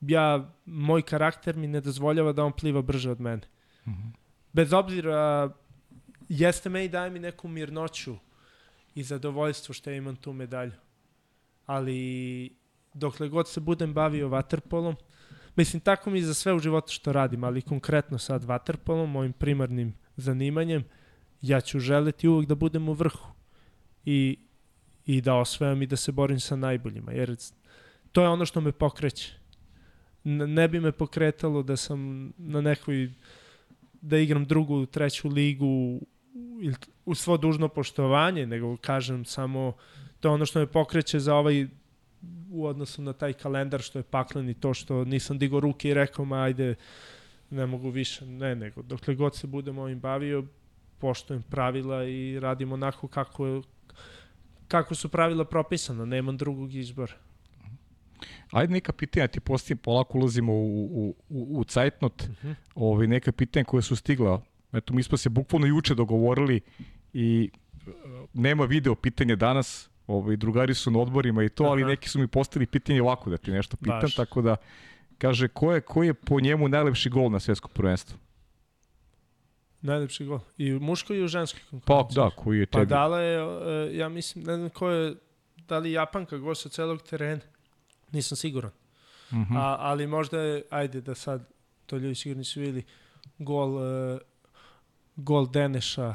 ja, 0.00 0.54
moj 0.66 1.02
karakter 1.02 1.56
mi 1.56 1.66
ne 1.66 1.80
dozvoljava 1.80 2.32
da 2.32 2.44
on 2.44 2.52
pliva 2.52 2.82
brže 2.82 3.10
od 3.10 3.20
mene. 3.20 3.42
Mm 3.86 3.90
-hmm. 3.90 4.12
Bez 4.52 4.72
obzira, 4.72 5.50
jeste 6.28 6.68
me 6.68 6.84
i 6.84 6.88
daje 6.88 7.10
mi 7.10 7.18
neku 7.18 7.48
mirnoću 7.48 8.16
i 8.94 9.02
zadovoljstvo 9.02 9.74
što 9.74 9.90
ja 9.90 9.96
imam 9.96 10.16
tu 10.16 10.32
medalju. 10.32 10.72
Ali 11.66 12.50
dokle 12.94 13.28
god 13.28 13.48
se 13.48 13.60
budem 13.60 13.94
bavio 13.94 14.28
vaterpolom, 14.28 14.96
mislim, 15.56 15.80
tako 15.80 16.10
mi 16.10 16.22
za 16.22 16.34
sve 16.34 16.54
u 16.54 16.58
životu 16.58 16.92
što 16.92 17.12
radim, 17.12 17.44
ali 17.44 17.62
konkretno 17.62 18.18
sad 18.18 18.44
vaterpolom, 18.44 19.10
mojim 19.10 19.32
primarnim 19.32 19.94
zanimanjem, 20.16 20.84
ja 21.42 21.60
ću 21.60 21.78
želeti 21.78 22.28
uvek 22.28 22.48
da 22.48 22.54
budem 22.54 22.88
u 22.88 22.92
vrhu 22.92 23.26
i, 24.04 24.38
i 25.06 25.20
da 25.20 25.34
osvajam 25.34 25.82
i 25.82 25.86
da 25.86 25.96
se 25.96 26.12
borim 26.12 26.40
sa 26.40 26.56
najboljima, 26.56 27.12
jer 27.12 27.36
to 28.12 28.22
je 28.22 28.28
ono 28.28 28.46
što 28.46 28.60
me 28.60 28.72
pokreće. 28.72 29.32
Ne 30.24 30.68
bi 30.68 30.80
me 30.80 30.92
pokretalo 30.92 31.62
da 31.62 31.76
sam 31.76 32.32
na 32.38 32.60
nekoj, 32.60 33.10
da 34.00 34.18
igram 34.18 34.44
drugu, 34.44 34.86
treću 34.86 35.28
ligu 35.28 36.00
u 37.04 37.14
svo 37.14 37.36
dužno 37.36 37.68
poštovanje, 37.68 38.46
nego 38.46 38.76
kažem 38.76 39.24
samo 39.24 39.72
to 40.20 40.28
je 40.28 40.32
ono 40.32 40.46
što 40.46 40.58
me 40.58 40.66
pokreće 40.66 41.20
za 41.20 41.34
ovaj 41.34 41.66
u 42.50 42.66
odnosu 42.66 43.02
na 43.02 43.12
taj 43.12 43.32
kalendar 43.32 43.80
što 43.80 43.98
je 43.98 44.02
paklen 44.02 44.48
i 44.48 44.54
to 44.54 44.74
što 44.74 45.04
nisam 45.04 45.38
digo 45.38 45.60
ruke 45.60 45.88
i 45.88 45.94
rekao 45.94 46.24
ma 46.24 46.42
ajde 46.42 46.74
ne 47.50 47.66
mogu 47.66 47.90
više, 47.90 48.26
ne 48.26 48.54
nego 48.54 48.82
dokle 48.82 49.14
god 49.14 49.36
se 49.36 49.46
budem 49.46 49.78
ovim 49.78 50.00
bavio 50.00 50.44
poštujem 50.98 51.42
pravila 51.42 52.04
i 52.04 52.40
radim 52.40 52.72
onako 52.72 53.08
kako, 53.08 53.46
je, 53.46 53.62
kako 54.68 54.94
su 54.94 55.08
pravila 55.08 55.44
propisana, 55.44 56.04
nemam 56.04 56.36
drugog 56.36 56.74
izbora. 56.74 57.12
Ajde 58.50 58.72
neka 58.72 58.92
pitanja 58.92 59.26
ti 59.26 59.40
postavim, 59.40 59.78
polako 59.78 60.18
ulazimo 60.18 60.52
u, 60.52 60.84
u, 60.84 61.14
u, 61.28 61.60
u 61.60 61.64
cajtnot, 61.64 62.22
uh 62.22 62.28
mhm. 62.28 62.48
-huh. 62.48 62.54
Ovi, 62.74 63.06
neka 63.06 63.32
pitanja 63.32 63.64
koje 63.64 63.82
su 63.82 63.96
stigla. 63.96 64.42
Eto, 64.72 64.94
mi 64.94 65.02
smo 65.02 65.18
se 65.18 65.28
bukvalno 65.28 65.66
juče 65.66 65.94
dogovorili 65.94 66.60
i 67.12 67.50
uh, 67.86 67.92
nema 68.34 68.64
video 68.64 68.94
pitanja 68.94 69.36
danas, 69.36 69.90
ovaj, 70.06 70.36
drugari 70.36 70.74
su 70.74 70.90
na 70.90 70.98
odborima 70.98 71.44
i 71.44 71.48
to, 71.48 71.64
Aha. 71.64 71.72
ali 71.72 71.84
neki 71.84 72.08
su 72.08 72.18
mi 72.18 72.26
postavili 72.26 72.66
pitanje 72.66 73.02
ovako 73.02 73.30
da 73.30 73.36
ti 73.36 73.50
nešto 73.50 73.76
pitam, 73.76 74.00
Baš. 74.00 74.14
tako 74.14 74.42
da 74.42 74.56
kaže 75.18 75.48
ko 75.48 75.72
je, 75.72 75.80
ko 75.80 76.02
je 76.02 76.14
po 76.14 76.40
njemu 76.40 76.68
najlepši 76.68 77.10
gol 77.10 77.30
na 77.30 77.40
svetskom 77.40 77.70
prvenstvu? 77.74 78.18
Najlepši 79.80 80.24
gol. 80.24 80.38
I 80.58 80.74
u 80.74 80.80
muškoj 80.80 81.16
i 81.16 81.24
u 81.24 81.28
ženskoj 81.28 81.60
Pa 81.70 81.70
konkurenciji. 81.70 82.14
da, 82.16 82.30
koji 82.30 82.58
je 82.58 82.66
Pa 82.66 82.78
tebi. 82.78 82.88
dala 82.88 83.20
je, 83.20 83.38
e, 83.38 83.96
ja 83.96 84.08
mislim, 84.08 84.44
ne 84.44 84.56
znam 84.56 84.70
ko 84.70 84.88
je, 84.90 85.14
da 85.56 85.78
li 85.78 85.92
Japanka 85.92 86.36
go 86.36 86.54
sa 86.54 86.68
celog 86.68 87.02
terena. 87.02 87.40
Nisam 88.12 88.36
siguran. 88.36 88.70
Mhm. 89.32 89.56
A, 89.56 89.76
ali 89.78 90.06
možda 90.06 90.40
je, 90.40 90.62
ajde 90.70 91.00
da 91.00 91.14
sad, 91.14 91.48
to 91.86 91.96
ljudi 91.96 92.14
sigurno 92.14 92.38
nisu 92.38 92.60
vidjeli, 92.60 92.82
gol, 93.38 93.84
e, 93.84 94.18
gol 95.16 95.46
Deneša 95.46 96.14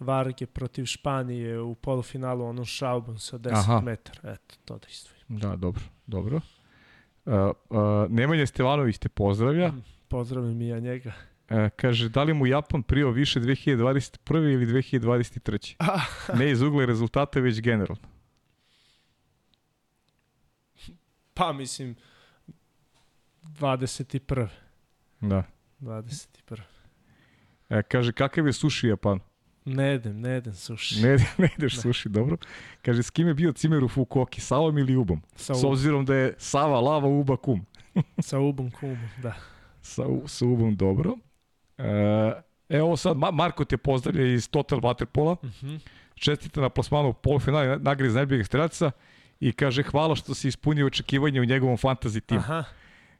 Varge 0.00 0.46
protiv 0.46 0.84
Španije 0.84 1.60
u 1.60 1.74
polufinalu, 1.74 2.44
onom 2.44 2.64
šaubom 2.64 3.18
sa 3.18 3.38
10 3.38 3.52
Aha. 3.54 3.80
metara. 3.80 4.32
Eto, 4.32 4.54
to 4.64 4.78
da 4.78 4.86
izdvojim. 4.90 5.40
Da, 5.40 5.56
dobro, 5.56 5.82
dobro. 6.06 6.40
Uh, 7.24 7.32
uh, 7.70 7.78
Nemanja 8.10 8.46
Stevanović 8.46 8.98
te 8.98 9.08
pozdravlja. 9.08 9.72
Pozdravim 10.08 10.60
i 10.62 10.68
ja 10.68 10.78
njega. 10.78 11.12
Uh, 11.50 11.68
kaže, 11.76 12.08
da 12.08 12.22
li 12.22 12.34
mu 12.34 12.46
Japan 12.46 12.82
prio 12.82 13.10
više 13.10 13.40
2021. 13.40 14.52
ili 14.52 14.66
2023. 14.66 15.74
ne 16.38 16.50
iz 16.50 16.62
ugla 16.62 16.84
rezultata, 16.84 17.40
već 17.40 17.60
generalno. 17.60 18.02
Pa 21.34 21.52
mislim, 21.52 21.96
21. 23.42 24.48
Da. 25.20 25.42
21. 25.80 26.60
E, 27.68 27.82
kaže, 27.82 28.12
kakav 28.12 28.46
je 28.46 28.52
suši 28.52 28.88
Japan? 28.88 29.20
Ne 29.64 29.94
idem, 29.94 30.20
ne 30.20 30.36
idem 30.38 30.54
suši. 30.54 31.02
Ne, 31.02 31.16
ne 31.38 31.48
ideš 31.58 31.80
suši, 31.80 32.08
dobro. 32.08 32.36
Kaže, 32.82 33.02
s 33.02 33.10
kim 33.10 33.28
je 33.28 33.34
bio 33.34 33.52
cimer 33.52 33.84
u 33.84 33.88
Fukuoki, 33.88 34.40
Savom 34.40 34.78
ili 34.78 34.96
Ubom? 34.96 35.22
Sa, 35.36 35.54
S 35.54 35.64
obzirom 35.64 36.04
da 36.04 36.14
je 36.14 36.34
Sava, 36.38 36.80
Lava, 36.80 37.08
Uba, 37.08 37.36
Kum. 37.36 37.66
sa 38.18 38.38
Ubom 38.38 38.70
kumom, 38.70 39.08
da. 39.22 39.34
Sa, 39.82 40.02
sa 40.26 40.46
Ubom, 40.46 40.76
dobro. 40.76 41.16
E, 41.78 42.32
evo 42.68 42.96
sad, 42.96 43.16
Ma- 43.16 43.30
Marko 43.30 43.64
te 43.64 43.76
pozdravlja 43.76 44.26
iz 44.26 44.50
Total 44.50 44.80
Waterpola. 44.80 45.36
Mhm. 45.44 45.76
Čestite 46.14 46.60
na 46.60 46.68
plasmanu 46.68 47.12
polufinale 47.12 47.78
nagrade 47.78 48.10
za 48.10 48.18
najboljeg 48.18 48.46
strelaca 48.46 48.90
i 49.40 49.52
kaže 49.52 49.82
hvala 49.82 50.16
što 50.16 50.34
si 50.34 50.48
ispunio 50.48 50.86
očekivanje 50.86 51.40
u 51.40 51.44
njegovom 51.44 51.76
fantasy 51.76 52.20
timu. 52.20 52.40
Aha. 52.40 52.64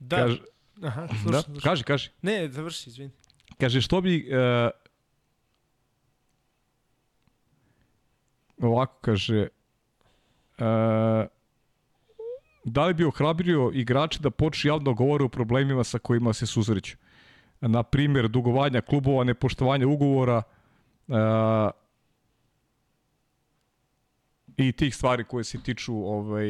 Da, 0.01 0.17
Kaže, 0.17 0.39
aha, 0.83 1.01
da, 1.01 1.15
slušam, 1.15 1.43
slušam. 1.43 1.61
kaži, 1.63 1.85
kaži. 1.85 2.11
Ne, 2.23 2.49
završi, 2.49 2.91
izvini. 2.91 3.11
Kaže, 3.61 3.81
što 3.81 4.01
bi... 4.01 4.29
Uh, 4.31 4.71
ovako 8.63 8.99
kaže... 9.01 9.49
Uh, 10.59 11.27
da 12.65 12.87
li 12.87 12.95
bi 12.95 13.05
ohrabrio 13.05 13.71
igrače 13.75 14.19
da 14.21 14.31
počne 14.31 14.69
javno 14.69 14.95
govore 14.95 15.25
o 15.25 15.29
problemima 15.29 15.85
sa 15.85 15.99
kojima 15.99 16.33
se 16.33 16.47
susreću? 16.47 16.97
Na 17.61 17.83
primjer, 17.83 18.29
dugovanja 18.29 18.81
klubova, 18.81 19.25
nepoštovanja 19.25 19.87
ugovora 19.87 20.43
uh, 21.09 21.15
i 24.57 24.73
tih 24.73 24.95
stvari 24.97 25.25
koje 25.25 25.45
se 25.45 25.63
tiču 25.63 25.95
ovaj, 25.97 26.47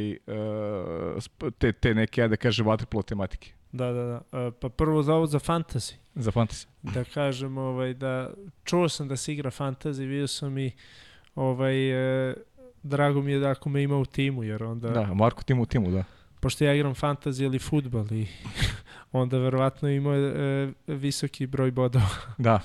sp- 1.16 1.52
te, 1.52 1.72
te 1.72 1.94
neke, 1.94 2.22
ajde 2.22 2.30
da 2.30 2.36
kaže, 2.36 2.62
vaterpolo 2.62 3.02
tematike 3.02 3.52
Da, 3.72 3.86
da, 3.86 4.04
da. 4.04 4.38
E, 4.38 4.50
Pa 4.50 4.68
prvo 4.68 5.02
za 5.02 5.14
ovo 5.14 5.26
za 5.26 5.38
fantasy. 5.38 5.94
za 6.14 6.30
fantasy. 6.30 6.66
Da 6.84 7.04
kažem, 7.04 7.58
ovaj, 7.58 7.94
da 7.94 8.30
čuo 8.64 8.88
sam 8.88 9.08
da 9.08 9.16
se 9.16 9.32
igra 9.32 9.50
fantasy, 9.50 9.98
vidio 10.00 10.26
sam 10.26 10.58
i 10.58 10.70
ovaj, 11.34 11.90
e, 12.30 12.34
drago 12.82 13.22
mi 13.22 13.32
je 13.32 13.38
da 13.38 13.50
ako 13.50 13.68
me 13.68 13.82
ima 13.82 13.96
u 13.96 14.04
timu, 14.04 14.44
jer 14.44 14.62
onda, 14.62 14.88
Da, 14.88 15.14
Marko 15.14 15.42
tim 15.42 15.60
u 15.60 15.66
timu, 15.66 15.90
da. 15.90 16.04
Pošto 16.40 16.64
ja 16.64 16.74
igram 16.74 16.94
fantasy 16.94 17.44
ili 17.44 17.58
futbal 17.58 18.12
i 18.12 18.26
onda 19.12 19.38
verovatno 19.38 19.88
ima 19.88 20.14
e, 20.14 20.72
visoki 20.86 21.46
broj 21.46 21.70
bodova. 21.70 22.08
Da. 22.38 22.60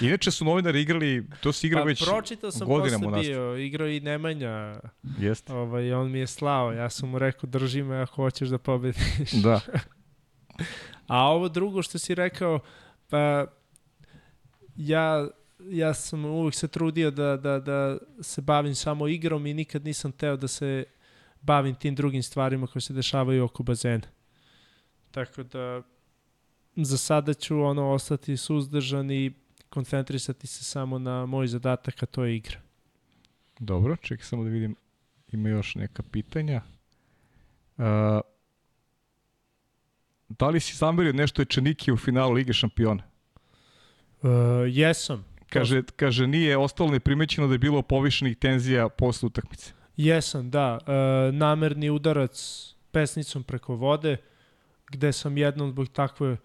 Inače 0.00 0.30
su 0.30 0.44
novinari 0.44 0.80
igrali, 0.80 1.26
to 1.40 1.52
se 1.52 1.66
igra 1.66 1.80
pa 1.80 1.84
već 1.84 2.04
pročitao 2.04 2.50
sam 2.50 2.68
godinama 2.68 3.04
posle 3.04 3.22
bio, 3.22 3.56
igrao 3.56 3.88
i 3.88 4.00
Nemanja, 4.00 4.80
Jeste. 5.18 5.52
ovaj, 5.52 5.92
on 5.92 6.10
mi 6.10 6.18
je 6.18 6.26
slao, 6.26 6.72
ja 6.72 6.90
sam 6.90 7.08
mu 7.08 7.18
rekao 7.18 7.50
drži 7.50 7.82
me 7.82 7.96
ako 7.96 8.14
hoćeš 8.14 8.48
da 8.48 8.58
pobediš. 8.58 9.32
Da. 9.32 9.60
A 11.06 11.18
ovo 11.18 11.48
drugo 11.48 11.82
što 11.82 11.98
si 11.98 12.14
rekao, 12.14 12.60
pa 13.08 13.46
ja, 14.76 15.28
ja 15.60 15.94
sam 15.94 16.24
uvijek 16.24 16.54
se 16.54 16.68
trudio 16.68 17.10
da, 17.10 17.36
da, 17.36 17.58
da 17.58 17.98
se 18.20 18.40
bavim 18.40 18.74
samo 18.74 19.08
igrom 19.08 19.46
i 19.46 19.54
nikad 19.54 19.84
nisam 19.84 20.12
teo 20.12 20.36
da 20.36 20.48
se 20.48 20.84
bavim 21.42 21.74
tim 21.74 21.94
drugim 21.94 22.22
stvarima 22.22 22.66
koje 22.66 22.82
se 22.82 22.92
dešavaju 22.92 23.44
oko 23.44 23.62
bazena. 23.62 24.06
Tako 25.10 25.42
da 25.42 25.82
za 26.76 26.98
sada 26.98 27.34
ću 27.34 27.60
ono 27.60 27.90
ostati 27.90 28.36
suzdržan 28.36 29.10
i 29.10 29.32
koncentrisati 29.68 30.46
se 30.46 30.64
samo 30.64 30.98
na 30.98 31.26
moj 31.26 31.46
zadatak, 31.46 32.02
a 32.02 32.06
to 32.06 32.24
je 32.24 32.36
igra. 32.36 32.60
Dobro, 33.58 33.96
čekaj 33.96 34.24
samo 34.24 34.44
da 34.44 34.50
vidim. 34.50 34.76
Ima 35.32 35.48
još 35.48 35.74
neka 35.74 36.02
pitanja. 36.02 36.62
Uh, 37.76 37.84
da 40.28 40.48
li 40.48 40.60
si 40.60 40.76
zamerio 40.76 41.12
nešto 41.12 41.42
Ečeniki 41.42 41.92
u 41.92 41.96
finalu 41.96 42.32
Lige 42.32 42.52
šampiona? 42.52 43.02
Uh, 44.22 44.30
jesam. 44.68 45.24
Kaže, 45.50 45.82
kaže 45.96 46.26
nije 46.26 46.56
ostalo 46.56 46.90
neprimećeno 46.90 47.46
da 47.46 47.54
je 47.54 47.58
bilo 47.58 47.82
povišenih 47.82 48.36
tenzija 48.36 48.88
posle 48.88 49.26
utakmice. 49.26 49.72
Jesam, 49.96 50.50
da. 50.50 50.78
E, 50.86 51.32
namerni 51.32 51.90
udarac 51.90 52.36
pesnicom 52.90 53.42
preko 53.42 53.74
vode, 53.74 54.16
gde 54.90 55.12
sam 55.12 55.36
jednom 55.38 55.70
zbog 55.70 55.88
takve 55.88 56.36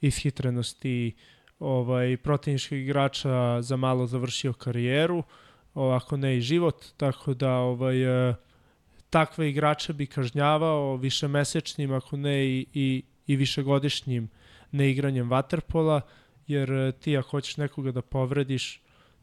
ishitrenosti 0.00 1.16
ovaj, 1.58 2.16
protivničkog 2.16 2.78
igrača 2.78 3.62
za 3.62 3.76
malo 3.76 4.06
završio 4.06 4.52
karijeru, 4.52 5.22
o, 5.74 5.90
ako 5.90 6.16
ne 6.16 6.36
i 6.36 6.40
život, 6.40 6.84
tako 6.96 7.34
da 7.34 7.52
ovaj, 7.52 8.30
e, 8.30 8.34
takve 9.10 9.50
igrače 9.50 9.92
bi 9.92 10.06
kažnjavao 10.06 10.96
višemesečnim, 10.96 11.92
ako 11.92 12.16
ne 12.16 12.46
i, 12.46 12.66
i, 12.74 13.02
i 13.26 13.36
višegodišnjim 13.36 14.28
neigranjem 14.72 15.30
vaterpola, 15.30 16.00
jer 16.46 16.72
e, 16.72 16.92
ti 16.92 17.16
ako 17.16 17.30
hoćeš 17.30 17.56
nekoga 17.56 17.92
da 17.92 18.02
povrediš, 18.02 18.82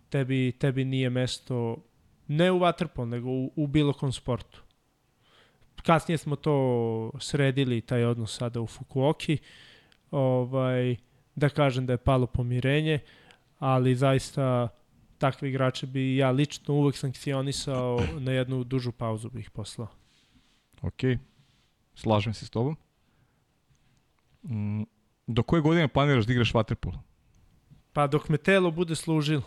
tebi, 0.09 0.51
tebi 0.59 0.85
nije 0.85 1.09
mesto 1.09 1.77
ne 2.27 2.51
u 2.51 2.59
vaterpol, 2.59 3.07
nego 3.07 3.29
u, 3.29 3.51
u 3.55 3.67
bilo 3.67 3.93
kom 3.93 4.13
sportu. 4.13 4.63
Kasnije 5.83 6.17
smo 6.17 6.35
to 6.35 7.11
sredili, 7.19 7.81
taj 7.81 8.05
odnos 8.05 8.37
sada 8.37 8.61
u 8.61 8.67
Fukuoki. 8.67 9.37
Ovaj, 10.11 10.95
da 11.35 11.49
kažem 11.49 11.85
da 11.85 11.93
je 11.93 11.97
palo 11.97 12.27
pomirenje, 12.27 12.99
ali 13.59 13.95
zaista 13.95 14.69
takve 15.17 15.49
igrače 15.49 15.87
bi 15.87 16.17
ja 16.17 16.31
lično 16.31 16.73
uvek 16.73 16.97
sankcionisao 16.97 17.99
na 18.19 18.31
jednu 18.31 18.63
dužu 18.63 18.91
pauzu 18.91 19.29
bih 19.29 19.49
poslao. 19.49 19.87
Ok, 20.81 21.01
slažem 21.95 22.33
se 22.33 22.45
s 22.45 22.49
tobom. 22.49 22.77
Mm, 24.43 24.83
do 25.27 25.43
koje 25.43 25.61
godine 25.61 25.87
planiraš 25.87 26.25
da 26.25 26.33
igraš 26.33 26.53
vaterpolo? 26.53 27.03
Pa 27.93 28.07
dok 28.07 28.29
me 28.29 28.37
telo 28.37 28.71
bude 28.71 28.95
služilo, 28.95 29.43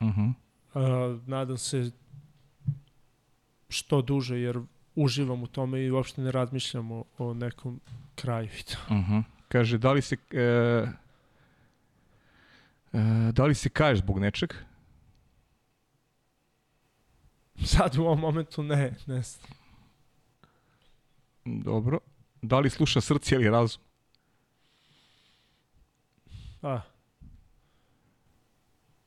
Uh 0.00 0.08
-huh. 0.08 0.32
Uh, 0.76 0.82
nadam 1.26 1.58
se 1.58 1.90
što 3.68 4.02
duže, 4.02 4.40
jer 4.40 4.60
uživam 4.94 5.42
u 5.42 5.46
tome 5.46 5.82
i 5.82 5.90
uopšte 5.90 6.22
ne 6.22 6.32
razmišljam 6.32 6.92
o, 6.92 7.04
o 7.18 7.34
nekom 7.34 7.80
kraju. 8.14 8.48
Uh 8.48 8.96
-huh. 8.96 9.22
Kaže, 9.48 9.78
da 9.78 9.92
li 9.92 10.02
se... 10.02 10.16
E, 10.30 10.42
e, 12.92 13.32
da 13.32 13.44
li 13.44 13.54
se 13.54 13.68
kaješ 13.68 13.98
zbog 13.98 14.18
nečeg? 14.18 14.54
Sad 17.64 17.96
u 17.96 18.02
ovom 18.02 18.20
momentu 18.20 18.62
ne, 18.62 18.94
ne 19.06 19.22
znam. 19.22 19.50
Dobro. 21.44 21.98
Da 22.42 22.58
li 22.58 22.70
sluša 22.70 23.00
srce 23.00 23.34
ili 23.34 23.50
razum? 23.50 23.82
A. 26.62 26.80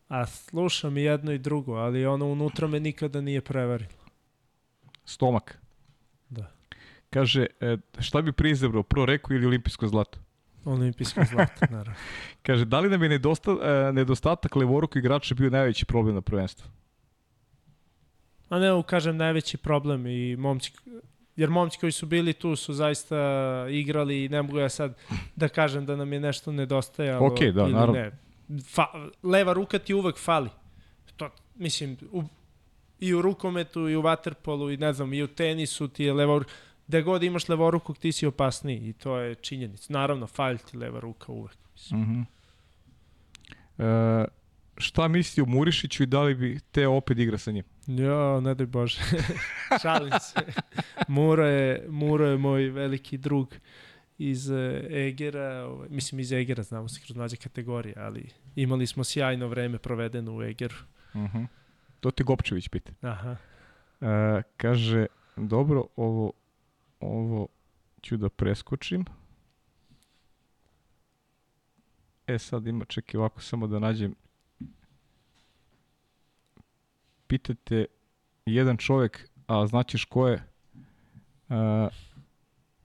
A 0.10 0.26
slušam 0.26 0.98
i 0.98 1.04
jedno 1.04 1.32
i 1.32 1.38
drugo, 1.38 1.74
ali 1.74 2.06
ono 2.06 2.26
unutra 2.26 2.68
me 2.68 2.80
nikada 2.80 3.22
nije 3.22 3.42
prevarilo. 3.42 3.92
Stomak. 5.06 5.60
Da. 6.30 6.52
Kaže, 7.10 7.46
e, 7.60 7.78
šta 8.00 8.22
bi 8.22 8.32
prije 8.32 8.52
izabrao, 8.52 8.84
pro 8.84 9.06
reku 9.06 9.34
ili 9.34 9.46
olimpijsko 9.46 9.88
zlato? 9.88 10.20
Olimpijsko 10.66 11.22
zlato, 11.32 11.66
naravno. 11.76 11.94
Kaže, 12.42 12.66
da 12.66 12.80
li 12.80 12.90
nam 12.90 13.04
je 13.04 13.10
nedosta, 13.10 13.52
e, 13.52 13.94
nedostatak 13.94 14.56
levoruku 14.56 14.98
igrača 14.98 15.36
bio 15.36 15.50
najveći 15.50 15.86
problem 15.86 16.16
na 16.16 16.22
prvenstvu? 16.22 16.68
A 18.50 18.60
ne, 18.60 18.84
kažem, 18.86 19.18
najveći 19.18 19.58
problem 19.58 20.08
i 20.08 20.36
momci, 20.36 20.72
jer 21.36 21.50
momci 21.50 21.80
koji 21.80 21.92
su 21.92 22.06
bili 22.06 22.34
tu 22.34 22.56
su 22.56 22.74
zaista 22.74 23.18
igrali 23.70 24.26
i 24.26 24.30
ne 24.30 24.42
mogu 24.42 24.60
ja 24.60 24.70
sad 24.70 24.98
da 25.36 25.48
kažem 25.48 25.86
da 25.86 25.96
nam 25.96 26.14
je 26.14 26.20
nešto 26.20 26.52
nedostajalo. 26.52 27.28
Okej, 27.28 27.52
da, 27.52 27.62
ili 27.62 27.74
naravno. 27.74 27.94
Ne. 27.94 28.29
Fa, 28.66 28.86
leva 29.24 29.54
ruka 29.54 29.80
ti 29.80 29.94
uvek 29.94 30.18
fali. 30.18 30.50
To, 31.16 31.30
mislim, 31.56 31.98
u, 32.12 32.24
i 33.00 33.14
u 33.14 33.22
rukometu, 33.22 33.90
i 33.90 33.96
u 33.96 34.02
vaterpolu, 34.02 34.72
i 34.72 34.78
ne 34.78 34.94
znam, 34.94 35.14
i 35.14 35.24
u 35.24 35.28
tenisu 35.28 35.88
ti 35.88 36.04
je 36.04 36.14
leva 36.14 36.38
ruka. 36.38 36.52
Gde 36.88 37.02
god 37.02 37.24
imaš 37.24 37.50
levorukog, 37.50 37.98
ti 37.98 38.12
si 38.12 38.26
opasniji 38.26 38.90
i 38.90 38.94
to 38.94 39.18
je 39.18 39.36
činjenica. 39.36 39.94
Naravno, 39.94 40.28
fali 40.28 40.58
ti 40.58 40.78
leva 40.78 41.00
ruka 41.00 41.32
uvek. 41.32 41.58
Mislim. 41.74 42.02
Uh 42.02 42.08
-huh. 42.08 42.26
E, 43.80 44.28
šta 44.78 45.08
misli 45.08 45.44
o 45.44 45.46
Murišiću 45.46 46.04
i 46.04 46.06
da 46.06 46.22
li 46.22 46.36
bi 46.36 46.60
te 46.72 46.88
opet 46.88 47.18
igra 47.18 47.38
sa 47.38 47.52
njim? 47.52 47.64
Jo, 47.88 48.42
ne 48.42 48.56
daj 48.56 48.68
Bože. 48.68 49.02
Šalim 49.82 50.12
se. 50.22 50.40
Muro 51.08 51.46
je, 51.46 51.86
Muro 51.90 52.26
je 52.26 52.38
moj 52.38 52.70
veliki 52.70 53.18
drug 53.18 53.56
iz 54.20 54.50
e, 54.50 54.88
Egera, 54.90 55.66
ovaj, 55.66 55.90
mislim 55.90 56.20
iz 56.20 56.32
Egera, 56.32 56.64
znamo 56.64 56.88
se 56.88 57.02
kroz 57.02 57.18
mlađe 57.18 57.36
kategorije, 57.36 57.96
ali 57.98 58.30
imali 58.56 58.88
smo 58.88 59.04
sjajno 59.04 59.48
vreme 59.48 59.78
provedeno 59.78 60.36
u 60.36 60.44
Egeru. 60.44 60.76
Uh 61.14 61.22
-huh. 61.22 61.48
To 62.00 62.12
ti 62.12 62.24
Gopčević 62.24 62.68
pita. 62.68 62.92
Aha. 63.02 63.36
E, 64.02 64.42
kaže, 64.58 65.06
dobro, 65.36 65.86
ovo, 65.96 66.32
ovo 67.00 67.48
ću 68.02 68.18
da 68.18 68.30
preskočim. 68.30 69.06
E 72.28 72.40
sad 72.40 72.68
ima, 72.68 72.86
čekaj 72.86 73.18
ovako 73.18 73.42
samo 73.42 73.68
da 73.68 73.80
nađem. 73.80 74.16
Pitate 77.28 77.86
jedan 78.46 78.78
čovek, 78.78 79.30
a 79.48 79.68
znaćeš 79.68 80.06
ko 80.06 80.28
je, 80.28 80.44
a, 81.50 81.90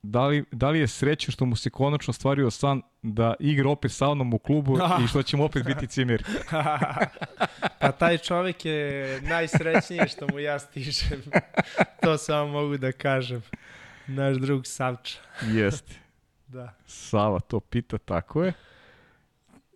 da 0.06 0.26
li, 0.26 0.44
da 0.52 0.70
li 0.70 0.78
je 0.78 0.88
sreće 0.88 1.32
što 1.32 1.44
mu 1.44 1.56
se 1.56 1.70
konačno 1.70 2.12
stvario 2.12 2.50
san 2.50 2.82
da 3.02 3.34
igra 3.40 3.70
opet 3.70 3.92
sa 3.92 4.14
mnom 4.14 4.34
u 4.34 4.38
klubu 4.38 4.78
i 5.04 5.06
što 5.08 5.22
ćemo 5.22 5.44
opet 5.44 5.66
biti 5.66 5.86
cimir. 5.86 6.24
pa 7.80 7.92
taj 7.92 8.18
čovek 8.18 8.64
je 8.64 9.20
najsrećniji 9.20 10.00
što 10.08 10.26
mu 10.32 10.38
ja 10.38 10.58
stižem. 10.58 11.22
to 12.02 12.18
samo 12.18 12.52
mogu 12.52 12.76
da 12.76 12.92
kažem. 12.92 13.42
Naš 14.06 14.36
drug 14.36 14.66
Savča. 14.66 15.18
Jeste. 15.42 15.94
da. 16.46 16.74
Sava 16.86 17.40
to 17.40 17.60
pita, 17.60 17.98
tako 17.98 18.44
je. 18.44 18.52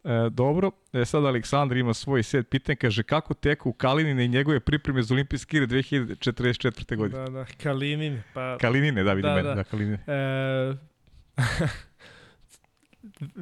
E, 0.09 0.31
dobro, 0.31 0.71
e, 0.93 1.05
sad 1.05 1.25
Aleksandar 1.25 1.77
ima 1.77 1.95
svoj 1.95 2.23
set 2.23 2.49
pitanja, 2.49 2.77
kaže 2.77 3.03
kako 3.03 3.35
teku 3.35 3.73
Kalinine 3.73 4.25
i 4.25 4.29
njegove 4.29 4.61
pripreme 4.61 5.03
za 5.03 5.15
olimpijske 5.15 5.57
igre 5.57 5.67
2044. 5.67 6.97
godine. 6.97 7.25
Da, 7.25 7.31
da, 7.31 7.47
Kalinine. 7.63 8.23
Pa... 8.35 8.59
Kalinine, 8.61 9.03
da, 9.03 9.13
vidim 9.13 9.31
da, 9.31 9.35
mene, 9.35 9.49
da, 9.49 9.55
da 9.55 9.65
Kalinine. 9.65 9.99
E, 10.07 10.75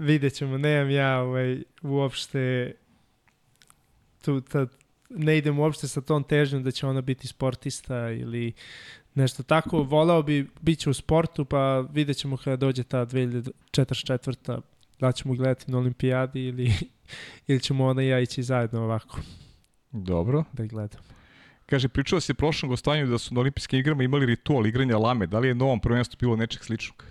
vidjet 0.09 0.35
ćemo, 0.35 0.59
nemam 0.59 0.91
ja 0.91 1.21
ovaj, 1.21 1.63
uopšte 1.83 2.73
tu, 4.25 4.41
ta, 4.41 4.67
ne 5.11 5.39
idem 5.39 5.59
uopšte 5.59 5.89
sa 5.89 6.01
tom 6.01 6.25
težnjom 6.25 6.63
da 6.63 6.71
će 6.71 6.87
ona 6.87 7.01
biti 7.01 7.29
sportista 7.29 8.11
ili 8.11 8.53
nešto 9.15 9.43
tako. 9.43 9.83
Volao 9.83 10.23
bi, 10.23 10.47
bit 10.61 10.79
će 10.79 10.91
u 10.91 10.95
sportu, 10.95 11.45
pa 11.45 11.85
vidjet 11.93 12.17
ćemo 12.17 12.37
kada 12.37 12.57
dođe 12.57 12.83
ta 12.83 13.07
2044 13.07 14.61
da 15.01 15.13
ćemo 15.13 15.35
gledati 15.35 15.71
na 15.71 15.79
olimpijadi 15.79 16.45
ili, 16.45 16.73
ili 17.49 17.61
ćemo 17.61 17.87
ona 17.87 18.03
i 18.03 18.09
ja 18.09 18.21
ići 18.21 18.43
zajedno 18.43 18.83
ovako. 18.83 19.21
Dobro. 19.93 20.45
Da 20.53 20.67
gledam. 20.67 21.01
Kaže, 21.67 21.89
pričao 21.89 22.21
se 22.21 22.35
prošlom 22.35 22.71
gostovanju 22.71 23.07
da 23.07 23.19
su 23.19 23.35
na 23.35 23.41
olimpijskim 23.41 23.79
igrama 23.79 24.03
imali 24.03 24.27
ritual 24.27 24.67
igranja 24.67 24.99
lame. 24.99 25.27
Da 25.27 25.39
li 25.39 25.49
je 25.49 25.55
novom 25.55 25.81
prvenstvu 25.81 26.17
bilo 26.21 26.37
nečeg 26.37 26.65
sličnog? 26.65 27.05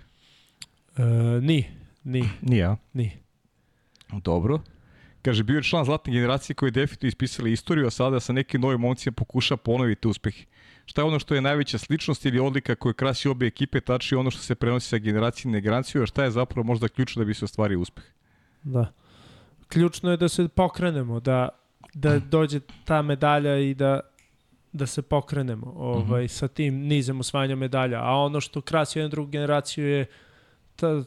E, 0.96 1.02
ni, 1.42 1.64
ni. 2.04 2.28
Nije, 2.50 2.64
a? 2.64 2.76
Ni. 2.92 3.12
Dobro. 4.12 4.60
Kaže, 5.22 5.44
bio 5.44 5.56
je 5.56 5.62
član 5.62 5.84
zlatne 5.84 6.12
generacije 6.12 6.56
koji 6.56 6.68
je 6.68 6.72
definitivno 6.72 7.08
ispisali 7.08 7.52
istoriju, 7.52 7.86
a 7.86 7.90
sada 7.90 8.20
sa 8.20 8.32
nekim 8.32 8.60
novim 8.60 8.80
momcima 8.80 9.14
pokuša 9.14 9.56
ponoviti 9.56 10.08
uspeh. 10.08 10.34
Šta 10.86 11.00
je 11.00 11.04
ono 11.04 11.18
što 11.18 11.34
je 11.34 11.40
najveća 11.40 11.78
sličnost 11.78 12.24
ili 12.26 12.38
odlika 12.38 12.74
koja 12.74 12.92
krasi 12.92 13.28
obe 13.28 13.46
ekipe, 13.46 13.80
tači 13.80 14.14
ono 14.14 14.30
što 14.30 14.42
se 14.42 14.54
prenosi 14.54 14.88
sa 14.88 14.98
generacije 14.98 15.52
na 15.52 15.60
generaciju, 15.60 16.02
a 16.02 16.06
šta 16.06 16.24
je 16.24 16.30
zapravo 16.30 16.66
možda 16.66 16.88
ključno 16.88 17.20
da 17.20 17.26
bi 17.26 17.34
se 17.34 17.44
ostvario 17.44 17.80
uspeh? 17.80 18.04
Da. 18.62 18.92
Ključno 19.68 20.10
je 20.10 20.16
da 20.16 20.28
se 20.28 20.48
pokrenemo, 20.48 21.20
da, 21.20 21.48
da 21.94 22.18
dođe 22.18 22.60
ta 22.84 23.02
medalja 23.02 23.58
i 23.58 23.74
da, 23.74 24.00
da 24.72 24.86
se 24.86 25.02
pokrenemo 25.02 25.72
ovaj, 25.76 26.02
mhm. 26.02 26.12
-huh. 26.12 26.28
sa 26.28 26.48
tim 26.48 26.74
nizem 26.74 27.20
osvajanja 27.20 27.56
medalja. 27.56 28.00
A 28.02 28.16
ono 28.16 28.40
što 28.40 28.60
krasi 28.60 28.98
jednu 28.98 29.10
drugu 29.10 29.30
generaciju 29.30 29.86
je 29.86 30.06
ta, 30.76 31.04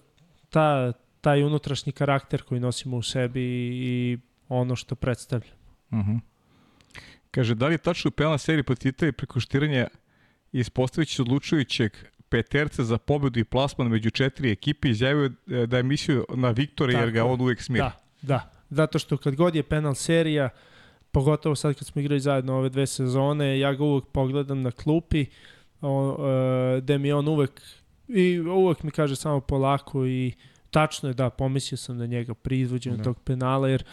ta, 0.49 0.93
taj 1.21 1.43
unutrašnji 1.43 1.91
karakter 1.91 2.43
koji 2.43 2.59
nosimo 2.59 2.97
u 2.97 3.01
sebi 3.01 3.43
i 3.73 4.17
ono 4.49 4.75
što 4.75 4.95
predstavlja. 4.95 5.51
Uh 5.91 5.97
mhm. 5.97 6.11
-huh. 6.11 6.19
Kaže, 7.31 7.55
da 7.55 7.67
li 7.67 7.73
je 7.73 7.77
tačno 7.77 8.09
u 8.09 8.11
penalna 8.11 8.37
seriji 8.37 8.63
protiv 8.63 8.89
Italije 8.89 9.11
preko 9.11 9.39
štiranja 9.39 9.87
ispostavići 10.51 11.21
odlučujućeg 11.21 11.91
peterca 12.29 12.83
za 12.83 12.97
pobedu 12.97 13.39
i 13.39 13.43
plasman 13.43 13.87
među 13.87 14.09
četiri 14.09 14.51
ekipe 14.51 14.89
izjavio 14.89 15.31
da 15.67 15.77
je 15.77 15.83
mislio 15.83 16.25
na 16.29 16.51
Viktora 16.51 16.99
jer 16.99 17.11
ga 17.11 17.25
on 17.25 17.41
uvek 17.41 17.61
smira. 17.61 17.91
Da, 18.21 18.27
da. 18.27 18.51
Zato 18.69 18.99
što 18.99 19.17
kad 19.17 19.35
god 19.35 19.55
je 19.55 19.63
penal 19.63 19.95
serija, 19.95 20.49
pogotovo 21.11 21.55
sad 21.55 21.75
kad 21.75 21.87
smo 21.87 22.01
igrali 22.01 22.19
zajedno 22.19 22.55
ove 22.57 22.69
dve 22.69 22.87
sezone, 22.87 23.59
ja 23.59 23.73
ga 23.73 23.83
uvek 23.83 24.05
pogledam 24.05 24.61
na 24.61 24.71
klupi, 24.71 25.25
o, 25.81 26.17
e, 26.77 26.81
gde 26.81 26.97
mi 26.97 27.11
on 27.11 27.27
uvek 27.27 27.61
i 28.07 28.39
uvek 28.39 28.83
mi 28.83 28.91
kaže 28.91 29.15
samo 29.15 29.39
polako 29.39 30.05
i 30.05 30.33
tačno 30.71 31.09
je 31.09 31.13
da, 31.13 31.29
pomislio 31.29 31.77
sam 31.77 31.97
na 31.97 32.05
njega 32.05 32.33
pri 32.33 32.59
izvođenju 32.59 32.97
da. 32.97 33.03
tog 33.03 33.19
penala, 33.19 33.69
jer 33.69 33.83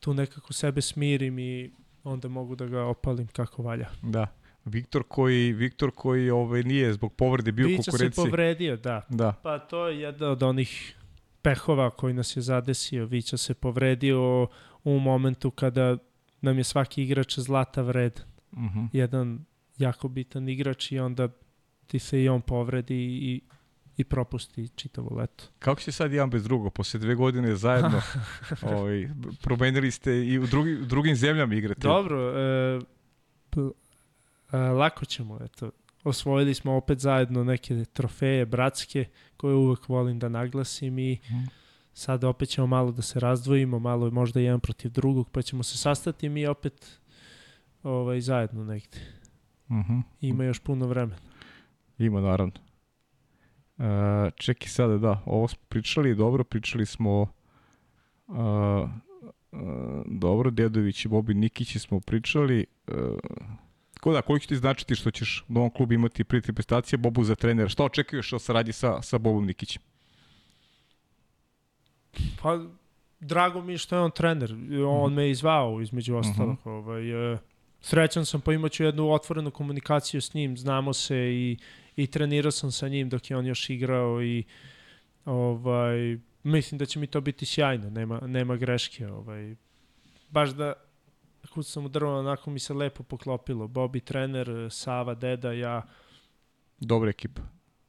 tu 0.00 0.14
nekako 0.14 0.52
sebe 0.52 0.80
smirim 0.80 1.38
i 1.38 1.70
onda 2.08 2.28
mogu 2.28 2.56
da 2.56 2.66
ga 2.66 2.84
opalim 2.84 3.26
kako 3.26 3.62
valja. 3.62 3.88
Da. 4.02 4.26
Viktor 4.64 5.02
koji, 5.08 5.52
Viktor 5.52 5.90
koji 5.94 6.30
ovaj, 6.30 6.62
nije 6.62 6.92
zbog 6.92 7.12
povrede 7.14 7.52
bio 7.52 7.66
Vića 7.66 7.82
konkurenciji. 7.90 8.24
Se 8.24 8.30
povredio, 8.30 8.76
da. 8.76 9.06
da. 9.08 9.32
Pa 9.42 9.58
to 9.58 9.88
je 9.88 10.00
jedna 10.00 10.26
od 10.26 10.42
onih 10.42 10.96
pehova 11.42 11.90
koji 11.90 12.14
nas 12.14 12.36
je 12.36 12.42
zadesio. 12.42 13.06
Vića 13.06 13.36
se 13.36 13.54
povredio 13.54 14.48
u 14.84 14.98
momentu 14.98 15.50
kada 15.50 15.96
nam 16.40 16.58
je 16.58 16.64
svaki 16.64 17.02
igrač 17.02 17.38
zlata 17.38 17.82
vred. 17.82 18.20
Uh 18.52 18.58
mhm. 18.58 18.78
-huh. 18.78 18.88
Jedan 18.92 19.44
jako 19.78 20.08
bitan 20.08 20.48
igrač 20.48 20.92
i 20.92 20.98
onda 20.98 21.28
ti 21.86 21.98
se 21.98 22.22
i 22.22 22.28
on 22.28 22.40
povredi 22.40 22.96
i 22.96 23.40
i 23.98 24.04
propusti 24.04 24.68
čitavo 24.68 25.16
leto. 25.16 25.44
Kako 25.58 25.80
će 25.80 25.92
sad 25.92 26.12
jedan 26.12 26.30
bez 26.30 26.44
drugog? 26.44 26.72
Posle 26.72 27.00
dve 27.00 27.14
godine 27.14 27.56
zajedno 27.56 28.02
ovaj, 28.72 29.08
promenili 29.42 29.90
ste 29.90 30.26
i 30.26 30.38
u, 30.38 30.46
drugi, 30.46 30.74
u 30.74 30.84
drugim 30.84 31.16
zemljama 31.16 31.54
igrate. 31.54 31.80
Dobro, 31.80 32.32
e, 32.38 32.80
e, 34.52 34.56
lako 34.56 35.04
ćemo, 35.04 35.38
eto. 35.44 35.70
Osvojili 36.04 36.54
smo 36.54 36.76
opet 36.76 36.98
zajedno 36.98 37.44
neke 37.44 37.84
trofeje 37.92 38.46
bratske 38.46 39.04
koje 39.36 39.54
uvek 39.54 39.88
volim 39.88 40.18
da 40.18 40.28
naglasim 40.28 40.98
i 40.98 41.14
mm. 41.14 41.48
sad 41.92 42.24
opet 42.24 42.48
ćemo 42.48 42.66
malo 42.66 42.92
da 42.92 43.02
se 43.02 43.20
razdvojimo, 43.20 43.78
malo 43.78 44.10
možda 44.10 44.40
jedan 44.40 44.60
protiv 44.60 44.90
drugog, 44.90 45.30
pa 45.30 45.42
ćemo 45.42 45.62
se 45.62 45.78
sastati 45.78 46.28
mi 46.28 46.46
opet 46.46 46.98
ovaj, 47.82 48.20
zajedno 48.20 48.64
negde. 48.64 48.98
Mm 49.68 49.80
-hmm. 49.80 50.02
Ima 50.20 50.44
još 50.44 50.58
puno 50.58 50.86
vremena. 50.86 51.20
Ima, 51.98 52.20
naravno. 52.20 52.67
Uh, 53.78 53.84
čeki 54.36 54.68
sada, 54.68 54.98
da, 54.98 55.22
ovo 55.26 55.48
smo 55.48 55.60
pričali, 55.68 56.14
dobro, 56.14 56.44
pričali 56.44 56.86
smo 56.86 57.22
uh, 57.22 58.36
uh, 58.36 59.60
dobro, 60.06 60.50
Dedović 60.50 61.04
i 61.04 61.08
Bobi 61.08 61.34
Nikić 61.34 61.76
smo 61.76 62.00
pričali. 62.00 62.66
Uh, 62.88 63.18
Ko 64.00 64.12
da, 64.12 64.22
koliko 64.22 64.42
će 64.42 64.48
ti 64.48 64.56
značiti 64.56 64.94
što 64.94 65.10
ćeš 65.10 65.44
u 65.48 65.52
novom 65.52 65.70
klubu 65.70 65.92
imati 65.92 66.24
prijatelj 66.24 66.54
prestacije, 66.54 66.98
Bobu 66.98 67.24
za 67.24 67.34
trenera? 67.34 67.68
Šta 67.68 67.84
očekuješ 67.84 68.32
od 68.32 68.42
saradnje 68.42 68.72
sa, 68.72 69.02
sa 69.02 69.18
Bobom 69.18 69.46
Nikićem? 69.46 69.82
Pa, 72.42 72.58
drago 73.20 73.62
mi 73.62 73.72
je 73.72 73.78
što 73.78 73.96
je 73.96 74.02
on 74.02 74.10
trener. 74.10 74.54
On 74.86 75.12
mm. 75.12 75.14
me 75.14 75.30
izvao, 75.30 75.80
između 75.80 76.16
ostalog. 76.16 76.54
Mm 76.54 76.68
-hmm. 76.68 76.70
ovaj, 76.70 77.32
uh, 77.32 77.38
srećan 77.80 78.26
sam, 78.26 78.40
pa 78.40 78.52
imaću 78.52 78.84
jednu 78.84 79.12
otvorenu 79.12 79.50
komunikaciju 79.50 80.20
s 80.20 80.34
njim, 80.34 80.56
znamo 80.56 80.92
se 80.92 81.16
i 81.16 81.56
i 81.98 82.06
trenirao 82.06 82.50
sam 82.50 82.72
sa 82.72 82.88
njim 82.88 83.08
dok 83.08 83.30
je 83.30 83.36
on 83.36 83.46
još 83.46 83.70
igrao 83.70 84.22
i 84.22 84.44
ovaj, 85.24 86.18
mislim 86.42 86.78
da 86.78 86.86
će 86.86 86.98
mi 86.98 87.06
to 87.06 87.20
biti 87.20 87.46
sjajno, 87.46 87.90
nema, 87.90 88.20
nema 88.20 88.56
greške. 88.56 89.06
Ovaj. 89.06 89.54
Baš 90.30 90.50
da 90.50 90.72
sam 91.62 91.84
u 91.84 91.88
drvo, 91.88 92.18
onako 92.18 92.50
mi 92.50 92.58
se 92.58 92.74
lepo 92.74 93.02
poklopilo. 93.02 93.68
Bobi 93.68 94.00
trener, 94.00 94.48
Sava, 94.70 95.14
Deda, 95.14 95.52
ja. 95.52 95.82
Dobra 96.80 97.10
ekipa. 97.10 97.42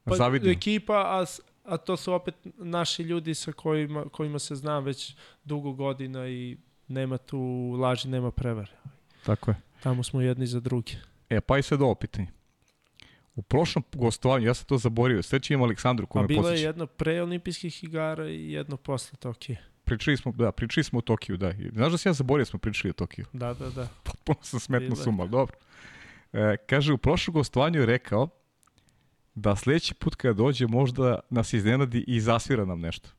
Pa, 0.03 0.15
Zavidno. 0.15 0.49
Ekipa, 0.49 0.93
a, 0.93 1.25
a 1.63 1.77
to 1.77 1.97
su 1.97 2.13
opet 2.13 2.35
naši 2.57 3.03
ljudi 3.03 3.33
sa 3.33 3.51
kojima, 3.51 4.05
kojima 4.11 4.39
se 4.39 4.55
znam 4.55 4.83
već 4.83 5.15
dugo 5.43 5.71
godina 5.71 6.27
i 6.27 6.57
nema 6.87 7.17
tu 7.17 7.39
laži, 7.79 8.09
nema 8.09 8.31
prevare. 8.31 8.71
Tako 9.25 9.51
je. 9.51 9.57
Tamo 9.83 10.03
smo 10.03 10.21
jedni 10.21 10.47
za 10.47 10.59
drugi. 10.59 10.95
E, 11.29 11.41
pa 11.41 11.57
i 11.57 11.61
sad 11.61 11.81
ovo 11.81 11.95
pitanje. 11.95 12.38
U 13.35 13.41
prošlom 13.41 13.83
gostovanju, 13.93 14.45
ja 14.45 14.53
sam 14.53 14.65
to 14.65 14.77
zaborio, 14.77 15.23
sveći 15.23 15.53
imam 15.53 15.63
Aleksandru 15.63 16.07
koji 16.07 16.21
pa 16.21 16.21
me 16.21 16.27
posjeća. 16.27 16.41
bilo 16.41 16.55
je 16.55 16.61
jedno 16.61 16.85
pre 16.87 17.21
olimpijskih 17.21 17.83
igara 17.83 18.29
i 18.29 18.51
jedno 18.51 18.77
posle 18.77 19.17
Tokije. 19.17 19.63
Pričali 19.83 20.17
smo, 20.17 20.31
da, 20.31 20.51
pričali 20.51 20.83
smo 20.83 20.99
o 20.99 21.01
Tokiju, 21.01 21.37
da. 21.37 21.53
Znaš 21.73 21.91
da 21.91 21.97
se 21.97 22.09
ja 22.09 22.13
zaborio 22.13 22.41
da 22.41 22.45
smo 22.45 22.59
pričali 22.59 22.89
o 22.89 22.93
Tokiju? 22.93 23.25
Da, 23.33 23.53
da, 23.53 23.69
da. 23.69 23.87
Potpuno 24.03 24.39
sam 24.41 24.59
smetno 24.59 24.95
suma, 24.95 25.25
dobro. 25.25 25.57
E, 26.33 26.57
kaže, 26.69 26.93
u 26.93 26.97
prošlom 26.97 27.33
gostovanju 27.33 27.79
je 27.79 27.85
rekao 27.85 28.29
da 29.35 29.55
sledeći 29.55 29.93
put 29.93 30.15
kada 30.15 30.33
dođe 30.33 30.67
možda 30.67 31.19
nas 31.29 31.53
iznenadi 31.53 32.03
i 32.07 32.19
zasvira 32.19 32.65
nam 32.65 32.79
nešto. 32.79 33.09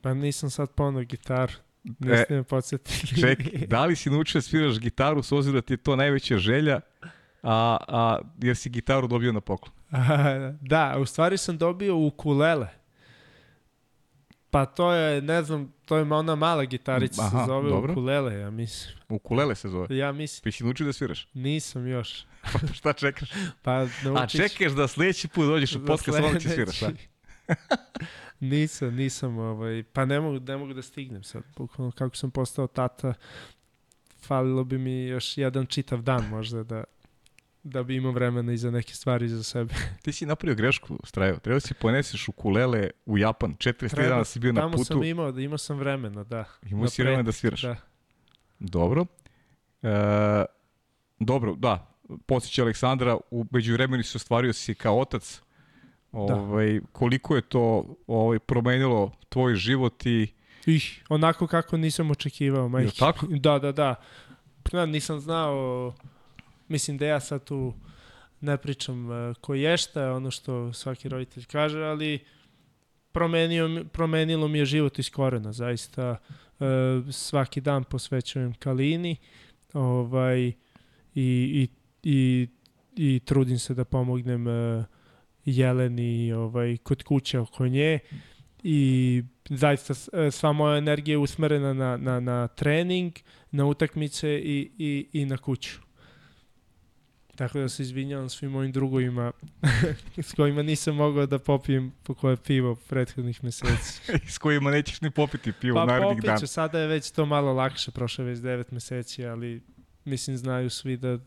Pa 0.00 0.14
nisam 0.14 0.50
sad 0.50 0.70
ponao 0.70 1.02
gitar. 1.02 1.52
Niste 1.84 2.34
me 2.34 2.42
podsjetili. 2.42 3.20
Ček, 3.20 3.38
da 3.72 3.84
li 3.84 3.96
si 3.96 4.10
naučio 4.10 4.38
da 4.38 4.42
sviraš 4.42 4.78
gitaru 4.78 5.22
s 5.22 5.32
obzirom 5.32 5.54
da 5.54 5.62
ti 5.62 5.72
je 5.72 5.76
to 5.76 5.96
najveća 5.96 6.38
želja, 6.38 6.80
a, 7.42 7.76
a 7.88 8.18
jer 8.42 8.56
si 8.56 8.70
gitaru 8.70 9.06
dobio 9.06 9.32
na 9.32 9.40
poklon? 9.40 9.74
da, 10.60 10.96
u 10.98 11.06
stvari 11.06 11.38
sam 11.38 11.58
dobio 11.58 11.96
ukulele. 11.96 12.68
Pa 14.50 14.66
to 14.66 14.92
je, 14.92 15.22
ne 15.22 15.42
znam, 15.42 15.72
to 15.84 15.96
je 15.96 16.02
ona 16.02 16.34
mala 16.34 16.64
gitarica, 16.64 17.22
Aha, 17.22 17.40
se 17.40 17.46
zove 17.46 17.70
dobro. 17.70 17.92
ukulele, 17.92 18.34
ja 18.34 18.50
mislim. 18.50 18.94
Ukulele 19.08 19.54
se 19.54 19.68
zove. 19.68 19.96
Ja 19.96 20.12
mislim, 20.12 20.42
Pa 20.44 20.56
si 20.56 20.64
naučio 20.64 20.86
da 20.86 20.92
sviraš? 20.92 21.28
nisam 21.34 21.86
još. 21.86 22.24
Pa 22.52 22.74
šta 22.74 22.92
čekaš? 22.92 23.30
Pa 23.62 23.72
A 23.72 23.88
naučit 24.04 24.30
ću 24.30 24.36
čekaš 24.48 24.72
da 24.72 24.88
sledeći 24.88 25.28
put 25.28 25.46
dođeš 25.46 25.76
u 25.76 25.86
podcast, 25.86 26.18
onda 26.18 26.40
će 26.40 26.48
sviraš, 26.48 26.82
a? 26.82 26.90
nisam, 28.40 28.94
nisam, 28.94 29.38
ovaj, 29.38 29.82
pa 29.92 30.04
ne 30.04 30.20
mogu, 30.20 30.40
ne 30.40 30.56
mogu 30.56 30.74
da 30.74 30.82
stignem 30.82 31.22
sad. 31.22 31.42
Bukvalno 31.56 31.92
kako 31.92 32.16
sam 32.16 32.30
postao 32.30 32.66
tata, 32.66 33.14
falilo 34.20 34.64
bi 34.64 34.78
mi 34.78 35.04
još 35.04 35.38
jedan 35.38 35.66
čitav 35.66 36.02
dan 36.02 36.28
možda 36.28 36.62
da, 36.62 36.84
da 37.62 37.82
bi 37.82 37.96
imao 37.96 38.12
vremena 38.12 38.52
i 38.52 38.56
za 38.56 38.70
neke 38.70 38.94
stvari 38.94 39.28
za 39.28 39.42
sebe. 39.42 39.74
Ti 40.02 40.12
si 40.12 40.26
napravio 40.26 40.54
grešku, 40.54 40.98
Strajo. 41.04 41.36
Treba 41.36 41.60
si 41.60 41.74
poneseš 41.74 42.28
ukulele 42.28 42.90
u 43.06 43.18
Japan. 43.18 43.54
43 43.56 44.08
dana 44.08 44.24
si 44.24 44.38
bio 44.38 44.52
na 44.52 44.60
Tamo 44.60 44.72
putu. 44.72 44.84
sam 44.84 45.02
imao, 45.04 45.28
imao 45.38 45.58
sam 45.58 45.78
vremena, 45.78 46.24
da. 46.24 46.44
Imao 46.70 46.88
si 46.88 47.02
vremena 47.02 47.22
da 47.22 47.32
sviraš. 47.32 47.62
Da. 47.62 47.76
Dobro. 48.58 49.06
E, 49.82 50.44
dobro, 51.18 51.54
da. 51.54 51.88
Posjeća 52.26 52.62
Aleksandra, 52.62 53.16
u 53.30 53.46
međuvremenu 53.50 54.02
si 54.02 54.16
ostvario 54.16 54.52
si 54.52 54.74
kao 54.74 54.98
otac. 55.00 55.40
Ovaj, 56.12 56.80
koliko 56.92 57.36
je 57.36 57.42
to 57.42 57.96
ovaj, 58.06 58.38
promenilo 58.38 59.12
tvoj 59.28 59.54
život 59.54 60.06
i 60.06 60.28
Ih, 60.66 61.04
onako 61.08 61.46
kako 61.46 61.76
nisam 61.76 62.10
očekivao, 62.10 62.68
majke. 62.68 62.96
tako? 62.98 63.26
Da, 63.26 63.58
da, 63.58 63.72
da. 63.72 63.94
Ja 64.72 64.86
nisam 64.86 65.20
znao, 65.20 65.94
mislim 66.68 66.98
da 66.98 67.06
ja 67.06 67.20
sad 67.20 67.44
tu 67.44 67.74
ne 68.40 68.56
pričam 68.56 69.10
uh, 69.10 69.36
ko 69.40 69.54
je 69.54 69.76
šta, 69.76 70.12
ono 70.12 70.30
što 70.30 70.72
svaki 70.72 71.08
roditelj 71.08 71.44
kaže, 71.44 71.82
ali 71.84 72.24
promenio, 73.12 73.84
promenilo 73.92 74.48
mi 74.48 74.58
je 74.58 74.64
život 74.64 74.98
iz 74.98 75.10
korena, 75.10 75.52
zaista. 75.52 76.16
Uh, 76.58 76.66
svaki 77.10 77.60
dan 77.60 77.84
posvećujem 77.84 78.54
Kalini 78.54 79.16
ovaj, 79.72 80.40
i, 80.40 80.54
i, 81.14 81.68
i, 82.02 82.48
i 82.96 83.20
trudim 83.24 83.58
se 83.58 83.74
da 83.74 83.84
pomognem 83.84 84.46
uh, 84.46 84.84
Jeleni 85.44 86.32
ovaj, 86.32 86.76
kod 86.76 87.02
kuće 87.02 87.38
oko 87.38 87.66
nje 87.66 87.98
i 88.62 89.22
zaista 89.50 89.94
e, 90.12 90.30
sva 90.30 90.52
moja 90.52 90.78
energija 90.78 91.14
je 91.14 91.18
usmerena 91.18 91.72
na, 91.72 91.96
na, 91.96 92.20
na 92.20 92.48
trening, 92.48 93.12
na 93.50 93.66
utakmice 93.66 94.38
i, 94.38 94.70
i, 94.78 95.06
i 95.12 95.24
na 95.24 95.36
kuću. 95.36 95.80
Tako 97.34 97.58
da 97.58 97.68
se 97.68 97.82
izvinjavam 97.82 98.28
svim 98.28 98.50
mojim 98.50 98.72
drugovima 98.72 99.32
s 100.18 100.32
kojima 100.32 100.62
nisam 100.62 100.94
mogao 100.96 101.26
da 101.26 101.38
popijem 101.38 101.92
po 102.02 102.14
koje 102.14 102.36
pivo 102.36 102.74
prethodnih 102.88 103.44
meseci. 103.44 104.00
s 104.34 104.38
kojima 104.38 104.70
nećeš 104.70 105.00
ni 105.00 105.10
popiti 105.10 105.52
pivo 105.52 105.74
Pa 105.76 105.84
narednih 105.86 106.22
dana. 106.22 106.38
ću, 106.38 106.46
sada 106.46 106.78
je 106.78 106.86
već 106.86 107.10
to 107.10 107.26
malo 107.26 107.52
lakše, 107.52 107.90
prošlo 107.90 108.24
već 108.24 108.38
9 108.38 108.64
meseci, 108.70 109.26
ali 109.26 109.62
mislim 110.04 110.36
znaju 110.36 110.70
svi 110.70 110.96
da 110.96 111.18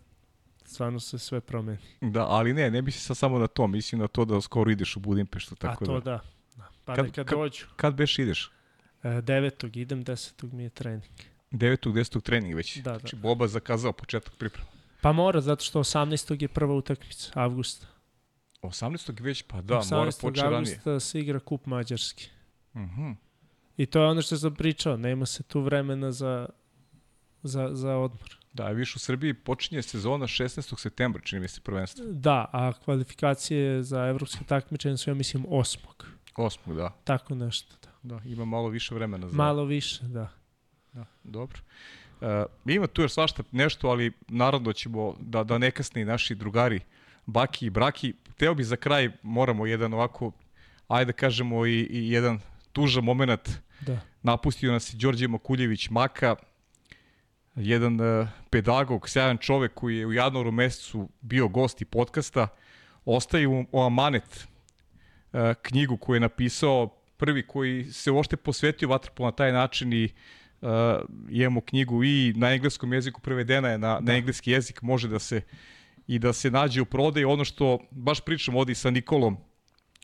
stvarno 0.66 1.00
se 1.00 1.20
sve 1.20 1.42
promeni. 1.42 1.78
Da, 2.02 2.26
ali 2.26 2.54
ne, 2.54 2.72
ne 2.72 2.82
mislim 2.82 3.02
sad 3.02 3.18
samo 3.18 3.40
na 3.40 3.48
to, 3.48 3.68
mislim 3.68 4.02
na 4.02 4.08
to 4.08 4.26
da 4.26 4.42
skoro 4.42 4.72
ideš 4.72 4.96
u 4.96 5.00
Budimpeštu, 5.00 5.56
tako 5.56 5.84
A 5.84 5.88
to 5.88 6.00
da. 6.00 6.12
da. 6.12 6.20
da. 6.56 6.70
Pa 6.86 6.96
Kad- 6.96 7.06
neka 7.06 7.24
kad- 7.24 7.38
dođu. 7.38 7.66
Kad 7.76 7.94
beš 7.96 8.20
ideš? 8.20 8.52
E, 9.04 9.22
devetog 9.22 9.78
idem, 9.78 10.04
desetog 10.04 10.54
mi 10.54 10.64
je 10.64 10.70
trening. 10.70 11.04
9. 11.52 11.94
10. 11.94 12.22
trening 12.22 12.56
već. 12.56 12.78
Da, 12.78 12.92
da. 12.92 13.00
Znači, 13.00 13.16
Boba 13.16 13.48
zakazao 13.48 13.92
početak 13.94 14.34
priprema. 14.36 14.68
Pa 15.06 15.12
mora, 15.12 15.42
zato 15.42 15.64
što 15.64 15.80
18. 15.80 16.42
je 16.42 16.48
prva 16.48 16.74
utakmica, 16.74 17.32
avgusta. 17.34 17.88
18. 18.62 19.22
već, 19.22 19.42
pa 19.42 19.62
da, 19.62 19.74
mora 19.74 20.10
18. 20.10 20.22
poče 20.22 20.42
ranije. 20.42 20.58
avgusta 20.58 21.00
se 21.00 21.20
igra 21.20 21.40
kup 21.40 21.66
Mađarski. 21.66 22.30
Mhm. 22.76 23.12
I 23.78 23.86
to 23.86 24.02
je 24.02 24.08
ono 24.08 24.22
što 24.22 24.38
sam 24.38 24.56
pričao, 24.56 24.98
nema 24.98 25.26
se 25.26 25.44
tu 25.44 25.62
vremena 25.62 26.12
za, 26.12 26.50
za, 27.44 27.70
za 27.74 27.98
odmor. 27.98 28.38
Da, 28.54 28.68
viš 28.68 28.96
u 28.96 29.00
Srbiji 29.00 29.34
počinje 29.34 29.82
sezona 29.82 30.28
16. 30.28 30.80
septembra, 30.80 31.22
čini 31.22 31.42
mi 31.42 31.48
se 31.48 31.62
prvenstvo. 31.62 32.06
Da, 32.10 32.50
a 32.54 32.74
kvalifikacije 32.86 33.84
za 33.84 34.06
evropske 34.06 34.44
takmičenje 34.46 34.98
su, 34.98 35.10
ja 35.10 35.14
mislim, 35.14 35.46
8. 35.46 35.78
8. 36.36 36.76
da. 36.76 36.90
Tako 37.04 37.36
nešto, 37.36 37.76
da. 37.84 38.16
Da, 38.16 38.22
ima 38.26 38.46
malo 38.46 38.70
više 38.70 38.96
vremena 38.96 39.30
za... 39.30 39.36
Malo 39.36 39.66
više, 39.66 40.04
da. 40.04 40.30
Da, 40.94 41.06
dobro. 41.24 41.60
E, 42.22 42.46
ima 42.66 42.88
tu 42.88 43.02
još 43.02 43.14
svašta 43.14 43.44
nešto, 43.52 43.88
ali 43.88 44.12
naravno 44.28 44.74
ćemo 44.74 45.16
da, 45.20 45.44
da 45.44 45.58
ne 45.58 45.72
kasni 45.72 46.06
naši 46.06 46.36
drugari 46.36 46.80
Baki 47.26 47.66
i 47.66 47.70
Braki. 47.70 48.14
Teo 48.38 48.54
bi 48.54 48.64
za 48.64 48.76
kraj, 48.76 49.10
moramo 49.22 49.66
jedan 49.66 49.94
ovako, 49.94 50.32
ajde 50.88 51.12
da 51.12 51.18
kažemo 51.18 51.66
i, 51.66 51.80
i 51.80 52.12
jedan 52.12 52.40
tužan 52.72 53.04
moment. 53.04 53.50
Da. 53.82 54.00
Napustio 54.24 54.72
nas 54.72 54.94
i 54.94 54.98
Đorđe 54.98 55.28
Makuljević 55.28 55.90
Maka, 55.90 56.36
jedan 57.56 58.02
e, 58.02 58.28
pedagog, 58.50 59.10
sjajan 59.10 59.38
čovek 59.38 59.74
koji 59.74 59.98
je 59.98 60.06
u 60.06 60.14
januaru 60.14 60.52
mesecu 60.52 61.10
bio 61.22 61.48
gost 61.48 61.82
i 61.82 61.86
podcasta. 61.86 62.48
Ostaje 63.06 63.48
u, 63.48 63.66
u 63.72 63.82
Amanet 63.82 64.48
e, 65.34 65.54
knjigu 65.62 65.98
koju 65.98 66.16
je 66.16 66.20
napisao 66.20 66.88
prvi 67.18 67.48
koji 67.48 67.84
se 67.84 68.12
uopšte 68.12 68.38
posvetio 68.38 68.90
vaterpolu 68.90 69.28
na 69.28 69.32
taj 69.32 69.52
način 69.52 69.94
i 69.94 70.06
uh, 70.06 70.12
imamo 71.30 71.62
knjigu 71.62 72.04
i 72.04 72.34
na 72.36 72.54
engleskom 72.54 72.94
jeziku 72.94 73.22
prevedena 73.22 73.70
je 73.70 73.78
na, 73.78 74.00
na 74.02 74.14
engleski 74.16 74.52
jezik, 74.52 74.82
može 74.82 75.08
da 75.08 75.20
se 75.20 75.42
i 76.08 76.20
da 76.20 76.34
se 76.34 76.52
nađe 76.52 76.82
u 76.82 76.86
prodaju. 76.86 77.30
Ono 77.30 77.46
što 77.46 77.80
baš 77.92 78.22
pričam 78.22 78.56
ovdje 78.56 78.76
sa 78.76 78.90
Nikolom, 78.90 79.38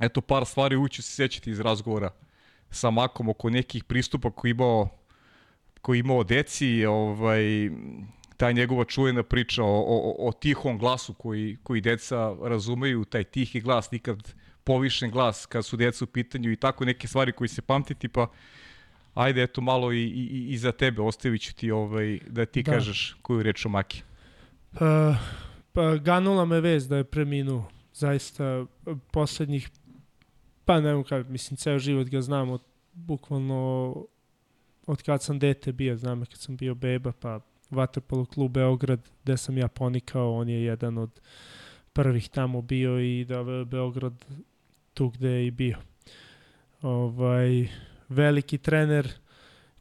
eto 0.02 0.22
par 0.22 0.46
stvari 0.46 0.76
uću 0.76 1.02
se 1.02 1.12
sećati 1.12 1.52
iz 1.52 1.60
razgovora 1.60 2.10
sa 2.70 2.92
Makom 2.92 3.30
oko 3.30 3.50
nekih 3.50 3.84
pristupa 3.84 4.32
koji 4.32 4.52
imao 4.52 4.90
koji 5.82 6.00
imao 6.00 6.24
deci, 6.24 6.86
ovaj, 6.86 7.44
ta 8.38 8.52
njegova 8.52 8.86
čujena 8.86 9.24
priča 9.24 9.64
o, 9.64 9.84
o, 9.88 10.28
o 10.28 10.32
tihom 10.32 10.78
glasu 10.78 11.14
koji, 11.14 11.58
koji 11.64 11.82
deca 11.82 12.36
razumeju, 12.42 13.06
taj 13.06 13.24
tihi 13.24 13.62
glas, 13.62 13.92
nikad 13.92 14.34
povišen 14.64 15.12
glas 15.12 15.46
kad 15.46 15.66
su 15.66 15.78
deca 15.78 16.06
u 16.06 16.08
pitanju 16.08 16.52
i 16.52 16.56
tako 16.56 16.86
neke 16.86 17.08
stvari 17.08 17.32
koji 17.32 17.48
se 17.48 17.62
pamtiti, 17.62 18.08
pa 18.08 18.28
ajde 19.14 19.44
eto 19.44 19.62
malo 19.62 19.92
i, 19.94 20.04
i, 20.04 20.48
i 20.50 20.58
za 20.58 20.72
tebe 20.72 21.02
ostavit 21.02 21.42
ću 21.42 21.54
ti 21.56 21.72
ovaj, 21.72 22.20
da 22.28 22.46
ti 22.46 22.64
Da. 22.64 22.72
kažeš 22.72 23.16
koju 23.22 23.44
reč 23.44 23.66
o 23.66 23.70
Maki. 23.70 24.02
Pa, 24.80 25.16
pa 25.74 25.96
ganula 25.96 26.46
me 26.46 26.62
vez 26.62 26.88
da 26.88 26.98
je 26.98 27.04
preminuo. 27.04 27.70
Zaista, 27.94 28.66
poslednjih, 29.12 29.70
pa 30.66 30.82
ne 30.82 30.94
mogu 30.94 31.08
kada, 31.10 31.30
mislim, 31.30 31.58
ceo 31.58 31.80
život 31.80 32.08
ga 32.08 32.22
znam 32.22 32.50
od, 32.50 32.62
bukvalno 32.94 33.96
od 34.88 35.02
kad 35.04 35.24
sam 35.24 35.40
dete 35.40 35.72
bio, 35.72 35.98
znam 35.98 36.26
kad 36.26 36.40
sam 36.40 36.58
bio 36.58 36.76
beba, 36.76 37.12
pa 37.12 37.40
Vaterpolo 37.70 38.26
klub 38.26 38.52
Beograd, 38.52 39.10
gde 39.24 39.38
sam 39.38 39.58
ja 39.58 39.68
ponikao, 39.68 40.36
on 40.36 40.50
je 40.50 40.64
jedan 40.64 40.98
od 40.98 41.20
prvih 41.94 42.30
tamo 42.30 42.62
bio 42.62 43.00
i 43.00 43.26
da 43.26 43.36
je 43.40 43.66
Beograd 43.66 44.26
tu 44.94 45.10
gde 45.10 45.30
je 45.30 45.48
i 45.48 45.52
bio. 45.52 45.78
Ovaj, 46.82 47.68
veliki 48.12 48.58
trener 48.58 49.10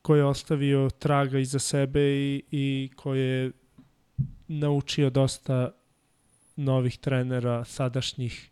koji 0.03 0.19
je 0.19 0.25
ostavio 0.25 0.91
traga 0.99 1.39
iza 1.39 1.59
sebe 1.59 2.01
i, 2.01 2.43
i 2.51 2.91
koji 2.97 3.21
je 3.21 3.51
naučio 4.49 5.11
dosta 5.11 5.71
novih 6.57 6.99
trenera 6.99 7.65
sadašnjih 7.65 8.51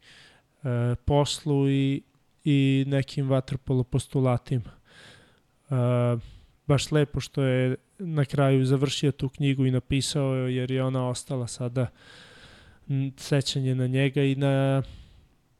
e, 0.63 0.95
poslu 1.05 1.71
i, 1.71 2.03
i 2.45 2.85
nekim 2.87 3.29
vaterpolo 3.29 3.85
postulatima. 3.85 4.71
E, 4.71 5.75
baš 6.67 6.91
lepo 6.93 7.21
što 7.21 7.43
je 7.43 7.77
na 7.99 8.25
kraju 8.25 8.67
završio 8.67 9.13
tu 9.13 9.29
knjigu 9.29 9.67
i 9.67 9.71
napisao 9.71 10.35
je, 10.35 10.57
jer 10.57 10.71
je 10.71 10.85
ona 10.85 11.09
ostala 11.09 11.47
sada 11.47 11.87
sećanje 13.17 13.75
na 13.75 13.87
njega 13.87 14.23
i 14.23 14.35
na 14.35 14.83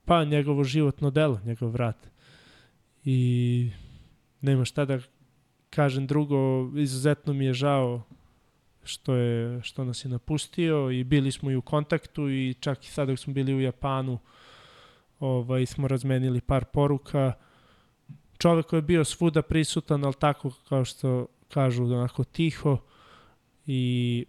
pa 0.05 0.25
njegovo 0.25 0.65
životno 0.65 1.11
delo, 1.11 1.41
njegov 1.45 1.77
rad. 1.77 1.97
I 3.05 3.71
nema 4.41 4.65
šta 4.65 4.85
da 4.85 4.99
kažem 5.71 6.07
drugo, 6.07 6.71
izuzetno 6.77 7.33
mi 7.33 7.45
je 7.45 7.55
žao 7.55 8.03
što 8.89 9.15
je 9.15 9.63
što 9.63 9.85
nas 9.85 10.05
je 10.05 10.09
napustio 10.09 10.91
i 10.91 11.05
bili 11.05 11.33
smo 11.33 11.51
i 11.51 11.57
u 11.57 11.63
kontaktu 11.63 12.31
i 12.31 12.55
čak 12.61 12.85
i 12.85 12.89
sad 12.89 13.09
dok 13.09 13.19
smo 13.19 13.33
bili 13.33 13.55
u 13.55 13.61
Japanu 13.61 14.19
ovaj 15.21 15.67
smo 15.67 15.89
razmenili 15.89 16.41
par 16.41 16.65
poruka 16.65 17.33
čovek 18.39 18.67
koji 18.67 18.79
je 18.79 18.83
bio 18.83 19.05
svuda 19.05 19.43
prisutan 19.43 20.05
ali 20.05 20.15
tako 20.15 20.51
kao 20.69 20.85
što 20.85 21.27
kažu 21.49 21.85
onako 21.85 22.25
tiho 22.25 22.79
i 23.67 24.25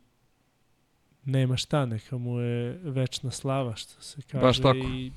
nema 1.25 1.57
šta 1.57 1.85
neka 1.85 2.17
mu 2.17 2.39
je 2.39 2.79
večna 2.83 3.31
slava 3.31 3.75
što 3.75 4.01
se 4.01 4.21
kaže 4.21 4.45
Baš 4.45 4.57
tako. 4.57 4.77
i 4.77 5.11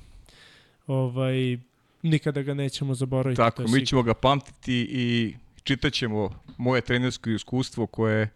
ovaj 0.87 1.57
nikada 2.03 2.41
ga 2.41 2.53
nećemo 2.53 2.95
zaboraviti 2.95 3.37
Tako, 3.37 3.61
mi 3.61 3.67
sigurno. 3.67 3.85
ćemo 3.85 4.03
ga 4.03 4.13
pamtiti 4.13 4.87
i 4.89 5.35
čitaćemo 5.63 6.29
moje 6.57 6.81
trenersko 6.81 7.29
iskustvo 7.29 7.87
koje 7.87 8.19
je 8.19 8.29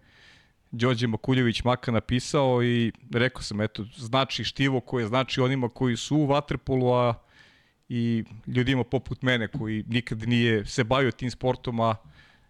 Đorđe 0.72 1.08
Makuljević 1.08 1.64
Maka 1.64 1.92
napisao 1.92 2.64
i 2.64 2.92
rekao 3.14 3.42
sam, 3.42 3.62
eto, 3.62 3.86
znači 3.98 4.44
štivo 4.44 4.80
koje 4.80 5.08
znači 5.08 5.42
onima 5.42 5.70
koji 5.70 5.98
su 5.98 6.18
u 6.18 6.26
Vatrepolu, 6.26 6.94
a 6.94 7.14
i 7.90 8.24
ljudima 8.48 8.84
poput 8.84 9.22
mene 9.22 9.48
koji 9.48 9.84
nikad 9.88 10.28
nije 10.28 10.66
se 10.66 10.84
bavio 10.84 11.12
tim 11.12 11.32
sportom, 11.32 11.80
a 11.80 11.96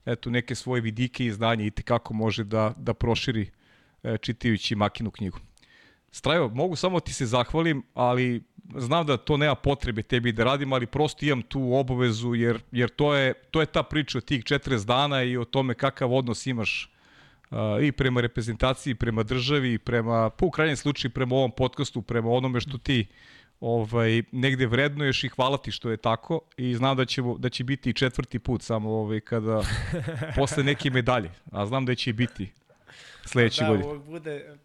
eto, 0.06 0.30
neke 0.30 0.56
svoje 0.56 0.82
vidike 0.82 1.26
i 1.26 1.32
znanje 1.32 1.68
i 1.68 1.72
tekako 1.72 2.14
može 2.14 2.44
da, 2.44 2.74
da 2.78 2.94
proširi 2.94 3.52
e, 4.04 4.18
čitajući 4.18 4.76
Makinu 4.76 5.12
knjigu. 5.12 5.40
Strajo, 6.18 6.50
mogu 6.50 6.76
samo 6.76 7.00
ti 7.00 7.14
se 7.14 7.26
zahvalim, 7.26 7.84
ali 7.94 8.42
znam 8.76 9.06
da 9.06 9.18
to 9.18 9.38
nema 9.38 9.56
potrebe 9.56 10.04
tebi 10.04 10.32
da 10.32 10.44
radim, 10.44 10.74
ali 10.74 10.88
prosto 10.88 11.26
imam 11.26 11.42
tu 11.42 11.74
obavezu, 11.74 12.36
jer, 12.36 12.60
jer 12.72 12.90
to, 12.90 13.14
je, 13.16 13.34
to 13.34 13.60
je 13.60 13.66
ta 13.66 13.84
priča 13.84 14.18
o 14.18 14.22
tih 14.22 14.44
40 14.44 14.86
dana 14.86 15.24
i 15.24 15.38
o 15.38 15.46
tome 15.46 15.74
kakav 15.74 16.14
odnos 16.14 16.48
imaš 16.48 16.92
uh, 17.52 17.58
i 17.84 17.92
prema 17.92 18.22
reprezentaciji, 18.22 18.96
prema 18.96 19.24
državi, 19.24 19.74
i 19.74 19.78
prema, 19.78 20.30
po 20.30 20.46
u 20.46 20.52
krajnjem 20.52 20.78
slučaju, 20.78 21.12
prema 21.12 21.36
ovom 21.36 21.52
podcastu, 21.52 22.02
prema 22.02 22.30
onome 22.30 22.60
što 22.62 22.78
ti 22.78 23.06
ovaj, 23.60 24.24
negde 24.32 24.66
vrednuješ 24.66 25.24
i 25.24 25.30
hvala 25.30 25.58
ti 25.58 25.72
što 25.72 25.92
je 25.92 25.98
tako 25.98 26.42
i 26.58 26.76
znam 26.76 26.98
da 26.98 27.06
će, 27.06 27.22
da 27.38 27.50
će 27.50 27.64
biti 27.64 27.94
četvrti 27.94 28.40
put 28.40 28.62
samo 28.62 28.90
ovaj, 28.90 29.20
kada 29.20 29.62
posle 30.38 30.64
neke 30.64 30.90
medalje, 30.90 31.32
a 31.52 31.66
znam 31.66 31.86
da 31.86 31.96
će 31.96 32.10
i 32.10 32.14
biti 32.14 32.52
sledeće 33.26 33.64
da, 33.64 33.70
godine. 33.70 33.94
Da, 33.94 34.00
bude 34.00 34.58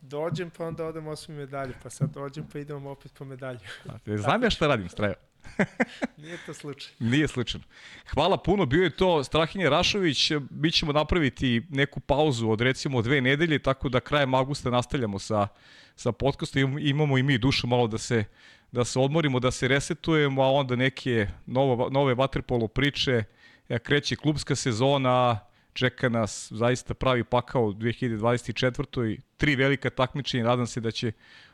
dođem 0.00 0.50
pa 0.50 0.66
onda 0.66 0.84
odem 0.84 1.06
osmi 1.06 1.34
medalje, 1.34 1.72
pa 1.82 1.90
sad 1.90 2.10
dođem 2.10 2.46
pa 2.52 2.58
idemo 2.58 2.90
opet 2.90 3.14
po 3.14 3.24
medalju. 3.24 3.58
Znam 4.06 4.42
ja 4.42 4.50
šta 4.50 4.66
radim, 4.66 4.88
Strajo. 4.88 5.14
Nije 6.22 6.38
to 6.46 6.54
slučaj. 6.54 6.92
Nije 6.98 7.28
slučajno. 7.28 7.66
Hvala 8.14 8.36
puno, 8.36 8.66
bio 8.66 8.82
je 8.82 8.96
to 8.96 9.24
Strahinje 9.24 9.70
Rašović, 9.70 10.32
mi 10.50 10.70
ćemo 10.70 10.92
napraviti 10.92 11.62
neku 11.68 12.00
pauzu 12.00 12.48
od 12.50 12.60
recimo 12.60 13.02
dve 13.02 13.20
nedelje, 13.20 13.58
tako 13.58 13.88
da 13.88 14.00
krajem 14.00 14.34
augusta 14.34 14.70
nastavljamo 14.70 15.18
sa, 15.18 15.48
sa 15.96 16.12
podcastom, 16.12 16.78
imamo 16.78 17.18
i 17.18 17.22
mi 17.22 17.38
dušu 17.38 17.66
malo 17.66 17.86
da 17.86 17.98
se, 17.98 18.24
da 18.72 18.84
se 18.84 18.98
odmorimo, 18.98 19.40
da 19.40 19.50
se 19.50 19.68
resetujemo, 19.68 20.42
a 20.42 20.50
onda 20.50 20.76
neke 20.76 21.26
novo, 21.46 21.90
nove 21.90 22.14
vaterpolo 22.14 22.68
priče, 22.68 23.24
e, 23.68 23.78
kreće 23.78 24.16
klubska 24.16 24.56
sezona, 24.56 25.40
čeka 25.72 26.08
nas 26.08 26.52
zaista 26.52 26.94
pravi 26.94 27.24
pakao 27.24 27.64
u 27.64 27.72
2024. 27.72 29.12
I 29.12 29.20
tri 29.36 29.56
velika 29.56 29.90
takmičenja, 29.90 30.44
nadam 30.44 30.66
se 30.66 30.80
da 30.80 30.90
će 30.90 31.12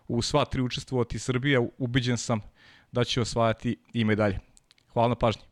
u 0.08 0.22
sva 0.22 0.44
tri 0.44 0.62
učestvovati 0.62 1.18
Srbija, 1.18 1.60
ubiđen 1.78 2.16
sam 2.16 2.40
da 2.92 3.04
će 3.04 3.20
osvajati 3.20 3.76
i 3.92 4.04
medalje. 4.04 4.38
Hvala 4.92 5.08
na 5.08 5.14
pažnji. 5.14 5.42